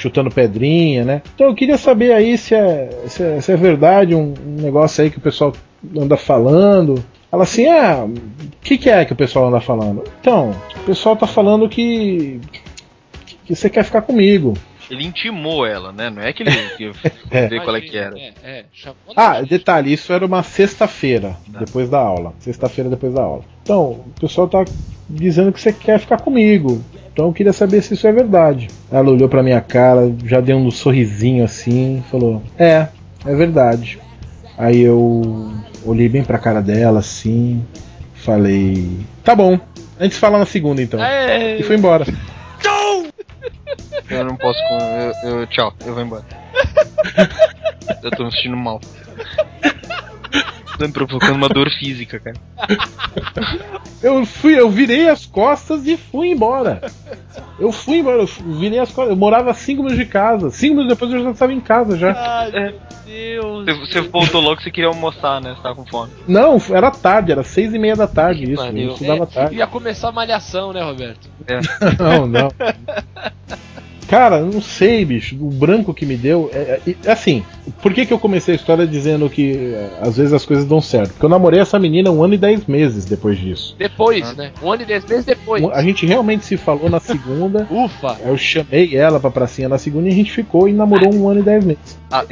chutando 0.00 0.30
pedrinha, 0.30 1.04
né? 1.04 1.22
Então 1.34 1.46
eu 1.48 1.54
queria 1.54 1.76
saber 1.76 2.12
aí 2.12 2.38
se 2.38 2.54
é, 2.54 2.88
se 3.06 3.22
é, 3.22 3.40
se 3.40 3.52
é 3.52 3.56
verdade 3.56 4.14
um, 4.14 4.32
um 4.46 4.62
negócio 4.62 5.04
aí 5.04 5.10
que 5.10 5.18
o 5.18 5.20
pessoal 5.20 5.52
anda 5.96 6.16
falando. 6.16 7.04
Ela 7.30 7.44
assim, 7.44 7.68
ah, 7.68 8.04
o 8.06 8.14
que, 8.62 8.76
que 8.76 8.90
é 8.90 9.04
que 9.04 9.12
o 9.12 9.16
pessoal 9.16 9.48
anda 9.48 9.60
falando? 9.60 10.02
Então, 10.20 10.50
o 10.76 10.80
pessoal 10.80 11.14
tá 11.14 11.26
falando 11.26 11.68
que, 11.68 12.40
que 13.44 13.54
você 13.54 13.70
quer 13.70 13.84
ficar 13.84 14.02
comigo. 14.02 14.54
Ele 14.90 15.06
intimou 15.06 15.64
ela, 15.64 15.92
né? 15.92 16.10
Não 16.10 16.20
é 16.20 16.32
que 16.32 16.42
ele 16.42 16.50
que 16.76 16.90
É. 17.30 17.46
vê 17.46 17.60
qual 17.60 17.76
é 17.76 17.80
que 17.80 17.96
era. 17.96 18.18
É, 18.18 18.32
é, 18.42 18.64
Ah, 19.14 19.40
detalhe, 19.42 19.92
isso 19.92 20.12
era 20.12 20.26
uma 20.26 20.42
sexta-feira, 20.42 21.36
depois 21.46 21.88
da 21.88 22.00
aula. 22.00 22.34
Sexta-feira 22.40 22.90
depois 22.90 23.14
da 23.14 23.22
aula. 23.22 23.44
Então, 23.62 24.04
o 24.16 24.20
pessoal 24.20 24.48
tá 24.48 24.64
dizendo 25.08 25.52
que 25.52 25.60
você 25.60 25.72
quer 25.72 26.00
ficar 26.00 26.20
comigo. 26.20 26.82
Então 27.12 27.26
eu 27.26 27.32
queria 27.32 27.52
saber 27.52 27.82
se 27.82 27.94
isso 27.94 28.06
é 28.06 28.12
verdade. 28.12 28.68
Ela 28.90 29.10
olhou 29.10 29.28
pra 29.28 29.42
minha 29.42 29.60
cara, 29.60 30.12
já 30.24 30.40
deu 30.40 30.56
um 30.56 30.70
sorrisinho 30.70 31.44
assim, 31.44 32.02
falou: 32.10 32.42
É, 32.58 32.88
é 33.26 33.34
verdade. 33.34 33.98
Aí 34.56 34.80
eu 34.80 35.50
olhei 35.84 36.08
bem 36.08 36.22
pra 36.22 36.38
cara 36.38 36.60
dela 36.62 37.00
assim, 37.00 37.64
falei: 38.14 39.00
Tá 39.24 39.34
bom, 39.34 39.58
a 39.98 40.02
gente 40.04 40.14
se 40.14 40.20
fala 40.20 40.38
na 40.38 40.46
segunda 40.46 40.80
então. 40.82 41.02
É. 41.02 41.58
E 41.58 41.62
foi 41.62 41.76
embora. 41.76 42.04
Eu 44.08 44.24
não 44.24 44.36
posso. 44.36 44.58
com- 44.66 44.78
Eu, 45.24 45.30
eu- 45.40 45.46
tchau, 45.46 45.72
eu 45.84 45.94
vou 45.94 46.02
embora. 46.02 46.24
eu 48.02 48.10
tô 48.10 48.24
me 48.24 48.32
sentindo 48.32 48.56
mal. 48.56 48.80
Me 50.86 50.92
provocando 50.92 51.36
uma 51.36 51.48
dor 51.48 51.68
física, 51.70 52.18
cara. 52.20 52.36
Eu 54.02 54.24
fui, 54.24 54.58
eu 54.58 54.70
virei 54.70 55.10
as 55.10 55.26
costas 55.26 55.86
e 55.86 55.94
fui 55.94 56.28
embora. 56.30 56.80
Eu 57.58 57.70
fui 57.70 57.98
embora, 57.98 58.22
eu 58.22 58.26
virei 58.26 58.78
as 58.78 58.90
costas. 58.90 59.10
Eu 59.10 59.16
morava 59.16 59.50
a 59.50 59.54
5 59.54 59.82
minutos 59.82 59.98
de 59.98 60.10
casa. 60.10 60.50
5 60.50 60.74
minutos 60.74 60.88
depois 60.96 61.12
eu 61.12 61.22
já 61.22 61.30
estava 61.32 61.52
em 61.52 61.60
casa 61.60 61.98
já. 61.98 62.12
Ai, 62.16 62.50
É. 62.54 62.74
meu 63.06 63.62
Deus. 63.62 63.78
Você, 63.90 64.00
você 64.00 64.08
voltou 64.08 64.40
logo 64.40 64.56
que 64.56 64.62
você 64.62 64.70
queria 64.70 64.88
almoçar, 64.88 65.42
né? 65.42 65.54
Você 65.54 65.62
tava 65.62 65.74
com 65.74 65.84
fome. 65.84 66.10
Não, 66.26 66.56
era 66.70 66.90
tarde, 66.90 67.30
era 67.32 67.42
seis 67.42 67.74
e 67.74 67.78
meia 67.78 67.94
da 67.94 68.06
tarde 68.06 68.46
Que 68.46 68.52
isso. 68.52 68.62
pariu. 68.64 68.86
Eu 68.88 68.92
estudava 68.94 69.24
É, 69.24 69.26
tarde. 69.26 69.56
ia 69.56 69.66
começar 69.66 70.08
a 70.08 70.12
malhação, 70.12 70.72
né, 70.72 70.82
Roberto? 70.82 71.28
Não, 72.00 72.26
não. 72.26 72.48
Cara, 74.10 74.40
não 74.40 74.60
sei, 74.60 75.04
bicho. 75.04 75.36
O 75.40 75.48
branco 75.50 75.94
que 75.94 76.04
me 76.04 76.16
deu. 76.16 76.50
É, 76.52 76.80
é- 76.84 76.94
é 77.04 77.12
assim, 77.12 77.44
por 77.80 77.94
que, 77.94 78.04
que 78.04 78.12
eu 78.12 78.18
comecei 78.18 78.54
a 78.54 78.56
história 78.56 78.84
dizendo 78.84 79.30
que 79.30 79.72
é, 79.72 79.88
às 80.00 80.16
vezes 80.16 80.32
as 80.32 80.44
coisas 80.44 80.66
dão 80.66 80.80
certo? 80.80 81.10
Porque 81.12 81.24
eu 81.24 81.30
namorei 81.30 81.60
essa 81.60 81.78
menina 81.78 82.10
um 82.10 82.24
ano 82.24 82.34
e 82.34 82.38
dez 82.38 82.66
meses 82.66 83.04
depois 83.04 83.38
disso. 83.38 83.76
Depois, 83.78 84.36
né? 84.36 84.50
Um 84.60 84.72
ano 84.72 84.82
e 84.82 84.84
dez 84.84 85.04
meses 85.04 85.24
depois. 85.24 85.62
A 85.72 85.80
gente 85.80 86.04
realmente 86.06 86.44
se 86.44 86.56
falou 86.56 86.90
na 86.90 86.98
segunda. 86.98 87.66
Ufa! 87.70 88.16
Eu 88.24 88.36
chamei 88.36 88.96
ela 88.96 89.20
pra 89.20 89.30
pracinha 89.30 89.68
na 89.68 89.78
segunda 89.78 90.08
e 90.08 90.10
a 90.12 90.14
gente 90.16 90.32
ficou 90.32 90.68
e 90.68 90.72
namorou 90.72 91.14
um 91.14 91.28
ano 91.28 91.38
e 91.38 91.44
dez 91.44 91.64
meses. 91.64 91.96
Ah, 92.10 92.24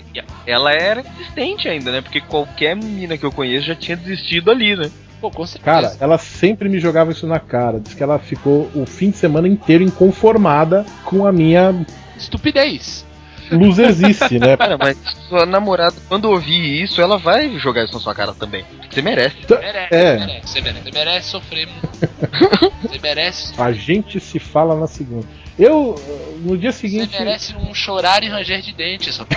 ela 0.44 0.72
era 0.72 1.02
desistente 1.02 1.68
ainda, 1.68 1.92
né? 1.92 2.00
Porque 2.00 2.20
qualquer 2.20 2.74
menina 2.74 3.16
que 3.16 3.24
eu 3.24 3.30
conheço 3.30 3.68
já 3.68 3.76
tinha 3.76 3.96
desistido 3.96 4.50
ali, 4.50 4.74
né? 4.74 4.90
Pô, 5.20 5.30
com 5.30 5.44
certeza. 5.46 5.64
Cara, 5.64 5.96
ela 6.00 6.16
sempre 6.18 6.68
me 6.68 6.78
jogava 6.78 7.10
isso 7.12 7.26
na 7.26 7.40
cara. 7.40 7.80
Diz 7.80 7.94
que 7.94 8.02
ela 8.02 8.18
ficou 8.18 8.70
o 8.74 8.86
fim 8.86 9.10
de 9.10 9.16
semana 9.16 9.48
inteiro 9.48 9.82
inconformada 9.82 10.84
com 11.04 11.26
a 11.26 11.32
minha 11.32 11.74
Estupidez. 12.16 13.04
loserzice, 13.50 14.38
né? 14.38 14.56
Cara, 14.58 14.76
mas 14.78 14.96
sua 15.28 15.44
namorada, 15.46 15.96
quando 16.08 16.26
ouvir 16.26 16.82
isso, 16.82 17.00
ela 17.00 17.18
vai 17.18 17.58
jogar 17.58 17.84
isso 17.84 17.94
na 17.94 18.00
sua 18.00 18.14
cara 18.14 18.32
também. 18.34 18.64
Você 18.90 19.02
merece. 19.02 19.36
Merece, 19.48 19.94
É. 19.94 20.18
merece. 20.18 20.40
Você 20.48 20.60
merece, 20.60 20.82
você 20.84 20.90
merece 20.92 21.28
sofrer. 21.30 21.68
Você 22.82 22.98
merece. 23.02 23.60
A 23.60 23.72
gente 23.72 24.20
se 24.20 24.38
fala 24.38 24.74
na 24.78 24.86
segunda. 24.86 25.26
Eu, 25.58 25.96
no 26.42 26.56
dia 26.56 26.70
Você 26.72 26.80
seguinte. 26.88 27.16
merece 27.18 27.54
um 27.56 27.74
chorar 27.74 28.22
e 28.22 28.28
ranger 28.28 28.60
de 28.60 28.72
dentes. 28.72 29.16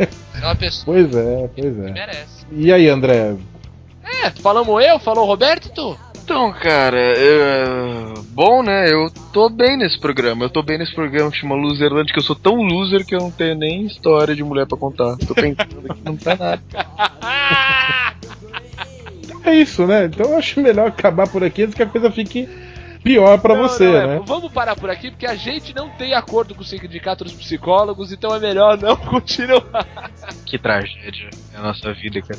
Você 0.00 0.42
é 0.42 0.44
uma 0.46 0.56
pessoa 0.56 0.96
Pois 0.96 1.14
é, 1.14 1.48
pois 1.54 1.78
é. 1.78 1.90
merece. 1.92 2.46
E 2.50 2.72
aí, 2.72 2.88
André? 2.88 3.36
É, 4.02 4.30
falamos 4.30 4.84
eu, 4.84 4.98
falou 4.98 5.24
o 5.24 5.26
Roberto 5.26 5.66
e 5.66 5.72
tu. 5.72 5.98
Então, 6.22 6.52
cara, 6.52 6.96
é... 6.96 8.14
bom, 8.28 8.62
né? 8.62 8.92
Eu 8.92 9.10
tô 9.32 9.48
bem 9.48 9.76
nesse 9.76 9.98
programa. 9.98 10.44
Eu 10.44 10.50
tô 10.50 10.62
bem 10.62 10.78
nesse 10.78 10.94
programa 10.94 11.30
que 11.30 11.38
chama 11.38 11.56
Loserland, 11.56 12.12
que 12.12 12.18
eu 12.18 12.22
sou 12.22 12.36
tão 12.36 12.54
loser 12.56 13.04
que 13.04 13.14
eu 13.14 13.18
não 13.18 13.32
tenho 13.32 13.56
nem 13.56 13.86
história 13.86 14.34
de 14.34 14.44
mulher 14.44 14.66
pra 14.66 14.78
contar. 14.78 15.16
Tô 15.16 15.34
pensando 15.34 15.94
que 15.94 16.04
não 16.04 16.16
tá 16.16 16.36
nada. 16.36 16.62
É 19.42 19.54
isso, 19.54 19.86
né? 19.86 20.04
Então 20.04 20.30
eu 20.30 20.36
acho 20.36 20.60
melhor 20.60 20.88
acabar 20.88 21.26
por 21.26 21.42
aqui 21.42 21.62
antes 21.62 21.74
que 21.74 21.82
a 21.82 21.86
coisa 21.86 22.10
fique 22.10 22.46
pior 23.02 23.38
pra 23.40 23.54
Não, 23.54 23.62
você, 23.62 23.86
não, 23.86 23.96
é, 23.96 24.06
né? 24.06 24.22
Vamos 24.24 24.52
parar 24.52 24.76
por 24.76 24.90
aqui 24.90 25.10
porque 25.10 25.26
a 25.26 25.34
gente 25.34 25.74
não 25.74 25.88
tem 25.88 26.14
acordo 26.14 26.54
com 26.54 26.60
o 26.60 26.64
sindicato 26.64 27.24
dos 27.24 27.32
psicólogos, 27.32 28.12
então 28.12 28.34
é 28.34 28.38
melhor 28.38 28.78
não 28.78 28.96
continuar. 29.08 29.86
Que 30.44 30.58
tragédia 30.58 31.30
é 31.54 31.58
a 31.58 31.62
nossa 31.62 31.92
vida, 31.94 32.20
cara. 32.20 32.38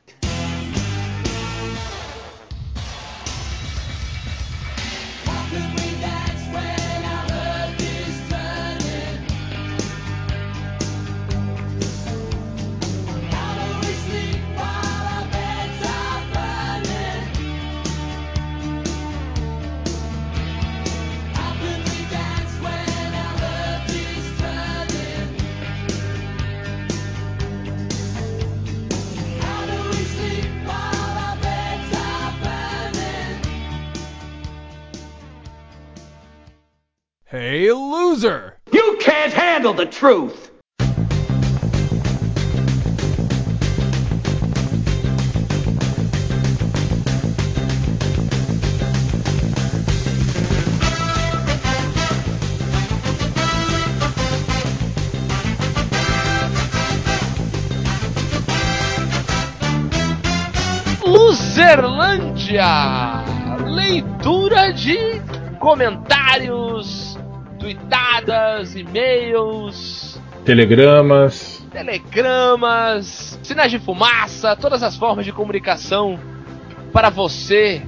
Hey, 37.31 37.71
loser! 37.71 38.57
You 38.73 38.97
can't 38.99 39.31
handle 39.31 39.73
the 39.73 39.85
truth! 39.85 40.51
Luzerlândia! 61.05 63.23
Leitura 63.69 64.73
de 64.73 65.21
comentários, 65.61 67.00
tweetadas, 67.61 68.75
e-mails, 68.75 70.19
Telegramas. 70.43 71.65
telegramas, 71.71 73.39
sinais 73.43 73.71
de 73.71 73.77
fumaça, 73.79 74.55
todas 74.55 74.81
as 74.83 74.97
formas 74.97 75.23
de 75.25 75.31
comunicação 75.31 76.19
para 76.91 77.09
você, 77.09 77.81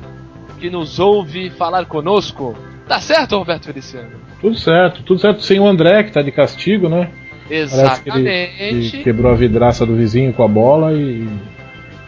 que 0.60 0.70
nos 0.70 1.00
ouve 1.00 1.50
falar 1.50 1.86
conosco. 1.86 2.56
Tá 2.88 3.00
certo, 3.00 3.38
Roberto 3.38 3.66
Feliciano? 3.66 4.12
Tudo 4.40 4.58
certo, 4.58 5.02
tudo 5.04 5.20
certo. 5.20 5.42
Sem 5.44 5.60
o 5.60 5.68
André, 5.68 6.04
que 6.04 6.12
tá 6.12 6.22
de 6.22 6.32
castigo, 6.32 6.88
né? 6.88 7.10
Parece 7.50 8.02
que 8.04 8.10
ele, 8.10 8.30
Exatamente. 8.30 8.92
que 8.98 9.04
quebrou 9.04 9.32
a 9.32 9.36
vidraça 9.36 9.86
do 9.86 9.96
vizinho 9.96 10.32
com 10.34 10.44
a 10.44 10.48
bola 10.48 10.94
e. 10.94 11.28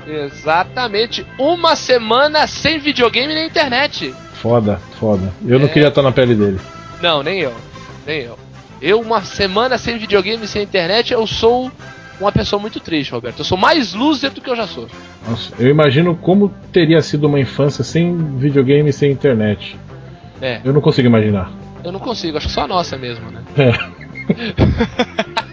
Exatamente. 0.08 1.26
Uma 1.38 1.76
semana 1.76 2.46
sem 2.48 2.80
videogame 2.80 3.34
na 3.34 3.44
internet. 3.46 4.14
Foda, 4.34 4.80
foda. 5.00 5.34
Eu 5.46 5.60
não 5.60 5.66
É. 5.66 5.70
queria 5.70 5.88
estar 5.90 6.02
na 6.02 6.12
pele 6.12 6.36
dele. 6.36 6.60
Não, 7.06 7.22
nem 7.22 7.40
eu. 7.40 7.54
Nem 8.04 8.22
eu. 8.22 8.36
Eu, 8.82 9.00
uma 9.00 9.22
semana 9.22 9.78
sem 9.78 9.96
videogame 10.00 10.44
e 10.44 10.48
sem 10.48 10.64
internet, 10.64 11.14
eu 11.14 11.28
sou 11.28 11.72
uma 12.20 12.32
pessoa 12.32 12.60
muito 12.60 12.80
triste, 12.80 13.12
Roberto. 13.12 13.40
Eu 13.42 13.46
sou 13.46 13.58
mais 13.58 13.94
loser 13.94 14.32
do 14.32 14.42
que 14.42 14.50
eu 14.50 14.56
já 14.56 14.66
sou. 14.66 14.88
Nossa, 15.30 15.54
eu 15.60 15.70
imagino 15.70 16.16
como 16.16 16.50
teria 16.72 17.00
sido 17.04 17.28
uma 17.28 17.40
infância 17.40 17.84
sem 17.84 18.18
videogame 18.38 18.90
e 18.90 18.94
sem 18.94 19.12
internet. 19.12 19.78
É, 20.42 20.62
Eu 20.64 20.74
não 20.74 20.82
consigo 20.82 21.08
imaginar. 21.08 21.52
eu 21.84 21.92
não 21.92 22.00
consigo, 22.00 22.38
acho 22.38 22.48
que 22.48 22.54
só 22.54 22.62
a 22.64 22.68
nossa 22.68 22.98
mesmo, 22.98 23.30
né? 23.30 23.44
É. 23.56 23.72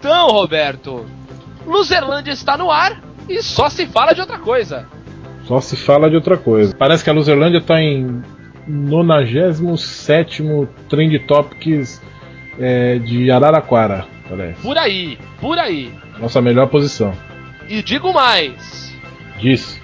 Então, 0.00 0.28
Roberto, 0.28 1.06
Luzerlândia 1.66 2.30
está 2.32 2.56
no 2.56 2.70
ar 2.70 3.00
e 3.28 3.42
só 3.42 3.68
se 3.68 3.84
fala 3.86 4.12
de 4.12 4.20
outra 4.20 4.38
coisa. 4.38 4.86
Só 5.44 5.60
se 5.60 5.76
fala 5.76 6.08
de 6.08 6.14
outra 6.16 6.36
coisa. 6.36 6.74
Parece 6.76 7.02
que 7.02 7.10
a 7.10 7.12
Luzerlândia 7.12 7.60
tá 7.60 7.80
em 7.80 8.22
97 8.68 10.42
Trend 10.88 11.18
Topics 11.20 12.02
é, 12.58 12.98
de 12.98 13.30
Araraquara, 13.30 14.06
parece. 14.28 14.60
Por 14.60 14.76
aí, 14.76 15.18
por 15.40 15.58
aí. 15.58 15.92
Nossa 16.18 16.40
melhor 16.40 16.66
posição. 16.68 17.14
E 17.68 17.82
digo 17.82 18.12
mais, 18.12 18.94
Disse. 19.38 19.80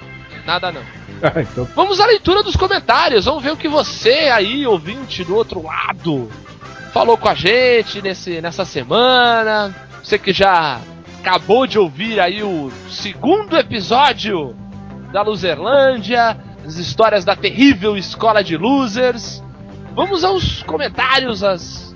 nada 0.47 0.71
não. 0.71 0.83
Ah, 1.23 1.41
então, 1.41 1.67
Vamos 1.75 2.01
à 2.01 2.07
leitura 2.07 2.43
dos 2.43 2.57
comentários. 2.57 3.25
Vamos 3.25 3.43
ver 3.43 3.53
o 3.53 3.57
que 3.57 3.69
você 3.69 4.29
aí, 4.31 4.67
ouvinte 4.67 5.25
do 5.25 5.35
outro 5.35 5.63
lado, 5.63 6.29
falou 6.93 7.17
com 7.17 7.29
a 7.29 7.35
gente 7.35 8.03
nesse, 8.03 8.43
nessa 8.43 8.65
semana. 8.67 9.75
Você 10.03 10.19
que 10.19 10.35
já 10.35 10.81
acabou 11.21 11.67
de 11.67 11.79
ouvir 11.79 12.21
aí 12.21 12.43
o 12.43 12.71
segundo 12.91 13.57
episódio 13.57 14.55
da 15.13 15.23
Luzerlândia, 15.23 16.37
as 16.65 16.77
histórias 16.77 17.25
da 17.25 17.37
terrível 17.37 17.97
escola 17.97 18.43
de 18.43 18.57
losers. 18.57 19.43
Vamos 19.95 20.25
aos 20.25 20.63
comentários, 20.63 21.45
as 21.45 21.95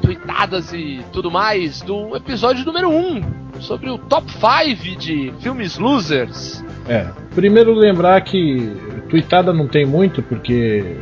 tweetadas 0.00 0.72
e 0.72 1.04
tudo 1.12 1.30
mais 1.30 1.80
do 1.82 2.14
episódio 2.16 2.64
número 2.64 2.90
1 2.90 3.60
sobre 3.60 3.90
o 3.90 3.98
top 3.98 4.30
5 4.30 4.98
de 4.98 5.32
filmes 5.40 5.78
losers. 5.78 6.64
é. 6.88 7.06
Primeiro 7.34 7.74
lembrar 7.74 8.20
que 8.20 8.72
tweetada 9.08 9.52
não 9.52 9.66
tem 9.66 9.84
muito, 9.84 10.22
porque 10.22 10.96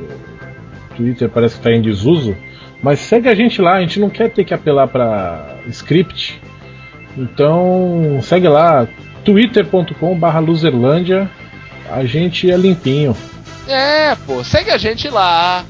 Twitter 0.96 1.28
parece 1.28 1.56
que 1.56 1.62
tá 1.62 1.70
em 1.70 1.82
desuso. 1.82 2.34
Mas 2.82 3.00
segue 3.00 3.28
a 3.28 3.34
gente 3.34 3.60
lá, 3.60 3.74
a 3.74 3.80
gente 3.80 4.00
não 4.00 4.08
quer 4.08 4.30
ter 4.30 4.44
que 4.44 4.54
apelar 4.54 4.88
para 4.88 5.58
script. 5.68 6.40
Então 7.16 8.18
segue 8.22 8.48
lá, 8.48 8.88
twitter.com/barra 9.24 10.40
loserlândia. 10.40 11.30
A 11.92 12.06
gente 12.06 12.50
é 12.50 12.56
limpinho. 12.56 13.14
É, 13.68 14.14
pô, 14.26 14.42
segue 14.42 14.70
a 14.70 14.78
gente 14.78 15.10
lá, 15.10 15.62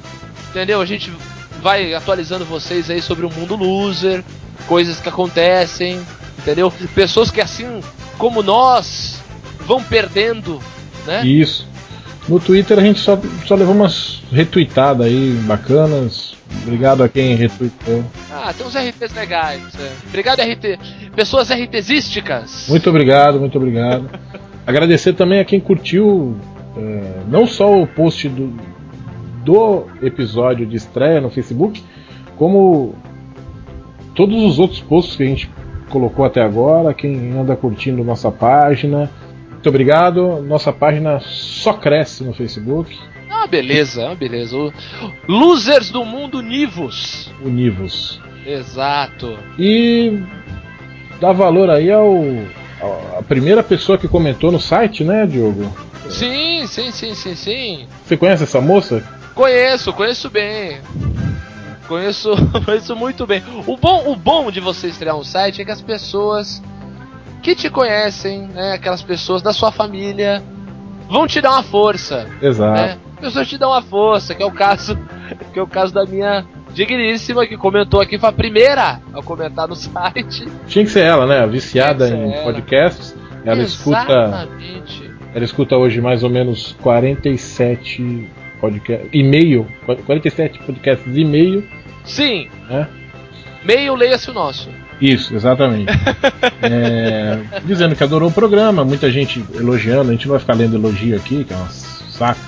entendeu? 0.51 0.81
A 0.81 0.87
gente 0.87 1.13
vai 1.61 1.93
atualizando 1.95 2.45
vocês 2.45 2.89
aí 2.89 3.03
sobre 3.03 3.27
o 3.27 3.31
mundo 3.31 3.57
loser, 3.57 4.23
coisas 4.69 5.01
que 5.01 5.09
acontecem, 5.09 6.01
entendeu? 6.39 6.73
Pessoas 6.95 7.29
que 7.29 7.41
assim 7.41 7.81
como 8.19 8.41
nós 8.41 9.21
vão 9.67 9.83
perdendo, 9.83 10.61
né? 11.05 11.27
Isso. 11.27 11.67
No 12.29 12.39
Twitter 12.39 12.79
a 12.79 12.83
gente 12.83 13.01
só, 13.01 13.19
só 13.45 13.57
levou 13.57 13.75
umas 13.75 14.23
retweetadas 14.31 15.07
aí 15.09 15.33
bacanas. 15.45 16.35
Obrigado 16.63 17.03
a 17.03 17.09
quem 17.09 17.35
retweetou. 17.35 18.05
Ah, 18.31 18.53
tem 18.57 18.65
uns 18.65 18.77
RTs 18.77 19.13
legais. 19.13 19.63
é. 19.81 19.93
Obrigado, 20.07 20.41
RT. 20.41 20.79
Pessoas 21.17 21.51
RTzísticas. 21.51 22.67
Muito 22.69 22.89
obrigado, 22.89 23.41
muito 23.41 23.59
obrigado. 23.59 24.09
Agradecer 24.67 25.13
também 25.15 25.41
a 25.41 25.45
quem 25.45 25.59
curtiu 25.61 26.37
é, 26.77 27.21
não 27.29 27.47
só 27.47 27.81
o 27.81 27.87
post 27.87 28.29
do, 28.29 28.53
do 29.45 29.87
episódio 30.03 30.65
de 30.67 30.77
estreia 30.77 31.21
no 31.21 31.31
Facebook, 31.31 31.83
como 32.37 32.95
todos 34.15 34.43
os 34.43 34.59
outros 34.59 34.81
posts 34.81 35.17
que 35.17 35.23
a 35.23 35.27
gente 35.27 35.51
colocou 35.91 36.25
até 36.25 36.41
agora, 36.41 36.95
quem 36.95 37.33
anda 37.39 37.55
curtindo 37.57 38.03
nossa 38.05 38.31
página. 38.31 39.11
Muito 39.51 39.69
obrigado. 39.69 40.43
Nossa 40.43 40.73
página 40.73 41.21
só 41.21 41.75
cresce 41.75 42.25
no 42.25 42.33
Facebook. 42.33 42.97
Ah, 43.31 43.47
beleza, 43.47 44.09
ah, 44.11 44.15
beleza. 44.15 44.57
O- 44.57 44.73
Losers 45.29 45.91
do 45.91 46.05
mundo 46.05 46.41
Nivos. 46.41 47.31
Univos. 47.45 48.21
Exato. 48.47 49.37
E 49.59 50.19
dá 51.21 51.33
valor 51.33 51.71
aí 51.71 51.91
ao- 51.91 52.25
a 53.19 53.23
primeira 53.23 53.63
pessoa 53.63 53.97
que 53.97 54.09
comentou 54.09 54.51
no 54.51 54.61
site, 54.61 55.05
né, 55.05 55.27
Diogo? 55.27 55.73
Sim, 56.11 56.67
sim, 56.67 56.91
sim, 56.91 57.15
sim, 57.15 57.35
sim. 57.35 57.87
Você 58.05 58.17
conhece 58.17 58.43
essa 58.43 58.61
moça? 58.61 59.03
Conheço, 59.35 59.93
conheço 59.93 60.29
bem. 60.29 60.81
Conheço, 61.87 62.31
conheço 62.65 62.97
muito 62.97 63.27
bem. 63.27 63.43
O 63.67 63.77
bom, 63.77 64.11
o 64.11 64.17
bom 64.17 64.51
de 64.51 64.61
você 64.61 64.89
estrear 64.89 65.17
um 65.17 65.25
site 65.25 65.63
é 65.63 65.65
que 65.65 65.71
as 65.71 65.81
pessoas 65.81 66.63
que 67.43 67.55
te 67.55 67.69
conhecem, 67.71 68.47
né, 68.49 68.75
aquelas 68.75 69.03
pessoas 69.03 69.43
da 69.43 69.53
sua 69.53 69.73
família, 69.73 70.43
vão 71.09 71.27
te 71.27 71.41
dar 71.41 71.53
uma 71.53 71.63
força. 71.63 72.29
Exato. 72.41 72.81
Né? 72.81 72.99
Pessoas 73.21 73.49
te 73.49 73.59
dão 73.59 73.71
uma 73.71 73.83
força, 73.83 74.35
que 74.35 74.43
é 74.43 74.47
o 74.47 74.53
caso, 74.53 74.99
que 75.53 75.59
é 75.59 75.63
o 75.63 75.67
caso 75.67 75.93
da 75.93 76.05
minha 76.05 76.45
digníssima 76.75 77.47
que 77.47 77.57
comentou 77.57 78.01
aqui, 78.01 78.19
foi 78.19 78.29
a 78.29 78.33
primeira 78.33 79.01
a 79.13 79.23
comentar 79.23 79.69
no 79.69 79.75
site. 79.77 80.47
Tinha 80.67 80.85
que 80.85 80.91
ser 80.91 81.05
ela, 81.05 81.27
né? 81.27 81.47
Viciada 81.47 82.09
em 82.09 82.33
ela. 82.33 82.43
podcasts. 82.43 83.15
Ela 83.45 83.63
escuta, 83.63 83.99
Exatamente. 84.03 85.11
ela 85.35 85.45
escuta 85.45 85.77
hoje 85.77 86.01
mais 86.01 86.23
ou 86.23 86.31
menos 86.31 86.77
47 86.81 88.29
podcasts 88.61 89.09
e 89.13 89.23
meio, 89.25 89.67
47 90.07 90.61
podcasts 90.61 91.17
e 91.17 91.25
meio, 91.25 91.67
Sim, 92.05 92.49
né? 92.71 92.87
meio 93.65 93.97
leia-se 93.97 94.31
o 94.31 94.33
nosso. 94.33 94.71
Isso, 95.01 95.35
exatamente. 95.35 95.93
É, 96.65 97.41
dizendo 97.65 97.97
que 97.97 98.05
adorou 98.05 98.29
o 98.29 98.33
programa, 98.33 98.85
muita 98.85 99.11
gente 99.11 99.45
elogiando, 99.53 100.11
a 100.11 100.13
gente 100.13 100.27
não 100.29 100.31
vai 100.33 100.39
ficar 100.39 100.55
lendo 100.55 100.77
elogio 100.77 101.17
aqui, 101.17 101.43
que 101.43 101.53
é 101.53 101.57
um 101.57 101.67
saco. 102.13 102.41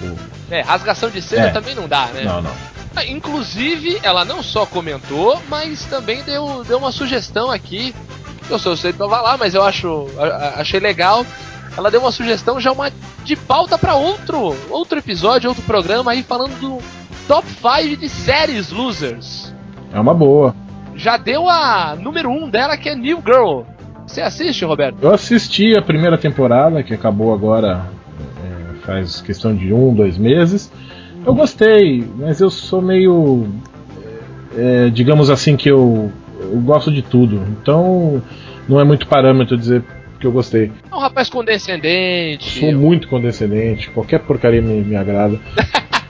É, 0.51 0.61
rasgação 0.61 1.11
de 1.11 1.21
seda 1.23 1.49
É. 1.49 1.51
também 1.51 1.75
não 1.75 1.89
dá, 1.89 2.07
né? 2.07 2.23
Não, 2.23 2.41
não. 2.43 2.51
Ah, 2.97 3.05
Inclusive, 3.05 3.99
ela 4.03 4.25
não 4.25 4.43
só 4.43 4.65
comentou, 4.65 5.41
mas 5.49 5.85
também 5.87 6.23
deu, 6.23 6.63
deu 6.65 6.79
uma 6.79 6.93
sugestão 6.93 7.51
aqui. 7.51 7.95
Eu 8.49 8.59
sou 8.59 8.77
sei 8.77 8.93
pra 8.93 9.07
lá, 9.07 9.37
mas 9.37 9.55
eu 9.55 9.63
acho 9.63 10.07
achei 10.57 10.79
legal. 10.79 11.25
Ela 11.77 11.91
deu 11.91 12.01
uma 12.01 12.13
sugestão 12.13 12.61
já 12.61 12.71
uma 12.71 12.93
de 13.25 13.35
pauta 13.35 13.77
pra 13.77 13.95
outro 13.97 14.55
outro 14.71 14.99
episódio, 14.99 15.49
outro 15.49 15.65
programa 15.65 16.13
aí 16.13 16.23
falando 16.23 16.55
do 16.61 16.79
top 17.27 17.49
5 17.49 17.97
de 17.97 18.09
séries 18.09 18.71
losers. 18.71 19.53
É 19.93 19.99
uma 19.99 20.15
boa. 20.15 20.55
Já 20.95 21.17
deu 21.17 21.49
a 21.49 21.97
número 21.99 22.29
1 22.31 22.45
um 22.45 22.49
dela 22.49 22.77
que 22.77 22.89
é 22.89 22.95
New 22.95 23.21
Girl. 23.25 23.63
Você 24.07 24.21
assiste, 24.21 24.65
Roberto? 24.65 24.99
Eu 25.03 25.13
assisti 25.15 25.77
a 25.77 25.83
primeira 25.83 26.17
temporada, 26.19 26.83
que 26.83 26.93
acabou 26.95 27.33
agora 27.33 27.87
faz 28.85 29.21
questão 29.21 29.55
de 29.55 29.73
um, 29.73 29.95
dois 29.95 30.17
meses. 30.17 30.71
Eu 31.25 31.35
gostei, 31.35 32.05
mas 32.17 32.41
eu 32.41 32.51
sou 32.51 32.83
meio. 32.83 33.47
é, 34.57 34.91
digamos 34.91 35.31
assim, 35.31 35.57
que 35.57 35.71
eu, 35.71 36.13
eu 36.39 36.61
gosto 36.61 36.93
de 36.93 37.03
tudo. 37.03 37.43
Então 37.51 38.23
não 38.69 38.81
é 38.81 38.85
muito 38.85 39.07
parâmetro 39.07 39.57
dizer 39.57 39.83
que 40.21 40.27
eu 40.27 40.33
gostei. 40.33 40.71
É 40.91 40.95
um 40.95 40.99
rapaz 40.99 41.29
condescendente. 41.29 42.61
Sou 42.61 42.73
muito 42.73 43.09
condescendente, 43.09 43.91
qualquer 43.91 44.21
porcaria 44.21 44.63
me, 44.63 44.83
me 44.83 44.97
agrada. 44.97 45.39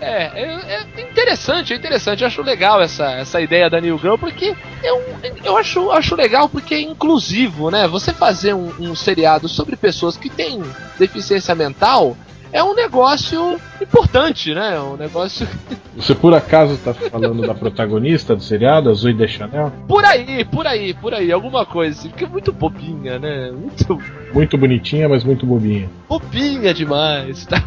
É, 0.00 0.42
é, 0.42 0.86
é 0.96 1.10
interessante, 1.10 1.72
é 1.72 1.76
interessante. 1.76 2.22
Eu 2.22 2.28
acho 2.28 2.42
legal 2.42 2.80
essa, 2.80 3.12
essa 3.12 3.40
ideia 3.40 3.68
da 3.68 3.80
New 3.80 3.98
Girl, 3.98 4.16
porque 4.16 4.54
eu, 4.82 5.02
eu 5.44 5.56
acho, 5.56 5.90
acho 5.90 6.14
legal 6.14 6.48
porque 6.48 6.74
é 6.74 6.80
inclusivo, 6.80 7.70
né? 7.70 7.88
Você 7.88 8.12
fazer 8.12 8.54
um, 8.54 8.72
um 8.78 8.94
seriado 8.94 9.48
sobre 9.48 9.76
pessoas 9.76 10.16
que 10.16 10.30
têm 10.30 10.62
deficiência 10.98 11.54
mental 11.54 12.16
é 12.52 12.62
um 12.62 12.74
negócio 12.74 13.60
importante, 13.80 14.54
né? 14.54 14.76
É 14.76 14.80
um 14.80 14.96
negócio 14.96 15.46
Você 15.96 16.14
por 16.14 16.32
acaso 16.32 16.78
tá 16.78 16.94
falando 16.94 17.44
da 17.44 17.54
protagonista 17.54 18.36
do 18.36 18.42
seriado, 18.42 18.88
a 18.88 18.94
Zoe 18.94 19.12
Deschanel? 19.12 19.72
por 19.88 20.04
aí, 20.04 20.44
por 20.44 20.66
aí, 20.66 20.94
por 20.94 21.12
aí, 21.12 21.32
alguma 21.32 21.66
coisa 21.66 21.98
assim, 21.98 22.08
porque 22.08 22.24
é 22.24 22.28
muito 22.28 22.52
bobinha, 22.52 23.18
né? 23.18 23.50
Muito 23.50 23.98
Muito 24.32 24.56
bonitinha, 24.56 25.08
mas 25.08 25.24
muito 25.24 25.44
bobinha. 25.44 25.88
bobinha 26.08 26.72
demais. 26.72 27.46
Tá? 27.48 27.62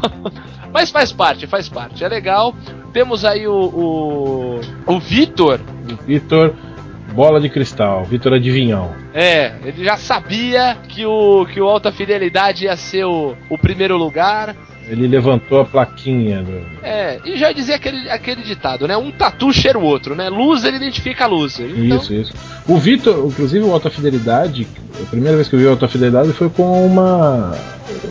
Mas 0.72 0.90
faz 0.90 1.12
parte, 1.12 1.48
faz 1.48 1.68
parte, 1.68 2.04
é 2.04 2.08
legal. 2.08 2.56
Temos 2.94 3.26
aí 3.26 3.46
o, 3.48 3.54
o, 3.54 4.62
o 4.86 5.00
Vitor, 5.00 5.60
O 5.92 6.04
Vitor 6.06 6.54
Bola 7.14 7.42
de 7.42 7.50
cristal, 7.50 8.06
Vitor 8.06 8.34
Adivinhão. 8.34 8.94
É, 9.14 9.54
ele 9.66 9.84
já 9.84 9.98
sabia 9.98 10.78
que 10.88 11.06
o, 11.06 11.46
que 11.46 11.60
o 11.60 11.68
Alta 11.68 11.92
Fidelidade 11.92 12.66
ia 12.66 12.78
ser 12.78 13.04
o, 13.06 13.36
o 13.50 13.58
primeiro 13.58 13.98
lugar. 13.98 14.56
Ele 14.92 15.08
levantou 15.08 15.62
a 15.62 15.66
plaquinha. 15.66 16.44
Do... 16.44 16.52
É, 16.84 17.18
e 17.24 17.38
já 17.38 17.54
dizia 17.54 17.78
aquele, 17.78 18.10
aquele 18.10 18.44
ditado, 18.44 18.86
né? 18.86 18.98
Um 18.98 19.10
tatu 19.10 19.54
cheira 19.54 19.80
o 19.80 19.84
outro, 19.84 20.16
né? 20.16 20.28
Loser 20.28 20.74
identifica 20.76 21.26
loser. 21.28 21.70
Então, 21.70 21.98
Isso, 21.98 22.14
isso. 22.14 22.34
O 22.68 22.78
Vitor, 22.78 23.26
inclusive 23.26 23.64
o 23.64 23.72
Alta 23.72 23.90
Fidelidade, 23.90 24.68
a 25.02 25.06
primeira 25.06 25.38
vez 25.38 25.48
que 25.48 25.56
eu 25.56 25.60
vi 25.60 25.66
o 25.66 25.70
Alta 25.70 25.88
Fidelidade 25.88 26.34
foi 26.34 26.50
com 26.50 26.86
uma, 26.86 27.58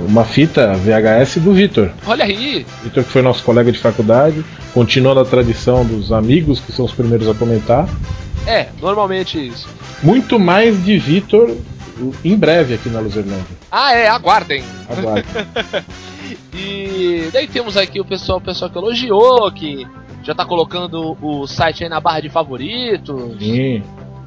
uma 0.09 0.25
fita 0.25 0.73
VHS 0.73 1.37
do 1.43 1.53
Vitor. 1.53 1.91
olha 2.07 2.25
aí, 2.25 2.65
Vitor, 2.83 3.05
que 3.05 3.11
foi 3.11 3.21
nosso 3.21 3.43
colega 3.45 3.71
de 3.71 3.79
faculdade, 3.79 4.43
continuando 4.73 5.21
a 5.21 5.25
tradição 5.27 5.85
dos 5.85 6.11
amigos, 6.11 6.61
que 6.61 6.73
são 6.73 6.87
os 6.87 6.93
primeiros 6.93 7.29
a 7.29 7.35
comentar. 7.35 7.87
é, 8.47 8.69
normalmente 8.81 9.39
isso. 9.39 9.69
Muito 10.03 10.39
mais 10.39 10.83
de 10.83 10.97
Vitor 10.99 11.55
em 12.25 12.37
breve 12.37 12.75
aqui 12.75 12.89
na 12.89 13.01
Luzerlândia. 13.01 13.57
Ah, 13.71 13.95
é, 13.95 14.09
aguardem. 14.09 14.63
Aguarde. 14.89 15.29
E 16.53 17.29
daí 17.33 17.49
temos 17.49 17.77
aqui 17.77 18.01
o 18.01 18.05
pessoal, 18.05 18.39
o 18.39 18.41
pessoal 18.41 18.71
que 18.71 18.77
elogiou, 18.77 19.51
que 19.51 19.87
já 20.23 20.35
tá 20.35 20.45
colocando 20.45 21.17
o 21.23 21.47
site 21.47 21.85
aí 21.85 21.91
na 21.91 22.01
barra 22.01 22.21
de 22.21 22.29
favoritos. 22.29 23.39
Sim. 23.39 23.83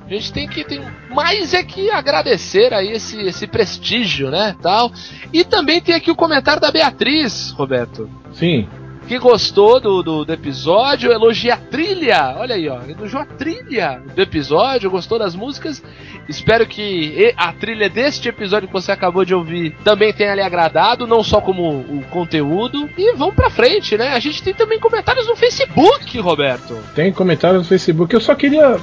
A 0.05 0.09
gente 0.13 0.33
tem 0.33 0.47
que 0.47 0.63
tem 0.63 0.81
mais 1.09 1.53
é 1.53 1.63
que 1.63 1.89
agradecer 1.89 2.73
aí 2.73 2.91
esse, 2.91 3.21
esse 3.21 3.47
prestígio, 3.47 4.29
né, 4.29 4.55
tal. 4.61 4.91
E 5.31 5.43
também 5.43 5.81
tem 5.81 5.95
aqui 5.95 6.11
o 6.11 6.15
comentário 6.15 6.61
da 6.61 6.71
Beatriz, 6.71 7.51
Roberto, 7.51 8.09
Sim. 8.33 8.67
Que 9.07 9.19
gostou 9.19 9.79
do, 9.79 10.01
do, 10.01 10.25
do 10.25 10.33
episódio, 10.33 11.11
elogia 11.11 11.55
a 11.55 11.57
trilha. 11.57 12.35
Olha 12.37 12.55
aí, 12.55 12.67
ó, 12.69 12.79
elogiou 12.87 13.21
a 13.21 13.25
trilha 13.25 14.01
do 14.15 14.21
episódio, 14.21 14.89
gostou 14.89 15.19
das 15.19 15.35
músicas. 15.35 15.83
Espero 16.27 16.65
que 16.65 17.33
a 17.35 17.51
trilha 17.51 17.89
deste 17.89 18.29
episódio 18.29 18.67
que 18.67 18.73
você 18.73 18.91
acabou 18.91 19.25
de 19.25 19.35
ouvir 19.35 19.75
também 19.83 20.13
tenha 20.13 20.35
lhe 20.35 20.41
agradado, 20.41 21.05
não 21.05 21.23
só 21.23 21.41
como 21.41 21.79
o 21.79 22.03
conteúdo. 22.09 22.89
E 22.97 23.13
vamos 23.15 23.35
pra 23.35 23.49
frente, 23.49 23.97
né? 23.97 24.09
A 24.09 24.19
gente 24.19 24.41
tem 24.41 24.53
também 24.53 24.79
comentários 24.79 25.27
no 25.27 25.35
Facebook, 25.35 26.19
Roberto. 26.19 26.77
Tem 26.95 27.11
comentários 27.11 27.63
no 27.63 27.67
Facebook. 27.67 28.13
Eu 28.13 28.21
só 28.21 28.35
queria 28.35 28.77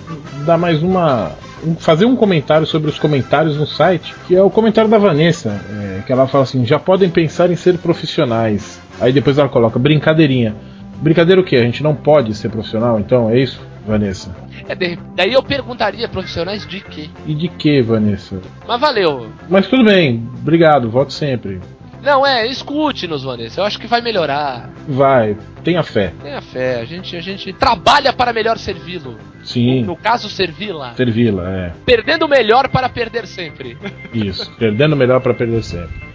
dar 0.45 0.59
mais 0.59 0.83
uma. 0.83 1.33
Fazer 1.79 2.05
um 2.05 2.17
comentário 2.17 2.67
sobre 2.67 2.91
os 2.91 2.99
comentários 2.99 3.57
no 3.57 3.67
site, 3.67 4.15
que 4.27 4.35
é 4.35 4.43
o 4.43 4.51
comentário 4.51 4.91
da 4.91 4.99
Vanessa, 4.99 5.61
é, 5.71 6.03
que 6.03 6.13
ela 6.13 6.27
fala 6.27 6.45
assim: 6.45 6.65
já 6.65 6.79
podem 6.79 7.11
pensar 7.11 7.51
em 7.51 7.57
ser 7.57 7.79
profissionais. 7.79 8.81
Aí 9.01 9.13
depois 9.13 9.39
ela 9.39 9.49
coloca 9.49 9.79
brincadeirinha. 9.79 10.55
Brincadeira 10.97 11.41
o 11.41 11.45
que? 11.45 11.57
A 11.57 11.63
gente 11.63 11.83
não 11.83 11.95
pode 11.95 12.35
ser 12.35 12.51
profissional, 12.51 12.99
então 13.01 13.31
é 13.31 13.39
isso, 13.39 13.61
Vanessa? 13.87 14.35
É, 14.69 14.75
daí 15.17 15.33
eu 15.33 15.43
perguntaria, 15.43 16.07
profissionais 16.09 16.67
de 16.67 16.81
quê? 16.81 17.09
E 17.27 17.35
de 17.35 17.49
que, 17.49 17.81
Vanessa? 17.81 18.41
Mas 18.69 18.81
valeu. 18.81 19.27
Mas 19.49 19.67
tudo 19.67 19.85
bem, 19.85 20.29
obrigado, 20.41 20.91
volte 20.91 21.15
sempre. 21.15 21.61
Não, 22.03 22.27
é, 22.27 22.47
escute-nos, 22.47 23.23
Vanessa. 23.25 23.61
Eu 23.61 23.65
acho 23.65 23.79
que 23.79 23.87
vai 23.87 24.01
melhorar. 24.01 24.71
Vai, 24.89 25.37
tenha 25.63 25.83
fé. 25.83 26.13
Tenha 26.23 26.41
fé, 26.41 26.81
a 26.81 26.85
gente, 26.85 27.15
a 27.17 27.21
gente 27.21 27.53
trabalha 27.53 28.13
para 28.13 28.33
melhor 28.33 28.59
servi-lo. 28.59 29.19
Sim, 29.45 29.85
No 29.85 29.97
caso, 29.97 30.29
servi-la. 30.29 30.95
servi-la, 30.95 31.49
é. 31.51 31.73
Perdendo 31.85 32.25
o 32.27 32.29
melhor 32.29 32.69
para 32.69 32.89
perder 32.89 33.27
sempre. 33.27 33.77
Isso, 34.13 34.51
perdendo 34.59 34.97
melhor 34.97 35.21
pra 35.21 35.33
perder 35.35 35.63
sempre. 35.63 36.10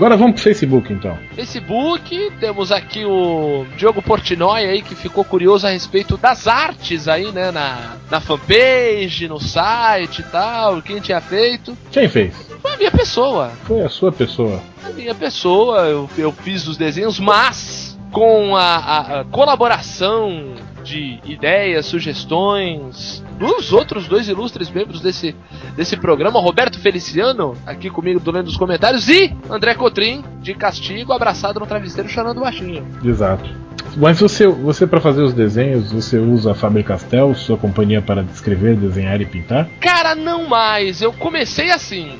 Agora 0.00 0.16
vamos 0.16 0.36
pro 0.36 0.42
Facebook 0.44 0.90
então. 0.90 1.18
Facebook, 1.34 2.32
temos 2.40 2.72
aqui 2.72 3.04
o 3.04 3.66
Diogo 3.76 4.00
Portnoy 4.00 4.64
aí 4.64 4.80
que 4.80 4.94
ficou 4.94 5.22
curioso 5.22 5.66
a 5.66 5.70
respeito 5.70 6.16
das 6.16 6.48
artes 6.48 7.06
aí, 7.06 7.30
né, 7.30 7.50
na, 7.50 7.96
na 8.10 8.18
fanpage, 8.18 9.28
no 9.28 9.38
site 9.38 10.20
e 10.20 10.22
tal, 10.22 10.80
quem 10.80 11.00
tinha 11.00 11.20
feito. 11.20 11.76
Quem 11.92 12.08
fez? 12.08 12.34
Foi 12.62 12.72
a 12.72 12.76
minha 12.78 12.90
pessoa. 12.90 13.52
Foi 13.64 13.82
a 13.82 13.90
sua 13.90 14.10
pessoa. 14.10 14.62
A 14.82 14.88
minha 14.88 15.14
pessoa, 15.14 15.80
eu, 15.80 16.08
eu 16.16 16.32
fiz 16.32 16.66
os 16.66 16.78
desenhos, 16.78 17.20
mas 17.20 17.98
com 18.10 18.56
a, 18.56 18.76
a- 18.76 19.20
a 19.20 19.24
colaboração 19.26 20.54
de 20.82 21.20
ideias, 21.24 21.86
sugestões 21.86 23.22
dos 23.38 23.72
outros 23.72 24.06
dois 24.06 24.28
ilustres 24.28 24.70
membros 24.70 25.00
desse, 25.00 25.34
desse 25.76 25.96
programa, 25.96 26.40
Roberto 26.40 26.78
Feliciano, 26.78 27.56
aqui 27.66 27.88
comigo 27.88 28.20
do 28.20 28.30
Lendo 28.30 28.46
dos 28.46 28.56
Comentários, 28.56 29.08
e 29.08 29.34
André 29.48 29.74
Cotrim, 29.74 30.22
de 30.40 30.54
castigo, 30.54 31.12
abraçado 31.12 31.60
no 31.60 31.66
travesseiro, 31.66 32.08
chorando 32.08 32.40
baixinho. 32.40 32.86
Exato. 33.04 33.48
Mas 33.96 34.20
você, 34.20 34.46
você 34.46 34.86
para 34.86 35.00
fazer 35.00 35.22
os 35.22 35.32
desenhos, 35.32 35.90
você 35.90 36.18
usa 36.18 36.52
a 36.52 36.54
Faber-Castell, 36.54 37.34
sua 37.34 37.56
companhia 37.56 38.00
para 38.00 38.22
descrever, 38.22 38.76
desenhar 38.76 39.20
e 39.20 39.26
pintar? 39.26 39.68
Cara, 39.80 40.14
não 40.14 40.46
mais, 40.46 41.02
eu 41.02 41.12
comecei 41.12 41.70
assim. 41.70 42.18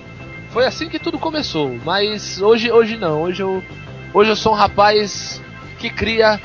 Foi 0.51 0.67
assim 0.67 0.89
que 0.89 0.99
tudo 0.99 1.19
começou, 1.19 1.79
mas 1.85 2.41
hoje, 2.41 2.73
hoje 2.73 2.97
não, 2.97 3.23
hoje 3.23 3.43
eu, 3.43 3.63
hoje 4.13 4.31
eu 4.31 4.37
sou 4.37 4.53
um 4.53 4.57
rapaz 4.57 5.41
que 5.79 5.89
cria 5.89 6.41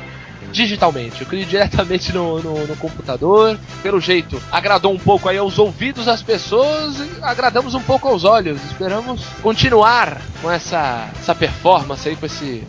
digitalmente, 0.52 1.22
eu 1.22 1.28
crio 1.28 1.46
diretamente 1.46 2.14
no, 2.14 2.42
no, 2.42 2.68
no 2.68 2.76
computador. 2.78 3.58
Pelo 3.82 4.00
jeito, 4.00 4.42
agradou 4.52 4.92
um 4.92 4.98
pouco 4.98 5.30
aí 5.30 5.38
aos 5.38 5.60
ouvidos 5.60 6.06
das 6.06 6.22
pessoas 6.22 7.00
e 7.00 7.10
agradamos 7.22 7.76
um 7.76 7.82
pouco 7.82 8.08
aos 8.08 8.24
olhos. 8.24 8.64
Esperamos 8.66 9.24
continuar 9.42 10.22
com 10.42 10.52
essa, 10.52 11.10
essa 11.20 11.36
performance 11.36 12.08
aí, 12.08 12.16
com 12.16 12.26
esse. 12.26 12.64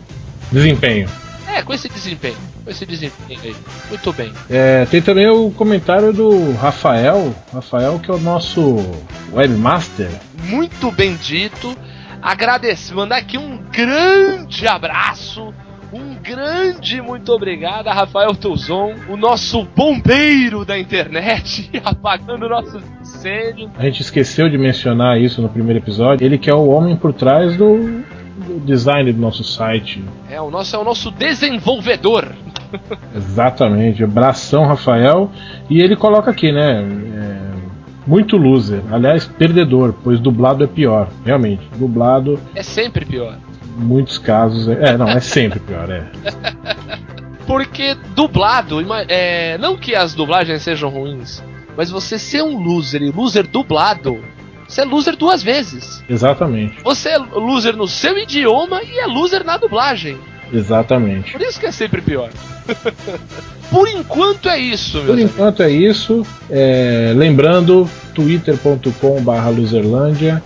Desempenho. 0.51 1.09
É, 1.47 1.61
com 1.61 1.73
esse 1.73 1.87
desempenho. 1.89 2.37
Com 2.63 2.69
esse 2.69 2.85
desempenho 2.85 3.39
aí. 3.41 3.55
Muito 3.89 4.13
bem. 4.13 4.33
É, 4.49 4.85
tem 4.85 5.01
também 5.01 5.27
o 5.27 5.49
comentário 5.51 6.11
do 6.11 6.53
Rafael, 6.53 7.33
Rafael 7.53 7.99
que 7.99 8.11
é 8.11 8.13
o 8.13 8.19
nosso 8.19 8.77
webmaster. 9.33 10.09
muito 10.43 10.91
bem 10.91 11.15
dito. 11.15 11.75
Agradecer, 12.21 12.93
mandar 12.93 13.17
aqui 13.17 13.37
um 13.37 13.57
grande 13.71 14.67
abraço, 14.67 15.53
um 15.91 16.15
grande 16.21 17.01
muito 17.01 17.31
obrigado 17.31 17.87
a 17.87 17.93
Rafael 17.93 18.35
Tuzon, 18.35 18.93
o 19.09 19.15
nosso 19.15 19.63
bombeiro 19.75 20.65
da 20.65 20.77
internet, 20.77 21.69
apagando 21.83 22.49
nossos 22.49 22.83
incêndios. 23.01 23.69
A 23.77 23.83
gente 23.83 24.01
esqueceu 24.01 24.49
de 24.49 24.57
mencionar 24.57 25.19
isso 25.19 25.41
no 25.41 25.49
primeiro 25.49 25.79
episódio. 25.79 26.25
Ele 26.25 26.37
que 26.37 26.49
é 26.49 26.53
o 26.53 26.67
homem 26.67 26.95
por 26.95 27.13
trás 27.13 27.55
do, 27.55 27.77
do 27.77 28.59
design 28.65 29.11
do 29.13 29.21
nosso 29.21 29.43
site. 29.43 30.03
É 30.29 30.41
o 30.41 30.51
nosso 30.51 30.75
é 30.75 30.79
o 30.79 30.83
nosso 30.83 31.09
desenvolvedor. 31.11 32.33
Exatamente, 33.15 34.03
abração 34.03 34.65
Rafael. 34.65 35.31
E 35.69 35.79
ele 35.81 35.95
coloca 35.95 36.31
aqui, 36.31 36.51
né? 36.51 36.81
é, 36.81 37.47
muito 38.05 38.37
loser, 38.37 38.81
aliás, 38.91 39.25
perdedor, 39.25 39.93
pois 40.03 40.19
dublado 40.19 40.63
é 40.63 40.67
pior. 40.67 41.09
Realmente, 41.25 41.67
dublado, 41.77 42.39
É 42.55 42.63
sempre 42.63 43.05
pior. 43.05 43.37
Muitos 43.77 44.17
casos. 44.17 44.67
É, 44.67 44.89
é, 44.89 44.97
não, 44.97 45.07
é 45.07 45.19
sempre 45.19 45.59
pior, 45.59 45.89
é. 45.89 46.03
Porque 47.45 47.95
dublado, 48.13 48.79
é, 49.07 49.57
não 49.57 49.77
que 49.77 49.95
as 49.95 50.13
dublagens 50.13 50.61
sejam 50.63 50.89
ruins, 50.89 51.41
mas 51.77 51.89
você 51.89 52.19
ser 52.19 52.43
um 52.43 52.57
loser 52.61 53.01
e 53.01 53.09
loser 53.09 53.47
dublado, 53.47 54.19
você 54.67 54.81
é 54.81 54.83
loser 54.85 55.15
duas 55.15 55.41
vezes. 55.41 56.03
Exatamente, 56.09 56.75
Você 56.83 57.09
é 57.09 57.17
loser 57.17 57.77
no 57.77 57.87
seu 57.87 58.17
idioma 58.17 58.81
e 58.83 58.99
é 58.99 59.05
loser 59.05 59.45
na 59.45 59.55
dublagem. 59.55 60.17
exatamente. 60.51 61.31
Por 61.31 61.41
isso 61.41 61.57
que 61.57 61.65
é 61.67 61.71
sempre 61.71 62.01
pior. 62.01 62.29
Por 63.71 63.87
enquanto 63.87 64.49
é 64.49 64.57
isso, 64.59 64.99
Por 65.01 65.11
amigos. 65.11 65.31
enquanto 65.31 65.63
é 65.63 65.69
isso. 65.69 66.25
É, 66.49 67.13
lembrando, 67.15 67.89
twitter.com/barra 68.13 69.49
Luzerlândia, 69.49 70.41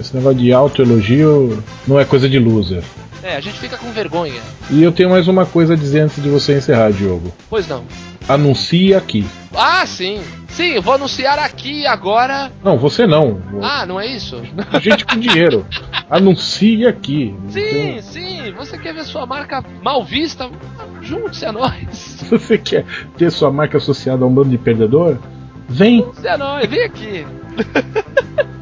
esse 0.01 0.17
negócio 0.17 0.39
de 0.39 0.53
autoelogio 0.53 1.63
não 1.87 2.01
é 2.01 2.05
coisa 2.05 2.29
de 2.29 2.39
loser. 2.39 2.83
É, 3.25 3.37
a 3.37 3.41
gente 3.41 3.59
fica 3.59 3.79
com 3.79 3.91
vergonha. 3.91 4.43
E 4.71 4.83
eu 4.83 4.93
tenho 4.93 5.09
mais 5.09 5.27
uma 5.27 5.47
coisa 5.47 5.73
a 5.73 5.77
dizer 5.77 6.01
antes 6.01 6.23
de 6.23 6.29
você 6.29 6.59
encerrar, 6.59 6.91
Diogo. 6.93 7.33
Pois 7.49 7.67
não. 7.67 7.83
Anuncie 8.29 8.95
aqui. 8.95 9.27
Ah, 9.55 9.87
sim. 9.87 10.21
Sim, 10.49 10.73
eu 10.73 10.83
vou 10.83 10.93
anunciar 10.93 11.39
aqui 11.39 11.87
agora. 11.87 12.53
Não, 12.63 12.77
você 12.77 13.07
não. 13.07 13.41
Ah, 13.63 13.87
não 13.87 13.99
é 13.99 14.07
isso? 14.07 14.43
Gente 14.79 15.07
com 15.07 15.19
dinheiro. 15.19 15.67
Anuncie 16.11 16.87
aqui. 16.87 17.35
Sim, 17.49 18.03
sim. 18.03 18.53
Você 18.59 18.77
quer 18.77 18.93
ver 18.93 19.05
sua 19.05 19.25
marca 19.25 19.65
mal 19.83 20.05
vista? 20.05 20.51
Junte-se 21.01 21.47
a 21.47 21.53
nós. 21.53 22.19
Você 22.29 22.59
quer 22.59 22.85
ter 23.17 23.31
sua 23.33 23.51
marca 23.51 23.79
associada 23.79 24.23
a 24.23 24.29
um 24.29 24.35
bando 24.35 24.51
de 24.51 24.59
perdedor, 24.59 25.17
vem. 25.67 26.01
Junte-se 26.03 26.29
a 26.29 26.37
nós. 26.37 26.69
Vem 26.69 26.85
aqui. 26.85 27.27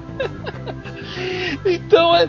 então, 1.65 2.15
é, 2.15 2.29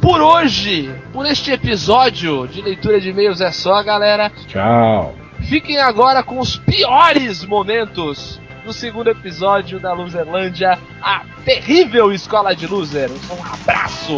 por 0.00 0.20
hoje, 0.20 0.94
por 1.12 1.26
este 1.26 1.52
episódio 1.52 2.46
de 2.46 2.62
leitura 2.62 3.00
de 3.00 3.10
e-mails 3.10 3.40
é 3.40 3.50
só, 3.50 3.82
galera. 3.82 4.30
Tchau. 4.46 5.14
Fiquem 5.42 5.78
agora 5.78 6.22
com 6.22 6.38
os 6.38 6.56
piores 6.56 7.44
momentos 7.44 8.40
do 8.64 8.72
segundo 8.72 9.08
episódio 9.08 9.80
da 9.80 9.92
Loserlândia, 9.92 10.78
a 11.02 11.22
terrível 11.44 12.12
escola 12.12 12.54
de 12.54 12.66
loser. 12.66 13.10
Um 13.10 13.44
abraço! 13.44 14.14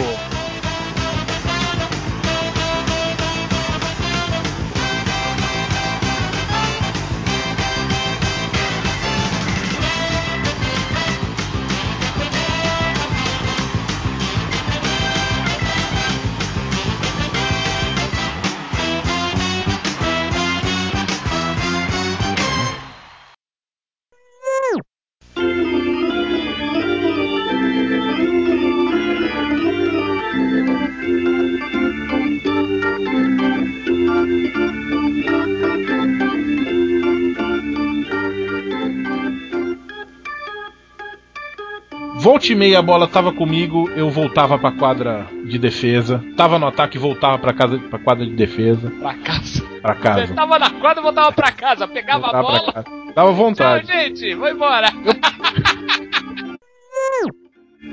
Volte 42.22 42.52
e 42.52 42.54
meia 42.54 42.78
a 42.78 42.82
bola 42.82 43.08
tava 43.08 43.32
comigo, 43.32 43.90
eu 43.96 44.08
voltava 44.08 44.56
pra 44.56 44.70
quadra 44.70 45.26
de 45.44 45.58
defesa. 45.58 46.22
Tava 46.36 46.56
no 46.56 46.66
ataque, 46.68 46.96
voltava 46.96 47.36
pra 47.36 47.52
casa, 47.52 47.78
pra 47.78 47.98
quadra 47.98 48.24
de 48.24 48.32
defesa, 48.32 48.90
Pra 49.00 49.14
casa. 49.14 49.62
pra 49.82 49.94
Você 49.94 50.00
casa. 50.02 50.34
tava 50.34 50.56
na 50.56 50.70
quadra 50.70 51.00
e 51.00 51.02
voltava 51.02 51.32
pra 51.32 51.50
casa, 51.50 51.88
pegava 51.88 52.28
a 52.28 52.42
Voltava 52.42 52.72
pra 52.72 52.82
bola. 52.82 53.12
Dava 53.12 53.28
Tchau, 53.28 53.34
vontade. 53.34 53.86
gente, 53.88 54.34
vou 54.36 54.48
embora. 54.48 54.86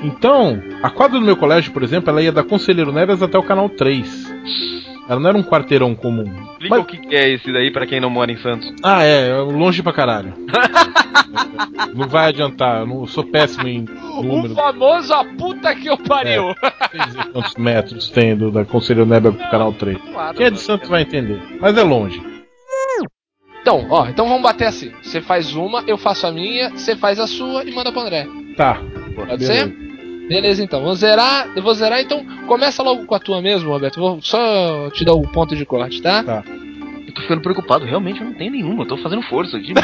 Então, 0.03 0.61
a 0.83 0.89
quadra 0.91 1.19
do 1.19 1.25
meu 1.25 1.35
colégio, 1.35 1.73
por 1.73 1.81
exemplo, 1.83 2.09
ela 2.11 2.21
ia 2.21 2.31
da 2.31 2.43
Conselheiro 2.43 2.91
Neves 2.91 3.23
até 3.23 3.37
o 3.37 3.43
canal 3.43 3.67
3. 3.67 4.31
Ela 5.09 5.19
não 5.19 5.29
era 5.29 5.37
um 5.39 5.43
quarteirão 5.43 5.95
comum. 5.95 6.23
Explica 6.51 6.79
o 6.79 6.85
que 6.85 7.15
é 7.15 7.29
esse 7.33 7.51
daí 7.51 7.71
pra 7.71 7.87
quem 7.87 7.99
não 7.99 8.11
mora 8.11 8.31
em 8.31 8.37
Santos. 8.37 8.71
Ah, 8.83 9.03
é, 9.03 9.29
é 9.29 9.35
longe 9.37 9.81
pra 9.81 9.91
caralho. 9.91 10.35
não 11.95 12.07
vai 12.07 12.27
adiantar, 12.29 12.81
eu 12.81 12.85
não 12.87 12.99
eu 13.01 13.07
sou 13.07 13.23
péssimo 13.23 13.67
em 13.67 13.85
O 14.17 14.21
número. 14.21 14.53
famoso 14.53 15.11
a 15.11 15.25
puta 15.25 15.73
que 15.75 15.87
eu 15.87 15.97
pariu. 15.97 16.53
Dizer 17.07 17.25
quantos 17.31 17.55
metros 17.55 18.09
tem 18.09 18.35
do, 18.37 18.51
da 18.51 18.63
Conselheiro 18.63 19.09
Neves 19.09 19.33
pro 19.35 19.49
canal 19.49 19.73
3. 19.73 19.97
Claro, 19.97 20.37
Quem 20.37 20.45
é 20.45 20.51
de 20.51 20.59
Santos 20.59 20.87
vai 20.87 21.01
entender. 21.01 21.41
Mas 21.59 21.75
é 21.75 21.81
longe. 21.81 22.21
Então, 23.61 23.87
ó, 23.89 24.07
então 24.07 24.27
vamos 24.27 24.43
bater 24.43 24.67
assim. 24.67 24.91
Você 25.01 25.21
faz 25.21 25.55
uma, 25.55 25.83
eu 25.87 25.97
faço 25.97 26.27
a 26.27 26.31
minha, 26.31 26.69
você 26.69 26.95
faz 26.95 27.19
a 27.19 27.25
sua 27.27 27.63
e 27.63 27.73
manda 27.73 27.91
pro 27.91 28.01
André. 28.01 28.27
Tá. 28.55 28.75
Pode 29.15 29.37
beleza. 29.37 29.53
ser? 29.53 29.88
Beleza, 30.29 30.63
então. 30.63 30.83
Vou 30.83 30.93
zerar. 30.95 31.49
Eu 31.55 31.63
vou 31.63 31.73
zerar, 31.73 31.99
então 31.99 32.23
começa 32.45 32.83
logo 32.83 33.05
com 33.07 33.15
a 33.15 33.19
tua 33.19 33.41
mesmo, 33.41 33.71
Roberto. 33.71 33.99
Vou 33.99 34.21
só 34.21 34.91
te 34.91 35.03
dar 35.03 35.13
o 35.13 35.27
ponto 35.27 35.55
de 35.55 35.65
corte, 35.65 35.99
tá? 36.01 36.23
Tá. 36.23 36.43
Eu 37.07 37.13
tô 37.13 37.21
ficando 37.21 37.41
preocupado, 37.41 37.83
realmente 37.83 38.21
eu 38.21 38.27
não 38.27 38.33
tenho 38.35 38.51
nenhuma, 38.51 38.83
eu 38.83 38.87
tô 38.87 38.97
fazendo 38.97 39.23
força. 39.23 39.59
De... 39.59 39.73